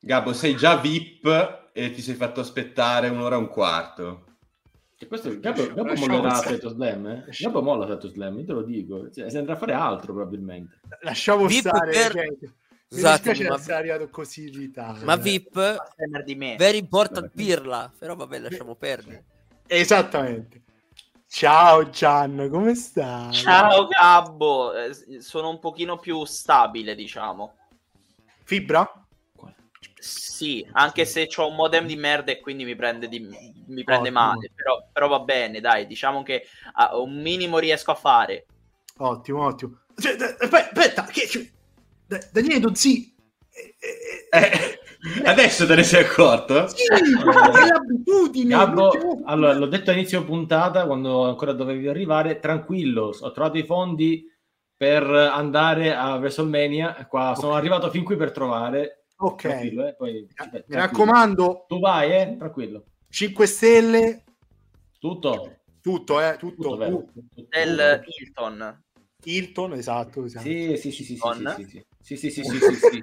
Gabbo, 0.00 0.32
sei 0.32 0.56
già 0.56 0.76
VIP 0.76 1.68
e 1.72 1.90
ti 1.90 2.00
sei 2.00 2.14
fatto 2.14 2.40
aspettare 2.40 3.08
un'ora 3.10 3.36
e 3.36 3.38
un 3.38 3.48
quarto. 3.48 4.24
E 4.98 5.06
questo 5.06 5.38
Gabbo, 5.38 5.66
Gabbo 5.66 5.82
Lasciamo 5.90 6.16
mollerà. 6.16 6.34
Seto 6.36 6.68
Slam, 6.70 7.06
eh? 7.06 7.24
Gabbo 7.38 7.62
molla 7.62 7.86
Seto 7.86 8.08
Slam, 8.08 8.38
io 8.38 8.44
te 8.46 8.52
lo 8.52 8.62
dico. 8.62 9.10
Cioè, 9.10 9.28
si 9.30 9.36
andrà 9.36 9.52
a 9.54 9.56
fare 9.56 9.72
altro 9.74 10.14
probabilmente. 10.14 10.80
Lasciamo 11.02 11.46
VIP 11.46 11.60
stare. 11.68 11.90
per- 11.90 12.12
cioè, 12.12 12.26
mi 12.28 12.98
Esatto, 12.98 13.14
dispiace 13.30 13.48
ma- 13.48 13.54
essere 13.56 13.74
arrivato 13.74 14.08
così 14.08 14.48
in 14.48 14.58
ritardo. 14.58 15.04
Ma 15.04 15.16
VIP, 15.16 15.76
di 16.24 16.34
me. 16.34 16.56
very 16.56 16.78
important 16.78 17.30
pirla. 17.34 17.92
Però 17.96 18.16
vabbè, 18.16 18.38
lasciamo 18.38 18.74
perdere. 18.74 19.24
Esattamente. 19.66 20.62
Ciao 21.32 21.88
Gian, 21.90 22.48
come 22.50 22.74
stai? 22.74 23.32
Ciao 23.32 23.86
Gabbo, 23.86 24.74
Eh, 24.74 25.20
sono 25.22 25.48
un 25.50 25.60
pochino 25.60 25.96
più 25.96 26.24
stabile, 26.24 26.96
diciamo. 26.96 27.54
Fibra? 28.42 29.06
Sì, 30.00 30.66
anche 30.72 31.04
se 31.04 31.28
ho 31.36 31.46
un 31.48 31.54
modem 31.54 31.86
di 31.86 31.94
merda 31.94 32.32
e 32.32 32.40
quindi 32.40 32.64
mi 32.64 32.74
prende, 32.74 33.06
di- 33.08 33.20
mi 33.20 33.84
prende 33.84 34.08
Ottimo. 34.08 34.20
male, 34.24 34.50
però, 34.52 34.88
però 34.92 35.06
va 35.06 35.20
bene, 35.20 35.60
dai, 35.60 35.86
diciamo 35.86 36.24
che 36.24 36.46
ah, 36.72 36.98
un 36.98 37.20
minimo 37.22 37.58
riesco 37.58 37.92
a 37.92 37.94
fare. 37.94 38.46
Ottimo, 38.96 39.44
ottimo. 39.44 39.82
Cioè, 39.96 40.14
aspetta, 40.14 40.80
aspetta, 40.80 41.04
che, 41.04 41.28
cioè, 41.28 41.48
Da- 42.08 42.28
Daniele 42.32 42.58
Donzi. 42.58 43.14
eh, 43.52 43.76
eh, 43.78 44.26
Eh, 44.32 44.79
adesso 45.24 45.66
te 45.66 45.74
ne 45.74 45.82
sei 45.82 46.04
accorto? 46.04 46.68
Sì, 46.68 46.84
è 46.86 47.66
l'abitudine. 47.68 48.54
Gabbo, 48.54 49.20
allora, 49.24 49.54
l'ho 49.54 49.66
detto 49.66 49.90
a 49.90 49.94
inizio 49.94 50.24
puntata, 50.24 50.86
quando 50.86 51.24
ancora 51.24 51.52
dovevi 51.52 51.88
arrivare, 51.88 52.38
tranquillo, 52.38 53.14
ho 53.18 53.32
trovato 53.32 53.56
i 53.58 53.64
fondi 53.64 54.24
per 54.76 55.04
andare 55.04 55.94
a 55.94 56.16
WrestleMania, 56.16 57.06
qua 57.06 57.34
sono 57.36 57.52
Ok. 57.52 57.58
arrivato 57.58 57.90
fin 57.90 58.04
qui 58.04 58.16
per 58.16 58.32
trovare. 58.32 59.04
Ok, 59.16 59.44
eh, 59.44 59.94
poi- 59.96 60.12
mi 60.12 60.26
tranquillo. 60.26 60.64
raccomando, 60.70 61.64
Tu 61.68 61.78
vai, 61.78 62.12
eh, 62.12 62.36
tranquillo. 62.38 62.84
5 63.10 63.46
stelle, 63.46 64.24
Tutto. 64.98 65.56
tutto, 65.82 66.20
eh, 66.20 66.36
tutto. 66.38 66.62
Tutto, 66.62 66.76
vero. 66.76 66.96
tutto. 66.96 67.20
Del 67.48 68.02
Hilton. 68.04 68.82
Hilton, 69.22 69.72
esatto, 69.74 70.24
esatto. 70.24 70.46
Sì, 70.46 70.76
sì, 70.76 70.90
sì, 70.92 71.04
sì, 71.04 71.16
sì, 71.16 71.28
sì, 71.34 71.64
sì, 72.00 72.16
sì, 72.16 72.16
sì, 72.16 72.30
sì, 72.30 72.44
sì, 72.44 72.60
sì, 72.60 72.76
sì. 72.76 73.02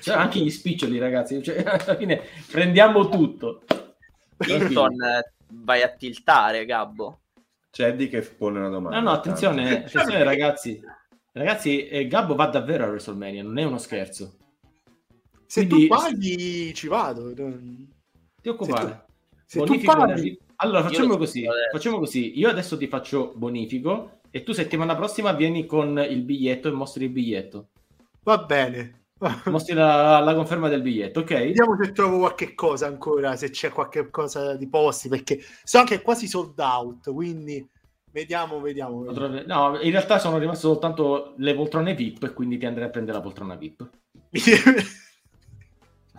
Cioè, 0.00 0.14
anche 0.16 0.38
gli 0.38 0.50
spiccioli, 0.50 0.98
ragazzi. 0.98 1.42
Cioè, 1.42 1.62
alla 1.66 1.96
fine 1.96 2.22
prendiamo 2.50 3.08
tutto. 3.08 3.62
Hilton 4.46 5.02
eh, 5.02 5.32
vai 5.48 5.82
a 5.82 5.88
tiltare, 5.88 6.64
Gabbo. 6.64 7.20
C'è 7.70 7.88
Eddie 7.88 8.08
che 8.08 8.20
pone 8.22 8.58
una 8.58 8.68
domanda. 8.68 8.98
No, 8.98 9.04
no, 9.04 9.10
attenzione, 9.12 9.84
attenzione 9.84 10.22
ragazzi. 10.24 10.80
Ragazzi, 11.32 11.86
eh, 11.88 12.06
Gabbo 12.06 12.34
va 12.34 12.46
davvero 12.46 12.84
a 12.84 12.88
WrestleMania, 12.88 13.42
non 13.42 13.58
è 13.58 13.64
uno 13.64 13.78
scherzo. 13.78 14.36
Se 15.46 15.66
Quindi- 15.66 15.86
tu 15.88 15.94
paghi, 15.94 16.74
ci 16.74 16.88
vado. 16.88 17.32
Ti 17.32 18.48
occupare. 18.48 19.06
Se 19.46 19.58
tu 19.60 19.66
Bonifico 19.66 19.92
paghi, 19.92 20.10
energi- 20.10 20.38
Allora, 20.56 20.82
facciamo 20.82 21.16
così. 21.16 21.44
Facciamo 21.72 21.98
così. 21.98 22.38
Io 22.38 22.48
adesso 22.48 22.76
ti 22.76 22.86
faccio 22.86 23.32
bonifico 23.36 24.20
e 24.30 24.42
tu 24.42 24.52
settimana 24.52 24.94
prossima 24.94 25.32
vieni 25.32 25.66
con 25.66 25.98
il 26.08 26.22
biglietto 26.22 26.68
e 26.68 26.72
mostri 26.72 27.04
il 27.04 27.10
biglietto. 27.10 27.68
va 28.24 28.38
bene. 28.38 29.01
Mostri 29.46 29.74
la, 29.74 30.18
la 30.20 30.34
conferma 30.34 30.68
del 30.68 30.82
biglietto, 30.82 31.20
ok? 31.20 31.34
Vediamo 31.34 31.76
se 31.80 31.92
trovo 31.92 32.18
qualche 32.18 32.54
cosa 32.54 32.86
ancora, 32.86 33.36
se 33.36 33.50
c'è 33.50 33.70
qualche 33.70 34.10
cosa 34.10 34.56
di 34.56 34.68
posti, 34.68 35.08
perché 35.08 35.40
so 35.62 35.84
che 35.84 35.96
è 35.96 36.02
quasi 36.02 36.26
sold 36.26 36.58
out, 36.58 37.12
quindi 37.12 37.64
vediamo, 38.10 38.60
vediamo. 38.60 39.04
No, 39.04 39.78
in 39.80 39.90
realtà 39.90 40.18
sono 40.18 40.38
rimaste 40.38 40.66
soltanto 40.66 41.34
le 41.38 41.54
poltrone 41.54 41.94
VIP 41.94 42.32
quindi 42.32 42.58
ti 42.58 42.66
andrei 42.66 42.86
a 42.86 42.90
prendere 42.90 43.16
la 43.16 43.22
poltrona 43.22 43.54
VIP. 43.54 43.88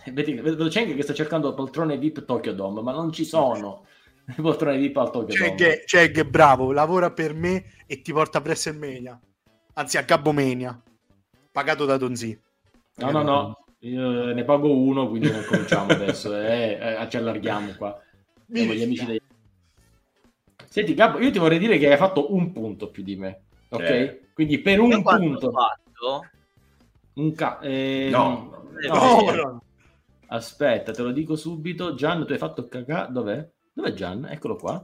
Vedo 0.06 0.68
c'è 0.68 0.82
anche 0.82 0.96
che 0.96 1.04
sta 1.04 1.14
cercando 1.14 1.54
poltrone 1.54 1.98
VIP 1.98 2.26
Tokyo 2.26 2.54
Dome, 2.54 2.82
ma 2.82 2.92
non 2.92 3.12
ci 3.14 3.24
sono 3.24 3.86
le 4.26 4.36
poltrone 4.42 4.78
VIP 4.78 4.98
al 4.98 5.12
Tokyo 5.12 5.34
c'è, 5.34 5.46
Dome. 5.46 5.56
che, 5.56 5.84
c'è 5.86 6.12
che 6.12 6.26
bravo, 6.26 6.72
lavora 6.72 7.12
per 7.12 7.34
me 7.34 7.66
e 7.86 8.02
ti 8.02 8.12
porta 8.12 8.40
a 8.40 8.42
WrestleMania, 8.42 9.20
anzi 9.74 9.98
a 9.98 10.02
Gabbomania, 10.02 10.82
pagato 11.52 11.86
da 11.86 11.98
Donzi. 11.98 12.38
No, 12.98 13.12
no, 13.12 13.22
no. 13.24 13.66
Io 13.80 14.34
ne 14.34 14.44
pago 14.46 14.72
uno, 14.76 15.10
quindi 15.10 15.30
non 15.32 15.44
cominciamo 15.46 15.92
adesso. 15.92 16.36
eh, 16.36 16.78
eh, 17.02 17.10
ci 17.10 17.18
allarghiamo 17.18 17.74
qua. 17.78 18.00
Siamo 18.52 18.74
gli 18.74 18.82
amici 18.84 19.06
dei... 19.06 19.22
Senti, 20.68 20.94
Gabbo, 20.94 21.20
io 21.20 21.32
ti 21.32 21.38
vorrei 21.40 21.60
dire 21.60 21.78
che 21.78 21.92
hai 21.92 21.98
fatto 21.98 22.34
un 22.34 22.52
punto 22.52 22.90
più 22.90 23.04
di 23.04 23.16
me. 23.16 23.44
Ok? 23.70 23.82
Eh. 23.82 24.30
Quindi 24.34 24.60
per 24.60 24.80
un 24.80 25.02
punto. 25.04 25.52
fatto? 25.52 26.30
Un 27.16 27.34
ca- 27.36 27.60
eh, 27.60 28.10
No. 28.12 28.66
Eh, 28.82 28.88
No, 28.88 29.32
no. 29.32 29.64
Aspetta, 30.28 30.92
te 30.94 31.02
lo 31.04 31.12
dico 31.12 31.36
subito. 31.36 31.94
Gian, 31.94 32.26
tu 32.26 32.32
hai 32.32 32.40
fatto 32.40 32.68
cacà. 32.68 33.06
Dov'è? 33.06 33.48
Dov'è 33.72 33.94
Gian? 33.94 34.26
Eccolo 34.26 34.56
qua. 34.56 34.84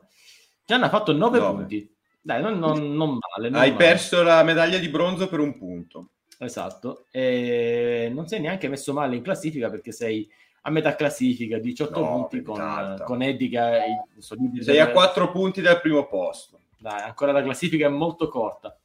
Gian 0.65 0.84
ha 0.84 0.90
fatto 0.90 1.11
9 1.11 1.40
Nove. 1.40 1.57
punti. 1.57 1.95
Dai, 2.22 2.41
non, 2.41 2.60
non- 2.60 2.94
non 2.95 3.18
male. 3.18 3.49
non 3.49 3.60
Hai 3.60 3.72
male. 3.72 3.84
perso 3.84 4.22
la 4.22 4.44
medaglia 4.44 4.77
di 4.77 4.90
bronzo 4.90 5.27
per 5.27 5.40
un 5.40 5.57
punto. 5.57 6.10
Esatto. 6.41 7.06
E 7.11 8.10
non 8.14 8.28
sei 8.28 8.40
neanche 8.40 8.68
messo 8.70 8.94
male 8.94 9.16
in 9.18 9.22
classifica 9.22 9.70
perché 9.70 9.91
sei 9.91 10.30
a 10.61 10.72
metà 10.72 10.95
classifica, 10.95 11.57
18 11.57 11.99
No, 11.99 12.07
punti 12.07 12.41
con, 12.41 13.02
con 13.06 13.22
Eddie 13.22 13.49
che 13.49 14.22
Sei 14.64 14.80
a 14.80 14.86
del- 14.86 14.94
4 14.94 15.32
punti 15.32 15.61
dal 15.61 15.82
primo 15.82 16.07
posto. 16.07 16.61
Dai, 16.78 17.02
ancora 17.02 17.32
la 17.34 17.44
classifica 17.44 17.86
è 17.88 17.90
molto 17.90 18.30
corta. 18.30 18.78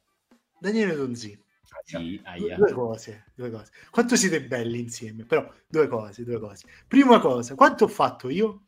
Daniele 0.59 0.95
Donzi. 0.95 1.41
Sì, 1.83 2.19
Due, 2.57 2.71
cose, 2.73 3.25
due 3.35 3.51
cose. 3.51 3.71
Quanto 3.91 4.15
siete 4.15 4.41
belli 4.43 4.79
insieme, 4.79 5.23
però 5.23 5.47
due 5.67 5.87
cose, 5.87 6.23
due 6.23 6.39
cose. 6.39 6.65
Prima 6.87 7.19
cosa, 7.19 7.53
quanto 7.55 7.83
ho 7.83 7.87
fatto 7.87 8.29
io? 8.29 8.63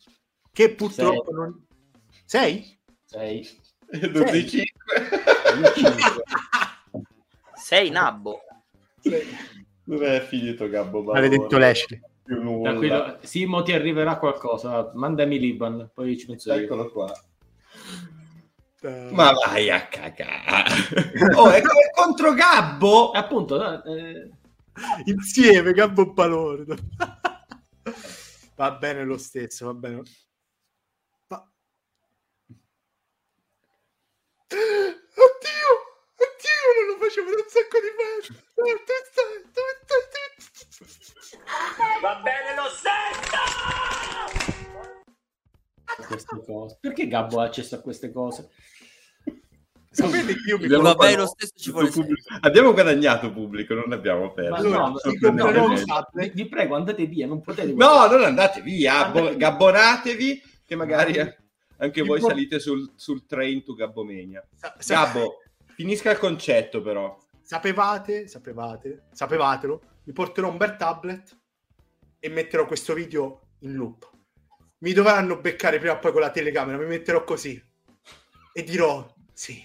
Che 0.52 0.74
purtroppo 0.76 1.32
non... 1.32 1.66
Sei? 2.26 2.78
Sei. 3.06 3.48
Non 3.90 4.28
sei 4.28 4.48
cinque. 4.48 5.10
Io 5.60 5.74
cinque. 5.74 6.24
Nabbo. 9.10 9.56
Dov'è 9.84 10.22
finito 10.22 10.68
Gabbo? 10.70 11.04
Balone? 11.04 11.28
Maledetto 11.28 11.58
nulla. 12.28 12.70
Tranquillo, 12.70 13.18
Simo 13.22 13.64
ti 13.64 13.74
arriverà 13.74 14.18
qualcosa. 14.18 14.92
Mandami 14.94 15.40
Liban, 15.40 15.90
poi 15.94 16.18
ci 16.18 16.26
penso 16.26 16.54
io. 16.54 16.64
Eccolo 16.64 16.92
qua. 16.92 17.12
Eh, 18.82 19.10
Ma 19.12 19.32
vai 19.32 19.70
a 19.70 19.88
cagare. 19.88 20.72
oh, 21.36 21.50
è 21.50 21.62
come 21.62 21.92
contro 21.94 22.34
Gabbo. 22.34 23.12
Appunto, 23.12 23.84
eh, 23.84 24.30
Insieme, 25.06 25.74
Gabbo 25.74 26.12
Balordo. 26.12 26.76
va 28.56 28.72
bene 28.72 29.04
lo 29.04 29.18
stesso, 29.18 29.66
va 29.66 29.74
bene. 29.74 30.02
Oddio, 34.50 35.07
non 37.10 37.32
da 37.32 37.38
un 37.38 37.48
sacco 37.48 37.78
di 37.80 37.92
stai? 37.98 38.36
Va 42.02 42.16
bene 42.24 42.56
lo 42.56 42.70
queste 46.08 46.44
cose. 46.46 46.78
Perché 46.82 47.08
Gabbo 47.08 47.40
ha 47.42 47.46
accesso 47.46 47.76
a 47.76 47.80
queste 47.80 48.12
cose? 48.12 48.50
Sapete 49.90 50.34
che 50.34 50.50
io 50.50 50.58
mi 50.60 50.66
Abbiamo 50.66 50.84
Vabbè, 50.84 51.16
lo 51.16 51.26
stesso 51.26 51.54
ci 51.56 51.72
vuole 51.72 51.90
pubblico- 51.90 52.22
Abbiamo 52.42 52.72
guadagnato 52.74 53.32
pubblico, 53.32 53.74
non 53.74 53.92
abbiamo 53.94 54.32
perso. 54.32 54.62
No, 54.68 54.96
Sorprendente. 54.98 55.26
comprerò 55.44 55.66
un 55.70 55.78
vi, 56.34 56.48
prego, 56.48 56.76
andate 56.76 57.06
via, 57.08 57.26
non 57.26 57.42
potete. 57.42 57.74
No, 57.74 58.06
non 58.08 58.24
andate 58.24 58.62
via, 58.62 59.06
Andate 59.08 59.30
via. 59.30 59.38
gabbonatevi 59.38 60.42
che 60.68 60.76
magari 60.76 61.18
anche 61.78 62.02
voi 62.04 62.22
salite 62.22 62.60
sul, 62.60 62.92
sul 62.96 63.26
train 63.26 63.64
to 63.64 63.74
Gabbomania. 63.74 64.46
Sa- 64.54 64.76
sa- 64.78 64.94
Gabbo, 65.06 65.38
finisca 65.78 66.10
il 66.10 66.18
concetto 66.18 66.82
però. 66.82 67.16
sapevate, 67.44 68.28
sapevate, 68.28 69.04
sapevatelo, 69.14 69.82
mi 70.06 70.12
porterò 70.14 70.50
un 70.50 70.58
bel 70.58 70.76
tablet 70.76 71.38
e 72.20 72.30
metterò 72.30 72.66
questo 72.66 72.96
video 72.96 73.42
in 73.60 73.74
loop. 73.74 74.10
Mi 74.80 74.92
dovranno 74.92 75.38
beccare 75.40 75.78
prima 75.78 75.94
o 75.94 76.00
poi 76.00 76.12
con 76.14 76.22
la 76.22 76.32
telecamera, 76.32 76.80
mi 76.80 76.88
metterò 76.88 77.24
così 77.24 77.64
e 78.54 78.64
dirò 78.64 79.08
sì, 79.34 79.64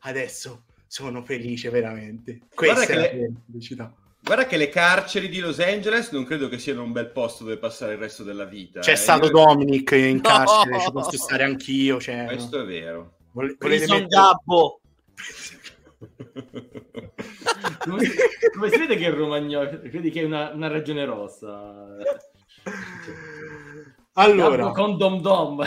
adesso 0.00 0.64
sono 0.88 1.22
felice 1.22 1.70
veramente. 1.70 2.40
Guarda 2.54 2.74
Questa 2.74 2.86
che 2.86 2.92
è 2.92 2.96
la 2.96 3.02
le- 3.22 3.32
felicità. 3.46 3.94
Guarda 4.20 4.46
che 4.46 4.56
le 4.56 4.68
carceri 4.68 5.28
di 5.28 5.38
Los 5.38 5.60
Angeles 5.60 6.10
non 6.10 6.24
credo 6.24 6.48
che 6.48 6.58
siano 6.58 6.82
un 6.82 6.90
bel 6.92 7.10
posto 7.10 7.44
dove 7.44 7.56
passare 7.58 7.92
il 7.92 7.98
resto 7.98 8.24
della 8.24 8.44
vita. 8.44 8.80
C'è 8.80 8.92
eh. 8.92 8.96
stato 8.96 9.26
Io- 9.26 9.30
Dominic 9.32 9.92
in 9.92 10.16
No! 10.16 10.20
carcere, 10.22 10.80
ci 10.80 10.90
posso 10.92 11.16
stare 11.16 11.44
anch'io. 11.44 12.00
Cioè, 12.00 12.26
Questo 12.26 12.60
è 12.62 12.64
vero. 12.64 13.18
Vole- 13.32 13.56
volete 13.58 13.84
Prison 13.86 14.00
mettere- 14.02 14.06
Gabbo. 14.22 14.80
Come, 17.84 18.04
si- 18.04 18.16
come 18.52 18.70
si 18.70 18.78
vede 18.78 18.96
che 18.96 19.06
è 19.06 19.10
romagnolo? 19.12 19.80
Credi 19.80 20.10
che 20.10 20.22
è 20.22 20.24
una, 20.24 20.50
una 20.50 20.68
regione 20.68 21.04
rossa? 21.04 21.96
Allora, 24.14 24.70
con 24.70 24.96
Dom 24.96 25.20
Dom. 25.20 25.64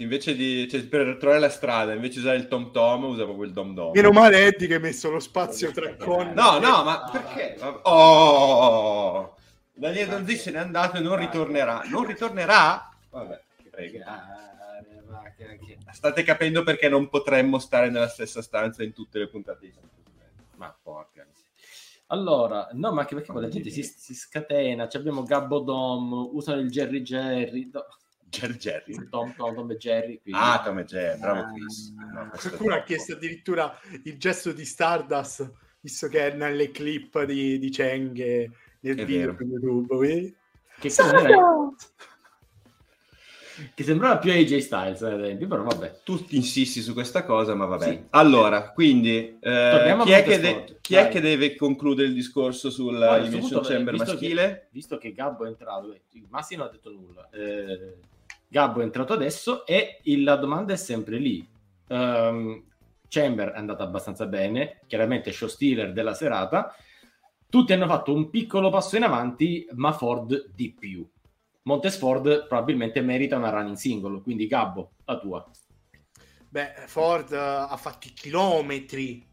Invece 0.00 0.36
di 0.36 0.68
cioè, 0.68 0.84
per 0.84 1.16
trovare 1.18 1.40
la 1.40 1.48
strada, 1.48 1.92
invece 1.92 2.14
di 2.14 2.20
usare 2.20 2.36
il 2.36 2.46
tom 2.46 2.70
tom, 2.70 3.04
usa 3.04 3.24
proprio 3.24 3.46
il 3.46 3.52
dom 3.52 3.74
dom. 3.74 3.90
meno 3.92 4.12
male 4.12 4.46
Eddie 4.46 4.68
che 4.68 4.74
hai 4.74 4.80
messo 4.80 5.10
lo 5.10 5.18
spazio 5.18 5.72
tra 5.72 5.96
con. 5.96 6.30
No, 6.34 6.60
no, 6.60 6.84
ma 6.84 7.08
perché? 7.10 7.56
Oh! 7.82 9.34
Daniele 9.72 10.10
Donzi 10.10 10.36
se 10.36 10.52
n'è 10.52 10.58
andato 10.58 10.98
e 10.98 11.00
non 11.00 11.16
ritornerà. 11.16 11.82
Non 11.86 12.04
ritornerà? 12.04 12.88
Vabbè, 13.10 13.40
prego. 13.70 13.98
State 15.92 16.22
capendo 16.22 16.62
perché 16.62 16.88
non 16.88 17.08
potremmo 17.08 17.58
stare 17.58 17.90
nella 17.90 18.08
stessa 18.08 18.42
stanza 18.42 18.82
in 18.82 18.92
tutte 18.92 19.18
le 19.18 19.28
puntate 19.28 19.66
di. 19.66 19.72
Ma 20.56 20.76
porca 20.82 21.24
miseria. 21.26 21.46
Allora, 22.08 22.68
no, 22.72 22.92
ma 22.92 23.00
anche 23.02 23.14
perché 23.14 23.32
poi 23.32 23.42
la 23.42 23.48
gente 23.48 23.70
si, 23.70 23.82
si 23.82 24.14
scatena. 24.14 24.88
Ci 24.88 24.96
abbiamo 24.96 25.22
Gabbo 25.22 25.60
Dom, 25.60 26.12
usano 26.32 26.60
il 26.60 26.70
Jerry 26.70 27.02
Jerry. 27.02 27.68
Do- 27.70 27.86
Jerry 28.30 28.56
Jerry. 28.56 29.08
Tom, 29.08 29.34
Tom, 29.36 29.54
Tom 29.54 29.70
e 29.70 29.76
Jerry. 29.76 30.20
quindi- 30.20 30.40
Ah, 30.42 30.60
come 30.64 30.84
Jerry, 30.84 31.18
bravo 31.18 31.40
Ah, 31.40 31.52
Chris. 31.52 31.92
No, 32.12 32.30
Qualcuno 32.30 32.74
ha 32.74 32.82
chiesto 32.82 33.12
addirittura 33.14 33.78
il 34.04 34.18
gesto 34.18 34.52
di 34.52 34.64
Stardust, 34.64 35.50
visto 35.80 36.08
che 36.08 36.30
è 36.32 36.34
nelle 36.34 36.70
clip 36.70 37.22
di, 37.24 37.58
di 37.58 37.70
Cheng 37.70 38.18
e 38.18 38.50
nel 38.80 38.98
È 38.98 39.04
video 39.04 39.32
vero. 39.32 39.36
su 39.36 39.44
YouTube. 39.44 39.96
quindi- 39.96 40.36
Che, 40.78 40.88
cosa 40.88 41.12
che 43.74 43.82
sembrava 43.82 44.18
più 44.18 44.30
AJ 44.32 44.58
Styles, 44.58 45.02
ad 45.02 45.20
esempio, 45.20 45.46
però 45.48 45.62
vabbè. 45.62 46.00
Tu 46.04 46.24
insisti 46.30 46.80
su 46.80 46.92
questa 46.92 47.24
cosa, 47.24 47.54
ma 47.54 47.64
vabbè. 47.66 47.84
Sì. 47.84 48.02
Allora, 48.10 48.70
quindi, 48.72 49.36
eh, 49.40 49.96
chi, 50.04 50.10
è 50.12 50.22
che, 50.22 50.38
de- 50.38 50.78
chi 50.80 50.94
è 50.94 51.08
che 51.08 51.20
deve 51.20 51.54
concludere 51.56 52.08
il 52.08 52.14
discorso 52.14 52.70
sulla 52.70 53.16
questo 53.18 53.24
Elimination 53.26 53.62
Chamber 53.62 53.92
visto 53.94 54.10
maschile? 54.12 54.48
Che, 54.48 54.68
visto 54.70 54.98
che 54.98 55.12
Gabbo 55.12 55.44
è 55.44 55.48
entrato, 55.48 55.92
eh, 55.92 56.02
Massi 56.28 56.56
non 56.56 56.66
ha 56.66 56.70
detto 56.70 56.90
nulla. 56.90 57.28
eh, 57.32 57.96
Gabbo 58.48 58.80
è 58.80 58.84
entrato 58.84 59.12
adesso 59.12 59.66
e 59.66 59.98
il- 60.04 60.22
la 60.22 60.36
domanda 60.36 60.72
è 60.72 60.76
sempre 60.76 61.18
lì. 61.18 61.46
Ehm, 61.88 62.62
Chamber 63.08 63.50
è 63.52 63.56
andata 63.58 63.84
abbastanza 63.84 64.26
bene, 64.26 64.80
chiaramente 64.86 65.32
show 65.32 65.48
stealer 65.48 65.92
della 65.92 66.14
serata. 66.14 66.74
Tutti 67.50 67.72
hanno 67.72 67.86
fatto 67.86 68.12
un 68.12 68.28
piccolo 68.28 68.68
passo 68.68 68.96
in 68.96 69.02
avanti, 69.04 69.66
ma 69.72 69.92
Ford 69.92 70.50
di 70.54 70.74
più. 70.78 71.08
Montesford 71.68 72.46
probabilmente 72.46 73.02
merita 73.02 73.36
una 73.36 73.50
run 73.50 73.68
in 73.68 73.76
singolo, 73.76 74.22
quindi 74.22 74.46
Gabbo, 74.46 74.92
la 75.04 75.18
tua. 75.18 75.50
Beh, 76.48 76.72
Ford 76.86 77.30
eh, 77.30 77.36
ha 77.36 77.76
fatto 77.76 78.06
i 78.08 78.12
chilometri. 78.12 79.26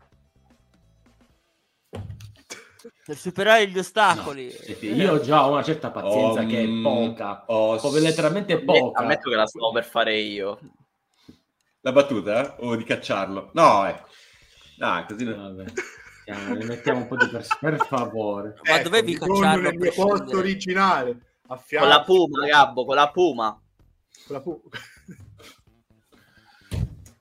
Per 3.05 3.15
superare 3.15 3.67
gli 3.69 3.77
ostacoli. 3.77 4.49
Senti, 4.51 4.87
Io 4.87 5.13
ho 5.13 5.19
già 5.21 5.45
una 5.45 5.63
certa 5.63 5.91
pazienza 5.91 6.41
Oh, 6.41 6.45
che 6.45 6.63
è 6.63 6.81
poca, 6.81 7.45
oh, 7.47 7.77
proprio 7.77 8.01
letteralmente 8.01 8.61
poca. 8.63 9.01
Ammetto 9.01 9.29
che 9.29 9.35
la 9.35 9.47
sto 9.47 9.71
per 9.71 9.85
fare 9.85 10.17
io. 10.17 10.59
La 11.81 11.93
battuta? 11.93 12.57
O 12.59 12.75
di 12.75 12.83
cacciarlo? 12.83 13.51
No, 13.53 13.85
ecco. 13.85 14.09
Dai, 14.77 15.05
così 15.05 15.23
non... 15.23 15.55
Vabbè. 15.55 15.71
Mettiamo, 16.25 16.53
ne 16.55 16.65
mettiamo 16.65 16.99
un 17.01 17.07
po' 17.07 17.15
di 17.15 17.29
pers- 17.29 17.57
per 17.59 17.77
favore. 17.85 18.55
Ma 18.63 18.81
dovevi 18.81 19.13
mi 19.13 19.17
torno 19.19 19.35
cacciarlo 19.35 19.69
nel 19.69 19.77
mio 19.77 19.93
posto 19.93 20.37
originale. 20.37 21.34
A 21.47 21.57
fianco. 21.57 21.87
Con 21.87 21.95
la 21.97 22.03
Puma, 22.03 22.45
Gabbo, 22.47 22.85
con 22.85 22.95
la 22.95 23.11
Puma. 23.11 23.61
con 24.27 24.35
la 24.35 24.41
pu- 24.41 24.61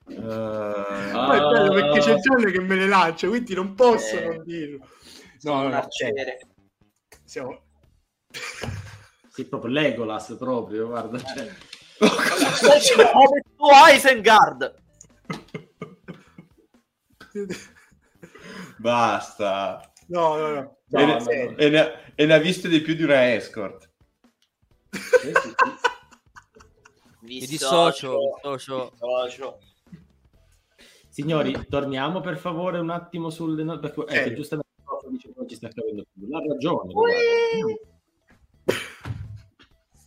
Eh, 0.07 0.17
Ma 0.21 1.35
è 1.35 1.41
bello 1.41 1.73
perché 1.73 1.99
c'è 2.01 2.15
Gianni 2.19 2.53
che 2.53 2.61
me 2.61 2.77
le 2.77 2.87
lancia, 2.87 3.27
quindi 3.27 3.55
non 3.55 3.75
posso 3.75 4.17
Eh. 4.17 4.27
non 4.27 4.45
dirlo. 4.45 4.87
No, 5.43 5.63
no, 5.63 5.69
no, 5.69 5.77
arciere. 5.77 6.39
siamo... 7.25 7.63
Sì, 9.29 9.47
proprio 9.47 9.73
Legolas, 9.73 10.37
proprio, 10.39 10.87
guarda. 10.89 11.19
cioè. 11.19 11.53
Tu 11.99 13.67
Isengard. 13.95 14.83
Basta. 18.79 19.93
No, 20.09 20.37
no, 20.37 20.49
no. 20.49 20.77
No, 20.89 21.01
e, 21.01 21.07
no, 21.07 21.19
ne, 21.25 21.45
no. 21.51 21.57
e 21.57 21.69
ne 21.71 21.79
ha- 21.81 21.93
e 22.15 22.27
ne 22.27 22.35
ha 22.35 22.39
viste 22.39 22.69
di 22.69 22.81
più 22.81 22.95
di 22.95 23.03
una 23.03 23.33
escort. 23.35 23.91
Sì, 24.99 25.33
sì, 25.33 25.49
sì. 25.49 25.73
Mi 27.21 27.39
dissocio, 27.41 28.19
dissocio. 28.43 28.91
dissocio. 28.93 29.59
Signori, 31.09 31.67
torniamo 31.69 32.21
per 32.21 32.37
favore 32.39 32.79
un 32.79 32.91
attimo 32.91 33.31
sulle 33.31 33.63
note, 33.63 33.91
perché 33.91 34.21
eh, 34.21 34.25
che 34.25 34.35
giustamente 34.35 34.73
dice 35.09 35.29
che 35.29 35.35
non 35.37 35.49
ci 35.49 35.55
sta 35.57 35.69
capendo 35.69 36.05
più. 36.13 36.29
La 36.29 36.41
ragione. 36.47 36.93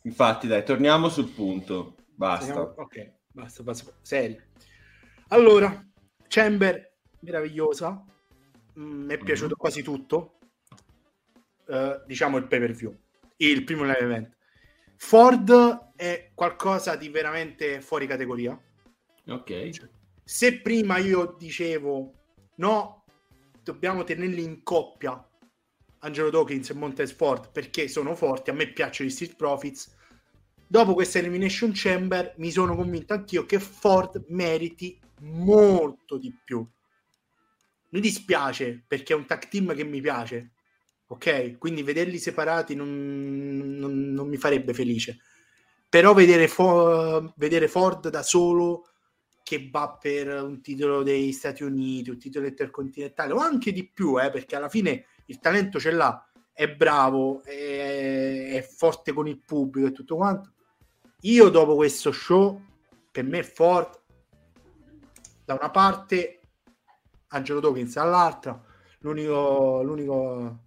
Infatti, 0.04 0.48
dai, 0.48 0.64
torniamo 0.64 1.10
sul 1.10 1.30
punto. 1.30 1.96
Basta. 2.14 2.46
Siamo- 2.46 2.74
Ok, 2.78 3.12
basta, 3.32 3.64
basta. 3.64 3.92
Seri. 4.02 4.40
Allora, 5.30 5.86
Chamber, 6.28 6.94
meravigliosa. 7.20 8.04
Mm, 8.80 9.06
Mi 9.06 9.14
è 9.14 9.18
piaciuto 9.18 9.56
quasi 9.56 9.82
tutto. 9.84 10.38
Eh, 11.68 12.02
diciamo 12.06 12.38
il 12.38 12.48
pay 12.48 12.60
per 12.60 12.72
view, 12.72 12.96
il 13.38 13.64
primo 13.64 13.84
live 13.84 14.00
event. 14.00 14.37
Ford 14.98 15.94
è 15.96 16.32
qualcosa 16.34 16.96
di 16.96 17.10
veramente 17.10 17.82
fuori 17.82 18.08
categoria. 18.08 18.60
Ok. 19.28 19.70
Se 20.24 20.62
prima 20.62 20.98
io 20.98 21.36
dicevo 21.38 22.14
no, 22.56 23.06
dobbiamo 23.64 24.04
tenerli 24.04 24.44
in 24.44 24.64
coppia 24.64 25.24
Angelo 26.00 26.30
Dawkins 26.30 26.70
e 26.70 26.74
Montez 26.74 27.14
Ford 27.14 27.52
perché 27.52 27.88
sono 27.88 28.16
forti, 28.16 28.50
a 28.50 28.54
me 28.54 28.68
piacciono 28.68 29.10
gli 29.10 29.14
Street 29.14 29.36
Profits. 29.36 29.96
Dopo 30.68 30.94
questa 30.94 31.20
Elimination 31.20 31.72
Chamber 31.74 32.34
mi 32.38 32.52
sono 32.52 32.76
convinto 32.76 33.14
anch'io 33.14 33.46
che 33.46 33.60
Ford 33.60 34.26
meriti 34.30 35.00
molto 35.22 36.18
di 36.18 36.36
più. 36.44 36.68
Mi 37.90 38.00
dispiace 38.02 38.84
perché 38.86 39.14
è 39.14 39.16
un 39.16 39.26
tag 39.26 39.48
team 39.48 39.74
che 39.74 39.86
mi 39.86 40.02
piace, 40.02 40.52
ok? 41.08 41.58
Quindi 41.58 41.84
vederli 41.84 42.18
separati 42.18 42.76
non, 42.76 43.76
non- 43.78 44.12
non 44.12 44.28
mi 44.28 44.38
farebbe 44.38 44.74
felice. 44.74 45.20
Però 45.90 46.14
vedere, 46.14 46.48
Fo- 46.48 47.34
vedere 47.38 47.68
Ford 47.68 48.10
da 48.10 48.22
solo 48.24 48.90
che 49.44 49.70
va 49.72 49.98
per 50.00 50.44
un 50.44 50.62
titolo 50.62 51.04
degli 51.04 51.32
Stati 51.32 51.64
Uniti, 51.64 52.10
un 52.10 52.20
titolo 52.20 52.48
intercontinentale 52.48 53.32
o 53.32 53.38
anche 53.38 53.72
di 53.72 53.88
più, 53.88 54.20
eh, 54.22 54.30
perché 54.30 54.58
alla 54.58 54.68
fine 54.68 55.06
il 55.28 55.40
talento 55.40 55.80
ce 55.80 55.92
l'ha, 55.92 56.30
è 56.52 56.68
bravo, 56.68 57.42
è, 57.44 58.50
è 58.56 58.62
forte 58.62 59.14
con 59.14 59.28
il 59.28 59.40
pubblico 59.40 59.88
e 59.88 59.92
tutto 59.94 60.18
quanto. 60.18 60.52
Io 61.22 61.48
dopo 61.50 61.76
questo 61.76 62.12
show, 62.12 62.62
per 63.10 63.24
me 63.24 63.42
Ford 63.44 64.02
da 65.46 65.54
una 65.54 65.70
parte, 65.70 66.42
Angelo 67.28 67.62
Dawkins 67.62 67.94
dall'altra, 67.94 68.62
l'unico, 69.00 69.82
l'unico... 69.82 70.66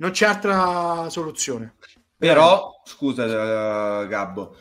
non 0.00 0.10
c'è 0.10 0.26
altra 0.26 1.08
soluzione. 1.08 1.76
Però, 2.16 2.82
scusa 2.84 4.02
eh, 4.02 4.06
Gabbo, 4.08 4.56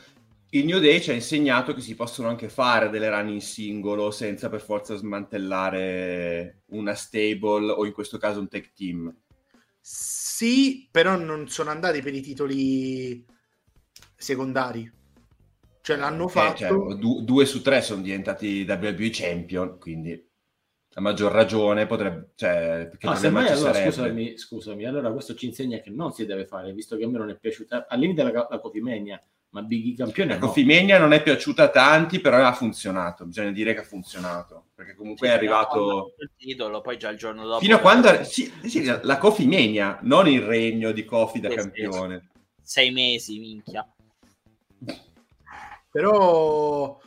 il 0.52 0.66
New 0.66 0.80
Day 0.80 1.02
ci 1.02 1.12
ha 1.12 1.14
insegnato 1.14 1.74
che 1.74 1.82
si 1.82 1.96
possono 1.96 2.30
anche 2.30 2.50
fare 2.50 2.90
delle 2.90 3.10
run 3.10 3.30
in 3.30 3.42
singolo 3.42 4.12
senza 4.12 4.50
per 4.50 4.62
forza 4.62 4.96
smantellare 4.96 6.64
una 6.68 6.94
stable 6.94 7.72
o 7.72 7.86
in 7.86 7.92
questo 7.94 8.18
caso 8.18 8.40
un 8.40 8.48
tech 8.48 8.72
team. 8.74 9.14
Sì, 9.82 10.88
però 10.92 11.18
non 11.18 11.48
sono 11.50 11.70
andati 11.70 12.02
per 12.02 12.14
i 12.14 12.22
titoli 12.22 13.26
secondari. 14.16 14.92
Cioè 15.82 15.98
l'hanno 15.98 16.26
Ok, 16.26 16.32
fatto. 16.32 16.58
cioè, 16.58 16.96
du- 16.98 17.22
due 17.24 17.46
su 17.46 17.62
tre 17.62 17.82
sono 17.82 18.02
diventati 18.02 18.66
WWE 18.68 19.10
Champion, 19.12 19.78
quindi 19.80 20.29
a 21.00 21.02
maggior 21.02 21.32
ragione 21.32 21.86
potrebbe... 21.88 22.32
Cioè, 22.36 22.92
Ah, 23.02 23.16
semmai 23.16 23.48
ci 23.48 23.54
allora 23.54 23.74
sarebbe? 23.74 23.92
scusami, 23.92 24.38
scusami, 24.38 24.86
allora 24.86 25.12
questo 25.12 25.34
ci 25.34 25.46
insegna 25.48 25.80
che 25.80 25.90
non 25.90 26.12
si 26.12 26.26
deve 26.26 26.46
fare, 26.46 26.74
visto 26.74 26.96
che 26.98 27.06
a 27.06 27.08
me 27.08 27.18
non 27.18 27.30
è 27.30 27.38
piaciuta 27.38 27.88
all'inizio 27.88 28.30
la, 28.32 28.48
la 28.50 28.60
Coffee 28.60 28.82
Mania, 28.82 29.22
ma 29.52 29.62
Biggie 29.64 29.96
campione 30.04 30.34
La 30.34 30.40
no. 30.40 30.46
Coffee 30.46 30.66
Mania 30.66 31.00
non 31.00 31.14
è 31.14 31.24
piaciuta 31.24 31.64
a 31.64 31.70
tanti, 31.70 32.20
però 32.20 32.46
ha 32.46 32.54
funzionato. 32.54 33.26
Bisogna 33.26 33.52
dire 33.52 33.74
che 33.74 33.80
ha 33.80 33.84
funzionato. 33.84 34.66
Perché 34.76 34.94
comunque 34.96 35.28
è 35.28 35.32
arrivato. 35.32 36.14
il 36.20 36.32
titolo, 36.38 36.82
poi 36.82 36.98
già 36.98 37.10
il 37.10 37.18
giorno 37.18 37.46
dopo. 37.48 37.60
Fino 37.60 37.78
a 37.78 37.80
quando. 37.80 38.24
Sì, 38.26 38.52
sì, 38.64 38.84
la 39.02 39.18
Coffee 39.18 39.48
Mania, 39.48 39.98
non 40.04 40.28
il 40.28 40.42
regno 40.42 40.92
di 40.92 41.04
Coffee 41.06 41.42
da 41.42 41.50
Sì, 41.50 41.54
sì. 41.56 41.62
campione. 41.62 42.30
Sei 42.62 42.92
mesi, 42.92 43.40
minchia. 43.40 43.88
Però, 45.92 47.00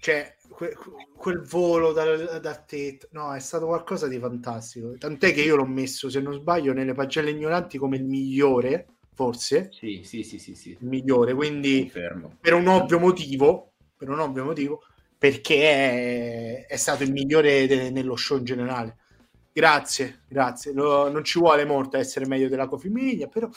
cioè, 0.00 0.35
que- 0.56 0.74
quel 1.16 1.40
volo 1.42 1.92
dal, 1.92 2.40
da 2.40 2.54
tetto, 2.56 3.08
no, 3.12 3.34
è 3.34 3.40
stato 3.40 3.66
qualcosa 3.66 4.08
di 4.08 4.18
fantastico. 4.18 4.94
Tant'è 4.98 5.32
che 5.34 5.42
io 5.42 5.56
l'ho 5.56 5.66
messo, 5.66 6.08
se 6.08 6.20
non 6.20 6.32
sbaglio, 6.32 6.72
nelle 6.72 6.94
pagelle 6.94 7.30
ignoranti 7.30 7.76
come 7.76 7.96
il 7.98 8.04
migliore, 8.04 8.86
forse, 9.12 9.68
Sì, 9.72 10.00
sì, 10.02 10.22
sì, 10.22 10.38
sì, 10.38 10.54
sì. 10.54 10.70
il 10.70 10.86
migliore, 10.86 11.34
quindi 11.34 11.80
Confermo. 11.80 12.36
per 12.40 12.54
un 12.54 12.66
ovvio 12.68 12.98
motivo, 12.98 13.72
per 13.96 14.08
un 14.08 14.18
ovvio 14.20 14.44
motivo, 14.44 14.82
perché 15.18 16.64
è, 16.64 16.66
è 16.66 16.76
stato 16.76 17.02
il 17.02 17.12
migliore 17.12 17.66
de- 17.66 17.90
nello 17.90 18.16
show 18.16 18.38
in 18.38 18.44
generale. 18.44 18.96
Grazie, 19.52 20.22
grazie. 20.28 20.72
Lo- 20.72 21.10
non 21.10 21.24
ci 21.24 21.38
vuole 21.38 21.64
molto 21.64 21.96
essere 21.96 22.26
meglio 22.26 22.48
della 22.48 22.68
Mania, 22.90 23.26
però 23.26 23.48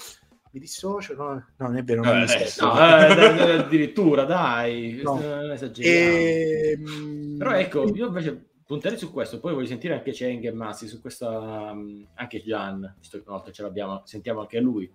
mi 0.52 0.60
dissocio, 0.60 1.14
no, 1.16 1.34
no, 1.34 1.46
non 1.58 1.78
è 1.78 1.84
vero, 1.84 2.02
non 2.04 2.14
Vabbè, 2.20 2.38
mi 2.38 2.44
dissocio. 2.44 2.74
No, 2.74 2.80
eh, 2.80 3.52
addirittura, 3.60 4.24
dai, 4.26 5.00
No. 5.04 5.20
non 5.20 5.52
esageriamo. 5.52 6.16
Ehm, 6.18 7.38
Però 7.38 7.52
ecco, 7.52 7.84
io 7.96 8.08
invece 8.08 8.46
punterei 8.66 8.98
su 8.98 9.12
questo, 9.12 9.40
poi 9.40 9.54
voglio 9.54 9.68
sentire 9.68 9.94
anche 9.96 10.12
Cheng 10.12 10.44
e 10.46 10.52
Massi 10.52 10.88
su 10.88 11.00
questa, 11.02 11.30
um, 11.72 12.06
anche 12.16 12.42
Gian, 12.44 12.96
visto 13.00 13.18
che 13.18 13.24
una 13.28 13.38
volta 13.38 13.52
ce 13.52 13.62
l'abbiamo, 13.64 14.02
sentiamo 14.06 14.42
anche 14.42 14.60
lui. 14.60 14.92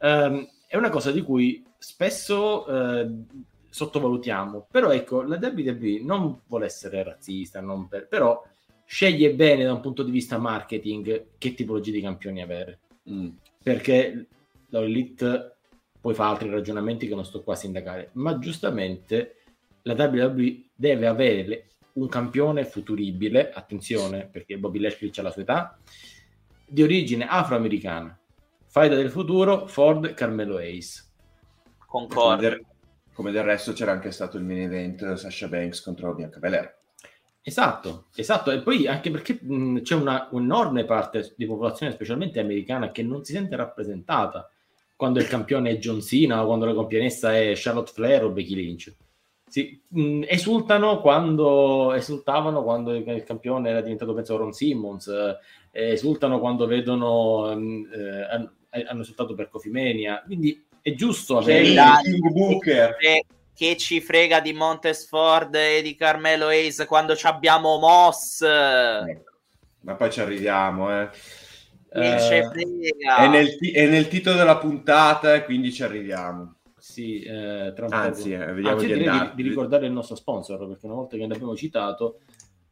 Ehm, 0.00 0.46
è 0.66 0.76
una 0.76 0.90
cosa 0.90 1.10
di 1.12 1.22
cui 1.22 1.64
spesso 1.78 2.66
eh, 2.66 3.10
sottovalutiamo, 3.70 4.66
però 4.70 4.90
ecco, 4.90 5.22
la 5.22 5.38
WWE 5.40 6.00
non 6.02 6.40
vuole 6.46 6.66
essere 6.66 7.02
razzista, 7.02 7.60
non 7.60 7.88
per- 7.88 8.08
però 8.08 8.42
sceglie 8.84 9.32
bene 9.34 9.64
da 9.64 9.72
un 9.72 9.80
punto 9.80 10.02
di 10.02 10.10
vista 10.10 10.38
marketing 10.38 11.26
che 11.38 11.54
tipologia 11.54 11.90
di 11.92 12.00
campioni 12.00 12.40
avere 12.42 12.78
Mm. 13.10 13.28
perché 13.62 14.26
la 14.78 14.84
Elite 14.84 15.56
poi 16.00 16.14
fa 16.14 16.28
altri 16.28 16.48
ragionamenti 16.50 17.08
che 17.08 17.14
non 17.14 17.24
sto 17.24 17.42
qua 17.42 17.54
a 17.54 17.56
sindacare, 17.56 18.10
ma 18.12 18.38
giustamente 18.38 19.38
la 19.82 19.94
WWE 19.94 20.68
deve 20.74 21.06
avere 21.06 21.66
un 21.94 22.08
campione 22.08 22.64
futuribile, 22.64 23.50
attenzione 23.50 24.28
perché 24.30 24.58
Bobby 24.58 24.78
Lashley 24.78 25.10
ha 25.16 25.22
la 25.22 25.30
sua 25.30 25.42
età, 25.42 25.78
di 26.64 26.82
origine 26.82 27.26
afroamericana, 27.26 28.16
faida 28.66 28.94
del 28.94 29.10
futuro, 29.10 29.66
Ford 29.66 30.14
Carmelo 30.14 30.58
Ace. 30.58 31.04
Come 31.86 32.06
Concordo. 32.06 32.40
del, 32.40 32.64
come 33.12 33.30
del 33.32 33.42
resto 33.42 33.72
c'era 33.72 33.92
anche 33.92 34.10
stato 34.10 34.36
il 34.36 34.44
main 34.44 34.60
event 34.60 35.14
Sasha 35.14 35.48
Banks 35.48 35.80
contro 35.80 36.14
Bianca 36.14 36.38
Belair. 36.38 36.72
Esatto, 37.42 38.06
esatto, 38.14 38.50
e 38.50 38.60
poi 38.60 38.86
anche 38.86 39.10
perché 39.10 39.38
mh, 39.40 39.82
c'è 39.82 39.94
una 39.94 40.28
un'enorme 40.30 40.84
parte 40.84 41.32
di 41.36 41.46
popolazione, 41.46 41.92
specialmente 41.92 42.38
americana, 42.38 42.90
che 42.90 43.02
non 43.02 43.24
si 43.24 43.32
sente 43.32 43.56
rappresentata 43.56 44.50
quando 44.96 45.20
il 45.20 45.28
campione 45.28 45.70
è 45.70 45.78
John 45.78 46.00
Cena 46.00 46.42
o 46.42 46.46
quando 46.46 46.64
la 46.64 46.74
campionessa 46.74 47.36
è 47.36 47.52
Charlotte 47.54 47.92
Flair 47.92 48.24
o 48.24 48.30
Becky 48.30 48.54
Lynch. 48.54 48.94
Si, 49.48 49.80
mh, 49.88 50.24
esultano 50.26 51.00
quando 51.00 51.92
esultavano 51.92 52.64
quando 52.64 52.94
il, 52.94 53.06
il 53.06 53.22
campione 53.22 53.70
era 53.70 53.80
diventato 53.80 54.14
penso 54.14 54.36
Ron 54.36 54.52
Simmons, 54.52 55.06
eh, 55.08 55.90
esultano 55.90 56.40
quando 56.40 56.66
vedono 56.66 57.54
mh, 57.54 57.88
eh, 57.92 58.22
hanno, 58.30 58.52
hanno 58.88 59.02
esultato 59.02 59.34
per 59.34 59.48
Coffee 59.48 59.70
Mania, 59.70 60.22
quindi 60.24 60.64
è 60.82 60.94
giusto 60.94 61.38
avere 61.38 61.64
Sì. 61.66 61.76
King 62.02 62.32
Booker. 62.32 62.96
E 62.98 63.24
che 63.54 63.76
ci 63.76 64.00
frega 64.00 64.40
di 64.40 64.52
Montes 64.52 65.06
Ford 65.08 65.54
e 65.54 65.80
di 65.80 65.94
Carmelo 65.94 66.48
Ace 66.48 66.84
quando 66.84 67.16
ci 67.16 67.26
abbiamo 67.26 67.78
Moss? 67.78 68.42
Ma 68.42 69.94
poi 69.94 70.10
ci 70.10 70.20
arriviamo, 70.20 70.90
eh. 71.00 71.08
Eh. 71.96 72.40
È 73.16 73.28
nel, 73.28 73.56
ti- 73.56 73.70
è 73.70 73.88
nel 73.88 74.08
titolo 74.08 74.36
della 74.36 74.58
puntata 74.58 75.34
e 75.34 75.44
quindi 75.44 75.72
ci 75.72 75.82
arriviamo. 75.82 76.56
Sì, 76.78 77.20
eh, 77.22 77.72
tra 77.74 77.86
un 77.86 77.92
Anzi, 77.92 78.32
eh, 78.32 78.38
vediamo 78.38 78.76
Anzi, 78.76 78.86
di 78.86 78.92
di, 78.98 79.30
di 79.34 79.42
ricordare 79.42 79.86
il 79.86 79.92
nostro 79.92 80.14
sponsor, 80.14 80.68
perché 80.68 80.86
una 80.86 80.94
volta 80.94 81.16
che 81.16 81.26
l'abbiamo 81.26 81.56
citato, 81.56 82.20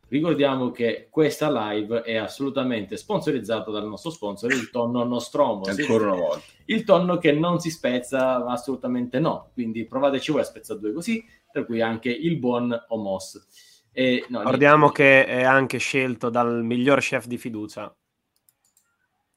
ricordiamo 0.09 0.71
che 0.71 1.09
questa 1.11 1.51
live 1.51 2.03
è 2.03 2.17
assolutamente 2.17 2.97
sponsorizzata 2.97 3.71
dal 3.71 3.89
nostro 3.89 4.11
sponsor, 4.11 4.53
il 4.53 4.71
tonno 4.71 5.03
Nostromo. 5.05 5.63
Ancora 5.65 6.13
una 6.13 6.21
volta. 6.21 6.45
Il 6.67 6.85
tonno 6.85 7.19
che 7.19 7.33
non 7.33 7.59
si 7.61 7.71
spezza, 7.71 8.45
assolutamente 8.45 9.19
no. 9.19 9.51
Quindi 9.53 9.87
provateci 9.87 10.33
voi 10.33 10.43
a 10.43 10.45
spezzare 10.45 10.81
due 10.81 10.93
così, 10.93 11.25
tra 11.51 11.65
cui 11.65 11.81
anche 11.81 12.11
il 12.11 12.39
buon 12.39 12.79
Omos. 12.89 13.47
E, 13.91 14.25
no, 14.29 14.41
Ricordiamo 14.41 14.91
che 14.91 15.25
è 15.25 15.43
anche 15.45 15.79
scelto 15.79 16.29
dal 16.29 16.65
miglior 16.65 17.01
chef 17.01 17.27
di 17.27 17.39
fiducia, 17.39 17.95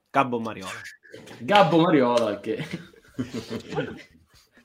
Gabbo 0.10 0.40
Mariola. 0.40 0.72
Gabbo 1.40 1.80
Mariola 1.80 2.40
che... 2.40 2.66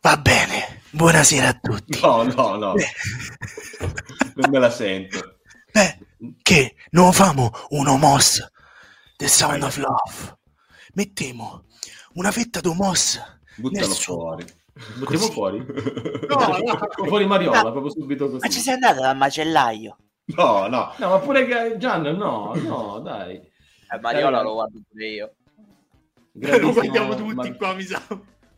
Va 0.02 0.16
bene, 0.16 0.82
buonasera 0.90 1.48
a 1.48 1.58
tutti. 1.60 2.00
No, 2.00 2.24
no, 2.24 2.56
no. 2.56 2.74
non 4.34 4.50
me 4.50 4.58
la 4.58 4.68
sento. 4.70 5.38
Beh, 5.72 5.98
che 6.42 6.74
non 6.90 7.12
famo 7.12 7.52
uno 7.68 7.96
moss 7.98 8.44
The 9.16 9.28
Sound 9.28 9.62
of 9.62 9.76
Love. 9.76 10.38
Mettiamo 10.94 11.66
una 12.14 12.32
fetta 12.32 12.58
di 12.60 12.72
moss. 12.74 13.20
Buttalo 13.56 13.86
Nessuno. 13.86 14.18
fuori. 14.18 14.44
Buttiamo 14.72 15.04
Così. 15.04 15.30
fuori. 15.32 15.58
No, 16.28 16.36
no. 16.58 17.06
fuori 17.06 17.26
Mariola, 17.26 17.70
proprio 17.70 17.90
subito 17.92 18.24
così. 18.28 18.38
Ma 18.40 18.48
ci 18.48 18.58
sei 18.60 18.74
andato 18.74 19.00
dal 19.02 19.16
macellaio? 19.16 19.96
No, 20.34 20.66
no. 20.66 20.94
No, 20.96 21.08
ma 21.10 21.18
pure 21.20 21.46
che- 21.46 21.76
Gian, 21.78 22.02
no, 22.16 22.52
no, 22.56 22.98
dai. 22.98 23.40
Eh, 23.92 24.00
Mariola 24.00 24.40
lo 24.42 24.54
guardo 24.54 24.80
pure 24.88 25.06
io. 25.06 25.34
Lo 26.32 26.72
guardiamo 26.72 27.14
tutti 27.14 27.34
ma- 27.34 27.56
qua, 27.56 27.74
mi 27.74 27.82
sa. 27.82 28.02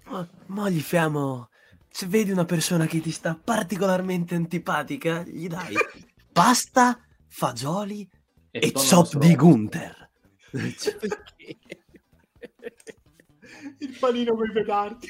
Ma, 0.04 0.28
ma 0.46 0.70
gli 0.70 0.80
fiamo. 0.80 1.48
Se 1.88 2.06
vedi 2.06 2.30
una 2.30 2.44
persona 2.44 2.86
che 2.86 3.00
ti 3.00 3.10
sta 3.10 3.38
particolarmente 3.42 4.34
antipatica, 4.36 5.22
gli 5.22 5.48
dai 5.48 5.74
pasta, 6.32 7.00
fagioli 7.26 8.08
e, 8.50 8.72
solo. 8.76 9.08
di 9.18 9.34
Gunther. 9.34 10.10
Il 13.78 13.96
panino 13.98 14.36
con 14.36 14.48
i 14.48 14.52
petardi. 14.52 15.08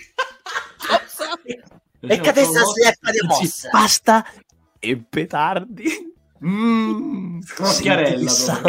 E 2.00 2.20
che 2.20 2.28
adesso 2.28 2.64
sleppa 2.66 3.10
di 3.10 3.18
mossa. 3.26 3.68
Pasta 3.70 4.24
e 4.78 4.96
petardi. 4.98 6.12
Mm, 6.44 7.40
Scrocchiarella, 7.40 8.60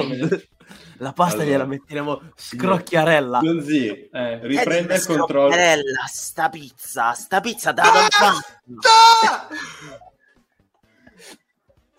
La 1.00 1.12
pasta 1.14 1.36
Allora. 1.42 1.50
gliela 1.50 1.66
metteremo 1.66 2.22
scrocchiarella. 2.36 3.40
Donzi, 3.40 4.10
Eh, 4.12 4.40
riprenda 4.48 4.96
il 4.96 5.06
controllo. 5.06 5.50
Scrocchiarella, 5.52 6.04
sta 6.08 6.50
pizza, 6.50 7.14
sta 7.14 7.42
pizza 7.42 7.72
da 7.72 7.84
lontano. 7.84 8.40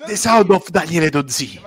The 0.07 0.17
Sound 0.17 0.51
of 0.51 0.69
Daniele 0.71 1.09
Dozzi. 1.11 1.61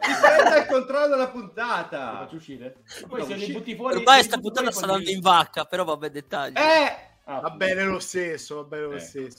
Riprenda 0.00 0.58
il 0.58 0.66
controllo 0.66 1.08
della 1.08 1.28
puntata. 1.30 2.18
faccio 2.18 2.36
uscire? 2.36 2.76
Poi 3.06 3.24
se 3.24 3.34
li 3.34 3.52
butti 3.52 3.74
fuori... 3.76 3.96
Ormai 3.96 4.22
sta 4.22 4.38
puntata 4.38 4.70
sta 4.70 4.82
andando 4.86 5.10
in 5.10 5.20
vacca, 5.20 5.64
però 5.64 5.84
vabbè, 5.84 6.10
dettagli. 6.10 6.56
Eh! 6.56 7.06
Ah, 7.24 7.40
Va 7.40 7.50
bene 7.50 7.84
lo 7.84 7.98
stesso, 7.98 8.56
va 8.56 8.62
bene 8.64 8.82
lo 8.84 8.92
Eh. 8.94 9.00
stesso. 9.00 9.38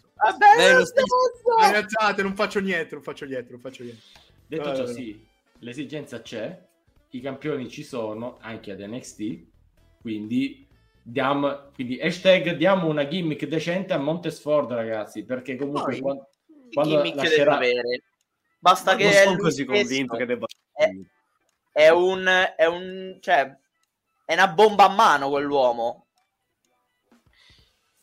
Beh, 0.57 0.73
lo 0.73 0.85
stesso. 0.85 1.15
Ragazzate, 1.59 2.21
non 2.21 2.35
faccio 2.35 2.59
niente, 2.59 2.93
non 2.93 3.03
faccio 3.03 3.25
niente, 3.25 3.51
non 3.51 3.59
faccio 3.61 3.83
niente. 3.83 4.01
Detto 4.45 4.71
Eh, 4.71 4.75
ciò, 4.75 4.83
eh. 4.83 4.93
sì, 4.93 5.27
l'esigenza 5.59 6.21
c'è, 6.21 6.67
i 7.11 7.21
campioni 7.21 7.69
ci 7.69 7.83
sono 7.83 8.37
anche 8.41 8.71
ad 8.71 8.79
NXT, 8.79 9.45
quindi 10.01 10.67
diamo, 11.01 11.71
quindi 11.73 11.99
hashtag 11.99 12.55
diamo 12.55 12.87
una 12.87 13.07
gimmick 13.07 13.45
decente 13.45 13.93
a 13.93 13.97
Montesford, 13.97 14.71
ragazzi, 14.71 15.23
perché 15.23 15.55
comunque 15.55 15.93
Poi, 15.93 16.01
quando, 16.01 16.29
quando 16.73 16.95
Gimmick 16.95 17.15
deve 17.15 17.27
lascerà... 17.27 17.55
avere. 17.55 18.03
Basta 18.59 18.95
che 18.95 19.03
non 19.05 19.13
è 19.13 19.23
sono 19.23 19.37
così 19.37 19.65
convinto 19.65 20.17
che 20.17 20.25
debba. 20.25 20.45
È- 20.71 20.89
È 21.71 21.89
un, 21.89 22.27
è 22.57 22.65
un, 22.65 23.17
cioè, 23.21 23.57
è 24.25 24.33
una 24.33 24.47
bomba 24.49 24.85
a 24.85 24.93
mano 24.93 25.29
quell'uomo. 25.29 26.07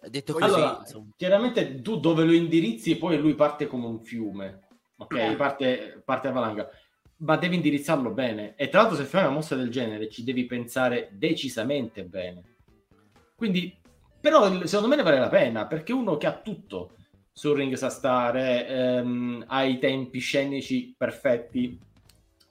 Detto 0.09 0.35
così, 0.35 0.45
Allora, 0.45 0.83
chiaramente 1.17 1.81
tu 1.83 1.99
dove 1.99 2.25
lo 2.25 2.33
indirizzi 2.33 2.97
poi 2.97 3.19
lui 3.19 3.35
parte 3.35 3.67
come 3.67 3.87
un 3.87 4.01
fiume, 4.01 4.69
ok? 4.97 5.15
Eh. 5.15 5.35
Parte, 5.37 6.01
parte 6.05 6.29
a 6.29 6.31
valanga, 6.31 6.71
ma 7.19 7.37
devi 7.37 7.57
indirizzarlo 7.57 8.11
bene. 8.11 8.55
E 8.57 8.69
tra 8.69 8.81
l'altro 8.81 8.97
se 8.97 9.05
fai 9.05 9.23
una 9.23 9.33
mossa 9.33 9.55
del 9.55 9.71
genere 9.71 10.11
ci 10.11 10.25
devi 10.25 10.45
pensare 10.45 11.11
decisamente 11.13 12.05
bene. 12.05 12.43
Quindi, 13.35 13.75
però 14.21 14.65
secondo 14.67 14.89
me 14.89 14.97
ne 14.97 15.03
vale 15.03 15.19
la 15.19 15.29
pena, 15.29 15.67
perché 15.67 15.93
uno 15.93 16.17
che 16.17 16.27
ha 16.27 16.39
tutto 16.39 16.93
sul 17.33 17.57
ring 17.57 17.75
sa 17.75 17.91
stare, 17.91 18.67
ehm, 18.67 19.45
ha 19.47 19.63
i 19.65 19.79
tempi 19.79 20.19
scenici 20.19 20.95
perfetti, 20.97 21.79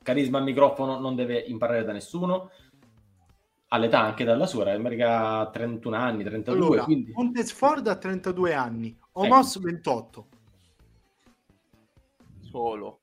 carisma 0.04 0.38
al 0.38 0.44
microfono, 0.44 1.00
non 1.00 1.16
deve 1.16 1.40
imparare 1.40 1.84
da 1.84 1.92
nessuno, 1.92 2.52
ha 3.68 3.78
l'età 3.78 4.00
anche 4.00 4.24
dalla 4.24 4.46
sua, 4.46 4.72
America 4.72 5.40
ha 5.40 5.50
31 5.50 5.96
anni, 5.96 6.24
32, 6.24 6.66
Allora, 6.66 6.84
quindi... 6.84 7.12
Montesford 7.14 7.88
ha 7.88 7.96
32 7.96 8.54
anni, 8.54 8.96
Omos 9.14 9.60
28. 9.60 10.28
Solo. 12.42 13.00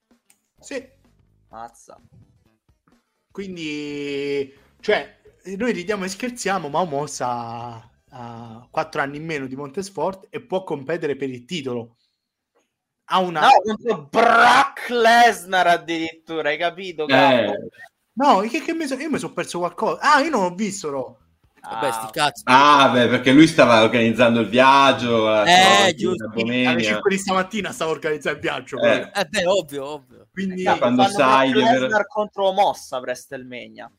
Sì, 0.61 0.89
Mazza. 1.53 2.01
quindi, 3.31 4.53
cioè, 4.81 5.20
noi 5.57 5.73
ridiamo 5.73 6.05
e 6.05 6.09
scherziamo, 6.09 6.69
ma 6.69 6.81
Omos 6.81 7.20
ha, 7.20 7.91
ha 8.11 8.69
4 8.70 9.01
anni 9.03 9.19
in 9.19 9.24
meno 9.27 9.47
di 9.47 9.55
Montesford 9.55 10.29
e 10.31 10.41
può 10.41 10.65
competere 10.65 11.15
per 11.15 11.29
il 11.29 11.45
titolo. 11.45 11.97
Ha 13.11 13.19
una... 13.19 13.41
No, 13.41 13.49
contro 13.62 14.09
Brock 14.09 14.89
Lesnar 14.89 15.66
addirittura, 15.66 16.49
hai 16.49 16.57
capito? 16.57 17.07
Eh, 17.07 17.69
No, 18.15 18.41
che, 18.41 18.61
che 18.61 18.73
mi 18.74 18.87
so- 18.87 18.95
io 18.95 19.11
mi 19.11 19.19
sono 19.19 19.33
perso 19.33 19.59
qualcosa. 19.59 20.01
Ah, 20.01 20.20
io 20.20 20.31
non 20.31 20.45
ho 20.45 20.55
visto, 20.55 20.91
Ro. 20.91 21.19
Vabbè, 21.63 21.87
Ah, 21.87 21.93
sti 21.93 22.07
cazzi. 22.13 22.43
Ah, 22.47 22.91
beh, 22.93 23.07
perché 23.09 23.31
lui 23.33 23.47
stava 23.47 23.83
organizzando 23.83 24.41
il 24.41 24.49
viaggio. 24.49 25.43
Eh, 25.45 25.95
giusto. 25.97 26.25
Alle 26.25 26.43
domenica. 26.43 26.83
5 26.95 27.11
di 27.11 27.19
stamattina 27.19 27.71
stavo 27.71 27.93
organizzando 27.93 28.39
il 28.39 28.43
viaggio. 28.45 28.79
Eh. 28.81 29.11
Eh 29.15 29.25
beh, 29.27 29.47
ovvio, 29.47 29.87
ovvio. 29.87 30.27
Quindi, 30.33 30.65
Cazzo, 30.65 30.79
quando 30.79 31.05
sai 31.05 31.51
Brock 31.51 31.63
di 31.63 31.69
aver- 31.69 31.83
Lesnar 31.83 32.07
contro 32.07 32.53
Mossa 32.53 32.99
WrestleMania. 32.99 33.91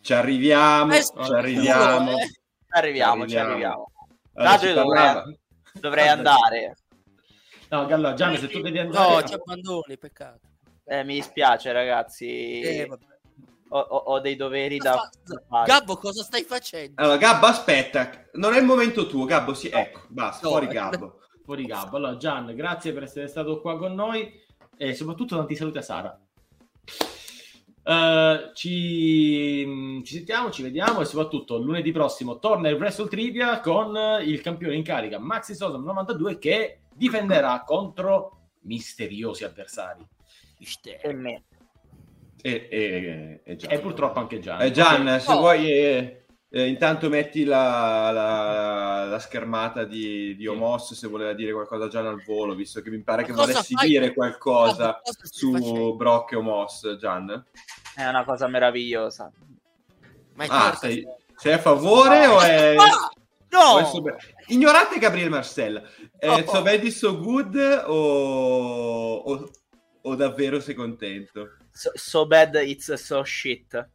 Ci 0.00 0.14
arriviamo, 0.14 0.92
Eh, 0.94 1.02
ci 1.02 1.32
arriviamo. 1.32 2.10
eh. 2.18 2.24
Ci 2.26 2.78
arriviamo, 2.78 3.26
ci 3.26 3.36
Arriviamo. 3.36 3.90
Allora, 4.34 4.66
io 4.68 4.74
dovrei, 4.74 5.38
dovrei 5.72 6.08
andare. 6.08 6.76
No, 7.70 7.86
allora, 7.86 8.14
Gianni, 8.14 8.38
se 8.38 8.48
tu 8.48 8.60
devi 8.60 8.78
andare... 8.78 9.12
No, 9.14 9.22
ci 9.24 9.34
abbandoni, 9.34 9.98
peccato. 9.98 10.40
Eh, 10.84 11.02
mi 11.04 11.14
dispiace, 11.14 11.72
ragazzi. 11.72 12.60
Eh, 12.60 12.86
vabbè. 12.86 13.04
Ho, 13.70 13.78
ho- 13.80 14.20
dei 14.20 14.36
doveri 14.36 14.78
da, 14.78 14.94
fa- 14.94 15.10
da 15.24 15.42
fare. 15.48 15.66
Gabbo, 15.66 15.96
cosa 15.96 16.22
stai 16.22 16.42
facendo? 16.44 17.00
Allora, 17.02 17.16
Gabbo, 17.16 17.46
aspetta, 17.46 18.10
non 18.34 18.54
è 18.54 18.58
il 18.58 18.64
momento 18.64 19.06
tuo, 19.06 19.24
Gabbo. 19.24 19.54
Sì, 19.54 19.68
ecco, 19.68 20.02
basta, 20.08 20.44
No, 20.46 20.50
fuori. 20.50 20.66
Gabbo. 20.66 21.20
fuori 21.44 21.64
gabbo. 21.66 21.96
Allora, 21.96 22.16
Gian, 22.16 22.54
grazie 22.54 22.92
per 22.92 23.04
essere 23.04 23.28
stato 23.28 23.60
qua 23.60 23.76
con 23.78 23.94
noi 23.94 24.30
e 24.76 24.94
soprattutto 24.94 25.36
tanti 25.36 25.56
saluti 25.56 25.78
a 25.78 25.82
Sara. 25.82 26.20
Eh, 27.82 28.50
ci, 28.52 30.02
ci 30.04 30.14
sentiamo, 30.16 30.50
ci 30.50 30.62
vediamo 30.62 31.00
e 31.00 31.04
soprattutto 31.06 31.56
lunedì 31.56 31.90
prossimo 31.90 32.38
torna 32.38 32.68
il 32.68 32.74
Wrestle 32.76 33.08
Trivia 33.08 33.60
con 33.60 33.96
il 34.22 34.42
campione 34.42 34.74
in 34.74 34.82
carica 34.82 35.18
Maxi 35.18 35.54
Sosa 35.54 35.78
92 35.78 36.38
che 36.38 36.80
difenderà 36.92 37.62
contro 37.64 38.48
misteriosi 38.62 39.44
avversari 39.44 40.06
me. 41.14 41.44
E, 42.40 42.68
e, 42.70 43.40
e 43.44 43.56
e 43.68 43.78
purtroppo 43.80 44.18
anche 44.20 44.38
Gian. 44.38 44.60
Eh, 44.60 44.70
Gian, 44.70 45.18
se 45.20 45.32
Oh. 45.32 45.38
vuoi, 45.38 45.70
eh, 45.72 46.24
eh, 46.50 46.66
intanto 46.66 47.08
metti 47.08 47.44
la, 47.44 48.10
la- 48.12 49.04
la 49.06 49.18
schermata 49.18 49.84
di, 49.84 50.36
di 50.36 50.46
Omos 50.46 50.94
se 50.94 51.08
voleva 51.08 51.32
dire 51.32 51.52
qualcosa 51.52 51.88
Gian 51.88 52.06
al 52.06 52.22
volo, 52.24 52.54
visto 52.54 52.80
che 52.80 52.90
mi 52.90 53.02
pare 53.02 53.24
che 53.24 53.32
volessi 53.32 53.74
fai? 53.74 53.88
dire 53.88 54.14
qualcosa 54.14 55.00
su 55.02 55.52
facendo? 55.52 55.96
Brock 55.96 56.32
e 56.32 56.36
Omos, 56.36 56.96
Gian. 56.98 57.44
È 57.94 58.06
una 58.06 58.24
cosa 58.24 58.46
meravigliosa. 58.46 59.30
Ma 60.34 60.44
è 60.44 60.46
Ah, 60.48 60.62
certo. 60.70 60.78
sei, 60.78 61.06
sei 61.36 61.52
a 61.54 61.58
favore 61.58 62.26
o 62.26 62.40
è... 62.40 62.76
Ah, 62.76 63.70
o 63.72 63.78
è 63.78 63.82
no! 63.82 63.86
sobe- 63.88 64.16
Ignorate 64.46 64.98
Gabriele 65.00 65.28
Marcella. 65.30 65.82
È 66.16 66.26
No. 66.28 66.46
so 66.46 66.62
bad 66.62 66.84
is 66.84 66.96
so 66.96 67.18
good 67.18 67.56
o, 67.86 69.14
o, 69.16 69.50
o 70.02 70.14
davvero 70.14 70.60
sei 70.60 70.74
contento? 70.74 71.56
So, 71.72 71.90
so 71.94 72.26
bad 72.26 72.54
it's 72.56 72.92
so 72.94 73.22
shit. 73.24 73.88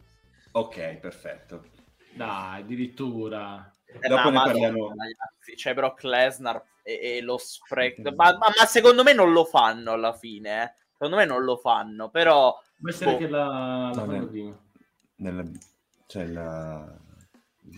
Ok, 0.52 0.98
perfetto. 1.00 1.66
Dai, 2.14 2.62
addirittura. 2.62 3.72
Eh, 3.86 4.08
Dopo 4.08 4.30
ma- 4.32 4.44
parliamo. 4.44 4.90
ragazzi, 4.90 5.56
C'è 5.56 5.74
Brock 5.74 6.04
Lesnar 6.04 6.62
e, 6.84 7.18
e 7.18 7.22
lo 7.22 7.38
spreco. 7.38 8.02
Ma, 8.16 8.32
ma- 8.38 8.52
ma 8.58 8.66
secondo 8.66 9.04
me 9.04 9.14
non 9.14 9.32
lo 9.32 9.46
fanno 9.46 9.92
alla 9.92 10.14
fine. 10.14 10.64
eh. 10.64 10.74
Secondo 10.92 11.16
me 11.18 11.26
non 11.26 11.44
lo 11.44 11.58
fanno, 11.58 12.10
però 12.10 12.58
Può 12.80 12.90
essere 12.90 13.12
Boh. 13.14 13.18
che 13.18 13.28
la, 13.28 13.46
la 13.46 13.88
No, 13.90 13.94
fanno 13.94 14.18
no. 14.20 14.28
prima. 14.28 14.58
Nella- 15.16 15.46
C'è 16.08 16.26
la... 16.28 16.98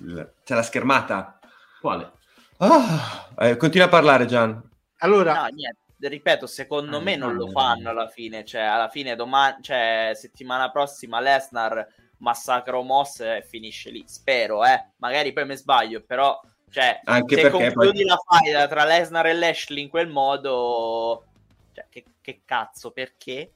la- 0.02 0.32
C'è 0.44 0.56
la 0.56 0.64
schermata. 0.64 1.40
Quale? 1.82 2.12
Ah, 2.58 3.30
eh, 3.40 3.58
continua 3.58 3.88
a 3.88 3.90
parlare 3.90 4.26
Gian. 4.26 4.62
allora, 5.00 5.34
no, 5.34 5.46
niente. 5.48 5.80
Ripeto, 5.98 6.46
secondo 6.46 6.98
Ah, 6.98 7.02
me 7.02 7.16
non 7.16 7.36
lo 7.36 7.46
no, 7.46 7.52
fanno 7.52 7.84
no. 7.84 7.90
alla 7.90 8.08
fine. 8.08 8.44
Cioè, 8.44 8.62
alla 8.62 8.90
fine, 8.90 9.16
domani, 9.16 9.62
cioè, 9.62 10.12
settimana 10.14 10.70
prossima, 10.70 11.20
Lesnar 11.20 11.88
massacra 12.18 12.82
Moss 12.82 13.20
e 13.22 13.44
finisce 13.48 13.90
lì. 13.90 14.04
Spero, 14.08 14.66
eh. 14.66 14.92
Magari 14.98 15.34
poi 15.34 15.46
mi 15.46 15.56
sbaglio, 15.56 16.02
però, 16.02 16.40
cioè, 16.70 17.00
Anche 17.06 17.36
se 17.36 17.50
concludi 17.50 18.04
poi... 18.04 18.06
la 18.06 18.18
faida 18.18 18.68
tra 18.68 18.86
Lesnar 18.86 19.28
e 19.28 19.34
Lashley 19.34 19.84
in 19.84 19.90
quel 19.90 20.08
modo, 20.08 21.26
cioè, 21.74 21.86
che, 21.90 22.04
che 22.22 22.42
cazzo, 22.46 22.92
perché? 22.92 23.52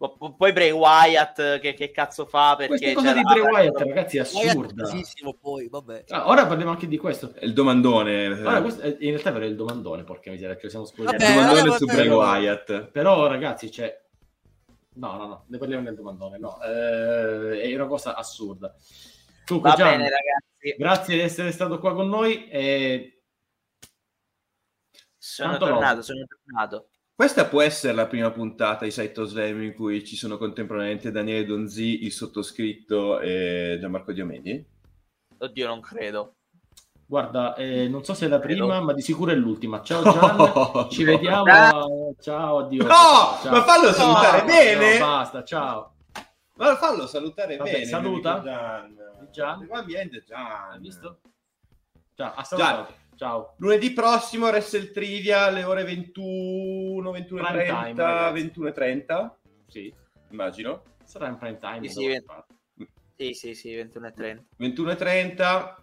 Po- 0.00 0.16
po- 0.16 0.32
Poi 0.34 0.50
Bray 0.54 0.70
Wyatt, 0.70 1.58
che, 1.58 1.74
che 1.74 1.90
cazzo 1.90 2.24
fa? 2.24 2.56
Perché 2.56 2.94
Questa 2.94 2.94
cosa 2.94 3.12
di 3.12 3.20
Bray 3.20 3.40
Wyatt, 3.40 3.78
ragazzi, 3.80 4.16
è 4.16 4.20
assurda. 4.20 4.90
poi, 5.38 5.68
vabbè. 5.68 6.04
Ah, 6.08 6.26
ora 6.26 6.46
parliamo 6.46 6.70
anche 6.70 6.88
di 6.88 6.96
questo. 6.96 7.34
Il 7.40 7.52
domandone. 7.52 8.24
Allora, 8.24 8.62
questo 8.62 8.80
è- 8.80 8.96
in 9.00 9.10
realtà 9.10 9.28
era 9.34 9.44
il 9.44 9.56
domandone, 9.56 10.02
porca 10.04 10.30
miseria, 10.30 10.56
che 10.56 10.70
siamo 10.70 10.86
il 10.86 10.90
spogliati. 10.90 11.16
Vabbè, 11.18 11.30
domandone 11.34 11.60
allora, 11.60 11.76
su 11.76 11.84
vabbè. 11.84 11.98
Bray 11.98 12.08
Wyatt. 12.08 12.82
Però, 12.92 13.26
ragazzi, 13.26 13.68
c'è. 13.68 14.02
No, 14.94 15.16
no, 15.18 15.26
no, 15.26 15.44
ne 15.48 15.58
parliamo 15.58 15.82
nel 15.82 15.94
domandone. 15.94 16.38
No, 16.38 16.58
Eh, 16.62 17.60
è 17.60 17.74
una 17.74 17.86
cosa 17.86 18.14
assurda. 18.16 18.74
Comunque, 19.44 19.70
Va 19.70 19.76
Gian, 19.76 19.88
bene, 19.98 20.08
ragazzi. 20.08 20.76
grazie 20.78 21.14
di 21.16 21.20
essere 21.20 21.52
stato 21.52 21.78
qua 21.78 21.92
con 21.94 22.08
noi. 22.08 22.48
E... 22.48 23.22
Sono 25.18 25.50
Tanto 25.58 25.66
tornato, 25.66 26.00
sono 26.02 26.24
tornato. 26.26 26.88
Questa 27.20 27.44
può 27.44 27.60
essere 27.60 27.92
la 27.92 28.06
prima 28.06 28.30
puntata 28.30 28.86
di 28.86 28.90
Saito 28.90 29.26
Slam 29.26 29.62
in 29.62 29.74
cui 29.74 30.02
ci 30.06 30.16
sono 30.16 30.38
contemporaneamente 30.38 31.10
Daniele 31.10 31.44
Donzi, 31.44 32.04
il 32.04 32.12
sottoscritto 32.12 33.20
e 33.20 33.76
Gianmarco 33.78 34.12
Diomedi? 34.12 34.64
Oddio, 35.36 35.66
non 35.66 35.82
credo. 35.82 36.36
Guarda, 37.04 37.54
eh, 37.56 37.88
non 37.88 38.04
so 38.04 38.14
se 38.14 38.24
è 38.24 38.28
la 38.30 38.40
Credo. 38.40 38.64
prima, 38.64 38.80
ma 38.80 38.94
di 38.94 39.02
sicuro 39.02 39.32
è 39.32 39.34
l'ultima. 39.34 39.82
Ciao 39.82 40.00
Gian, 40.10 40.88
ci 40.88 41.04
vediamo. 41.04 42.14
Ciao, 42.22 42.58
addio. 42.60 42.84
No, 42.84 42.88
Ciao. 43.42 43.50
ma 43.52 43.62
fallo 43.64 43.92
salutare 43.92 44.38
No, 44.40 44.44
bene. 44.46 44.98
no, 44.98 45.04
basta, 45.06 45.44
ciao. 45.44 45.94
Ma 46.54 46.76
fallo 46.76 47.06
salutare 47.06 47.58
Vabbè, 47.58 47.70
bene. 47.70 47.84
saluta. 47.84 48.40
Gian. 48.42 48.96
Gian. 49.30 49.66
Va 49.66 49.82
bene, 49.82 50.24
Gian. 50.26 50.70
Hai 50.72 50.78
visto? 50.80 51.20
Ciao, 52.14 52.32
ha 52.34 52.46
Gian. 52.56 52.86
Ciao. 53.20 53.54
Lunedì 53.58 53.92
prossimo 53.92 54.46
Wrestle 54.46 54.92
Trivia 54.92 55.42
alle 55.42 55.64
ore 55.64 55.84
21, 55.84 57.10
Prime 57.10 57.26
21.30, 57.28 57.66
time, 57.66 57.94
ragazzi. 57.94 58.50
21.30, 58.58 59.30
Sì, 59.66 59.94
immagino. 60.30 60.82
sarà 61.04 61.28
in 61.28 61.36
prime 61.36 61.58
time. 61.58 61.86
Sì, 61.86 61.92
sì, 61.92 62.14
lo 62.14 62.22
fa. 62.24 62.46
Sì, 63.14 63.34
sì, 63.34 63.54
sì, 63.54 63.74
21 63.74 64.06
e 64.06 64.12
30. 64.12 64.44
21.30. 64.58 65.74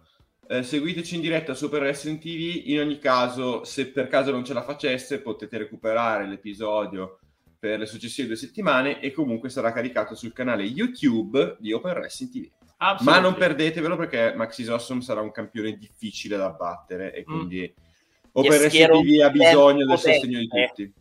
Eh, 0.48 0.62
seguiteci 0.64 1.14
in 1.14 1.20
diretta 1.20 1.54
su 1.54 1.66
Super 1.66 1.82
Wrestling 1.82 2.18
TV. 2.18 2.62
In 2.70 2.80
ogni 2.80 2.98
caso, 2.98 3.62
se 3.62 3.92
per 3.92 4.08
caso 4.08 4.32
non 4.32 4.44
ce 4.44 4.52
la 4.52 4.62
facesse, 4.64 5.22
potete 5.22 5.58
recuperare 5.58 6.26
l'episodio 6.26 7.20
per 7.56 7.78
le 7.78 7.86
successive 7.86 8.26
due 8.26 8.36
settimane 8.36 9.00
e 9.00 9.12
comunque 9.12 9.48
sarà 9.48 9.70
caricato 9.70 10.16
sul 10.16 10.32
canale 10.32 10.64
YouTube 10.64 11.56
di 11.60 11.72
Open 11.72 11.92
Wrestling 11.92 12.32
TV. 12.32 12.57
Ma 12.78 13.18
non 13.18 13.34
perdetevelo 13.34 13.96
perché 13.96 14.34
Maxis 14.36 14.68
Awesome 14.68 15.00
sarà 15.00 15.20
un 15.20 15.32
campione 15.32 15.72
difficile 15.76 16.36
da 16.36 16.50
battere 16.50 17.12
e 17.12 17.24
quindi 17.24 17.62
Open 18.32 18.50
Wrestling 18.50 18.70
schiero 18.70 19.00
TV 19.00 19.20
ha 19.24 19.30
bisogno 19.30 19.84
del 19.84 19.96
potente. 19.96 20.12
sostegno 20.12 20.38
di 20.38 20.48
tutti. 20.48 20.92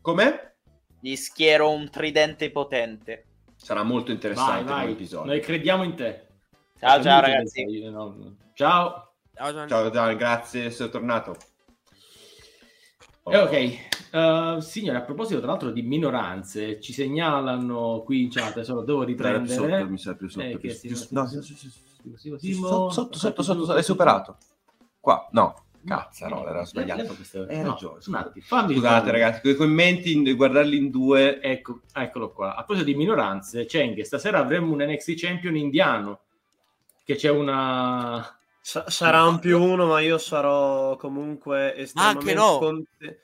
Com'è? 0.00 0.52
Gli 1.00 1.14
schiero 1.14 1.70
un 1.70 1.88
tridente 1.90 2.50
potente. 2.50 3.26
Sarà 3.54 3.84
molto 3.84 4.06
Vai, 4.06 4.14
interessante 4.14 4.64
vai. 4.72 4.86
l'episodio. 4.88 5.30
Noi 5.30 5.40
crediamo 5.40 5.84
in 5.84 5.94
te. 5.94 6.26
Ciao, 6.80 7.00
ciao, 7.00 7.20
ragazzi. 7.20 7.64
no. 7.88 8.36
Ciao. 8.54 9.14
Ciao. 9.34 9.66
Ciao 9.68 9.88
Dan, 9.88 10.16
grazie 10.16 10.62
di 10.62 10.66
essere 10.66 10.90
tornato. 10.90 11.36
E 13.24 13.36
ok, 13.36 14.01
eh, 14.12 14.56
signore, 14.60 14.98
a 14.98 15.02
proposito 15.02 15.38
tra 15.40 15.48
l'altro 15.48 15.70
di 15.70 15.82
minoranze, 15.82 16.80
ci 16.80 16.92
segnalano 16.92 18.02
qui 18.04 18.22
in 18.22 18.30
chat, 18.30 18.52
adesso 18.52 18.74
lo 18.74 18.82
devo 18.82 19.02
riprendere. 19.02 19.54
sotto, 19.54 19.88
mi 19.88 19.98
sa 19.98 20.14
più 20.14 20.28
sotto. 20.28 20.44
Eh, 20.44 20.58
più- 20.58 21.08
no, 21.10 21.26
sotto, 21.26 22.90
sotto, 22.90 23.18
sotto, 23.18 23.42
sotto, 23.42 23.72
hai 23.72 23.82
superato. 23.82 24.36
Qua, 25.00 25.28
no, 25.32 25.64
cazzo, 25.84 26.28
no, 26.28 26.46
era 26.46 26.64
sbagliato. 26.64 27.16
Hai 27.48 27.62
No, 27.62 27.70
ragione. 27.70 28.00
fammi 28.42 28.74
Scusate 28.74 29.10
ragazzi, 29.10 29.40
con 29.40 29.50
i 29.50 29.54
commenti, 29.54 30.12
in- 30.12 30.36
guardarli 30.36 30.76
in 30.76 30.90
due. 30.90 31.40
Ecco, 31.40 31.80
eccolo 31.92 32.30
qua. 32.32 32.50
A 32.52 32.64
proposito 32.64 32.84
di 32.86 32.94
minoranze, 32.94 33.64
Cheng, 33.66 34.00
stasera 34.02 34.38
avremo 34.38 34.72
un 34.72 34.82
NXT 34.82 35.14
Champion 35.16 35.56
indiano, 35.56 36.20
che 37.04 37.14
c'è 37.16 37.30
una... 37.30 38.36
Sa- 38.64 38.88
sarà 38.88 39.24
un 39.24 39.40
più 39.40 39.60
uno, 39.60 39.86
ma 39.86 39.98
io 40.00 40.18
sarò 40.18 40.96
comunque 40.96 41.74
estremamente 41.76 42.34
no. 42.34 42.58
conte- 42.58 43.20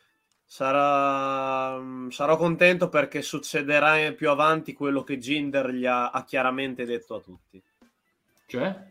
sarà- 0.49 1.79
sarò 2.09 2.37
contento 2.39 2.89
perché 2.89 3.20
succederà 3.20 4.11
più 4.12 4.31
avanti 4.31 4.73
quello 4.73 5.05
che 5.05 5.19
Ginder 5.19 5.70
gli 5.70 5.85
ha, 5.85 6.11
ha 6.11 6.25
chiaramente 6.25 6.85
detto 6.87 7.16
a 7.16 7.20
tutti. 7.20 7.62
Cioè? 8.47 8.87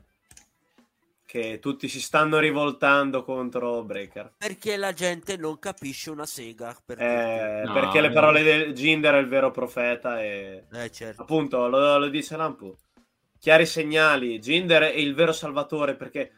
Che 1.25 1.59
tutti 1.59 1.89
si 1.89 1.99
stanno 1.99 2.37
rivoltando 2.37 3.23
contro 3.23 3.83
Breaker. 3.83 4.35
Perché 4.37 4.77
la 4.77 4.93
gente 4.93 5.35
non 5.35 5.59
capisce 5.59 6.11
una 6.11 6.25
sega. 6.27 6.77
Per 6.85 7.01
Eh, 7.01 7.63
No, 7.65 7.73
perché 7.73 7.99
le 8.01 8.07
no. 8.09 8.13
parole 8.13 8.67
di 8.67 8.73
Ginder 8.73 9.15
è 9.15 9.17
il 9.17 9.27
vero 9.27 9.51
profeta 9.51 10.21
e. 10.21 10.67
Eh, 10.71 10.91
certo. 10.91 11.23
appunto 11.23 11.67
lo, 11.67 11.97
lo 11.97 12.07
dice 12.07 12.37
Lampu. 12.37 12.73
Chiari 13.39 13.65
segnali, 13.65 14.39
Ginder 14.39 14.83
è 14.83 14.95
il 14.95 15.13
vero 15.15 15.33
salvatore 15.33 15.95
perché 15.95 16.31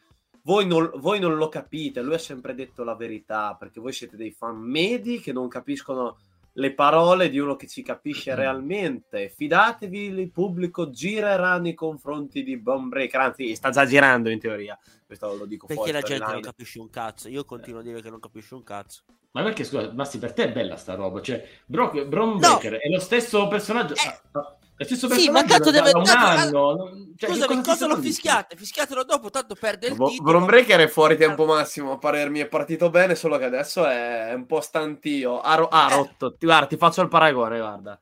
voi 0.50 0.66
non, 0.66 0.90
voi 0.96 1.20
non 1.20 1.36
lo 1.36 1.48
capite, 1.48 2.02
lui 2.02 2.16
ha 2.16 2.20
sempre 2.20 2.56
detto 2.56 2.84
la 2.84 2.96
verità 2.96 3.56
perché 3.56 3.80
voi 3.80 3.94
siete 3.94 4.18
dei 4.18 4.32
fan 4.32 4.58
medi 4.58 5.20
che 5.20 5.32
non 5.32 5.48
capiscono 5.48 6.18
le 6.54 6.74
parole 6.74 7.30
di 7.30 7.38
uno 7.38 7.56
che 7.56 7.68
ci 7.68 7.84
capisce 7.84 8.34
realmente. 8.34 9.30
Fidatevi, 9.30 10.06
il 10.06 10.32
pubblico 10.32 10.90
girerà 10.90 11.60
nei 11.60 11.76
confronti 11.76 12.42
di 12.42 12.58
Bone 12.58 12.88
Breaker, 12.88 13.22
anzi 13.22 13.54
sta 13.54 13.70
già 13.70 13.86
girando 13.86 14.32
in 14.32 14.40
teoria, 14.40 14.76
questo 15.10 15.36
lo 15.36 15.46
dico 15.46 15.66
Perché 15.66 15.82
fuori 15.82 15.92
la 16.00 16.06
gente 16.06 16.32
non 16.32 16.40
capisce 16.42 16.80
un 16.80 16.90
cazzo. 16.92 17.30
Io 17.30 17.44
continuo 17.44 17.80
a 17.80 17.84
dire 17.84 18.00
che 18.00 18.12
non 18.12 18.20
capisce 18.20 18.54
un 18.54 18.64
cazzo. 18.64 19.02
Ma 19.32 19.42
perché, 19.42 19.64
scusa, 19.64 19.92
Massi, 19.92 20.20
per 20.20 20.34
te 20.34 20.44
è 20.44 20.52
bella 20.52 20.76
sta 20.78 20.94
roba? 20.94 21.20
Cioè, 21.20 21.44
Brock, 21.66 22.04
Bron 22.06 22.38
Breaker 22.38 22.76
è 22.76 22.88
lo 22.90 23.00
stesso 23.00 23.48
personaggio... 23.48 23.96
Eh. 23.96 24.08
ah, 24.08 24.22
ah, 24.34 24.58
è 24.76 24.84
lo 24.84 24.86
stesso 24.86 25.08
Sì, 25.10 25.16
personaggio 25.16 25.32
ma 25.32 25.44
tanto 25.46 25.72
deve- 25.72 25.92
un 25.98 26.04
tanto- 26.04 26.26
anno. 26.70 26.76
non- 26.76 27.14
cioè, 27.18 27.30
che 27.30 27.36
Scusami, 27.36 27.56
cosa 27.64 27.74
stanno 27.76 27.96
lo 27.96 28.02
fischiate? 28.02 28.56
Fischiatelo 28.56 29.04
dopo, 29.04 29.30
tanto 29.32 29.56
perde 29.56 29.88
il 29.88 29.96
Bo- 29.96 30.10
titolo. 30.10 30.30
Bron 30.30 30.46
Breaker 30.46 30.80
è 30.82 30.88
fuori 30.88 31.18
tempo 31.18 31.46
massimo, 31.46 31.94
a 31.94 31.98
parermi 31.98 32.40
è 32.40 32.48
partito 32.48 32.92
bene, 32.92 33.16
solo 33.16 33.38
che 33.40 33.46
adesso 33.46 33.84
è 33.88 34.32
un 34.34 34.46
po' 34.46 34.62
stantio. 34.62 35.42
Ha, 35.42 35.56
ro- 35.56 35.68
ha 35.70 35.92
Eh. 35.92 35.96
rotto. 35.96 36.36
Ti- 36.36 36.46
Guarda, 36.46 36.68
ti 36.68 36.78
faccio 36.78 37.02
il 37.02 37.08
paragone, 37.08 37.58
guarda. 37.58 38.00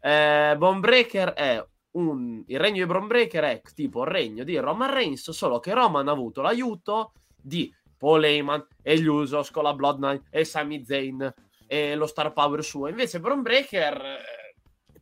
Eh, 0.00 0.54
Bron 0.58 0.80
Breaker 0.80 1.30
è 1.32 1.64
un... 1.94 2.42
Il 2.46 2.58
regno 2.60 2.76
di 2.78 2.86
Bron 2.86 3.06
Breaker 3.06 3.44
è 3.44 3.62
tipo 3.74 4.02
il 4.02 4.08
regno 4.08 4.44
di 4.44 4.56
Roman 4.58 4.92
Reigns, 4.92 5.30
solo 5.30 5.58
che 5.60 5.72
Roman 5.74 6.08
ha 6.08 6.12
avuto 6.12 6.42
l'aiuto 6.42 7.12
di 7.40 7.72
Paul 7.96 8.24
Heyman 8.24 8.66
e 8.82 8.98
gli 8.98 9.06
Usos 9.06 9.50
con 9.50 9.62
la 9.64 9.74
Bloodline 9.74 10.22
e 10.30 10.44
Sami 10.44 10.84
Zayn 10.84 11.32
e 11.66 11.94
lo 11.94 12.06
star 12.06 12.32
power 12.32 12.62
suo. 12.64 12.88
Invece 12.88 13.20
Bron 13.20 13.42
Breaker... 13.42 13.96
eh, 14.00 14.42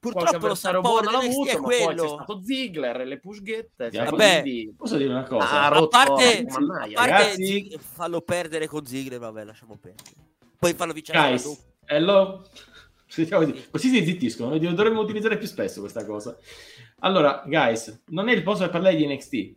Purtroppo 0.02 0.48
lo 0.48 0.54
star 0.56 0.80
power 0.80 1.04
l'ha 1.04 1.18
avuto, 1.18 1.48
è 1.50 1.54
ma 1.54 1.60
poi 1.60 1.76
c'è 1.78 1.84
quello. 1.84 2.08
stato 2.08 2.40
Ziggler 2.42 3.00
e 3.02 3.04
le 3.04 3.20
pushghette. 3.20 3.90
Cioè, 3.92 4.04
vabbè. 4.06 4.40
quindi- 4.40 4.74
Posso 4.76 4.96
dire 4.96 5.10
una 5.10 5.22
cosa? 5.22 5.48
Ha 5.48 5.66
A 5.68 5.86
parte, 5.86 6.44
a 6.48 6.92
parte. 6.92 7.34
Zig- 7.34 7.78
fallo 7.78 8.20
perdere 8.20 8.66
con 8.66 8.84
Ziggler, 8.84 9.20
vabbè, 9.20 9.44
lasciamo 9.44 9.76
perdere. 9.80 10.10
Poi 10.58 10.74
fallo 10.74 10.92
vincere 10.92 11.18
Guys, 11.18 11.44
doppia. 11.44 11.64
hello. 11.96 12.44
Così 13.70 13.88
si 13.88 14.04
zittiscono, 14.04 14.56
dovremmo 14.58 15.00
utilizzare 15.00 15.36
più 15.36 15.46
spesso 15.46 15.80
questa 15.80 16.04
cosa. 16.06 16.36
Allora, 17.00 17.42
guys, 17.46 18.04
non 18.08 18.28
è 18.28 18.32
il 18.32 18.42
posto 18.42 18.62
per 18.64 18.72
parlare 18.72 18.96
di 18.96 19.06
NXT. 19.06 19.52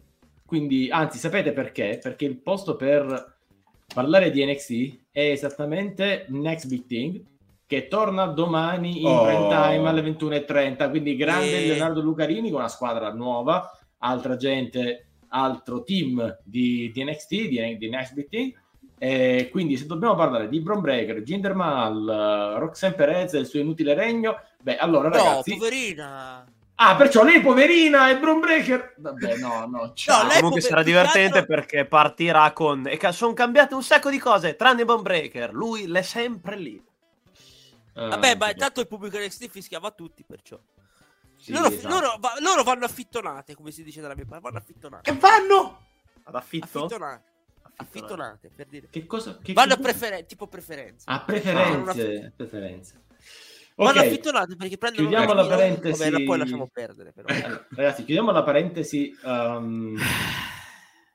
Quindi, 0.45 0.89
anzi, 0.91 1.17
sapete 1.17 1.53
perché? 1.53 1.99
Perché 2.01 2.25
il 2.25 2.37
posto 2.37 2.75
per 2.75 3.37
parlare 3.93 4.29
di 4.31 4.45
NXT 4.45 4.99
è 5.11 5.29
esattamente 5.31 6.25
Next 6.29 6.67
Big 6.67 6.85
Thing, 6.85 7.23
che 7.65 7.87
torna 7.87 8.25
domani 8.27 8.99
in 9.01 9.07
Oh. 9.07 9.23
prime 9.23 9.47
time 9.47 9.87
alle 9.89 10.01
21.30. 10.01 10.89
Quindi, 10.89 11.15
grande 11.15 11.63
E- 11.63 11.67
Leonardo 11.67 12.01
Lucarini 12.01 12.49
con 12.49 12.59
una 12.59 12.67
squadra 12.67 13.11
nuova, 13.13 13.71
altra 13.99 14.35
gente, 14.35 15.07
altro 15.29 15.83
team 15.83 16.39
di, 16.43 16.91
di 16.93 17.03
NXT, 17.03 17.29
di, 17.47 17.77
di 17.77 17.89
Next 17.89 18.13
Big 18.13 18.27
Thing. 18.27 18.53
E 18.97 19.49
quindi, 19.51 19.77
se 19.77 19.85
dobbiamo 19.85 20.15
parlare 20.15 20.47
di 20.47 20.59
Bron 20.61 20.79
Breaker, 20.81 21.21
Jinder 21.21 21.53
Mahal, 21.53 22.07
eh, 22.55 22.59
Roxanne 22.59 22.93
Perez 22.95 23.33
e 23.33 23.39
il 23.39 23.45
suo 23.45 23.59
inutile 23.59 23.93
regno, 23.93 24.39
beh, 24.61 24.77
allora 24.77 25.09
No, 25.09 25.15
ragazzi. 25.15 25.53
poverina. 25.55 26.45
Ah, 26.77 26.95
perciò 26.95 27.23
lei 27.23 27.39
poverina 27.41 28.09
e 28.09 28.17
Bron 28.19 28.39
Breaker. 28.39 28.95
Vabbè, 28.97 29.37
no, 29.37 29.65
no. 29.65 29.93
ciao. 29.93 30.23
No, 30.23 30.27
Comunque 30.29 30.47
pover- 30.49 30.63
sarà 30.63 30.83
divertente 30.83 31.39
altro- 31.39 31.55
perché 31.55 31.85
partirà 31.85 32.51
con. 32.51 32.85
E 32.87 32.99
sono 33.13 33.33
cambiate 33.33 33.73
un 33.75 33.83
sacco 33.83 34.09
di 34.09 34.17
cose, 34.19 34.55
tranne 34.55 34.83
Bone 34.85 35.01
Breaker. 35.01 35.53
Lui 35.53 35.87
l'è 35.87 36.01
sempre 36.01 36.57
lì. 36.57 36.81
Ah, 37.93 38.07
Vabbè, 38.09 38.35
ma 38.35 38.49
intanto 38.49 38.81
il 38.81 38.87
pubblico 38.87 39.17
NXT 39.17 39.47
fischiava 39.49 39.91
tutti, 39.91 40.23
perciò. 40.27 40.59
Sì, 41.37 41.53
loro, 41.53 41.67
esatto. 41.67 41.87
loro 41.87 42.17
va- 42.19 42.35
loro 42.39 42.63
vanno 42.63 42.83
affittonate, 42.85 43.55
come 43.55 43.71
si 43.71 43.83
dice 43.83 44.01
dalla 44.01 44.15
mia 44.15 44.25
parte. 44.25 44.43
Vanno 44.43 44.57
affittonate. 44.57 45.11
Che 45.11 45.17
vanno? 45.17 45.79
Ad 46.23 46.35
affitto? 46.35 46.65
Affittonate. 46.85 47.23
Affittonate, 47.77 48.49
per 48.55 48.67
dire. 48.67 48.87
Che 48.89 49.05
cosa? 49.05 49.37
Che 49.41 49.53
Vanno 49.53 49.73
a 49.73 49.75
che- 49.75 49.81
preferen- 49.81 50.25
tipo 50.25 50.47
preferenze. 50.47 51.03
Ah, 51.09 51.19
Fanno 51.19 51.25
preferenze. 51.25 52.17
una- 52.17 52.31
preferenze. 52.35 53.01
Vanno 53.75 53.99
Ok, 53.99 54.05
affittonate 54.05 54.55
perché 54.55 54.77
prendono 54.77 55.07
chiudiamo 55.09 55.31
una 55.33 55.41
la 55.41 55.47
parentesi. 55.49 56.09
Vabbè, 56.09 56.23
poi 56.23 56.37
lasciamo 56.37 56.69
perdere, 56.71 57.11
però. 57.11 57.27
allora, 57.27 57.67
ragazzi, 57.75 58.03
chiudiamo 58.05 58.31
la 58.31 58.43
parentesi 58.43 59.13
um, 59.23 59.97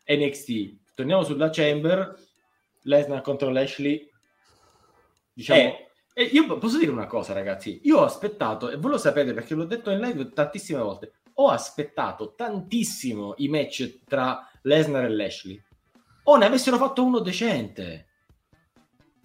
NXT. 0.06 0.76
Torniamo 0.94 1.24
sulla 1.24 1.48
Chamber. 1.50 2.14
Lesnar 2.82 3.20
contro 3.22 3.50
Lashley. 3.50 4.08
Diciamo... 5.32 5.60
Eh. 5.60 5.84
E 6.12 6.24
io 6.24 6.58
posso 6.58 6.76
dire 6.76 6.90
una 6.90 7.06
cosa, 7.06 7.32
ragazzi. 7.32 7.80
Io 7.84 7.98
ho 7.98 8.04
aspettato, 8.04 8.68
e 8.68 8.76
voi 8.76 8.90
lo 8.90 8.98
sapete 8.98 9.32
perché 9.32 9.54
l'ho 9.54 9.64
detto 9.64 9.90
in 9.90 10.00
live 10.00 10.30
tantissime 10.30 10.80
volte, 10.80 11.12
ho 11.34 11.48
aspettato 11.48 12.34
tantissimo 12.34 13.34
i 13.38 13.48
match 13.48 14.00
tra 14.06 14.46
Lesnar 14.62 15.04
e 15.04 15.08
Lashley. 15.08 15.62
O 16.30 16.36
ne 16.36 16.46
avessero 16.46 16.76
fatto 16.76 17.04
uno 17.04 17.18
decente. 17.18 18.06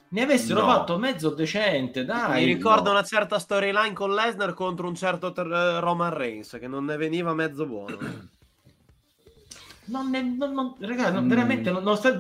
Ne 0.07 0.21
avessero 0.23 0.61
No. 0.61 0.65
fatto 0.67 0.97
mezzo 0.97 1.29
decente, 1.29 2.03
dai. 2.03 2.45
Mi 2.45 2.53
ricordo 2.53 2.85
no. 2.85 2.91
una 2.97 3.03
certa 3.03 3.37
storyline 3.37 3.93
con 3.93 4.11
Lesnar 4.15 4.55
contro 4.55 4.87
un 4.87 4.95
certo 4.95 5.27
eh, 5.35 5.79
Roman 5.79 6.11
Reigns 6.13 6.57
che 6.59 6.67
non 6.67 6.85
ne 6.85 6.97
veniva 6.97 7.33
mezzo 7.35 7.65
buono. 7.67 7.97
Non 9.87 10.09
ne, 10.09 10.23
non, 10.23 10.51
non- 10.53 10.73
raga, 10.79 11.11
non- 11.11 11.25
Mm. 11.25 11.29
veramente 11.29 11.69
non, 11.69 11.83
non 11.83 11.95
sta 11.95 12.17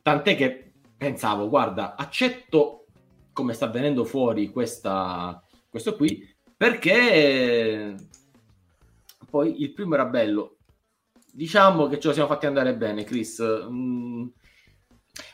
Tant'è 0.00 0.34
che 0.34 0.72
pensavo, 0.96 1.46
guarda, 1.50 1.94
accetto 1.94 2.86
come 3.34 3.52
sta 3.52 3.66
venendo 3.66 4.06
fuori 4.06 4.48
questa, 4.50 5.38
questo 5.68 5.94
qui, 5.94 6.26
perché 6.56 7.94
poi 9.28 9.60
il 9.60 9.74
primo 9.74 9.92
era 9.92 10.06
bello, 10.06 10.56
diciamo 11.32 11.86
che 11.88 11.98
ce 11.98 12.08
lo 12.08 12.12
siamo 12.14 12.28
fatti 12.28 12.46
andare 12.46 12.76
bene, 12.76 13.04
Chris. 13.04 13.42
Mm, 13.42 14.26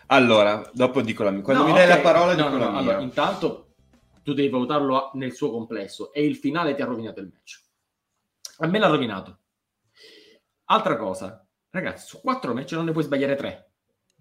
Allora, 0.06 0.68
dopo 0.72 1.00
dico 1.02 1.22
la 1.22 1.30
mia. 1.30 1.42
Quando 1.42 1.62
no, 1.64 1.68
mi 1.68 1.74
dai 1.74 1.88
ok. 1.88 1.88
la 1.88 2.00
parola, 2.00 2.34
No, 2.34 2.42
dico 2.44 2.56
no, 2.56 2.58
la 2.58 2.70
mia. 2.70 2.78
allora, 2.78 3.00
intanto 3.00 3.74
tu 4.22 4.32
devi 4.34 4.48
valutarlo 4.48 5.10
nel 5.14 5.32
suo 5.32 5.50
complesso 5.50 6.12
e 6.12 6.24
il 6.24 6.36
finale 6.36 6.74
ti 6.74 6.82
ha 6.82 6.86
rovinato 6.86 7.20
il 7.20 7.30
match. 7.32 7.64
A 8.58 8.66
me 8.66 8.78
l'ha 8.78 8.88
rovinato. 8.88 9.38
Altra 10.70 10.96
cosa, 10.96 11.46
ragazzi, 11.70 12.06
su 12.06 12.20
quattro 12.20 12.52
match 12.54 12.72
non 12.72 12.84
ne 12.86 12.92
puoi 12.92 13.04
sbagliare 13.04 13.36
tre. 13.36 13.70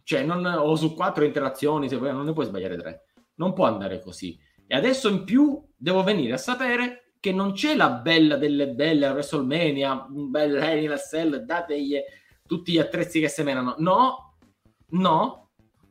Cioè, 0.04 0.24
non, 0.24 0.46
o 0.46 0.76
su 0.76 0.94
quattro 0.96 1.26
interazioni, 1.26 1.90
se 1.90 1.98
vuoi, 1.98 2.14
non 2.14 2.26
ne 2.26 2.34
puoi 2.34 2.46
sbagliare 2.46 2.78
tre. 2.78 3.06
Non 3.36 3.54
può 3.54 3.66
andare 3.66 4.02
così. 4.02 4.38
E 4.66 4.76
adesso 4.76 5.10
in 5.10 5.24
più 5.26 5.62
devo 5.76 6.04
venire 6.04 6.34
a 6.34 6.38
sapere 6.38 7.07
che 7.20 7.32
non 7.32 7.54
c'è 7.54 7.76
la 7.76 7.90
bella 7.90 8.36
delle 8.38 8.68
belle 8.70 9.10
WrestleMania, 9.10 10.08
un 10.10 10.30
bel 10.30 10.56
Hell 10.56 10.84
in 10.84 10.92
a 10.92 10.98
Cell, 10.98 11.38
dategli 11.38 11.98
tutti 12.46 12.72
gli 12.72 12.78
attrezzi 12.80 13.20
che 13.20 13.28
semenano. 13.28 13.76
No, 13.80 14.36
no. 14.92 15.50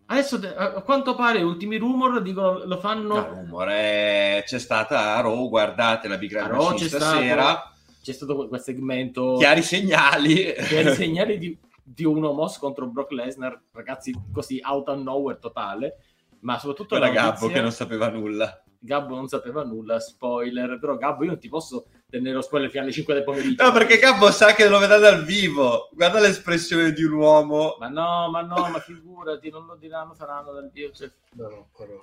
Adesso, 0.09 0.39
te- 0.39 0.55
a 0.55 0.83
quanto 0.83 1.17
pare, 1.17 1.43
ultimi 1.43 1.77
rumor 1.79 2.23
dicono 2.23 2.65
lo 2.65 2.79
fanno... 2.79 3.15
No, 3.17 3.29
rumore, 3.41 4.45
c'è 4.47 4.59
stata 4.61 5.17
a 5.17 5.21
Raw, 5.21 5.49
guardate 5.49 6.07
la 6.07 6.17
Big 6.17 6.33
Red 6.33 6.47
Raw 6.47 6.77
stasera, 6.77 7.43
stato- 7.43 7.73
C'è 8.03 8.13
stato 8.13 8.47
quel- 8.47 8.61
segmento... 8.61 9.35
chiari 9.37 9.63
segnali. 9.63 10.55
Chiari 10.55 10.95
segnali 10.95 11.39
di, 11.39 11.59
di 11.83 12.05
un 12.05 12.25
homos 12.25 12.57
contro 12.59 12.87
Brock 12.87 13.11
Lesnar, 13.11 13.61
ragazzi, 13.73 14.15
così 14.33 14.61
out 14.65 14.89
of 14.89 15.01
nowhere 15.03 15.39
totale. 15.41 15.97
Ma 16.41 16.57
soprattutto 16.59 16.97
Quella 16.97 17.07
la 17.07 17.13
Gabbo 17.13 17.31
notizia- 17.33 17.53
che 17.55 17.61
non 17.61 17.73
sapeva 17.73 18.09
nulla. 18.09 18.63
Gabbo 18.87 19.15
non 19.15 19.29
sapeva 19.29 19.63
nulla, 19.65 20.01
spoiler. 20.01 20.79
Però 20.79 20.97
Gabbo 20.97 21.25
io 21.25 21.31
non 21.33 21.39
ti 21.39 21.49
posso 21.51 21.87
tenere 22.09 22.37
lo 22.37 22.41
spoiler 22.41 22.71
fino 22.71 22.85
alle 22.85 22.93
5 22.93 23.13
del 23.13 23.25
pomeriggio. 23.25 23.63
No, 23.63 23.73
perché 23.73 23.99
Gabbo 23.99 24.31
sa 24.31 24.55
che 24.55 24.69
lo 24.69 24.79
vedrà 24.79 24.97
dal 24.97 25.25
vivo. 25.25 25.91
Guarda 25.93 26.21
l'espressione 26.21 26.93
di 26.93 27.03
un 27.03 27.13
uomo. 27.13 27.77
Ma 27.79 27.89
no, 27.89 28.31
ma 28.31 28.41
no, 28.41 28.69
ma 28.71 28.79
figurati, 28.79 29.51
non 29.51 29.67
lo 29.67 29.77
diranno, 29.77 30.15
faranno 30.15 30.53
dal 30.53 30.71
Dio. 30.73 30.91
cioè- 30.93 31.11
No, 31.33 31.49
no, 31.49 31.69
però. 31.77 32.01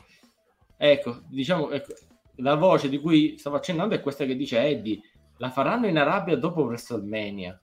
Ecco, 0.77 1.21
diciamo, 1.29 1.71
ecco, 1.71 1.93
la 2.37 2.55
voce 2.55 2.89
di 2.89 2.99
cui 2.99 3.37
stavo 3.37 3.55
accennando 3.55 3.95
è 3.95 4.01
questa 4.01 4.25
che 4.25 4.35
dice 4.35 4.59
Eddie. 4.61 4.99
La 5.37 5.49
faranno 5.49 5.87
in 5.87 5.97
Arabia 5.97 6.35
dopo 6.37 6.61
WrestleMania. 6.61 7.57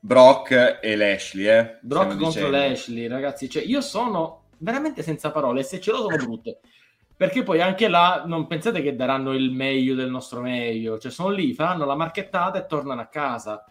Brock 0.00 0.80
e 0.82 0.96
Lashley, 0.96 1.46
eh. 1.46 1.78
Brock 1.80 2.04
stiamo 2.12 2.24
contro 2.24 2.26
dicendo. 2.48 2.50
Lashley, 2.50 3.06
ragazzi. 3.06 3.48
Cioè, 3.48 3.62
io 3.62 3.80
sono 3.80 4.42
veramente 4.58 5.02
senza 5.02 5.30
parole. 5.30 5.60
E 5.60 5.62
se 5.62 5.80
ce 5.80 5.90
lo 5.92 5.98
sono 5.98 6.16
brutte. 6.16 6.60
Perché 7.16 7.42
poi 7.42 7.60
anche 7.60 7.88
là 7.88 8.24
non 8.26 8.46
pensate 8.46 8.82
che 8.82 8.96
daranno 8.96 9.34
il 9.34 9.50
meglio 9.52 9.94
del 9.94 10.10
nostro 10.10 10.40
meglio. 10.40 10.98
Cioè, 10.98 11.12
sono 11.12 11.30
lì, 11.30 11.54
faranno 11.54 11.84
la 11.84 11.94
marchettata 11.94 12.58
e 12.58 12.66
tornano 12.66 13.00
a 13.00 13.06
casa. 13.06 13.64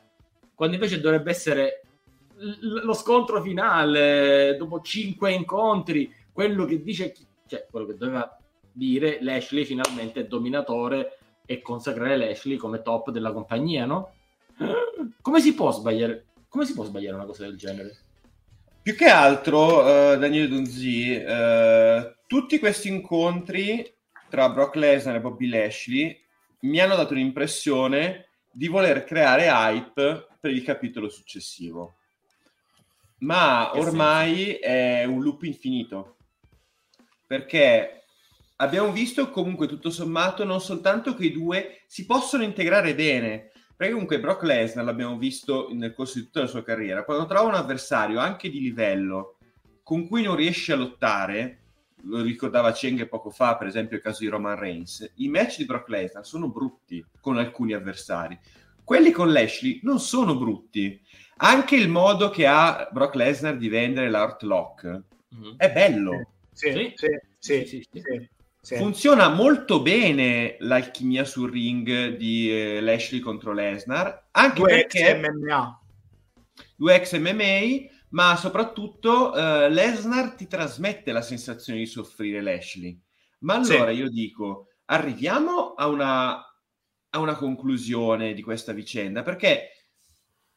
Quando 0.55 0.75
invece 0.75 1.01
dovrebbe 1.01 1.31
essere 1.31 1.81
l- 2.37 2.83
lo 2.83 2.93
scontro 2.93 3.41
finale 3.41 4.55
dopo 4.57 4.81
cinque 4.81 5.31
incontri. 5.33 6.13
Quello 6.31 6.65
che 6.65 6.81
dice, 6.81 7.13
cioè, 7.47 7.67
quello 7.69 7.85
che 7.85 7.97
doveva 7.97 8.37
dire 8.71 9.19
Lashley 9.21 9.65
finalmente 9.65 10.21
è 10.21 10.25
dominatore 10.25 11.17
e 11.45 11.61
consacrare 11.61 12.17
Lashley 12.17 12.57
come 12.57 12.81
top 12.81 13.11
della 13.11 13.31
compagnia, 13.31 13.85
no? 13.85 14.13
Come 15.21 15.41
si 15.41 15.53
può 15.53 15.71
sbagliare? 15.71 16.25
Come 16.47 16.65
si 16.65 16.73
può 16.73 16.83
sbagliare 16.83 17.15
una 17.15 17.25
cosa 17.25 17.43
del 17.43 17.57
genere? 17.57 17.95
Più 18.81 18.95
che 18.95 19.05
altro, 19.05 19.87
eh, 19.87 20.17
Daniele 20.17 20.49
Donzi, 20.49 21.15
eh, 21.15 22.15
tutti 22.33 22.57
questi 22.57 22.87
incontri 22.87 23.87
tra 24.27 24.49
Brock 24.49 24.73
Lesnar 24.73 25.17
e 25.17 25.21
Bobby 25.21 25.47
Lashley 25.49 26.19
mi 26.61 26.79
hanno 26.79 26.95
dato 26.95 27.13
l'impressione 27.13 28.29
di 28.51 28.67
voler 28.67 29.03
creare 29.03 29.49
hype 29.49 30.29
per 30.39 30.49
il 30.49 30.63
capitolo 30.63 31.09
successivo. 31.09 31.97
Ma 33.19 33.77
ormai 33.77 34.53
è 34.53 35.03
un 35.03 35.21
loop 35.21 35.43
infinito. 35.43 36.15
Perché 37.27 38.05
abbiamo 38.55 38.91
visto 38.91 39.29
comunque 39.29 39.67
tutto 39.67 39.91
sommato 39.91 40.43
non 40.43 40.59
soltanto 40.59 41.13
che 41.13 41.25
i 41.25 41.31
due 41.31 41.83
si 41.85 42.07
possono 42.07 42.41
integrare 42.41 42.95
bene, 42.95 43.51
perché 43.75 43.93
comunque 43.93 44.19
Brock 44.19 44.41
Lesnar 44.41 44.83
l'abbiamo 44.83 45.19
visto 45.19 45.67
nel 45.71 45.93
corso 45.93 46.17
di 46.17 46.25
tutta 46.25 46.39
la 46.39 46.47
sua 46.47 46.63
carriera, 46.63 47.05
quando 47.05 47.27
trova 47.27 47.49
un 47.49 47.53
avversario 47.53 48.17
anche 48.17 48.49
di 48.49 48.59
livello 48.59 49.37
con 49.83 50.07
cui 50.07 50.23
non 50.23 50.35
riesce 50.35 50.73
a 50.73 50.77
lottare, 50.77 51.59
lo 52.03 52.21
ricordava 52.21 52.71
Cheng 52.71 53.07
poco 53.07 53.29
fa, 53.29 53.55
per 53.57 53.67
esempio 53.67 53.97
il 53.97 54.03
caso 54.03 54.19
di 54.19 54.27
Roman 54.27 54.57
Reigns, 54.57 55.11
i 55.15 55.27
match 55.29 55.57
di 55.57 55.65
Brock 55.65 55.87
Lesnar 55.89 56.25
sono 56.25 56.49
brutti 56.49 57.03
con 57.21 57.37
alcuni 57.37 57.73
avversari. 57.73 58.37
Quelli 58.83 59.11
con 59.11 59.31
Lashley 59.31 59.79
non 59.83 59.99
sono 59.99 60.35
brutti. 60.37 61.01
Anche 61.37 61.75
il 61.75 61.87
modo 61.89 62.29
che 62.29 62.45
ha 62.45 62.87
Brock 62.91 63.15
Lesnar 63.15 63.57
di 63.57 63.69
vendere 63.69 64.09
l'Art 64.09 64.41
Lock 64.43 65.01
è 65.57 65.71
bello. 65.71 66.27
Sì, 66.51 66.71
Sì. 66.71 66.93
sì, 66.95 67.07
sì, 67.39 67.63
Sì, 67.63 67.65
sì, 67.65 67.87
sì. 67.91 68.01
sì, 68.01 68.29
sì. 68.61 68.75
Funziona 68.75 69.29
molto 69.29 69.81
bene 69.81 70.55
l'alchimia 70.59 71.25
sul 71.25 71.51
ring 71.51 72.15
di 72.15 72.49
eh, 72.51 72.81
Lashley 72.81 73.19
contro 73.19 73.51
Lesnar, 73.53 74.27
anche 74.31 74.59
Due 74.61 74.79
ex 74.85 74.93
perché 75.01 75.29
MMA. 75.29 75.81
due 76.75 76.95
ex 76.95 77.17
MMA, 77.17 77.91
ma 78.13 78.35
soprattutto 78.35 79.35
eh, 79.35 79.69
Lesnar 79.69 80.33
ti 80.35 80.47
trasmette 80.47 81.11
la 81.11 81.21
sensazione 81.21 81.79
di 81.79 81.85
soffrire 81.85 82.41
Lashley. 82.41 82.99
Ma 83.39 83.55
allora 83.55 83.91
io 83.91 84.09
dico, 84.09 84.67
arriviamo 84.85 85.73
a 85.73 85.87
una, 85.87 86.35
a 86.35 87.19
una 87.19 87.35
conclusione 87.35 88.33
di 88.33 88.41
questa 88.41 88.71
vicenda, 88.71 89.21
perché 89.23 89.69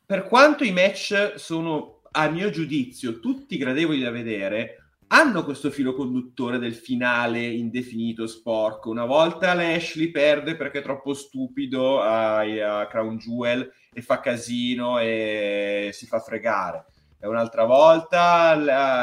per 0.05 0.25
quanto 0.25 0.65
i 0.65 0.73
match 0.73 1.35
sono, 1.37 2.03
a 2.13 2.29
mio 2.29 2.51
giudizio, 2.51 3.21
tutti 3.21 3.57
gradevoli 3.57 4.01
da 4.01 4.11
vedere, 4.11 4.93
hanno 5.09 5.45
questo 5.45 5.71
filo 5.71 5.95
conduttore 5.95 6.59
del 6.59 6.75
finale 6.75 7.45
indefinito 7.45 8.27
sporco. 8.27 8.91
Una 8.91 9.07
volta 9.07 9.55
Lashley 9.55 10.11
perde 10.11 10.57
perché 10.57 10.81
è 10.81 10.83
troppo 10.83 11.15
stupido 11.15 12.03
a, 12.03 12.41
a 12.81 12.87
Crown 12.87 13.17
Jewel 13.17 13.73
e 13.93 14.03
fa 14.03 14.21
casino 14.21 14.99
e 14.99 15.91
si 15.93 16.07
fa 16.07 16.21
fregare. 16.21 16.85
Un'altra 17.21 17.65
volta 17.65 18.55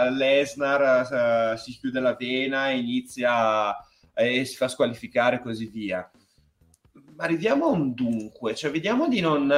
Lesnar 0.10 1.54
eh, 1.54 1.58
si 1.58 1.72
chiude 1.74 2.00
la 2.00 2.16
vena 2.16 2.70
e 2.70 2.78
inizia 2.78 3.76
e 4.14 4.46
si 4.46 4.56
fa 4.56 4.68
squalificare 4.68 5.38
e 5.38 5.42
così 5.42 5.66
via. 5.66 6.10
Ma 7.16 7.24
arriviamo 7.24 7.66
a 7.66 7.70
un 7.70 7.94
dunque, 7.94 8.56
cioè 8.56 8.72
vediamo 8.72 9.08
di 9.08 9.20
non... 9.20 9.52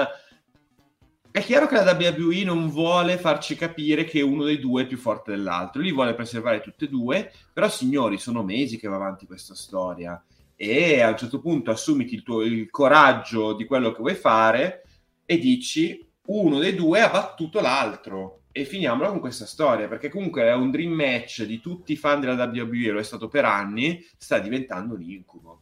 È 1.31 1.41
chiaro 1.41 1.67
che 1.67 1.75
la 1.75 1.97
WWE 1.99 2.45
non 2.45 2.69
vuole 2.69 3.17
farci 3.17 3.55
capire 3.57 4.05
che 4.05 4.21
uno 4.21 4.45
dei 4.45 4.57
due 4.57 4.83
è 4.83 4.87
più 4.87 4.97
forte 4.97 5.31
dell'altro, 5.31 5.81
li 5.81 5.91
vuole 5.91 6.13
preservare 6.13 6.61
tutte 6.61 6.85
e 6.85 6.89
due, 6.89 7.29
però 7.51 7.67
signori, 7.67 8.17
sono 8.17 8.41
mesi 8.41 8.79
che 8.79 8.87
va 8.87 8.95
avanti 8.95 9.25
questa 9.25 9.53
storia 9.53 10.23
e 10.55 11.01
a 11.01 11.09
un 11.09 11.17
certo 11.17 11.41
punto 11.41 11.71
assumiti 11.71 12.15
il, 12.15 12.23
tuo, 12.23 12.41
il 12.41 12.69
coraggio 12.69 13.53
di 13.53 13.65
quello 13.65 13.91
che 13.91 13.99
vuoi 13.99 14.15
fare 14.15 14.83
e 15.25 15.37
dici 15.37 16.01
uno 16.27 16.59
dei 16.59 16.73
due 16.73 17.01
ha 17.01 17.09
battuto 17.09 17.59
l'altro 17.59 18.43
e 18.57 18.63
finiamola 18.63 19.09
con 19.09 19.19
questa 19.19 19.45
storia 19.45 19.89
perché 19.89 20.07
comunque 20.07 20.43
è 20.43 20.53
un 20.53 20.71
dream 20.71 20.93
match 20.93 21.43
di 21.43 21.59
tutti 21.59 21.91
i 21.91 21.97
fan 21.97 22.21
della 22.21 22.41
WWE 22.45 22.91
lo 22.91 22.99
è 22.99 23.03
stato 23.03 23.27
per 23.27 23.43
anni 23.43 24.01
sta 24.17 24.39
diventando 24.39 24.93
un 24.95 25.01
incubo 25.01 25.59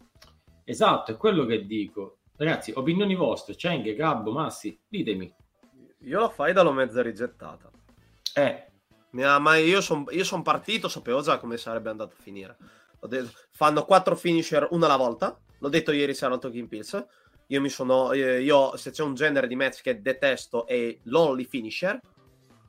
Esatto, 0.65 1.11
è 1.11 1.17
quello 1.17 1.45
che 1.45 1.65
dico. 1.65 2.19
Ragazzi, 2.37 2.71
opinioni 2.73 3.15
vostre, 3.15 3.55
Cheng, 3.55 3.93
Gabbo, 3.95 4.31
Massi, 4.31 4.79
ditemi. 4.87 5.33
Io 6.03 6.19
la 6.21 6.29
fai 6.29 6.53
dallo 6.53 6.71
mezza 6.71 7.01
rigettata. 7.01 7.69
eh, 8.35 8.67
Mi 9.09 9.23
ha- 9.23 9.39
ma 9.39 9.57
io 9.57 9.81
sono 9.81 10.05
son 10.21 10.41
partito, 10.41 10.87
sapevo 10.87 11.21
già 11.21 11.37
come 11.37 11.57
sarebbe 11.57 11.89
andato 11.89 12.15
a 12.17 12.21
finire. 12.21 12.55
Ho 13.01 13.07
detto- 13.07 13.31
fanno 13.51 13.83
quattro 13.83 14.15
finisher 14.15 14.67
una 14.71 14.85
alla 14.85 14.95
volta. 14.95 15.37
L'ho 15.59 15.69
detto 15.69 15.91
ieri 15.91 16.13
sera 16.13 16.33
al 16.33 16.39
Talking 16.39 16.67
Pills. 16.69 17.05
Io 17.47 17.59
mi 17.59 17.69
sono. 17.69 18.13
eh, 18.13 18.41
Io, 18.41 18.77
se 18.77 18.91
c'è 18.91 19.03
un 19.03 19.15
genere 19.15 19.47
di 19.47 19.55
match 19.57 19.81
che 19.81 20.01
detesto, 20.01 20.65
è 20.65 20.97
l'only 21.03 21.43
finisher. 21.43 21.99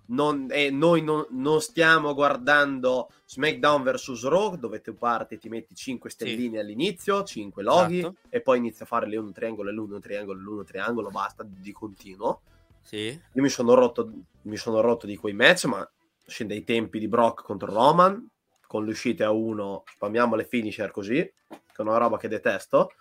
Non, 0.07 0.49
e 0.51 0.71
noi 0.71 1.03
non, 1.03 1.27
non 1.31 1.61
stiamo 1.63 2.13
guardando 2.13 3.11
SmackDown 3.25 3.83
vs 3.83 4.25
Raw, 4.25 4.57
dove 4.57 4.83
tu 4.83 4.95
parti, 4.97 5.39
ti 5.39 5.49
metti 5.49 5.75
5 5.75 6.11
stelline 6.11 6.59
all'inizio, 6.59 7.23
5 7.25 7.63
loghi, 7.63 7.99
Esatto. 8.01 8.17
e 8.29 8.41
poi 8.43 8.59
inizi 8.59 8.83
a 8.83 8.87
fare 8.87 9.07
l'uno 9.09 9.33
triangolo, 9.33 9.71
l'uno 9.71 9.99
triangolo, 10.01 10.39
l'uno 10.39 10.63
triangolo, 10.65 11.09
basta 11.09 11.43
di 11.47 11.73
continuo. 11.73 12.43
Sì. 12.83 13.07
Io 13.07 13.43
mi 13.43 13.49
sono 13.49 13.73
rotto, 13.73 14.13
mi 14.43 14.59
sono 14.59 14.81
rotto 14.83 15.07
di 15.07 15.17
quei 15.17 15.33
match, 15.33 15.65
ma 15.65 15.91
scende 16.27 16.53
ai 16.55 16.65
tempi 16.65 16.99
di 16.99 17.09
Brock 17.09 17.43
contro 17.43 17.73
Roman, 17.73 18.29
con 18.67 18.85
le 18.85 18.91
uscite 18.91 19.25
a 19.25 19.31
uno, 19.31 19.85
spammiamo 19.91 20.35
le 20.37 20.45
finisher 20.45 20.91
così, 20.91 21.15
che 21.15 21.57
è 21.77 21.81
una 21.81 21.97
roba 21.97 22.19
che 22.19 22.29
detesto. 22.29 22.93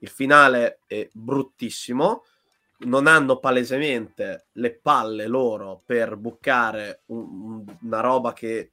Il 0.00 0.08
finale 0.08 0.80
è 0.86 1.08
bruttissimo. 1.12 2.24
Non 2.82 3.06
hanno 3.06 3.38
palesemente 3.38 4.46
le 4.52 4.74
palle 4.78 5.26
loro 5.26 5.82
per 5.84 6.16
buccare 6.16 7.02
un- 7.06 7.28
un- 7.42 7.76
una 7.82 8.00
roba 8.00 8.32
che 8.32 8.72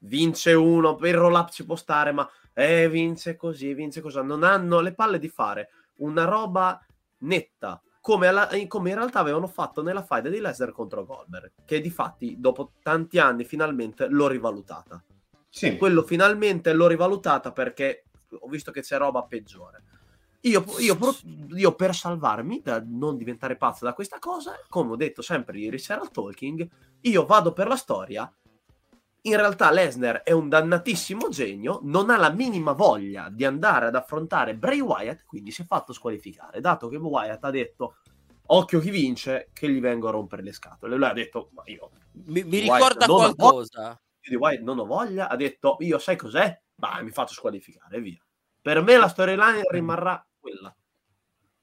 vince 0.00 0.52
uno, 0.52 0.94
per 0.94 1.08
il 1.10 1.16
roll 1.16 1.34
up 1.34 1.50
ci 1.50 1.64
può 1.64 1.74
stare, 1.74 2.12
ma 2.12 2.28
eh, 2.52 2.88
vince 2.88 3.36
così, 3.36 3.74
vince 3.74 4.00
così. 4.00 4.22
Non 4.22 4.44
hanno 4.44 4.80
le 4.80 4.94
palle 4.94 5.18
di 5.18 5.28
fare 5.28 5.70
una 5.96 6.24
roba 6.24 6.80
netta, 7.18 7.82
come, 8.00 8.28
alla- 8.28 8.48
come 8.68 8.90
in 8.90 8.96
realtà 8.96 9.18
avevano 9.18 9.48
fatto 9.48 9.82
nella 9.82 10.02
faida 10.02 10.28
di 10.28 10.38
Lesnar 10.40 10.70
contro 10.72 11.04
Goldberg, 11.04 11.52
che 11.64 11.80
di 11.80 11.90
fatti 11.90 12.36
dopo 12.38 12.72
tanti 12.82 13.18
anni 13.18 13.44
finalmente 13.44 14.06
l'ho 14.08 14.28
rivalutata. 14.28 15.02
Sì. 15.48 15.76
Quello 15.76 16.02
finalmente 16.02 16.72
l'ho 16.72 16.86
rivalutata 16.86 17.50
perché 17.52 18.04
ho 18.38 18.48
visto 18.48 18.70
che 18.70 18.82
c'è 18.82 18.98
roba 18.98 19.24
peggiore. 19.24 19.82
Io, 20.42 20.64
io 20.78 20.96
io 21.56 21.74
per 21.74 21.94
salvarmi 21.94 22.60
da 22.62 22.82
non 22.86 23.16
diventare 23.16 23.56
pazzo 23.56 23.84
da 23.84 23.92
questa 23.92 24.18
cosa, 24.18 24.52
come 24.68 24.92
ho 24.92 24.96
detto 24.96 25.20
sempre 25.22 25.58
ieri 25.58 25.78
sera 25.78 26.00
al 26.00 26.10
talking, 26.10 26.68
io 27.00 27.26
vado 27.26 27.52
per 27.52 27.66
la 27.66 27.76
storia. 27.76 28.30
In 29.22 29.36
realtà 29.36 29.70
Lesnar 29.70 30.22
è 30.22 30.30
un 30.30 30.48
dannatissimo 30.48 31.28
genio, 31.28 31.80
non 31.82 32.08
ha 32.08 32.16
la 32.16 32.30
minima 32.30 32.72
voglia 32.72 33.28
di 33.30 33.44
andare 33.44 33.86
ad 33.86 33.96
affrontare 33.96 34.54
Bray 34.54 34.80
Wyatt, 34.80 35.24
quindi 35.26 35.50
si 35.50 35.62
è 35.62 35.64
fatto 35.64 35.92
squalificare, 35.92 36.60
dato 36.60 36.88
che 36.88 36.96
Wyatt 36.96 37.44
ha 37.44 37.50
detto 37.50 37.96
occhio 38.46 38.78
chi 38.80 38.90
vince, 38.90 39.50
che 39.52 39.68
gli 39.68 39.80
vengo 39.80 40.08
a 40.08 40.12
rompere 40.12 40.42
le 40.42 40.52
scatole. 40.52 40.96
Lui 40.96 41.06
ha 41.06 41.12
detto, 41.12 41.50
ma 41.52 41.62
io 41.66 41.90
Mi, 42.26 42.44
mi 42.44 42.60
ricorda 42.60 43.06
qualcosa. 43.06 44.00
di 44.20 44.36
Wyatt 44.36 44.62
non 44.62 44.78
ho 44.78 44.86
voglia, 44.86 45.28
ha 45.28 45.36
detto 45.36 45.76
io 45.80 45.98
sai 45.98 46.16
cos'è? 46.16 46.58
Bah, 46.74 47.02
mi 47.02 47.10
faccio 47.10 47.34
squalificare 47.34 48.00
via. 48.00 48.22
Per 48.62 48.82
me 48.82 48.96
la 48.96 49.08
storyline 49.08 49.62
rimarrà 49.68 50.24
quella. 50.40 50.74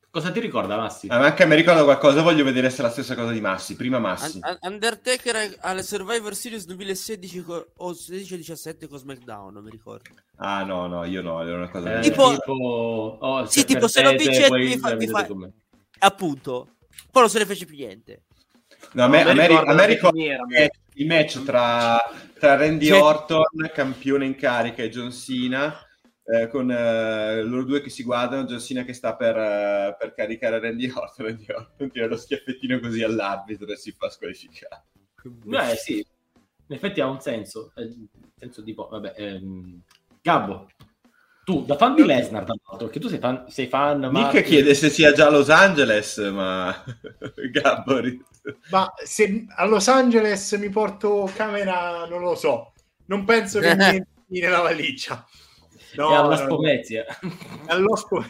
Cosa 0.09 0.31
ti 0.31 0.39
ricorda, 0.39 0.77
Massi? 0.77 1.07
Ah, 1.09 1.19
anche 1.19 1.43
a 1.43 1.45
me 1.45 1.55
ricorda 1.55 1.83
qualcosa, 1.83 2.21
voglio 2.21 2.45
vedere 2.45 2.69
se 2.69 2.79
è 2.79 2.83
la 2.83 2.89
stessa 2.89 3.15
cosa 3.15 3.31
di 3.33 3.41
Massi. 3.41 3.75
Prima 3.75 3.99
Massi. 3.99 4.39
Un- 4.41 4.57
Un- 4.61 4.71
Undertaker 4.71 5.57
alle 5.59 5.83
Survivor 5.83 6.33
Series 6.33 6.65
2016 6.65 7.41
co- 7.43 7.71
o 7.75 7.91
16-17 7.93 8.87
con 8.87 8.97
SmackDown, 8.97 9.51
non 9.53 9.63
mi 9.63 9.71
ricordo. 9.71 10.09
Ah 10.37 10.63
no, 10.63 10.87
no, 10.87 11.03
io 11.03 11.21
no, 11.21 11.41
era 11.41 11.57
una 11.57 11.69
cosa... 11.69 11.99
Eh, 11.99 12.01
Tipo- 12.01 12.33
oh, 12.45 13.45
Sì, 13.45 13.59
se 13.59 13.65
tipo, 13.65 13.89
se 13.89 14.01
non 14.03 14.15
vince, 14.15 14.49
mi 14.49 14.77
fa- 14.77 14.95
mi 14.95 15.07
fa-. 15.07 15.27
Appunto. 15.99 16.69
Poi 17.11 17.21
non 17.21 17.29
se 17.29 17.39
ne 17.39 17.45
fece 17.45 17.65
più 17.65 17.75
niente. 17.75 18.23
No, 18.93 19.03
a 19.03 19.07
me, 19.09 19.21
a 19.21 19.33
me, 19.33 19.47
ricorda 19.47 19.71
a 19.71 19.85
me 19.85 19.97
finiera, 19.97 20.43
il 20.93 21.07
match 21.07 21.43
tra, 21.43 21.99
tra 22.39 22.55
Randy 22.55 22.85
Sì. 22.85 22.91
Orton, 22.91 23.43
campione 23.73 24.25
in 24.25 24.35
carica, 24.35 24.81
e 24.81 24.89
John 24.89 25.11
Cena, 25.11 25.75
eh, 26.25 26.47
con 26.47 26.71
eh, 26.71 27.43
loro 27.43 27.63
due 27.63 27.81
che 27.81 27.89
si 27.89 28.03
guardano, 28.03 28.45
John 28.45 28.59
Cena 28.59 28.83
che 28.83 28.93
sta 28.93 29.15
per, 29.15 29.37
eh, 29.37 29.95
per 29.97 30.13
caricare 30.13 30.59
Randy 30.59 30.89
Orton, 30.89 31.25
Randy 31.25 31.45
Orton 31.49 31.91
tira 31.91 32.07
lo 32.07 32.17
schiaffettino 32.17 32.79
così 32.79 33.03
all'arbitro 33.03 33.67
e 33.67 33.75
si 33.75 33.91
fa 33.91 34.09
squalificare. 34.09 34.85
Beh, 35.23 35.75
sì, 35.75 36.05
in 36.67 36.75
effetti 36.75 37.01
ha 37.01 37.07
un 37.07 37.19
senso. 37.19 37.71
eh, 37.75 37.93
senso 38.37 38.63
tipo, 38.63 38.87
vabbè, 38.89 39.13
ehm, 39.15 39.81
Gabbo, 40.21 40.67
tu 41.45 41.63
da 41.63 41.77
fan 41.77 41.93
di 41.93 42.03
Lesnar, 42.03 42.43
tra 42.43 42.55
l'altro, 42.65 42.87
che 42.87 42.99
tu 42.99 43.07
sei 43.07 43.19
fan, 43.19 43.45
sei 43.49 43.67
fan 43.67 43.99
Nick 43.99 44.11
Marco- 44.11 44.41
chiede 44.41 44.73
se 44.73 44.89
sia 44.89 45.13
già 45.13 45.27
a 45.27 45.29
Los 45.29 45.49
Angeles, 45.49 46.17
ma 46.17 46.75
Gabbo 47.51 48.01
Ma 48.71 48.91
se 49.03 49.45
a 49.47 49.65
Los 49.65 49.87
Angeles 49.87 50.51
mi 50.53 50.69
porto 50.69 51.31
camera, 51.35 52.07
non 52.07 52.21
lo 52.21 52.33
so. 52.33 52.73
Non 53.05 53.25
penso 53.25 53.59
che 53.59 53.75
mi 53.75 54.03
nella 54.41 54.61
valigia. 54.61 55.23
No, 55.95 56.11
e 56.11 56.15
alla. 56.15 56.37
Spomezia. 56.37 57.05
Allo 57.67 57.95
spo- 57.95 58.23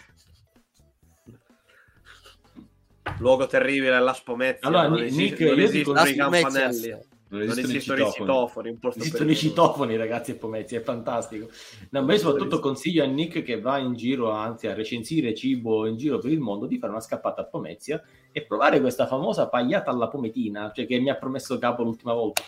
Luogo 3.20 3.48
terribile 3.48 3.96
alla 3.96 4.14
Spomezia. 4.14 4.68
Allora, 4.68 4.88
non 4.88 5.00
Nick, 5.02 5.12
esiste- 5.40 5.46
non 5.46 5.60
esistono 5.60 6.02
i 6.04 6.14
Spomezia, 6.14 6.24
campanelli. 6.42 6.90
non 6.90 7.00
Non 7.28 7.42
esistono 7.42 7.68
i 7.68 7.76
esistono 7.78 8.00
i 8.08 8.12
citofoni. 8.12 8.80
Esistono 8.96 9.32
i 9.32 9.36
citofoni, 9.36 9.96
ragazzi, 9.96 10.32
e 10.32 10.36
Pomezia, 10.36 10.80
è 10.80 10.82
fantastico. 10.84 11.50
No, 11.92 12.04
ma 12.04 12.14
io 12.14 12.20
soprattutto 12.20 12.60
consiglio 12.60 13.04
a 13.04 13.08
Nick 13.08 13.44
che 13.44 13.60
va 13.60 13.78
in 13.78 13.94
giro, 13.96 14.32
anzi 14.32 14.68
a 14.68 14.74
recensire 14.74 15.34
cibo 15.36 15.86
in 15.86 15.98
giro 15.98 16.18
per 16.18 16.32
il 16.32 16.40
mondo, 16.40 16.66
di 16.66 16.78
fare 16.78 16.92
una 16.92 17.02
scappata 17.02 17.42
a 17.42 17.46
Pomezia 17.46 18.02
e 18.32 18.44
provare 18.44 18.80
questa 18.82 19.08
famosa 19.08 19.48
pagliata 19.50 19.92
alla 19.92 20.08
pometina, 20.08 20.72
cioè 20.74 20.86
che 20.86 21.00
mi 21.00 21.10
ha 21.10 21.16
promesso 21.16 21.58
Capo 21.58 21.84
l'ultima 21.84 22.14
volta. 22.14 22.42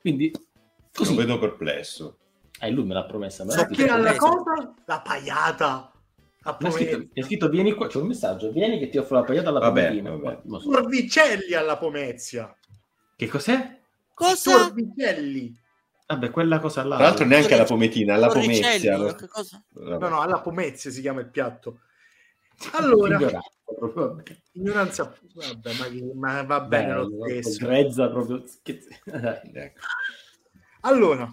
Quindi, 0.00 0.30
Lo 0.32 0.40
così. 0.94 1.14
vedo 1.16 1.38
perplesso. 1.38 2.16
Eh, 2.60 2.70
lui 2.70 2.84
me 2.84 2.94
l'ha 2.94 3.04
promessa. 3.04 3.44
Me 3.44 3.54
l'ha 3.54 3.68
So 3.72 3.82
alla 3.84 4.14
Pomezia. 4.14 4.18
cosa? 4.18 4.74
La 4.86 5.00
pagliata. 5.00 5.92
Ha 6.42 6.70
scritto, 6.70 7.08
ha 7.20 7.22
scritto, 7.24 7.48
vieni 7.48 7.72
qua, 7.74 7.88
c'è 7.88 7.98
un 7.98 8.06
messaggio, 8.06 8.50
vieni 8.50 8.78
che 8.78 8.88
ti 8.88 8.96
offro 8.96 9.16
la 9.16 9.24
pagliata 9.24 9.50
alla 9.50 9.58
Vabbè, 9.58 9.88
pometina. 9.88 10.10
vabbè. 10.16 10.40
So. 10.46 10.70
Torvicelli 10.70 11.52
alla 11.54 11.76
Pomezia. 11.76 12.56
Che 13.16 13.26
cos'è? 13.28 13.80
Cosa? 14.14 14.50
Torvicelli. 14.66 15.54
Vabbè, 16.06 16.30
quella 16.30 16.58
cosa 16.58 16.84
là. 16.84 16.96
Tra 16.96 17.04
l'altro 17.04 17.24
neanche 17.26 17.52
alla 17.52 17.64
pometina, 17.64 18.14
alla 18.14 18.28
pomezia. 18.28 18.96
no? 18.96 19.14
No, 19.98 20.08
no, 20.08 20.20
alla 20.22 20.40
Pomezia 20.40 20.90
si 20.90 21.02
chiama 21.02 21.20
il 21.20 21.28
piatto. 21.28 21.80
Allora, 22.72 23.18
Ignoranza, 24.52 25.14
vabbè. 25.34 25.74
ma, 26.14 26.32
ma 26.32 26.42
va 26.44 26.60
bene 26.62 26.94
lo 26.94 27.08
Bello, 27.08 27.42
stesso. 27.42 27.66
grezza 27.66 28.08
proprio. 28.08 28.42
Ecco. 29.52 29.80
Allora, 30.80 31.30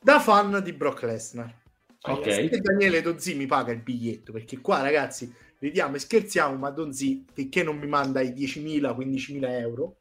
da 0.00 0.20
fan 0.20 0.60
di 0.62 0.72
Brock 0.72 1.02
Lesnar. 1.02 1.54
Ok. 2.02 2.26
E 2.26 2.58
Daniele 2.60 3.02
Donzi 3.02 3.34
mi 3.34 3.46
paga 3.46 3.72
il 3.72 3.82
biglietto 3.82 4.32
perché 4.32 4.60
qua 4.60 4.80
ragazzi 4.80 5.32
ridiamo 5.58 5.96
e 5.96 5.98
scherziamo 5.98 6.56
ma 6.56 6.70
Donzi 6.70 7.26
finché 7.30 7.62
non 7.62 7.76
mi 7.76 7.86
manda 7.86 8.22
i 8.22 8.30
10.000 8.30 8.96
15.000 8.96 9.50
euro 9.58 9.98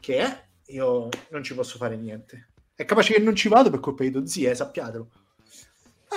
che 0.00 0.16
è 0.16 0.48
io 0.68 1.10
non 1.30 1.42
ci 1.42 1.54
posso 1.54 1.76
fare 1.76 1.98
niente 1.98 2.52
è 2.74 2.86
capace 2.86 3.12
che 3.12 3.20
non 3.20 3.36
ci 3.36 3.48
vado 3.48 3.68
per 3.68 3.80
colpa 3.80 4.04
di 4.04 4.10
Donzi 4.10 4.44
eh, 4.44 4.54
sappiatelo 4.54 5.10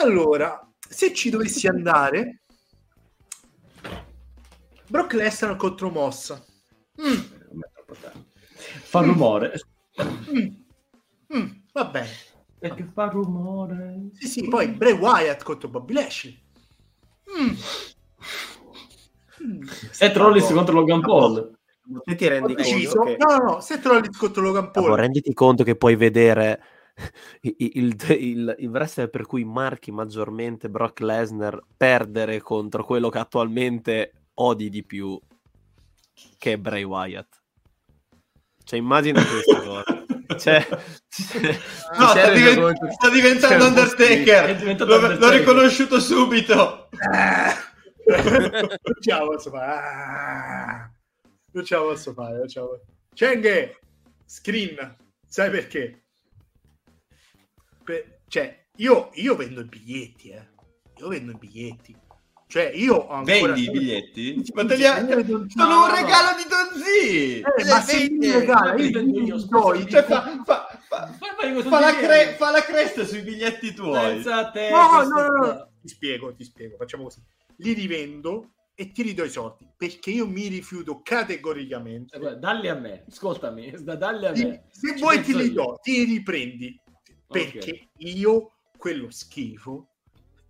allora 0.02 0.66
se 0.80 1.14
ci 1.14 1.30
dovessi 1.30 1.68
andare 1.68 2.44
Brock 4.88 5.12
Lesnar 5.12 5.58
contro 5.58 5.90
Mossa 5.90 6.42
Mm. 7.02 7.16
Fa 8.84 9.00
rumore. 9.00 9.54
mm, 10.02 10.48
mm, 11.34 11.50
va 11.72 11.86
bene 11.86 12.10
Perché 12.60 12.90
fa 12.94 13.06
rumore. 13.08 14.10
sì 14.14 14.28
sì 14.28 14.48
poi 14.48 14.68
Bray 14.70 14.94
Wyatt 14.94 15.44
contro 15.44 15.70
Bobby 15.70 15.94
Lashley 15.94 16.48
Mm. 17.30 17.54
Mm. 19.44 19.62
Seth 19.92 20.18
Rollins 20.18 20.52
contro 20.52 20.74
Logan 20.74 21.02
Paul. 21.02 21.58
Te 22.04 22.16
ti 22.16 22.28
rendi 22.28 22.56
conto 22.56 23.04
che... 23.04 23.18
No, 23.18 23.36
no, 23.36 23.44
no, 23.44 23.60
Seth 23.62 23.86
Rollins 23.86 24.18
contro 24.18 24.42
Logan 24.42 24.72
Paul. 24.72 24.86
Gabbo, 24.86 24.96
renditi 24.96 25.34
conto 25.34 25.64
che 25.64 25.76
puoi 25.76 25.96
vedere 25.96 26.62
il, 27.42 27.56
il, 27.58 27.96
il, 28.10 28.56
il 28.60 28.70
wrestler 28.70 29.10
per 29.10 29.26
cui 29.26 29.44
marchi 29.44 29.92
maggiormente 29.92 30.70
Brock 30.70 31.00
Lesnar 31.00 31.60
perdere 31.78 32.42
contro 32.42 32.84
quello 32.84 33.10
che 33.10 33.18
attualmente 33.20 34.14
odi 34.36 34.70
di 34.70 34.84
più, 34.84 35.20
che 36.38 36.54
è 36.54 36.58
Bray 36.58 36.84
Wyatt. 36.84 37.42
Cioè, 38.64 38.78
immagina 38.80 39.22
questa 39.24 39.62
cosa. 39.62 39.99
Cioè, 40.38 40.68
No, 41.98 42.08
sta, 42.08 42.32
diven- 42.32 42.76
sta 42.92 43.10
diventando 43.10 43.64
È 43.64 43.68
Undertaker. 43.68 44.56
diventato 44.56 44.90
L'ho, 44.92 44.96
Undertaker. 44.98 45.30
l'ho 45.32 45.38
riconosciuto 45.38 46.00
subito. 46.00 46.90
non 48.06 48.96
ce 49.00 49.12
la 49.12 49.20
posso 49.20 49.50
fare. 49.50 50.94
Non 51.52 51.64
ce 51.66 51.76
la 51.76 51.82
posso 51.82 52.14
fare. 52.14 52.46
Cenghe, 53.14 53.80
screen, 54.26 54.96
sai 55.28 55.50
perché? 55.50 56.04
Per- 57.84 58.20
Cioè, 58.28 58.66
io, 58.78 59.10
io 59.14 59.36
vendo 59.36 59.62
i 59.62 59.66
biglietti, 59.66 60.30
eh. 60.30 60.48
Io 60.98 61.08
vendo 61.08 61.32
i 61.32 61.38
biglietti. 61.38 61.96
Cioè, 62.52 62.72
io 62.74 62.96
ho 62.96 63.10
ancora... 63.10 63.54
Vendi 63.54 63.62
i 63.62 63.70
biglietti? 63.70 64.42
Sì, 64.44 64.52
Ma 64.56 64.66
te 64.66 64.76
li 64.76 64.84
ha- 64.84 64.98
Sono 65.06 65.46
no, 65.70 65.84
un 65.86 65.94
regalo 65.94 66.36
di 66.36 66.46
Donzi! 66.50 67.40
Eh, 67.42 67.66
ma 67.66 67.80
se 67.80 68.10
mi 68.10 68.32
regala, 68.32 68.74
io 68.76 68.90
Vendi 68.90 69.24
io, 69.24 69.38
ti 69.38 69.48
do 69.48 69.74
i- 69.76 69.88
Cioè, 69.88 70.02
fa, 70.04 70.42
fa- 70.44 70.68
fa- 70.88 71.14
fa 71.62 71.80
la 71.80 71.96
cre- 71.96 72.34
fa 72.40 72.50
la 72.50 72.64
cresta 72.64 73.06
sui 73.06 73.22
biglietti 73.22 73.72
tuoi. 73.76 74.16
Pensa 74.16 74.38
a 74.38 74.50
te. 74.50 74.68
No, 74.72 75.04
no, 75.04 75.08
no, 75.08 75.28
no. 75.46 75.70
Ti 75.80 75.88
spiego, 75.90 76.34
ti 76.34 76.44
spiego. 76.44 76.76
Facciamo 76.78 77.04
così. 77.04 77.22
Li 77.58 77.74
rivendo 77.74 78.54
e 78.74 78.92
ti 78.92 79.04
ridò 79.04 79.24
i 79.24 79.30
soldi 79.30 79.68
perché 79.78 80.10
io 80.10 80.26
mi 80.26 80.48
rifiuto 80.48 81.02
categoricamente. 81.04 82.16
Eh, 82.16 82.20
guarda, 82.20 82.40
Dalli 82.40 82.68
a 82.68 82.74
me, 82.74 83.06
ascoltami, 83.08 83.76
da- 83.84 83.96
dalli 83.96 84.26
a 84.26 84.32
me. 84.32 84.64
se 84.72 84.96
Ci 84.96 85.02
vuoi 85.02 85.22
ti 85.22 85.36
li 85.36 85.54
do, 85.54 85.78
ti 85.84 86.04
riprendi 86.04 86.82
perché 87.28 87.90
io 87.98 88.54
quello 88.76 89.12
schifo, 89.12 89.90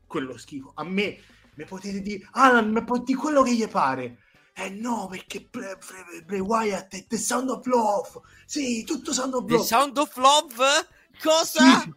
quello 0.08 0.38
schifo, 0.38 0.72
a 0.76 0.84
me 0.86 1.18
mi 1.60 1.66
potete 1.66 2.00
dire, 2.02 2.26
Alan, 2.32 2.72
ma 2.72 2.86
puoi 2.86 3.04
dire 3.04 3.20
quello 3.20 3.44
che 3.44 3.54
gli 3.54 3.68
pare. 3.68 4.20
Eh 4.54 4.70
no, 4.70 5.08
perché 5.10 5.46
Bray, 5.50 5.76
Bray- 5.76 6.24
Bray 6.24 6.40
Wyatt 6.40 6.96
è 6.96 7.06
The 7.06 7.18
Sound 7.18 7.50
of 7.50 7.66
Love. 7.66 8.22
Sì, 8.46 8.86
tutto 8.86 9.12
Sound 9.12 9.34
of 9.34 9.46
The 9.46 9.54
Love. 9.54 9.66
Sound 9.66 9.98
of 9.98 10.16
Love? 10.16 10.88
Cosa? 11.22 11.82
Sì, 11.82 11.94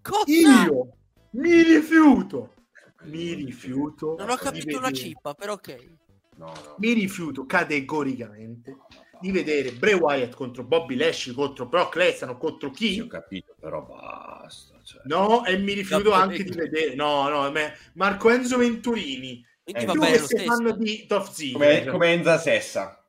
Cosa? 0.00 0.24
io 0.26 0.96
mi 1.32 1.62
rifiuto. 1.62 2.54
Mi 3.02 3.34
rifiuto. 3.34 4.16
Non 4.18 4.30
ho 4.30 4.36
capito 4.36 4.78
una 4.78 4.90
cippa, 4.90 5.34
però 5.34 5.52
ok. 5.52 5.98
No, 6.36 6.46
no. 6.46 6.74
mi 6.78 6.94
rifiuto 6.94 7.44
categoricamente 7.44 8.76
di 9.20 9.30
vedere 9.30 9.72
Bray 9.72 9.94
Wyatt 9.94 10.34
contro 10.34 10.64
Bobby 10.64 10.96
Lashley 10.96 11.34
contro 11.34 11.66
Brock 11.66 11.94
Lesnar 11.94 12.36
contro 12.38 12.72
Sì, 12.74 12.98
ho 12.98 13.02
chi 13.02 13.08
capito, 13.08 13.54
però 13.60 13.82
basta. 13.82 14.73
Cioè. 14.84 15.00
no 15.06 15.44
e 15.46 15.56
mi 15.56 15.72
rifiuto 15.72 16.10
Ho 16.10 16.12
anche 16.12 16.44
di 16.44 16.50
capito. 16.50 16.62
vedere 16.70 16.94
no 16.94 17.28
no 17.28 17.50
me- 17.50 17.74
Marco 17.94 18.28
Enzo 18.30 18.58
Venturini 18.58 19.44
Quindi 19.62 19.82
Eh, 19.82 19.86
Tu 19.86 19.98
bene 19.98 20.10
che 20.12 20.18
sei 20.18 20.26
stesso. 20.26 20.44
fan 20.44 20.78
di 20.78 21.06
Come, 21.08 21.24
Ziggler. 21.32 21.90
come 21.90 22.12
Enza 22.12 22.38
Sessa. 22.38 23.04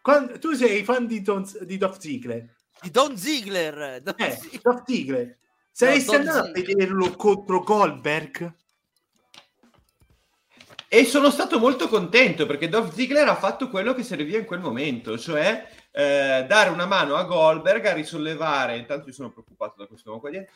Quando- 0.00 0.38
tu 0.38 0.54
sei 0.54 0.82
fan 0.84 1.06
di, 1.06 1.20
Don, 1.20 1.44
di 1.62 1.76
Dolph 1.76 1.98
Ziggler. 1.98 2.54
Di 2.80 2.90
Don 2.90 3.16
Ziggler. 3.16 4.00
Don 4.02 4.14
Eh, 4.16 4.30
Ziggler. 4.30 4.60
Dolph 4.62 4.82
Ziggler. 4.86 5.38
Saresti 5.70 6.14
andato 6.14 6.38
a 6.48 6.50
vederlo 6.50 7.10
contro 7.16 7.60
Goldberg? 7.62 8.54
E 10.88 11.04
sono 11.04 11.30
stato 11.30 11.58
molto 11.58 11.88
contento 11.88 12.46
perché 12.46 12.68
Dolph 12.68 12.92
Ziggler 12.94 13.28
ha 13.28 13.34
fatto 13.34 13.68
quello 13.68 13.92
che 13.92 14.02
serviva 14.04 14.38
in 14.38 14.44
quel 14.44 14.60
momento, 14.60 15.18
cioè 15.18 15.68
eh, 15.90 16.44
dare 16.48 16.70
una 16.70 16.86
mano 16.86 17.16
a 17.16 17.24
Goldberg 17.24 17.84
a 17.86 17.92
risollevare, 17.92 18.76
intanto 18.78 19.08
io 19.08 19.12
sono 19.14 19.32
preoccupato 19.32 19.74
da 19.78 19.86
questo 19.86 20.08
uomo 20.10 20.20
qua 20.20 20.30
dietro, 20.30 20.52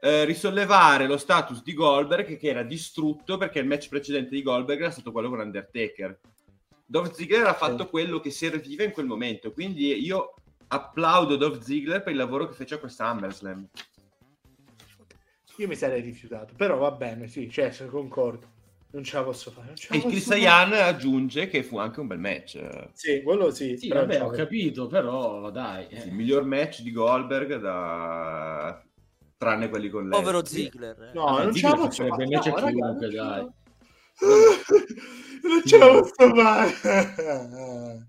eh, 0.00 0.24
risollevare 0.24 1.06
lo 1.06 1.16
status 1.16 1.62
di 1.62 1.74
Goldberg 1.74 2.36
che 2.36 2.48
era 2.48 2.62
distrutto 2.62 3.36
perché 3.36 3.58
il 3.58 3.66
match 3.66 3.88
precedente 3.88 4.34
di 4.34 4.42
Goldberg 4.42 4.80
era 4.80 4.90
stato 4.90 5.12
quello 5.12 5.28
con 5.28 5.40
Undertaker. 5.40 6.18
Dolph 6.84 7.12
Ziggler 7.12 7.46
ha 7.46 7.54
fatto 7.54 7.88
quello 7.88 8.20
che 8.20 8.30
serviva 8.30 8.84
in 8.84 8.92
quel 8.92 9.06
momento, 9.06 9.52
quindi 9.52 10.04
io 10.04 10.34
applaudo 10.68 11.36
Dolph 11.36 11.60
Ziggler 11.60 12.02
per 12.02 12.12
il 12.12 12.18
lavoro 12.18 12.46
che 12.46 12.54
fece 12.54 12.74
a 12.74 12.78
questa 12.78 13.10
SummerSlam. 13.10 13.68
Io 15.58 15.66
mi 15.66 15.74
sarei 15.74 16.02
rifiutato, 16.02 16.54
però 16.54 16.76
va 16.76 16.90
bene, 16.90 17.28
sì, 17.28 17.50
cioè, 17.50 17.72
se 17.72 17.86
concordo. 17.86 18.54
Non 18.92 19.02
ce 19.04 19.16
la 19.16 19.24
posso 19.24 19.50
fare. 19.50 19.74
La 19.88 19.96
E 19.96 20.00
Chris. 20.00 20.26
Ian 20.28 20.72
aggiunge 20.72 21.48
che 21.48 21.62
fu 21.62 21.76
anche 21.78 22.00
un 22.00 22.06
bel 22.06 22.18
match. 22.18 22.88
Sì, 22.92 23.22
quello 23.22 23.50
sì. 23.50 23.76
Sì, 23.76 23.88
vabbè, 23.88 24.22
ho 24.22 24.30
capito, 24.30 24.86
però 24.86 25.50
dai. 25.50 25.86
eh. 25.88 26.04
Il 26.04 26.12
miglior 26.12 26.44
match 26.44 26.82
di 26.82 26.92
Goldberg 26.92 27.56
da... 27.56 28.82
tranne 29.36 29.68
quelli 29.68 29.88
con 29.90 30.08
lei. 30.08 30.18
Povero 30.18 30.44
Ziggler. 30.44 31.10
No, 31.14 31.24
Vabbè, 31.24 31.42
non 31.44 31.54
ce 31.54 31.68
la 31.68 31.74
posso 31.74 32.06
fare. 32.06 32.24
invece 32.24 32.48
No, 32.50 32.54
chiunque, 32.56 32.86
non 32.86 33.00
ce 33.00 33.10
la- 33.16 33.24
dai. 33.24 33.48
Non 35.42 35.62
ce 35.64 35.78
la 35.78 35.86
posso 35.88 36.34
fare. 36.34 38.04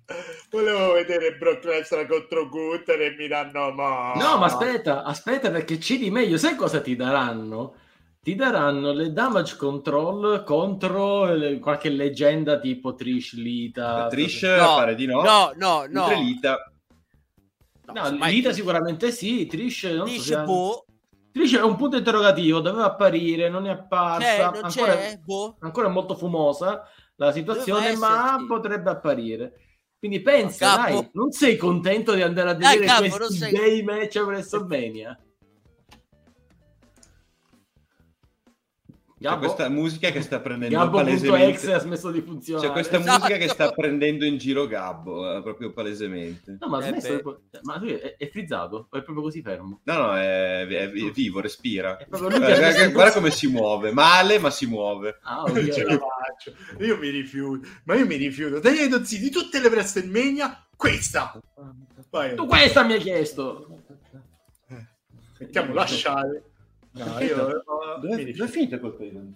Volevo 0.50 0.94
vedere 0.94 1.36
Brock 1.36 1.66
Lesnar 1.66 2.08
contro 2.08 2.48
Gunther 2.48 3.02
e 3.02 3.16
mi 3.18 3.28
danno 3.28 3.72
ma. 3.74 4.14
No, 4.16 4.38
ma 4.38 4.46
aspetta, 4.46 5.04
aspetta 5.04 5.52
perché 5.52 5.78
c'è 5.78 5.98
di 5.98 6.10
meglio. 6.10 6.38
Sai 6.38 6.56
cosa 6.56 6.80
ti 6.82 6.96
daranno? 6.96 7.76
Ti 8.22 8.36
daranno 8.36 8.92
le 8.94 9.12
damage 9.14 9.56
control 9.58 10.44
contro 10.44 11.26
le- 11.34 11.60
qualche 11.60 11.90
leggenda 11.90 12.60
tipo 12.60 12.94
Trish 12.96 13.34
Lita. 13.36 14.08
Trish 14.08 14.44
No, 14.44 14.76
pare 14.76 14.96
di 14.96 15.06
no. 15.06 15.22
No, 15.22 15.52
no, 15.56 15.86
no. 15.90 16.10
Lita 16.14 16.72
No, 17.94 18.18
mai- 18.18 18.34
Lita 18.34 18.52
sicuramente 18.52 19.12
sì. 19.12 19.46
Trish, 19.46 19.84
non 19.84 20.08
so 20.08 20.14
Dice 20.14 20.34
se- 20.36 20.42
boh. 20.44 20.86
Trish 21.38 21.58
è 21.58 21.64
un 21.64 21.76
punto 21.76 21.98
interrogativo, 21.98 22.60
doveva 22.60 22.86
apparire, 22.86 23.50
non 23.50 23.68
è 23.68 23.70
apparsa. 23.70 24.50
Non 24.50 24.64
ancora, 24.64 24.96
c'è, 24.96 25.20
boh. 25.24 25.56
ancora 25.60 25.88
è 25.88 25.92
molto 25.92 26.16
fumosa 26.16 26.84
la 27.16 27.32
situazione, 27.32 27.96
ma 27.96 28.44
potrebbe 28.48 28.90
apparire. 28.90 29.54
Quindi 30.00 30.22
pensa, 30.22 30.76
capo. 30.76 30.94
dai, 30.94 31.10
non 31.14 31.32
sei 31.32 31.58
contento 31.58 32.14
di 32.14 32.22
andare 32.22 32.52
a 32.52 32.54
Dai, 32.54 32.78
vedere 32.78 32.92
capo, 32.92 33.08
non 33.08 33.18
questi 33.18 33.38
sei- 33.38 33.52
bei 33.52 33.84
match 33.84 34.16
a 34.18 34.24
WrestleMania? 34.24 35.20
C'è 39.20 39.24
Gabbo? 39.24 39.40
questa 39.40 39.68
musica 39.70 40.12
che 40.12 40.22
sta 40.22 40.40
prendendo 40.40 40.78
Gabbo.exe 40.78 41.28
palesemente. 41.28 41.74
ha 41.74 41.80
smesso 41.80 42.12
di 42.12 42.22
funzionare. 42.22 42.68
C'è 42.68 42.72
questa 42.74 42.98
Esatto. 43.00 43.18
musica 43.20 43.38
che 43.38 43.48
sta 43.50 43.72
prendendo 43.72 44.26
in 44.26 44.38
giro 44.38 44.68
Gabbo, 44.68 45.38
eh, 45.38 45.42
proprio 45.42 45.72
palesemente. 45.74 46.58
No, 46.60 46.68
ma 46.68 46.80
Eh 46.86 46.90
smesso 46.90 47.22
beh. 47.24 47.60
Ma 47.64 47.80
lui 47.80 47.94
è, 47.94 48.16
è 48.16 48.30
frizzato? 48.30 48.84
È 48.92 49.02
proprio 49.02 49.22
così 49.22 49.42
fermo? 49.42 49.80
No, 49.86 49.94
no, 49.98 50.16
è, 50.16 50.68
è- 50.68 50.92
è 50.92 51.12
vivo, 51.12 51.40
respira. 51.42 51.98
È 51.98 52.06
proprio 52.06 52.30
lui 52.30 52.40
che- 52.40 52.46
Guarda, 52.46 52.70
guarda- 52.72 52.92
guarda 52.92 53.14
come 53.14 53.32
si 53.32 53.48
muove, 53.48 53.92
male 53.92 54.38
ma 54.38 54.52
si 54.52 54.68
muove. 54.68 55.18
Ah, 55.24 55.44
Non 55.48 55.72
ce 55.72 55.84
la 55.84 55.94
ok. 55.96 56.00
faccio. 56.00 56.54
Io 56.84 56.98
mi 56.98 57.10
rifiuto. 57.10 57.68
Ma 57.86 57.96
io 57.96 58.06
mi 58.06 58.16
rifiuto. 58.18 58.60
Daniele 58.60 58.88
Dozzi, 58.90 59.18
di 59.20 59.32
tutte 59.32 59.60
le 59.60 59.68
WrestleMania, 59.70 60.68
questa. 60.76 61.40
Vai. 62.12 62.36
tu 62.36 62.46
questa 62.46 62.84
mi 62.84 62.94
hai 62.94 63.00
chiesto. 63.00 63.68
Mettiamo 65.40 65.74
lasciare. 65.74 66.47
No, 66.98 67.20
io 67.20 67.50
eh, 67.50 67.54
mi 67.54 67.62
Dove, 68.02 68.32
dove 68.34 68.46
è 68.46 68.48
finito 68.48 68.80
quel 68.80 68.94
periodo? 68.94 69.34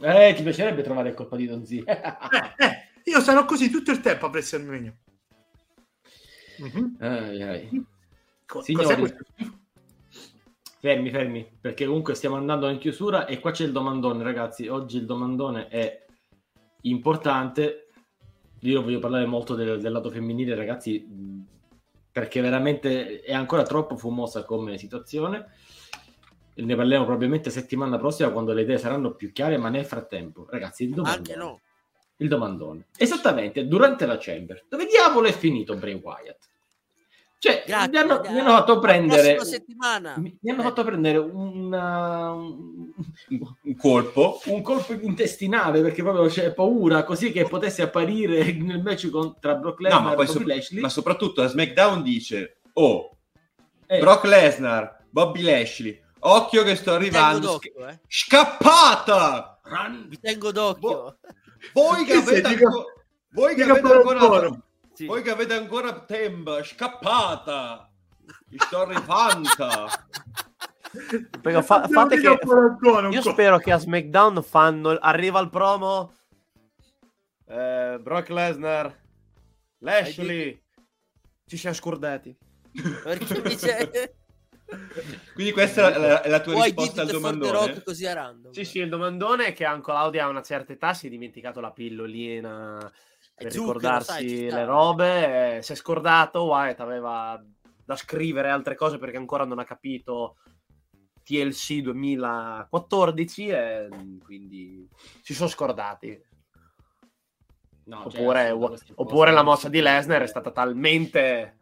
Eh, 0.00 0.34
ti 0.34 0.42
piacerebbe 0.42 0.82
trovare 0.82 1.10
il 1.10 1.14
colpa 1.14 1.36
di 1.36 1.46
Don 1.46 1.64
Z. 1.64 1.82
Eh, 1.86 2.64
eh, 2.64 2.88
io 3.04 3.20
sarò 3.20 3.44
così 3.44 3.70
tutto 3.70 3.90
il 3.90 4.00
tempo 4.00 4.26
a 4.26 4.28
WrestleMania. 4.28 4.94
Mhm. 6.58 6.96
Ai, 7.00 7.42
ai. 7.42 7.84
Co- 8.46 8.62
Signori. 8.62 9.14
Fermi, 10.80 11.10
fermi, 11.10 11.48
perché 11.60 11.86
comunque 11.86 12.14
stiamo 12.14 12.36
andando 12.36 12.68
in 12.68 12.78
chiusura 12.78 13.26
e 13.26 13.40
qua 13.40 13.50
c'è 13.50 13.64
il 13.64 13.72
domandone, 13.72 14.22
ragazzi. 14.22 14.68
Oggi 14.68 14.98
il 14.98 15.06
domandone 15.06 15.68
è 15.68 16.06
importante. 16.82 17.88
Io 18.60 18.82
voglio 18.82 19.00
parlare 19.00 19.26
molto 19.26 19.54
del, 19.54 19.80
del 19.80 19.92
lato 19.92 20.10
femminile, 20.10 20.54
ragazzi, 20.54 21.04
perché 22.12 22.40
veramente 22.40 23.20
è 23.20 23.32
ancora 23.32 23.64
troppo 23.64 23.96
fumosa 23.96 24.44
come 24.44 24.78
situazione. 24.78 25.46
Ne 26.58 26.74
parleremo 26.74 27.04
probabilmente 27.04 27.50
settimana 27.50 27.98
prossima 27.98 28.30
quando 28.30 28.52
le 28.52 28.62
idee 28.62 28.78
saranno 28.78 29.14
più 29.14 29.30
chiare, 29.32 29.56
ma 29.58 29.68
nel 29.68 29.84
frattempo, 29.84 30.46
ragazzi, 30.50 30.82
il 30.84 30.90
domandone. 30.94 31.16
Anche 31.18 31.36
no. 31.36 31.60
Il 32.16 32.26
domandone. 32.28 32.86
Esattamente, 32.96 33.66
durante 33.68 34.04
la 34.06 34.16
chamber. 34.18 34.64
Dove 34.68 34.86
diavolo 34.86 35.28
è 35.28 35.32
finito 35.32 35.76
Bray 35.76 35.94
Wyatt? 35.94 36.46
Cioè, 37.40 37.62
Grazie, 37.64 37.88
mi 37.90 37.96
hanno, 37.98 38.20
mi 38.28 38.38
hanno 38.40 38.50
fatto 38.50 38.74
La 38.74 38.80
prendere... 38.80 39.38
Mi, 40.16 40.36
mi 40.40 40.50
hanno 40.50 40.60
Eh. 40.60 40.64
fatto 40.64 40.82
prendere 40.82 41.18
una- 41.18 42.32
un, 42.32 42.90
Un 43.28 43.76
colpo. 43.76 44.40
un 44.46 44.60
colpo 44.62 44.92
intestinale 44.94 45.80
perché 45.80 46.02
proprio 46.02 46.26
c'è 46.26 46.52
paura 46.52 47.04
così 47.04 47.30
che 47.30 47.44
potesse 47.44 47.82
apparire 47.82 48.50
nel 48.54 48.82
match 48.82 49.08
con- 49.10 49.36
tra 49.38 49.54
Brock 49.54 49.78
No, 49.78 49.86
Lesnar 49.88 50.02
ma, 50.02 50.12
e 50.12 50.16
Bobby 50.16 50.28
so- 50.28 50.44
Lashley. 50.44 50.80
ma 50.80 50.88
soprattutto 50.88 51.42
a 51.42 51.46
SmackDown 51.46 52.02
dice: 52.02 52.58
Oh, 52.72 53.16
Eh, 53.86 54.00
Brock 54.00 54.24
Lesnar, 54.24 55.04
Bobby 55.08 55.42
Lashley, 55.42 56.02
occhio 56.20 56.62
che 56.62 56.76
sto 56.76 56.94
arrivando. 56.94 57.46
d'occhio, 57.52 57.88
eh. 57.88 58.00
Scappata! 58.06 59.58
run. 59.68 60.08
Vi 60.08 60.18
tengo 60.18 60.52
d'occhio. 60.52 60.88
Boh. 60.88 61.18
Voi 61.72 62.04
che 62.04 62.14
avete 62.14 62.48
ancora. 62.48 62.84
Voi 63.30 63.54
che 63.54 63.62
avete 63.62 63.92
ancora. 63.92 64.62
Sì. 64.94 65.06
Voi 65.06 65.22
che 65.22 65.30
avete 65.30 65.54
ancora 65.54 66.00
tempo, 66.00 66.60
scappata! 66.64 67.88
Mi 68.48 68.58
sto 68.58 68.80
arrivando! 68.80 69.48
Perché 71.40 71.62
fa- 71.62 71.86
fate 71.86 72.18
che... 72.18 72.38
Io 73.10 73.22
spero 73.22 73.58
che 73.58 73.70
a 73.70 73.78
SmackDown 73.78 74.42
fanno... 74.42 74.90
Arriva 74.98 75.38
il 75.38 75.50
promo... 75.50 76.14
Eh, 77.46 77.98
Brock 78.00 78.28
Lesnar... 78.30 78.92
Lashley... 79.78 80.60
Ci 81.46 81.56
siamo 81.56 81.76
scordati. 81.76 82.36
Perché 83.04 83.40
dice 83.42 84.14
Quindi 85.32 85.52
questa 85.52 85.94
è 85.94 85.98
la, 85.98 86.22
è 86.22 86.28
la 86.28 86.40
tua 86.40 86.54
Why 86.54 86.64
risposta 86.64 87.02
al 87.02 87.08
domandone. 87.08 87.52
rock 87.52 87.82
così 87.84 88.06
a 88.06 88.12
random? 88.14 88.52
Sì, 88.52 88.64
sì, 88.64 88.78
il 88.80 88.88
domandone 88.88 89.46
è 89.46 89.52
che 89.52 89.64
anche 89.64 89.82
Claudia 89.90 90.24
a 90.24 90.28
una 90.28 90.42
certa 90.42 90.72
età 90.72 90.92
si 90.94 91.06
è 91.06 91.10
dimenticato 91.10 91.60
la 91.60 91.70
pillolina 91.72 92.76
per 93.34 93.52
zucchero, 93.52 93.72
ricordarsi 93.78 94.10
sai, 94.28 94.50
le 94.50 94.64
robe. 94.64 95.56
eh, 95.56 95.62
si 95.62 95.72
è 95.72 95.76
scordato, 95.76 96.44
Wyatt 96.44 96.80
aveva 96.80 97.42
da 97.84 97.96
scrivere 97.96 98.50
altre 98.50 98.74
cose 98.74 98.98
perché 98.98 99.16
ancora 99.16 99.44
non 99.44 99.58
ha 99.58 99.64
capito 99.64 100.36
TLC 101.22 101.76
2014 101.80 103.48
e 103.48 103.88
mm, 103.94 104.18
quindi 104.18 104.86
si 105.22 105.34
sono 105.34 105.48
scordati. 105.48 106.20
No, 107.84 108.02
cioè, 108.10 108.20
Oppure, 108.20 108.52
cose. 108.52 108.84
oppure 108.96 109.30
la 109.30 109.42
mossa 109.42 109.70
di 109.70 109.80
Lesnar 109.80 110.20
è 110.22 110.26
stata 110.26 110.50
talmente 110.50 111.60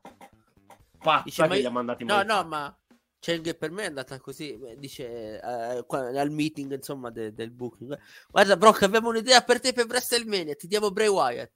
pazza 0.99 1.23
Dice, 1.25 1.47
che 1.49 1.61
gli 1.61 1.65
ha 1.67 1.71
mandati 1.71 2.05
No, 2.05 2.15
molto. 2.17 2.33
no, 2.35 2.45
ma 2.49 2.77
Cheng 3.19 3.57
per 3.57 3.71
me 3.71 3.83
è 3.83 3.87
andata 3.87 4.21
così. 4.21 4.59
Dice 4.77 5.41
eh, 5.41 5.85
al 5.89 6.31
meeting 6.31 6.73
insomma 6.75 7.11
de- 7.11 7.33
del 7.35 7.51
booking. 7.51 7.99
Guarda, 8.31 8.57
Brock, 8.57 8.83
abbiamo 8.83 9.09
un'idea 9.09 9.41
per 9.43 9.61
te 9.61 9.73
per 9.73 9.87
WrestleMania. 9.87 10.55
Ti 10.55 10.67
diamo 10.67 10.91
Bray 10.91 11.09
Wyatt. 11.09 11.53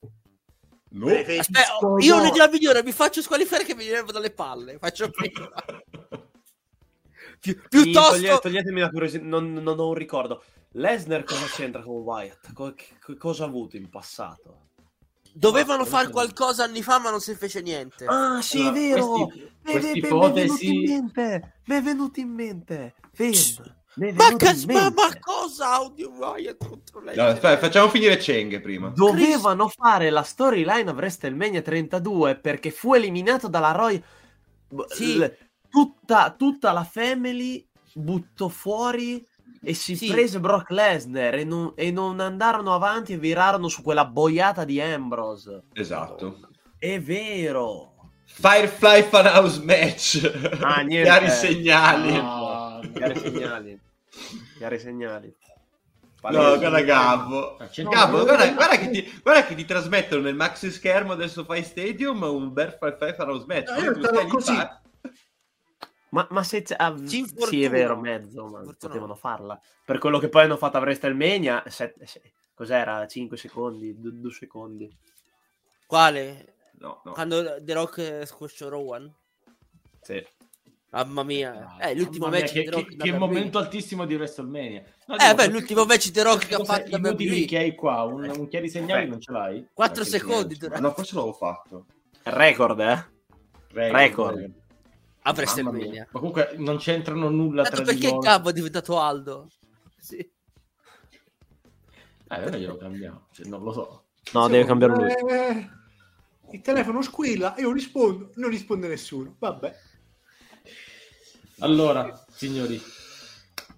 No. 0.92 1.06
Aspetta, 1.06 1.76
oh, 1.80 2.00
io 2.00 2.16
ho 2.16 2.20
un'idea 2.20 2.48
migliore. 2.48 2.82
Mi 2.82 2.92
faccio 2.92 3.22
squalificare 3.22 3.64
che 3.64 3.74
mi 3.76 3.86
levo 3.86 4.10
dalle 4.10 4.32
palle. 4.32 4.78
Faccio 4.78 5.08
prima. 5.10 5.48
Pi- 7.40 7.58
piuttosto, 7.68 8.10
toglie- 8.10 8.38
toglietemi 8.38 8.80
la 8.80 8.90
curiosità, 8.90 9.24
non, 9.24 9.52
non 9.52 9.78
ho 9.78 9.88
un 9.88 9.94
ricordo. 9.94 10.42
Lesnar 10.72 11.24
cosa 11.24 11.46
c'entra 11.46 11.82
con 11.82 11.96
Wyatt? 12.02 12.52
Co- 12.52 12.74
che- 12.74 13.16
cosa 13.16 13.44
ha 13.44 13.46
avuto 13.46 13.76
in 13.76 13.88
passato? 13.88 14.69
Dovevano 15.32 15.84
fare 15.84 16.10
qualcosa 16.10 16.64
anni 16.64 16.82
fa, 16.82 16.98
ma 16.98 17.10
non 17.10 17.20
si 17.20 17.34
fece 17.34 17.60
niente. 17.62 18.04
Ah, 18.06 18.40
sì, 18.42 18.58
Allora, 18.60 18.70
è 18.70 18.80
vero. 18.80 19.06
questi- 19.08 19.40
Mi 19.62 19.72
queste 19.72 19.90
è- 19.90 19.92
mi 19.92 19.98
è 19.98 20.02
venuto 20.02 20.26
ipotesi- 20.26 20.66
in 20.74 20.80
mente. 20.88 21.52
Mi 21.66 21.76
è 21.76 21.82
venuto 21.82 22.20
in 22.20 22.28
mente. 22.30 22.94
È 23.16 24.12
ma, 24.12 24.28
in 24.28 24.36
ma, 24.38 24.52
mente. 24.66 24.72
ma 24.94 25.18
cosa 25.20 25.72
audio 25.74 26.10
Wyatt 26.10 26.64
contro 26.66 27.00
lei? 27.00 27.16
No, 27.16 27.24
aspetta, 27.24 27.58
facciamo 27.58 27.88
finire 27.90 28.16
Cheng 28.16 28.60
prima. 28.60 28.88
Dovevano 28.88 29.68
fare 29.68 30.10
la 30.10 30.22
storyline 30.22 30.88
of 30.90 30.96
WrestleMania 30.96 31.60
32 31.60 32.36
perché 32.36 32.70
fu 32.70 32.94
eliminato 32.94 33.48
dalla 33.48 33.72
Roy. 33.72 34.02
Sì. 34.88 35.16
l- 35.18 35.36
Tutta, 35.68 36.34
tutta 36.36 36.72
la 36.72 36.82
family 36.82 37.64
buttò 37.92 38.48
fuori 38.48 39.24
E 39.62 39.74
si 39.74 39.94
Sì. 39.94 40.08
prese 40.10 40.40
Brock 40.40 40.70
Lesnar 40.70 41.34
e 41.34 41.44
non, 41.44 41.72
e 41.76 41.90
non 41.90 42.18
andarono 42.20 42.74
avanti 42.74 43.12
e 43.12 43.18
virarono 43.18 43.68
su 43.68 43.82
quella 43.82 44.06
boiata 44.06 44.64
di 44.64 44.80
Ambrose. 44.80 45.64
Esatto. 45.74 46.38
È 46.78 46.98
vero. 47.00 47.88
Firefly 48.24 49.02
Funhouse 49.02 49.62
Match. 49.62 50.58
Ah, 50.62 50.80
niente. 50.82 51.02
Chiari 51.02 51.28
segnali. 51.28 52.12
Chiari 52.92 53.18
segnali. 53.18 53.80
Chiari 54.56 54.78
segnali. 54.78 55.34
No, 56.22 56.58
guarda 56.58 56.80
Gabbo. 56.82 57.56
Ah, 57.56 57.68
Gabbo, 57.74 58.18
no, 58.18 58.24
guarda, 58.24 58.46
no, 58.46 58.54
guarda 58.54 58.74
no. 58.76 58.80
che 58.80 58.90
ti, 58.90 59.20
guarda 59.22 59.44
che 59.46 59.54
ti 59.54 59.64
trasmettono 59.64 60.22
nel 60.22 60.34
maxi 60.34 60.70
schermo 60.70 61.14
del 61.14 61.30
SoFi 61.30 61.62
Stadium 61.62 62.22
un 62.22 62.52
bel 62.52 62.76
Firefly 62.78 63.14
Funhouse 63.14 63.44
Match. 63.46 63.68
No, 63.68 63.74
Poi 63.74 63.84
io 63.84 64.02
stavo 64.02 64.26
così. 64.26 64.54
fa- 64.54 64.80
Ma, 66.10 66.26
ma 66.30 66.42
se 66.42 66.62
c'è- 66.62 66.74
ah, 66.78 66.94
sì, 67.04 67.62
è 67.62 67.70
vero, 67.70 67.96
mezzo, 67.96 68.46
ma 68.46 68.60
potevano 68.78 69.14
farla. 69.14 69.60
Per 69.84 69.98
quello 69.98 70.18
che 70.18 70.28
poi 70.28 70.42
hanno 70.44 70.56
fatto 70.56 70.76
a 70.76 70.80
WrestleMania, 70.80 71.62
set- 71.68 72.02
se- 72.04 72.32
cos'era? 72.54 73.06
5 73.06 73.36
secondi, 73.36 73.94
2 73.96 74.32
secondi. 74.32 74.90
Quale? 75.86 76.54
No, 76.78 77.00
no. 77.04 77.12
Quando 77.12 77.62
The 77.62 77.72
Rock 77.74 77.98
eh, 77.98 78.26
squasciò 78.26 78.68
Rowan? 78.68 79.12
Sì. 80.00 80.24
Mamma 80.92 81.22
mia. 81.22 81.76
Eh, 81.78 81.94
l'ultimo 81.94 82.26
Mamma 82.26 82.38
mia, 82.38 82.44
match 82.46 82.52
che, 82.54 82.58
di 82.62 82.64
The 82.64 82.70
Rock 82.76 82.88
che- 82.88 82.96
che 82.96 83.12
momento 83.12 83.58
altissimo 83.58 84.04
di 84.06 84.14
WrestleMania. 84.16 84.82
No, 85.06 85.16
Eh, 85.16 85.34
beh, 85.34 85.46
l'ultimo 85.48 85.84
match 85.84 86.06
di 86.06 86.10
The 86.12 86.22
Rock 86.24 86.46
che 86.48 86.54
ha 86.56 86.64
fatto 86.64 86.90
da 86.90 86.98
WWE. 86.98 87.44
che 87.44 87.58
hai 87.58 87.74
qua, 87.76 88.02
un, 88.02 88.24
un 88.36 88.48
chiari 88.48 88.68
segnali 88.68 89.04
Eh. 89.04 89.08
non 89.08 89.20
ce 89.20 89.30
l'hai? 89.30 89.68
4 89.72 90.02
Anche 90.02 90.18
secondi. 90.18 90.58
No, 90.80 90.92
forse 90.92 91.14
l'avevo 91.14 91.32
fatto. 91.34 91.86
Record, 92.24 92.80
eh? 92.80 93.04
Record. 93.72 94.52
A 95.22 95.32
WrestleMania. 95.32 96.08
Ma 96.10 96.18
comunque 96.18 96.54
non 96.56 96.78
c'entrano 96.78 97.28
nulla 97.28 97.62
Tanto 97.62 97.82
tra 97.82 97.92
di 97.92 97.98
perché 97.98 98.14
loro. 98.14 98.26
Gabbo 98.26 98.50
è 98.50 98.52
diventato 98.52 98.98
Aldo? 98.98 99.50
Sì. 99.98 100.16
Eh, 100.16 100.30
vabbè, 102.26 102.58
glielo 102.58 102.76
cambiamo, 102.76 103.26
cioè, 103.32 103.46
non 103.46 103.62
lo 103.62 103.72
so. 103.72 104.04
No, 104.32 104.48
deve 104.48 104.64
cambiare 104.64 104.94
lui. 104.94 105.10
Eh, 105.32 105.70
il 106.52 106.60
telefono 106.60 107.02
squilla, 107.02 107.54
io 107.58 107.72
rispondo, 107.72 108.30
non 108.36 108.50
risponde 108.50 108.88
nessuno. 108.88 109.36
Vabbè. 109.38 109.74
Allora, 111.58 112.24
signori, 112.30 112.80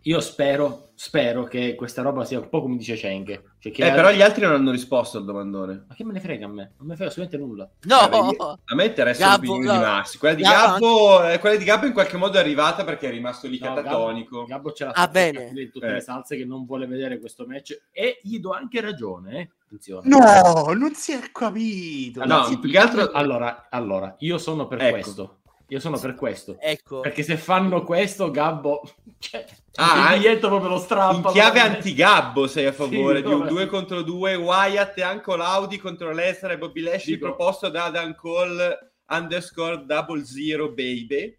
io 0.02 0.20
spero, 0.20 0.90
spero 0.94 1.44
che 1.44 1.74
questa 1.74 2.02
roba 2.02 2.24
sia 2.24 2.38
un 2.38 2.48
po' 2.48 2.60
come 2.60 2.76
dice 2.76 2.96
Cenk. 2.96 3.50
Cioè 3.62 3.72
Eh, 3.76 3.92
però 3.92 4.10
gli 4.10 4.22
altri 4.22 4.42
non 4.42 4.54
hanno 4.54 4.72
risposto 4.72 5.18
al 5.18 5.24
domandone. 5.24 5.84
Ma 5.86 5.94
che 5.94 6.04
me 6.04 6.12
ne 6.12 6.18
frega 6.18 6.46
a 6.46 6.48
me? 6.48 6.72
Non 6.78 6.86
me 6.86 6.88
ne 6.88 6.94
frega 6.96 7.10
assolutamente 7.12 7.46
nulla. 7.46 7.70
No! 7.82 8.08
Guarda, 8.08 8.58
A 8.64 8.74
me 8.74 8.84
interessa 8.86 9.24
Gabbo, 9.28 9.46
l'opinione 9.52 9.78
di 9.78 9.84
no. 9.84 9.88
Massi. 9.90 10.18
Quella 10.18 10.34
di 10.34 10.42
Gabbo 10.42 10.72
Gabbo, 10.72 11.28
eh, 11.28 11.38
quella 11.38 11.56
di 11.56 11.64
Gabbo 11.64 11.86
in 11.86 11.92
qualche 11.92 12.16
modo 12.16 12.36
è 12.38 12.40
arrivata 12.40 12.82
perché 12.82 13.06
è 13.06 13.10
rimasto 13.12 13.46
lì 13.46 13.60
No, 13.60 13.72
catatonico. 13.74 14.36
Gabbo, 14.38 14.46
Gabbo 14.48 14.72
ce 14.72 14.84
l'ha 14.84 14.90
Ah, 14.90 14.94
fatta 14.94 15.10
bene. 15.12 15.52
in 15.54 15.70
tutte 15.70 15.86
Eh. 15.86 15.92
le 15.92 16.00
salse 16.00 16.36
che 16.36 16.44
non 16.44 16.64
vuole 16.66 16.86
vedere 16.88 17.20
questo 17.20 17.46
match 17.46 17.80
e 17.92 18.18
gli 18.24 18.40
do 18.40 18.50
anche 18.50 18.80
ragione, 18.80 19.38
eh. 19.38 19.50
Attenzione. 19.64 20.08
No, 20.08 20.72
non 20.74 20.94
si 20.94 21.12
è 21.12 21.20
capito. 21.30 22.24
No, 22.24 22.42
Sì, 22.44 22.58
più 22.58 22.68
che 22.68 22.78
altro... 22.78 23.10
Allora, 23.12 23.68
allora, 23.70 24.16
io 24.18 24.38
sono 24.38 24.66
per 24.66 24.82
Ecco. 24.82 24.90
questo. 24.90 25.36
Io 25.72 25.80
sono 25.80 25.98
per 25.98 26.14
questo. 26.14 26.58
Ecco. 26.60 27.00
Perché 27.00 27.22
se 27.22 27.38
fanno 27.38 27.82
questo, 27.82 28.30
Gabbo... 28.30 28.82
Cioè, 29.18 29.46
Ah, 29.76 30.12
il 30.12 30.18
biglietto 30.20 30.48
proprio 30.48 30.68
lo 30.68 30.78
strappa. 30.78 31.28
In 31.28 31.32
chiave 31.32 31.60
anti-Gabbo 31.60 32.46
sei 32.46 32.66
a 32.66 32.72
favore 32.72 33.18
Sì, 33.20 33.22
di 33.26 33.32
un 33.32 33.38
no, 33.40 33.46
2 33.48 33.62
sì. 33.62 33.68
contro 33.68 34.02
2 34.02 34.34
Wyatt 34.34 34.98
e 34.98 35.02
anche 35.02 35.34
Laudi 35.34 35.78
contro 35.78 36.12
Lesnar 36.12 36.50
e 36.50 36.58
Bobby 36.58 36.82
Lashley 36.82 37.14
Dico- 37.14 37.28
proposto 37.28 37.70
da 37.70 37.84
Adam 37.84 38.14
Cole 38.14 38.92
underscore 39.08 39.84
double 39.86 40.24
zero 40.26 40.72
baby 40.72 41.38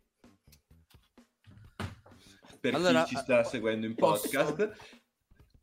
per 2.59 2.73
Allora, 2.73 3.03
chi 3.03 3.15
ci 3.15 3.21
sta 3.21 3.41
eh, 3.41 3.43
seguendo 3.43 3.85
in 3.85 3.93
posso? 3.93 4.27
podcast 4.29 4.75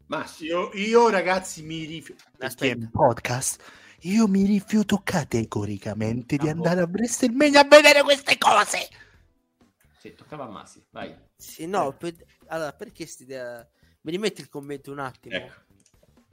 ma 0.07 0.27
sì, 0.27 0.45
Io, 0.45 0.71
io, 0.75 1.09
ragazzi 1.09 1.63
mi 1.63 1.85
rifiuto. 1.85 2.25
Aspetta. 2.39 2.89
Podcast. 2.93 3.63
Io 4.05 4.27
mi 4.29 4.45
rifiuto 4.45 5.01
categoricamente 5.05 6.37
di 6.37 6.49
Ah, 6.49 6.55
boh. 6.55 6.57
andare 6.63 6.81
a 6.83 6.89
WrestleMania 6.91 7.61
a 7.61 7.65
vedere 7.69 8.03
queste 8.03 8.39
cose. 8.39 8.89
Sì, 9.99 10.15
toccava 10.15 10.45
a 10.45 10.49
Massi, 10.49 10.83
vai. 10.91 11.15
Sì, 11.37 11.67
no, 11.67 11.93
per- 11.97 12.15
allora, 12.47 12.73
perché 12.73 13.05
st'idea... 13.07 13.67
Mi 14.03 14.13
rimetti 14.13 14.41
il 14.41 14.49
commento 14.49 14.91
un 14.91 14.99
attimo? 15.01 15.35
ecco 15.37 15.69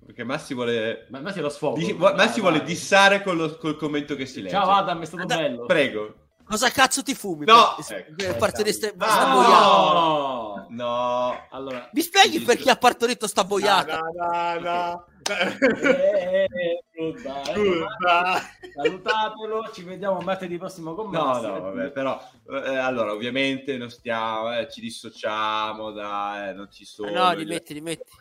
perché 0.06 0.23
Massi 0.23 0.53
vuole 0.53 1.06
Ma 1.10 1.19
Massi 1.19 1.41
lo 1.41 1.49
sfogo. 1.49 1.76
di- 1.77 1.91
vu- 1.91 2.14
Massi 2.14 2.39
Vai, 2.39 2.39
vuole 2.39 2.57
vai. 2.60 2.68
dissare 2.68 3.22
con 3.22 3.35
lo- 3.35 3.57
col 3.57 3.76
commento 3.76 4.15
che 4.15 4.26
si 4.26 4.41
legge 4.41 4.56
Ciao 4.56 4.69
Adam, 4.69 5.02
è 5.02 5.06
stato 5.06 5.23
Ad- 5.23 5.27
bello. 5.27 5.65
prego 5.65 6.15
Cosa 6.45 6.69
cazzo 6.69 7.03
ti 7.03 7.14
fumi? 7.14 7.44
No! 7.45 7.76
Per, 7.76 7.98
Ecco. 7.98 8.38
sta, 8.72 8.88
Ah, 8.99 9.10
sta 9.10 9.34
no! 9.34 10.46
No! 10.69 11.31
no 11.31 11.48
Allora, 11.52 11.89
Mi 11.94 12.02
spieghi 12.02 12.39
perché 12.41 12.69
ha 12.69 12.76
partorito 12.77 13.27
sta 13.27 13.44
boiata? 13.44 13.99
No, 13.99 14.11
no, 14.14 14.60
no. 14.60 15.06
Eh, 15.30 16.48
goodbye. 16.95 17.44
Scusa. 17.53 18.41
salutatelo, 18.73 19.72
ci 19.73 19.84
vediamo 19.84 20.19
martedì 20.22 20.57
prossimo 20.57 20.94
con 20.95 21.10
No, 21.10 21.23
Massi. 21.26 21.45
no, 21.48 21.61
vabbè, 21.61 21.91
però 21.91 22.22
eh, 22.49 22.77
allora 22.77 23.11
ovviamente 23.11 23.77
non 23.77 23.89
stiamo, 23.89 24.53
eh, 24.57 24.69
ci 24.72 24.80
dissociamo 24.81 25.91
da, 25.91 26.49
eh, 26.49 26.53
non 26.53 26.69
ci 26.72 26.85
sono. 26.85 27.10
no, 27.11 27.31
rimetti, 27.31 27.73
rimetti. 27.73 28.11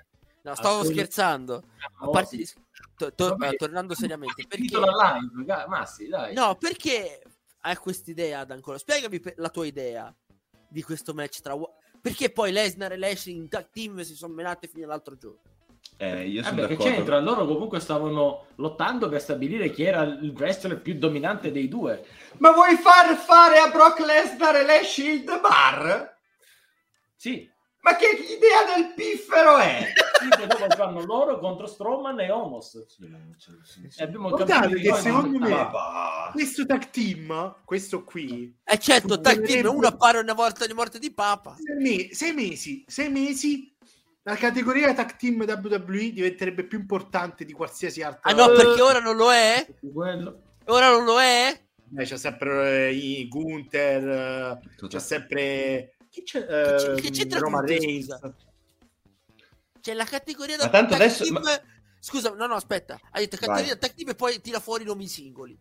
No, 0.42 0.54
stavo 0.54 0.76
Assolut- 0.78 0.92
scherzando. 0.94 1.62
A 1.98 2.06
Oh, 2.06 2.10
parte 2.10 2.28
sì. 2.30 2.36
di- 2.36 2.48
to- 2.96 3.12
to- 3.14 3.28
Vabbè, 3.30 3.48
eh, 3.50 3.56
tornando 3.56 3.94
seriamente, 3.94 4.44
perché... 4.46 4.64
live, 4.78 5.64
Massi, 5.66 6.08
dai. 6.08 6.34
No, 6.34 6.54
perché 6.56 7.22
hai 7.62 7.76
quest'idea 7.76 8.40
ad 8.40 8.50
ancora? 8.52 8.78
Spiegami 8.78 9.20
la 9.36 9.48
tua 9.48 9.66
idea 9.66 10.12
di 10.68 10.82
questo 10.82 11.14
match 11.14 11.40
tra... 11.40 11.54
Perché 12.06 12.30
poi 12.30 12.52
Lesnar 12.52 12.92
e 12.92 12.98
Lashley 12.98 13.34
in 13.34 13.48
tag 13.48 13.66
team 13.72 14.00
si 14.02 14.14
sono 14.14 14.32
menate 14.32 14.68
fino 14.68 14.84
all'altro 14.84 15.16
giorno? 15.16 15.40
Eh, 15.96 16.28
io 16.28 16.44
sono 16.44 16.60
d'accordo. 16.60 16.84
c'entra? 16.84 17.18
Loro 17.18 17.44
comunque 17.46 17.80
stavano 17.80 18.46
lottando 18.56 19.08
per 19.08 19.20
stabilire 19.20 19.70
chi 19.70 19.82
era 19.82 20.02
il 20.02 20.32
wrestler 20.36 20.80
più 20.80 20.94
dominante 20.94 21.50
dei 21.50 21.66
due. 21.66 22.06
Ma 22.38 22.52
vuoi 22.52 22.76
far 22.76 23.16
fare 23.16 23.58
a 23.58 23.70
Brock 23.70 23.98
Lesnar 23.98 24.54
e 24.54 24.64
Lashley 24.64 25.14
il 25.14 25.24
The 25.24 25.40
Bar? 25.40 26.16
Sì, 27.16 27.50
Ma 27.86 27.94
che 27.94 28.06
idea 28.08 28.74
del 28.74 28.94
piffero 28.94 29.58
è? 29.58 29.92
sì, 30.18 30.28
che 30.28 30.46
dopo 30.48 30.68
fanno 30.74 31.04
loro 31.04 31.38
contro 31.38 31.66
Strowman 31.68 32.18
e 32.18 32.32
Homos. 32.32 32.84
E 33.96 34.02
abbiamo 34.02 34.30
Guardate 34.30 34.68
capito 34.70 34.90
che 34.90 35.00
secondo 35.00 35.38
me- 35.38 35.50
va. 35.50 36.30
Questo 36.32 36.66
tag 36.66 36.90
team, 36.90 37.58
questo 37.64 38.02
qui, 38.02 38.52
E 38.64 38.78
certo, 38.80 39.20
tag 39.20 39.40
team, 39.46 39.72
uno 39.72 39.86
appare 39.86 40.18
una 40.18 40.32
volta 40.32 40.66
di 40.66 40.72
morte 40.72 40.98
di 40.98 41.12
papa. 41.12 41.54
sei, 41.56 42.12
sei 42.12 42.32
mesi, 42.34 42.84
sei 42.88 43.08
mesi, 43.08 43.72
la 44.22 44.34
categoria 44.34 44.92
tag 44.92 45.14
team 45.14 45.44
WWE 45.46 46.10
diventerebbe 46.10 46.64
più 46.64 46.80
importante 46.80 47.44
di 47.44 47.52
qualsiasi 47.52 48.02
altra. 48.02 48.28
Ah 48.28 48.34
no, 48.34 48.48
perché 48.48 48.80
ora 48.80 48.98
non 48.98 49.14
lo 49.14 49.32
è? 49.32 49.64
Quello. 49.94 50.40
Ora 50.64 50.90
non 50.90 51.04
lo 51.04 51.20
è? 51.20 51.56
Eh, 51.96 52.02
c'è 52.04 52.16
sempre 52.18 52.88
eh, 52.88 52.92
i 52.94 53.28
Gunther, 53.28 54.58
eh, 54.74 54.86
c'è 54.88 54.98
sempre 54.98 55.95
chi 56.16 56.22
c'è? 56.22 56.46
Che 56.46 56.46
c'è- 56.46 56.92
Eh, 56.96 57.00
che 57.00 57.10
c'entra 57.10 57.40
Gunther, 57.40 57.78
Reigns. 57.78 58.18
C'è 59.80 59.92
la 59.94 60.04
categoria 60.04 60.56
Ma 60.56 60.64
da 60.64 60.70
tanto 60.70 60.92
tag 60.92 61.00
adesso- 61.02 61.24
team- 61.24 61.42
ma- 61.42 61.60
Scusa, 61.98 62.30
no, 62.30 62.46
no, 62.46 62.54
aspetta. 62.54 62.98
Hai 63.10 63.24
detto 63.24 63.36
categoria 63.36 63.64
Vai. 63.72 63.78
da 63.78 63.86
tag 63.86 63.94
team 63.96 64.08
e 64.10 64.14
poi 64.14 64.40
tira 64.40 64.60
fuori 64.60 64.84
i 64.84 64.86
nomi 64.86 65.06
singoli. 65.08 65.58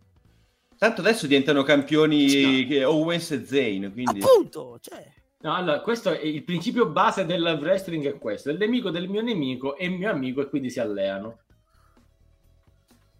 Tanto 0.78 1.00
adesso 1.00 1.26
diventano 1.26 1.62
campioni 1.62 2.66
che- 2.66 2.84
Owens 2.84 3.30
e 3.32 3.44
Zayn, 3.44 3.90
quindi... 3.92 4.20
Appunto, 4.22 4.78
cioè. 4.80 5.12
No, 5.40 5.54
allora, 5.54 5.80
questo 5.80 6.10
è 6.10 6.20
il 6.20 6.42
principio 6.44 6.86
base 6.86 7.24
del 7.26 7.42
wrestling 7.60 8.06
è 8.06 8.18
questo. 8.18 8.50
Il 8.50 8.58
nemico 8.58 8.90
del 8.90 9.08
mio 9.08 9.22
nemico 9.22 9.76
è 9.76 9.88
mio 9.88 10.10
amico 10.10 10.40
e 10.40 10.48
quindi 10.48 10.70
si 10.70 10.78
alleano. 10.80 11.40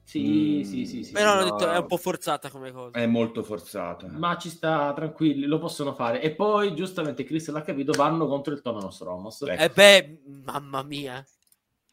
Sì, 0.08 0.60
Mm, 0.60 0.62
sì, 0.62 0.86
sì, 0.86 1.02
sì. 1.02 1.12
Però 1.12 1.34
no. 1.34 1.40
hanno 1.40 1.50
detto 1.50 1.68
è 1.68 1.76
un 1.78 1.86
po' 1.86 1.96
forzata 1.96 2.48
come 2.48 2.70
cosa. 2.70 2.96
È 2.96 3.06
molto 3.06 3.42
forzata. 3.42 4.06
Ma 4.08 4.36
ci 4.38 4.50
sta, 4.50 4.92
tranquilli, 4.94 5.46
lo 5.46 5.58
possono 5.58 5.94
fare. 5.94 6.22
E 6.22 6.30
poi, 6.32 6.76
giustamente, 6.76 7.24
Chris 7.24 7.50
l'ha 7.50 7.62
capito, 7.62 7.90
vanno 7.92 8.28
contro 8.28 8.52
il 8.54 8.62
Tono 8.62 8.88
Stromos. 8.90 9.42
Ecco. 9.42 9.60
Eh 9.60 9.68
beh, 9.68 10.18
mamma 10.44 10.82
mia. 10.84 11.24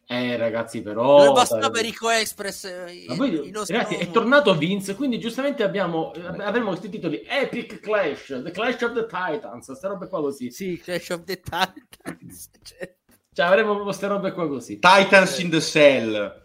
Eh, 0.05 0.37
ragazzi, 0.37 0.83
però... 0.83 1.23
non 1.25 1.33
bastava 1.33 1.69
dai. 1.69 1.81
Rico 1.81 2.07
Express. 2.11 2.65
eh, 2.65 3.05
Ma 3.07 3.13
i- 3.15 3.17
poi, 3.17 3.47
i 3.47 3.51
nostri 3.51 3.75
ragazzi, 3.75 3.95
è 3.95 4.11
tornato 4.11 4.53
Vince, 4.55 4.93
quindi 4.93 5.17
giustamente 5.17 5.63
abbiamo, 5.63 6.11
avremo 6.11 6.67
questi 6.67 6.89
titoli 6.89 7.23
Epic 7.27 7.79
Clash, 7.79 8.41
The 8.43 8.51
Clash 8.51 8.81
of 8.83 8.93
the 8.93 9.07
Titans, 9.07 9.65
queste 9.65 9.87
robe 9.87 10.07
qua 10.07 10.21
così. 10.21 10.51
Sì, 10.51 10.77
Clash 10.77 11.09
of 11.09 11.23
the 11.23 11.39
Titans. 11.39 12.49
cioè. 12.61 12.95
Cioè, 13.33 13.45
avremo 13.47 13.65
proprio 13.69 13.85
queste 13.85 14.05
robe 14.07 14.31
qua 14.33 14.47
così. 14.47 14.77
Titans 14.77 15.39
in 15.39 15.49
the 15.49 15.61
Cell. 15.61 16.41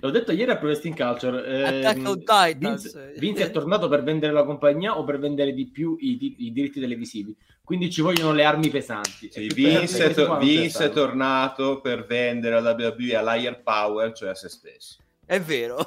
L'ho 0.00 0.10
detto 0.10 0.32
ieri 0.32 0.50
a 0.50 0.56
Pro 0.56 0.66
Wrestling 0.68 0.96
Culture. 0.96 1.80
Titans. 2.18 2.92
Vince, 2.92 3.14
Vince 3.18 3.44
è 3.46 3.50
tornato 3.50 3.88
per 3.88 4.02
vendere 4.02 4.32
la 4.32 4.44
compagnia 4.44 4.98
o 4.98 5.04
per 5.04 5.18
vendere 5.18 5.52
di 5.52 5.66
più 5.66 5.96
i, 6.00 6.16
di- 6.16 6.36
i 6.46 6.52
diritti 6.52 6.80
televisivi. 6.80 7.36
Quindi 7.62 7.90
ci 7.90 8.00
vogliono 8.00 8.32
le 8.32 8.44
armi 8.44 8.68
pesanti. 8.70 9.28
Sì, 9.30 9.46
Vince, 9.48 9.98
è 9.98 10.04
armi 10.04 10.14
to- 10.14 10.38
Vince 10.38 10.84
è 10.86 10.90
tornato 10.90 11.80
per 11.80 12.06
vendere 12.06 12.56
alla 12.56 12.72
WWE 12.76 13.14
a 13.14 13.34
Liar 13.34 13.62
Power, 13.62 14.12
cioè 14.12 14.30
a 14.30 14.34
se 14.34 14.48
stesso. 14.48 14.96
È 15.24 15.40
vero. 15.40 15.84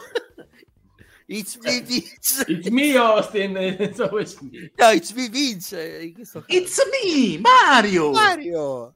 It's 1.26 1.58
me 1.62 1.82
Vince. 1.82 2.44
It's 2.48 2.68
me, 2.68 2.96
Austin. 2.98 3.94
So 3.96 4.18
it's 4.20 4.40
me. 4.42 4.72
No, 4.76 4.90
it's 4.92 5.14
me 5.14 5.30
Vince. 5.30 5.74
It's 6.48 6.78
me, 6.92 7.38
Mario! 7.40 8.12
Mario. 8.12 8.94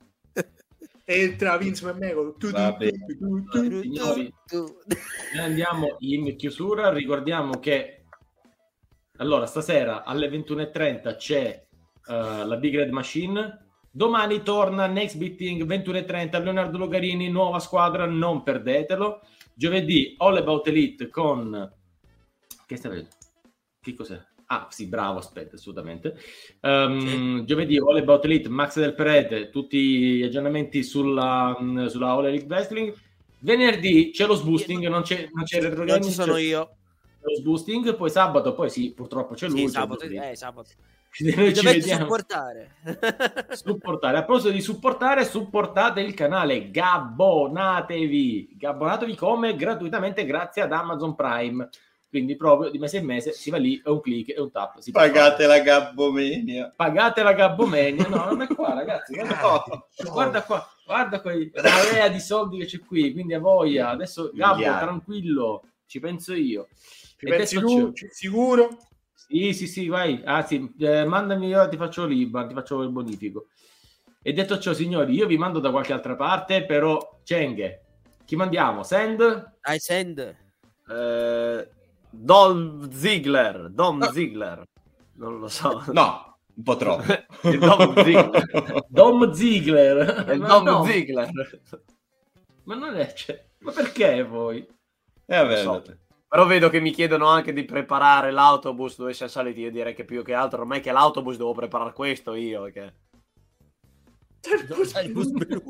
Entra 1.06 1.58
Vince 1.58 1.86
McMahon. 1.86 2.36
Tu, 2.38 2.52
tu, 2.52 2.76
tu, 2.78 2.90
tu, 3.18 3.44
tu, 3.46 3.70
tu. 3.70 3.82
Signori, 3.82 4.34
andiamo 5.40 5.96
in 6.00 6.36
chiusura, 6.36 6.92
ricordiamo 6.92 7.60
che 7.60 8.06
allora 9.18 9.46
stasera 9.46 10.04
alle 10.04 10.28
21.30 10.28 11.16
c'è 11.16 11.66
eh, 12.08 12.46
la 12.46 12.58
Big 12.58 12.76
Red 12.76 12.90
Machine, 12.90 13.68
domani 13.90 14.44
torna 14.44 14.88
Next 14.88 15.18
Beating 15.18 15.66
21.30 15.66 16.44
Leonardo 16.44 16.78
Logarini, 16.78 17.30
nuova 17.30 17.60
squadra, 17.60 18.06
non 18.06 18.44
perdetelo. 18.44 19.22
Giovedì 19.54 20.16
All 20.18 20.36
About 20.36 20.68
Elite 20.68 21.10
con... 21.10 21.72
Che 22.66 22.76
stai 22.76 22.92
vedendo? 22.92 23.16
Che 23.80 23.94
cos'è? 23.94 24.22
Ah 24.48 24.68
sì, 24.70 24.88
bravo, 24.88 25.20
aspetta, 25.20 25.56
assolutamente. 25.56 26.16
Ehm, 26.62 27.46
Giovedì 27.46 27.78
All 27.78 27.98
About 27.98 28.26
Elite, 28.26 28.50
Max 28.50 28.80
del 28.80 28.94
Perete, 28.94 29.50
tutti 29.50 30.18
gli 30.18 30.24
aggiornamenti 30.24 30.84
sulla, 30.84 31.58
sulla 31.88 32.12
All 32.12 32.26
Elite 32.26 32.46
Wrestling. 32.46 32.94
Venerdì 33.40 34.12
c'è 34.12 34.26
lo 34.26 34.36
sboosting, 34.36 34.88
non 34.88 35.02
c'è, 35.02 35.30
non 35.34 35.44
c'è 35.44 35.62
retro 35.62 35.80
Non 35.80 35.88
gaming, 35.88 36.06
ci 36.06 36.12
sono 36.12 36.34
c'è 36.34 36.42
io. 36.42 36.76
lo 37.22 37.36
sboosting, 37.36 37.96
poi 37.96 38.10
sabato, 38.10 38.54
poi 38.54 38.70
sì, 38.70 38.92
purtroppo 38.94 39.34
c'è 39.34 39.48
lui. 39.48 39.60
Sì, 39.60 39.66
c'è 39.66 39.72
sabato. 39.72 40.08
lui. 40.08 40.18
Eh, 40.18 40.36
sabato. 40.36 40.70
Noi 41.18 41.56
ci 41.56 41.66
vediamo. 41.66 42.02
supportare. 42.02 42.76
supportare. 43.52 44.18
A 44.18 44.24
proposito 44.24 44.52
di 44.52 44.62
supportare, 44.62 45.24
supportate 45.26 46.02
il 46.02 46.14
canale, 46.14 46.70
gabbonatevi. 46.72 48.56
Gabbonatevi 48.58 49.16
come? 49.16 49.56
Gratuitamente 49.56 50.26
grazie 50.26 50.62
ad 50.64 50.74
Amazon 50.74 51.16
Prime. 51.16 51.70
Quindi 52.16 52.38
proprio 52.38 52.70
di 52.70 52.78
mese 52.78 53.00
in 53.00 53.06
mese 53.06 53.34
si 53.34 53.50
va 53.50 53.58
lì, 53.58 53.82
è 53.84 53.90
un 53.90 54.00
click, 54.00 54.34
è 54.34 54.40
un 54.40 54.50
tap. 54.50 54.80
Pagate 54.90 55.46
la 55.48 55.60
gabbomenia. 55.60 56.72
Pagate 56.74 57.24
la 57.24 57.34
gabbomenia. 57.34 58.08
No, 58.08 58.24
non 58.24 58.42
è 58.42 58.48
qua, 58.48 58.74
ragazzi. 58.74 59.14
Guarda 59.16 59.36
qua, 59.36 59.66
guarda 60.06 60.42
qua, 60.42 60.70
guarda 60.86 61.22
la 61.62 61.70
marea 61.70 62.08
di 62.08 62.22
soldi 62.22 62.60
che 62.60 62.68
c'è 62.68 62.80
qui. 62.80 63.12
Quindi 63.12 63.34
a 63.34 63.40
voglia. 63.40 63.90
Adesso 63.90 64.32
Gabbo, 64.34 64.56
Miliardi. 64.56 64.86
tranquillo, 64.86 65.64
ci 65.86 66.00
penso 66.00 66.34
io. 66.34 66.70
Ci 67.18 67.26
E 67.26 67.30
pensi 67.36 67.60
tu? 67.60 67.92
Sicuro? 68.12 68.78
Sì, 69.14 69.52
sì, 69.52 69.68
sì, 69.68 69.88
vai. 69.90 70.22
Ah, 70.24 70.42
sì, 70.46 70.74
eh, 70.80 71.04
mandami 71.04 71.48
io, 71.48 71.68
ti 71.68 71.76
faccio 71.76 72.06
l'IBAN, 72.06 72.48
ti 72.48 72.54
faccio 72.54 72.82
il 72.82 72.92
bonifico. 72.92 73.48
E 74.22 74.32
detto 74.32 74.58
ciò, 74.58 74.72
signori, 74.72 75.14
io 75.16 75.28
vi 75.28 75.38
mando 75.38 75.60
da 75.60 75.70
qualche 75.70 75.92
altra 75.92 76.16
parte, 76.16 76.64
però 76.64 77.20
Cenghe, 77.26 77.82
chi 78.24 78.38
mandiamo? 78.38 78.84
Send? 78.84 79.58
I 79.66 79.80
send. 79.80 80.20
Eh, 80.88 81.70
Dom 82.18 82.90
Ziggler, 82.92 83.70
Dom 83.70 83.98
No. 83.98 84.12
Ziggler. 84.12 84.64
Non 85.18 85.40
lo 85.40 85.48
so. 85.48 85.84
No, 85.92 86.38
un 86.56 86.64
po' 86.64 86.76
troppo. 86.76 87.04
Il 87.50 87.60
Dom 87.60 88.04
Ziggler. 88.04 88.86
Dom 88.88 89.32
Ziegler. 89.32 90.26
Il 90.34 90.40
Ma 90.40 90.48
Dom 90.48 90.64
no, 90.64 90.84
Ziggler. 90.86 91.30
Ma 92.64 92.76
non 92.76 92.96
è... 92.96 93.14
cioè, 93.14 93.46
ma 93.60 93.72
perché 93.72 94.24
voi? 94.24 94.58
Eh, 95.26 95.38
vabbè, 95.38 95.62
So. 95.62 95.84
Però 96.28 96.46
vedo 96.48 96.70
che 96.70 96.80
mi 96.82 96.92
chiedono 96.92 97.28
anche 97.28 97.54
di 97.54 97.64
preparare 97.64 98.32
l'autobus 98.32 98.98
dove 98.98 99.14
siamo 99.14 99.32
saliti. 99.32 99.62
Io 99.62 99.72
direi 99.72 99.94
che 99.94 100.04
più 100.04 100.22
che 100.24 100.34
altro 100.34 100.62
ormai 100.62 100.82
che 100.82 100.92
l'autobus 100.92 101.38
devo 101.38 101.54
preparare 101.54 101.94
questo 101.94 102.34
io. 102.34 102.64
Che... 102.72 102.94
Sai, 104.86 105.10
bus 105.14 105.30
blu. 105.30 105.62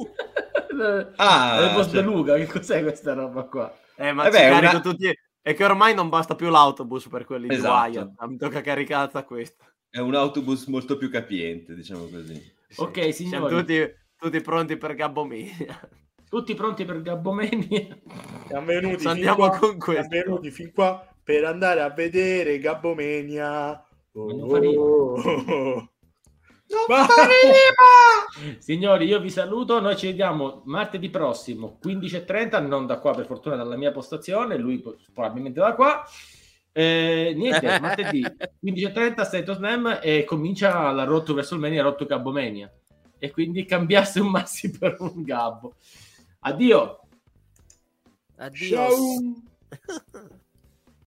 Ah, 1.16 1.62
il 1.78 1.84
cioè- 1.86 1.92
beluga, 1.92 2.36
che 2.36 2.48
cos'è 2.48 2.82
questa 2.82 3.14
roba 3.14 3.44
qua? 3.44 3.74
Eh, 3.96 4.12
ma 4.12 4.24
Eh 4.28 4.32
ci 4.32 4.38
beh, 4.38 4.50
carico 4.50 4.72
una- 4.72 4.82
tutti. 4.82 5.20
E 5.48 5.54
che 5.54 5.64
ormai 5.64 5.94
non 5.94 6.10
basta 6.10 6.34
più 6.34 6.50
l'autobus 6.50 7.08
per 7.08 7.24
quelli 7.24 7.54
Esatto. 7.54 7.90
di 7.92 7.98
Wyatt. 7.98 8.26
Mi 8.26 8.38
tocca 8.38 8.62
caricare 8.62 9.12
questo. 9.26 9.64
È 9.92 10.00
un 10.00 10.16
autobus 10.16 10.66
molto 10.66 10.98
più 10.98 11.08
capiente, 11.12 11.76
diciamo 11.76 12.06
così. 12.08 12.42
Ok, 12.78 13.14
Siamo 13.14 13.48
signori, 13.48 13.56
tutti... 13.56 13.80
tutti, 13.80 13.94
tutti 14.18 14.42
pronti 14.42 14.76
per 14.78 14.96
Gabbomania. 14.96 15.90
pronti 16.56 16.84
per 16.84 17.00
Gabbomania? 17.04 17.96
Siamo 18.48 18.66
venuti, 18.66 18.98
fin 18.98 19.08
Andiamo 19.08 19.36
qua, 19.36 19.58
con 19.60 19.78
questo. 19.78 20.08
siamo 20.10 20.26
venuti 20.26 20.50
fin 20.50 20.72
qua 20.74 21.08
per 21.24 21.46
andare 21.46 21.82
a 21.82 21.92
vedere 21.92 22.58
Gabbomania. 22.58 23.86
Oh, 24.14 24.58
rima. 24.58 24.82
oh. 24.82 25.92
Signori, 28.60 29.06
io 29.06 29.19
vi 29.19 29.30
saluto. 29.30 29.80
Noi 29.80 29.95
ci 29.95 30.07
vediamo 30.07 30.61
martedì 30.65 31.10
prossimo, 31.10 31.80
15.30. 31.84 32.65
Non 32.65 32.85
da 32.85 32.99
qua, 32.99 33.14
per 33.14 33.26
fortuna, 33.26 33.56
dalla 33.56 33.77
mia 33.77 33.91
postazione. 33.91 34.57
Lui 34.57 34.84
probabilmente 35.14 35.60
da 35.60 35.73
qua. 35.73 36.03
Eh, 36.72 37.34
niente, 37.35 37.80
martedì 37.80 38.22
15.30 38.22 39.22
State 39.22 39.49
of 39.49 39.57
Slam 39.57 39.99
e 40.02 40.26
comincia 40.26 40.91
la 40.91 41.06
Road 41.06 41.23
to 41.23 41.34
WrestleMania, 41.34 41.84
Road 41.84 41.95
to 41.95 42.06
Gabbomania. 42.06 42.72
E 43.18 43.31
quindi 43.31 43.65
cambiasse 43.65 44.19
un 44.19 44.27
Massi 44.27 44.69
per 44.72 44.97
un 44.99 45.23
Gabbo. 45.23 45.76
Addio. 46.39 46.99
Addio. 48.35 48.68
Ciao. 48.68 48.93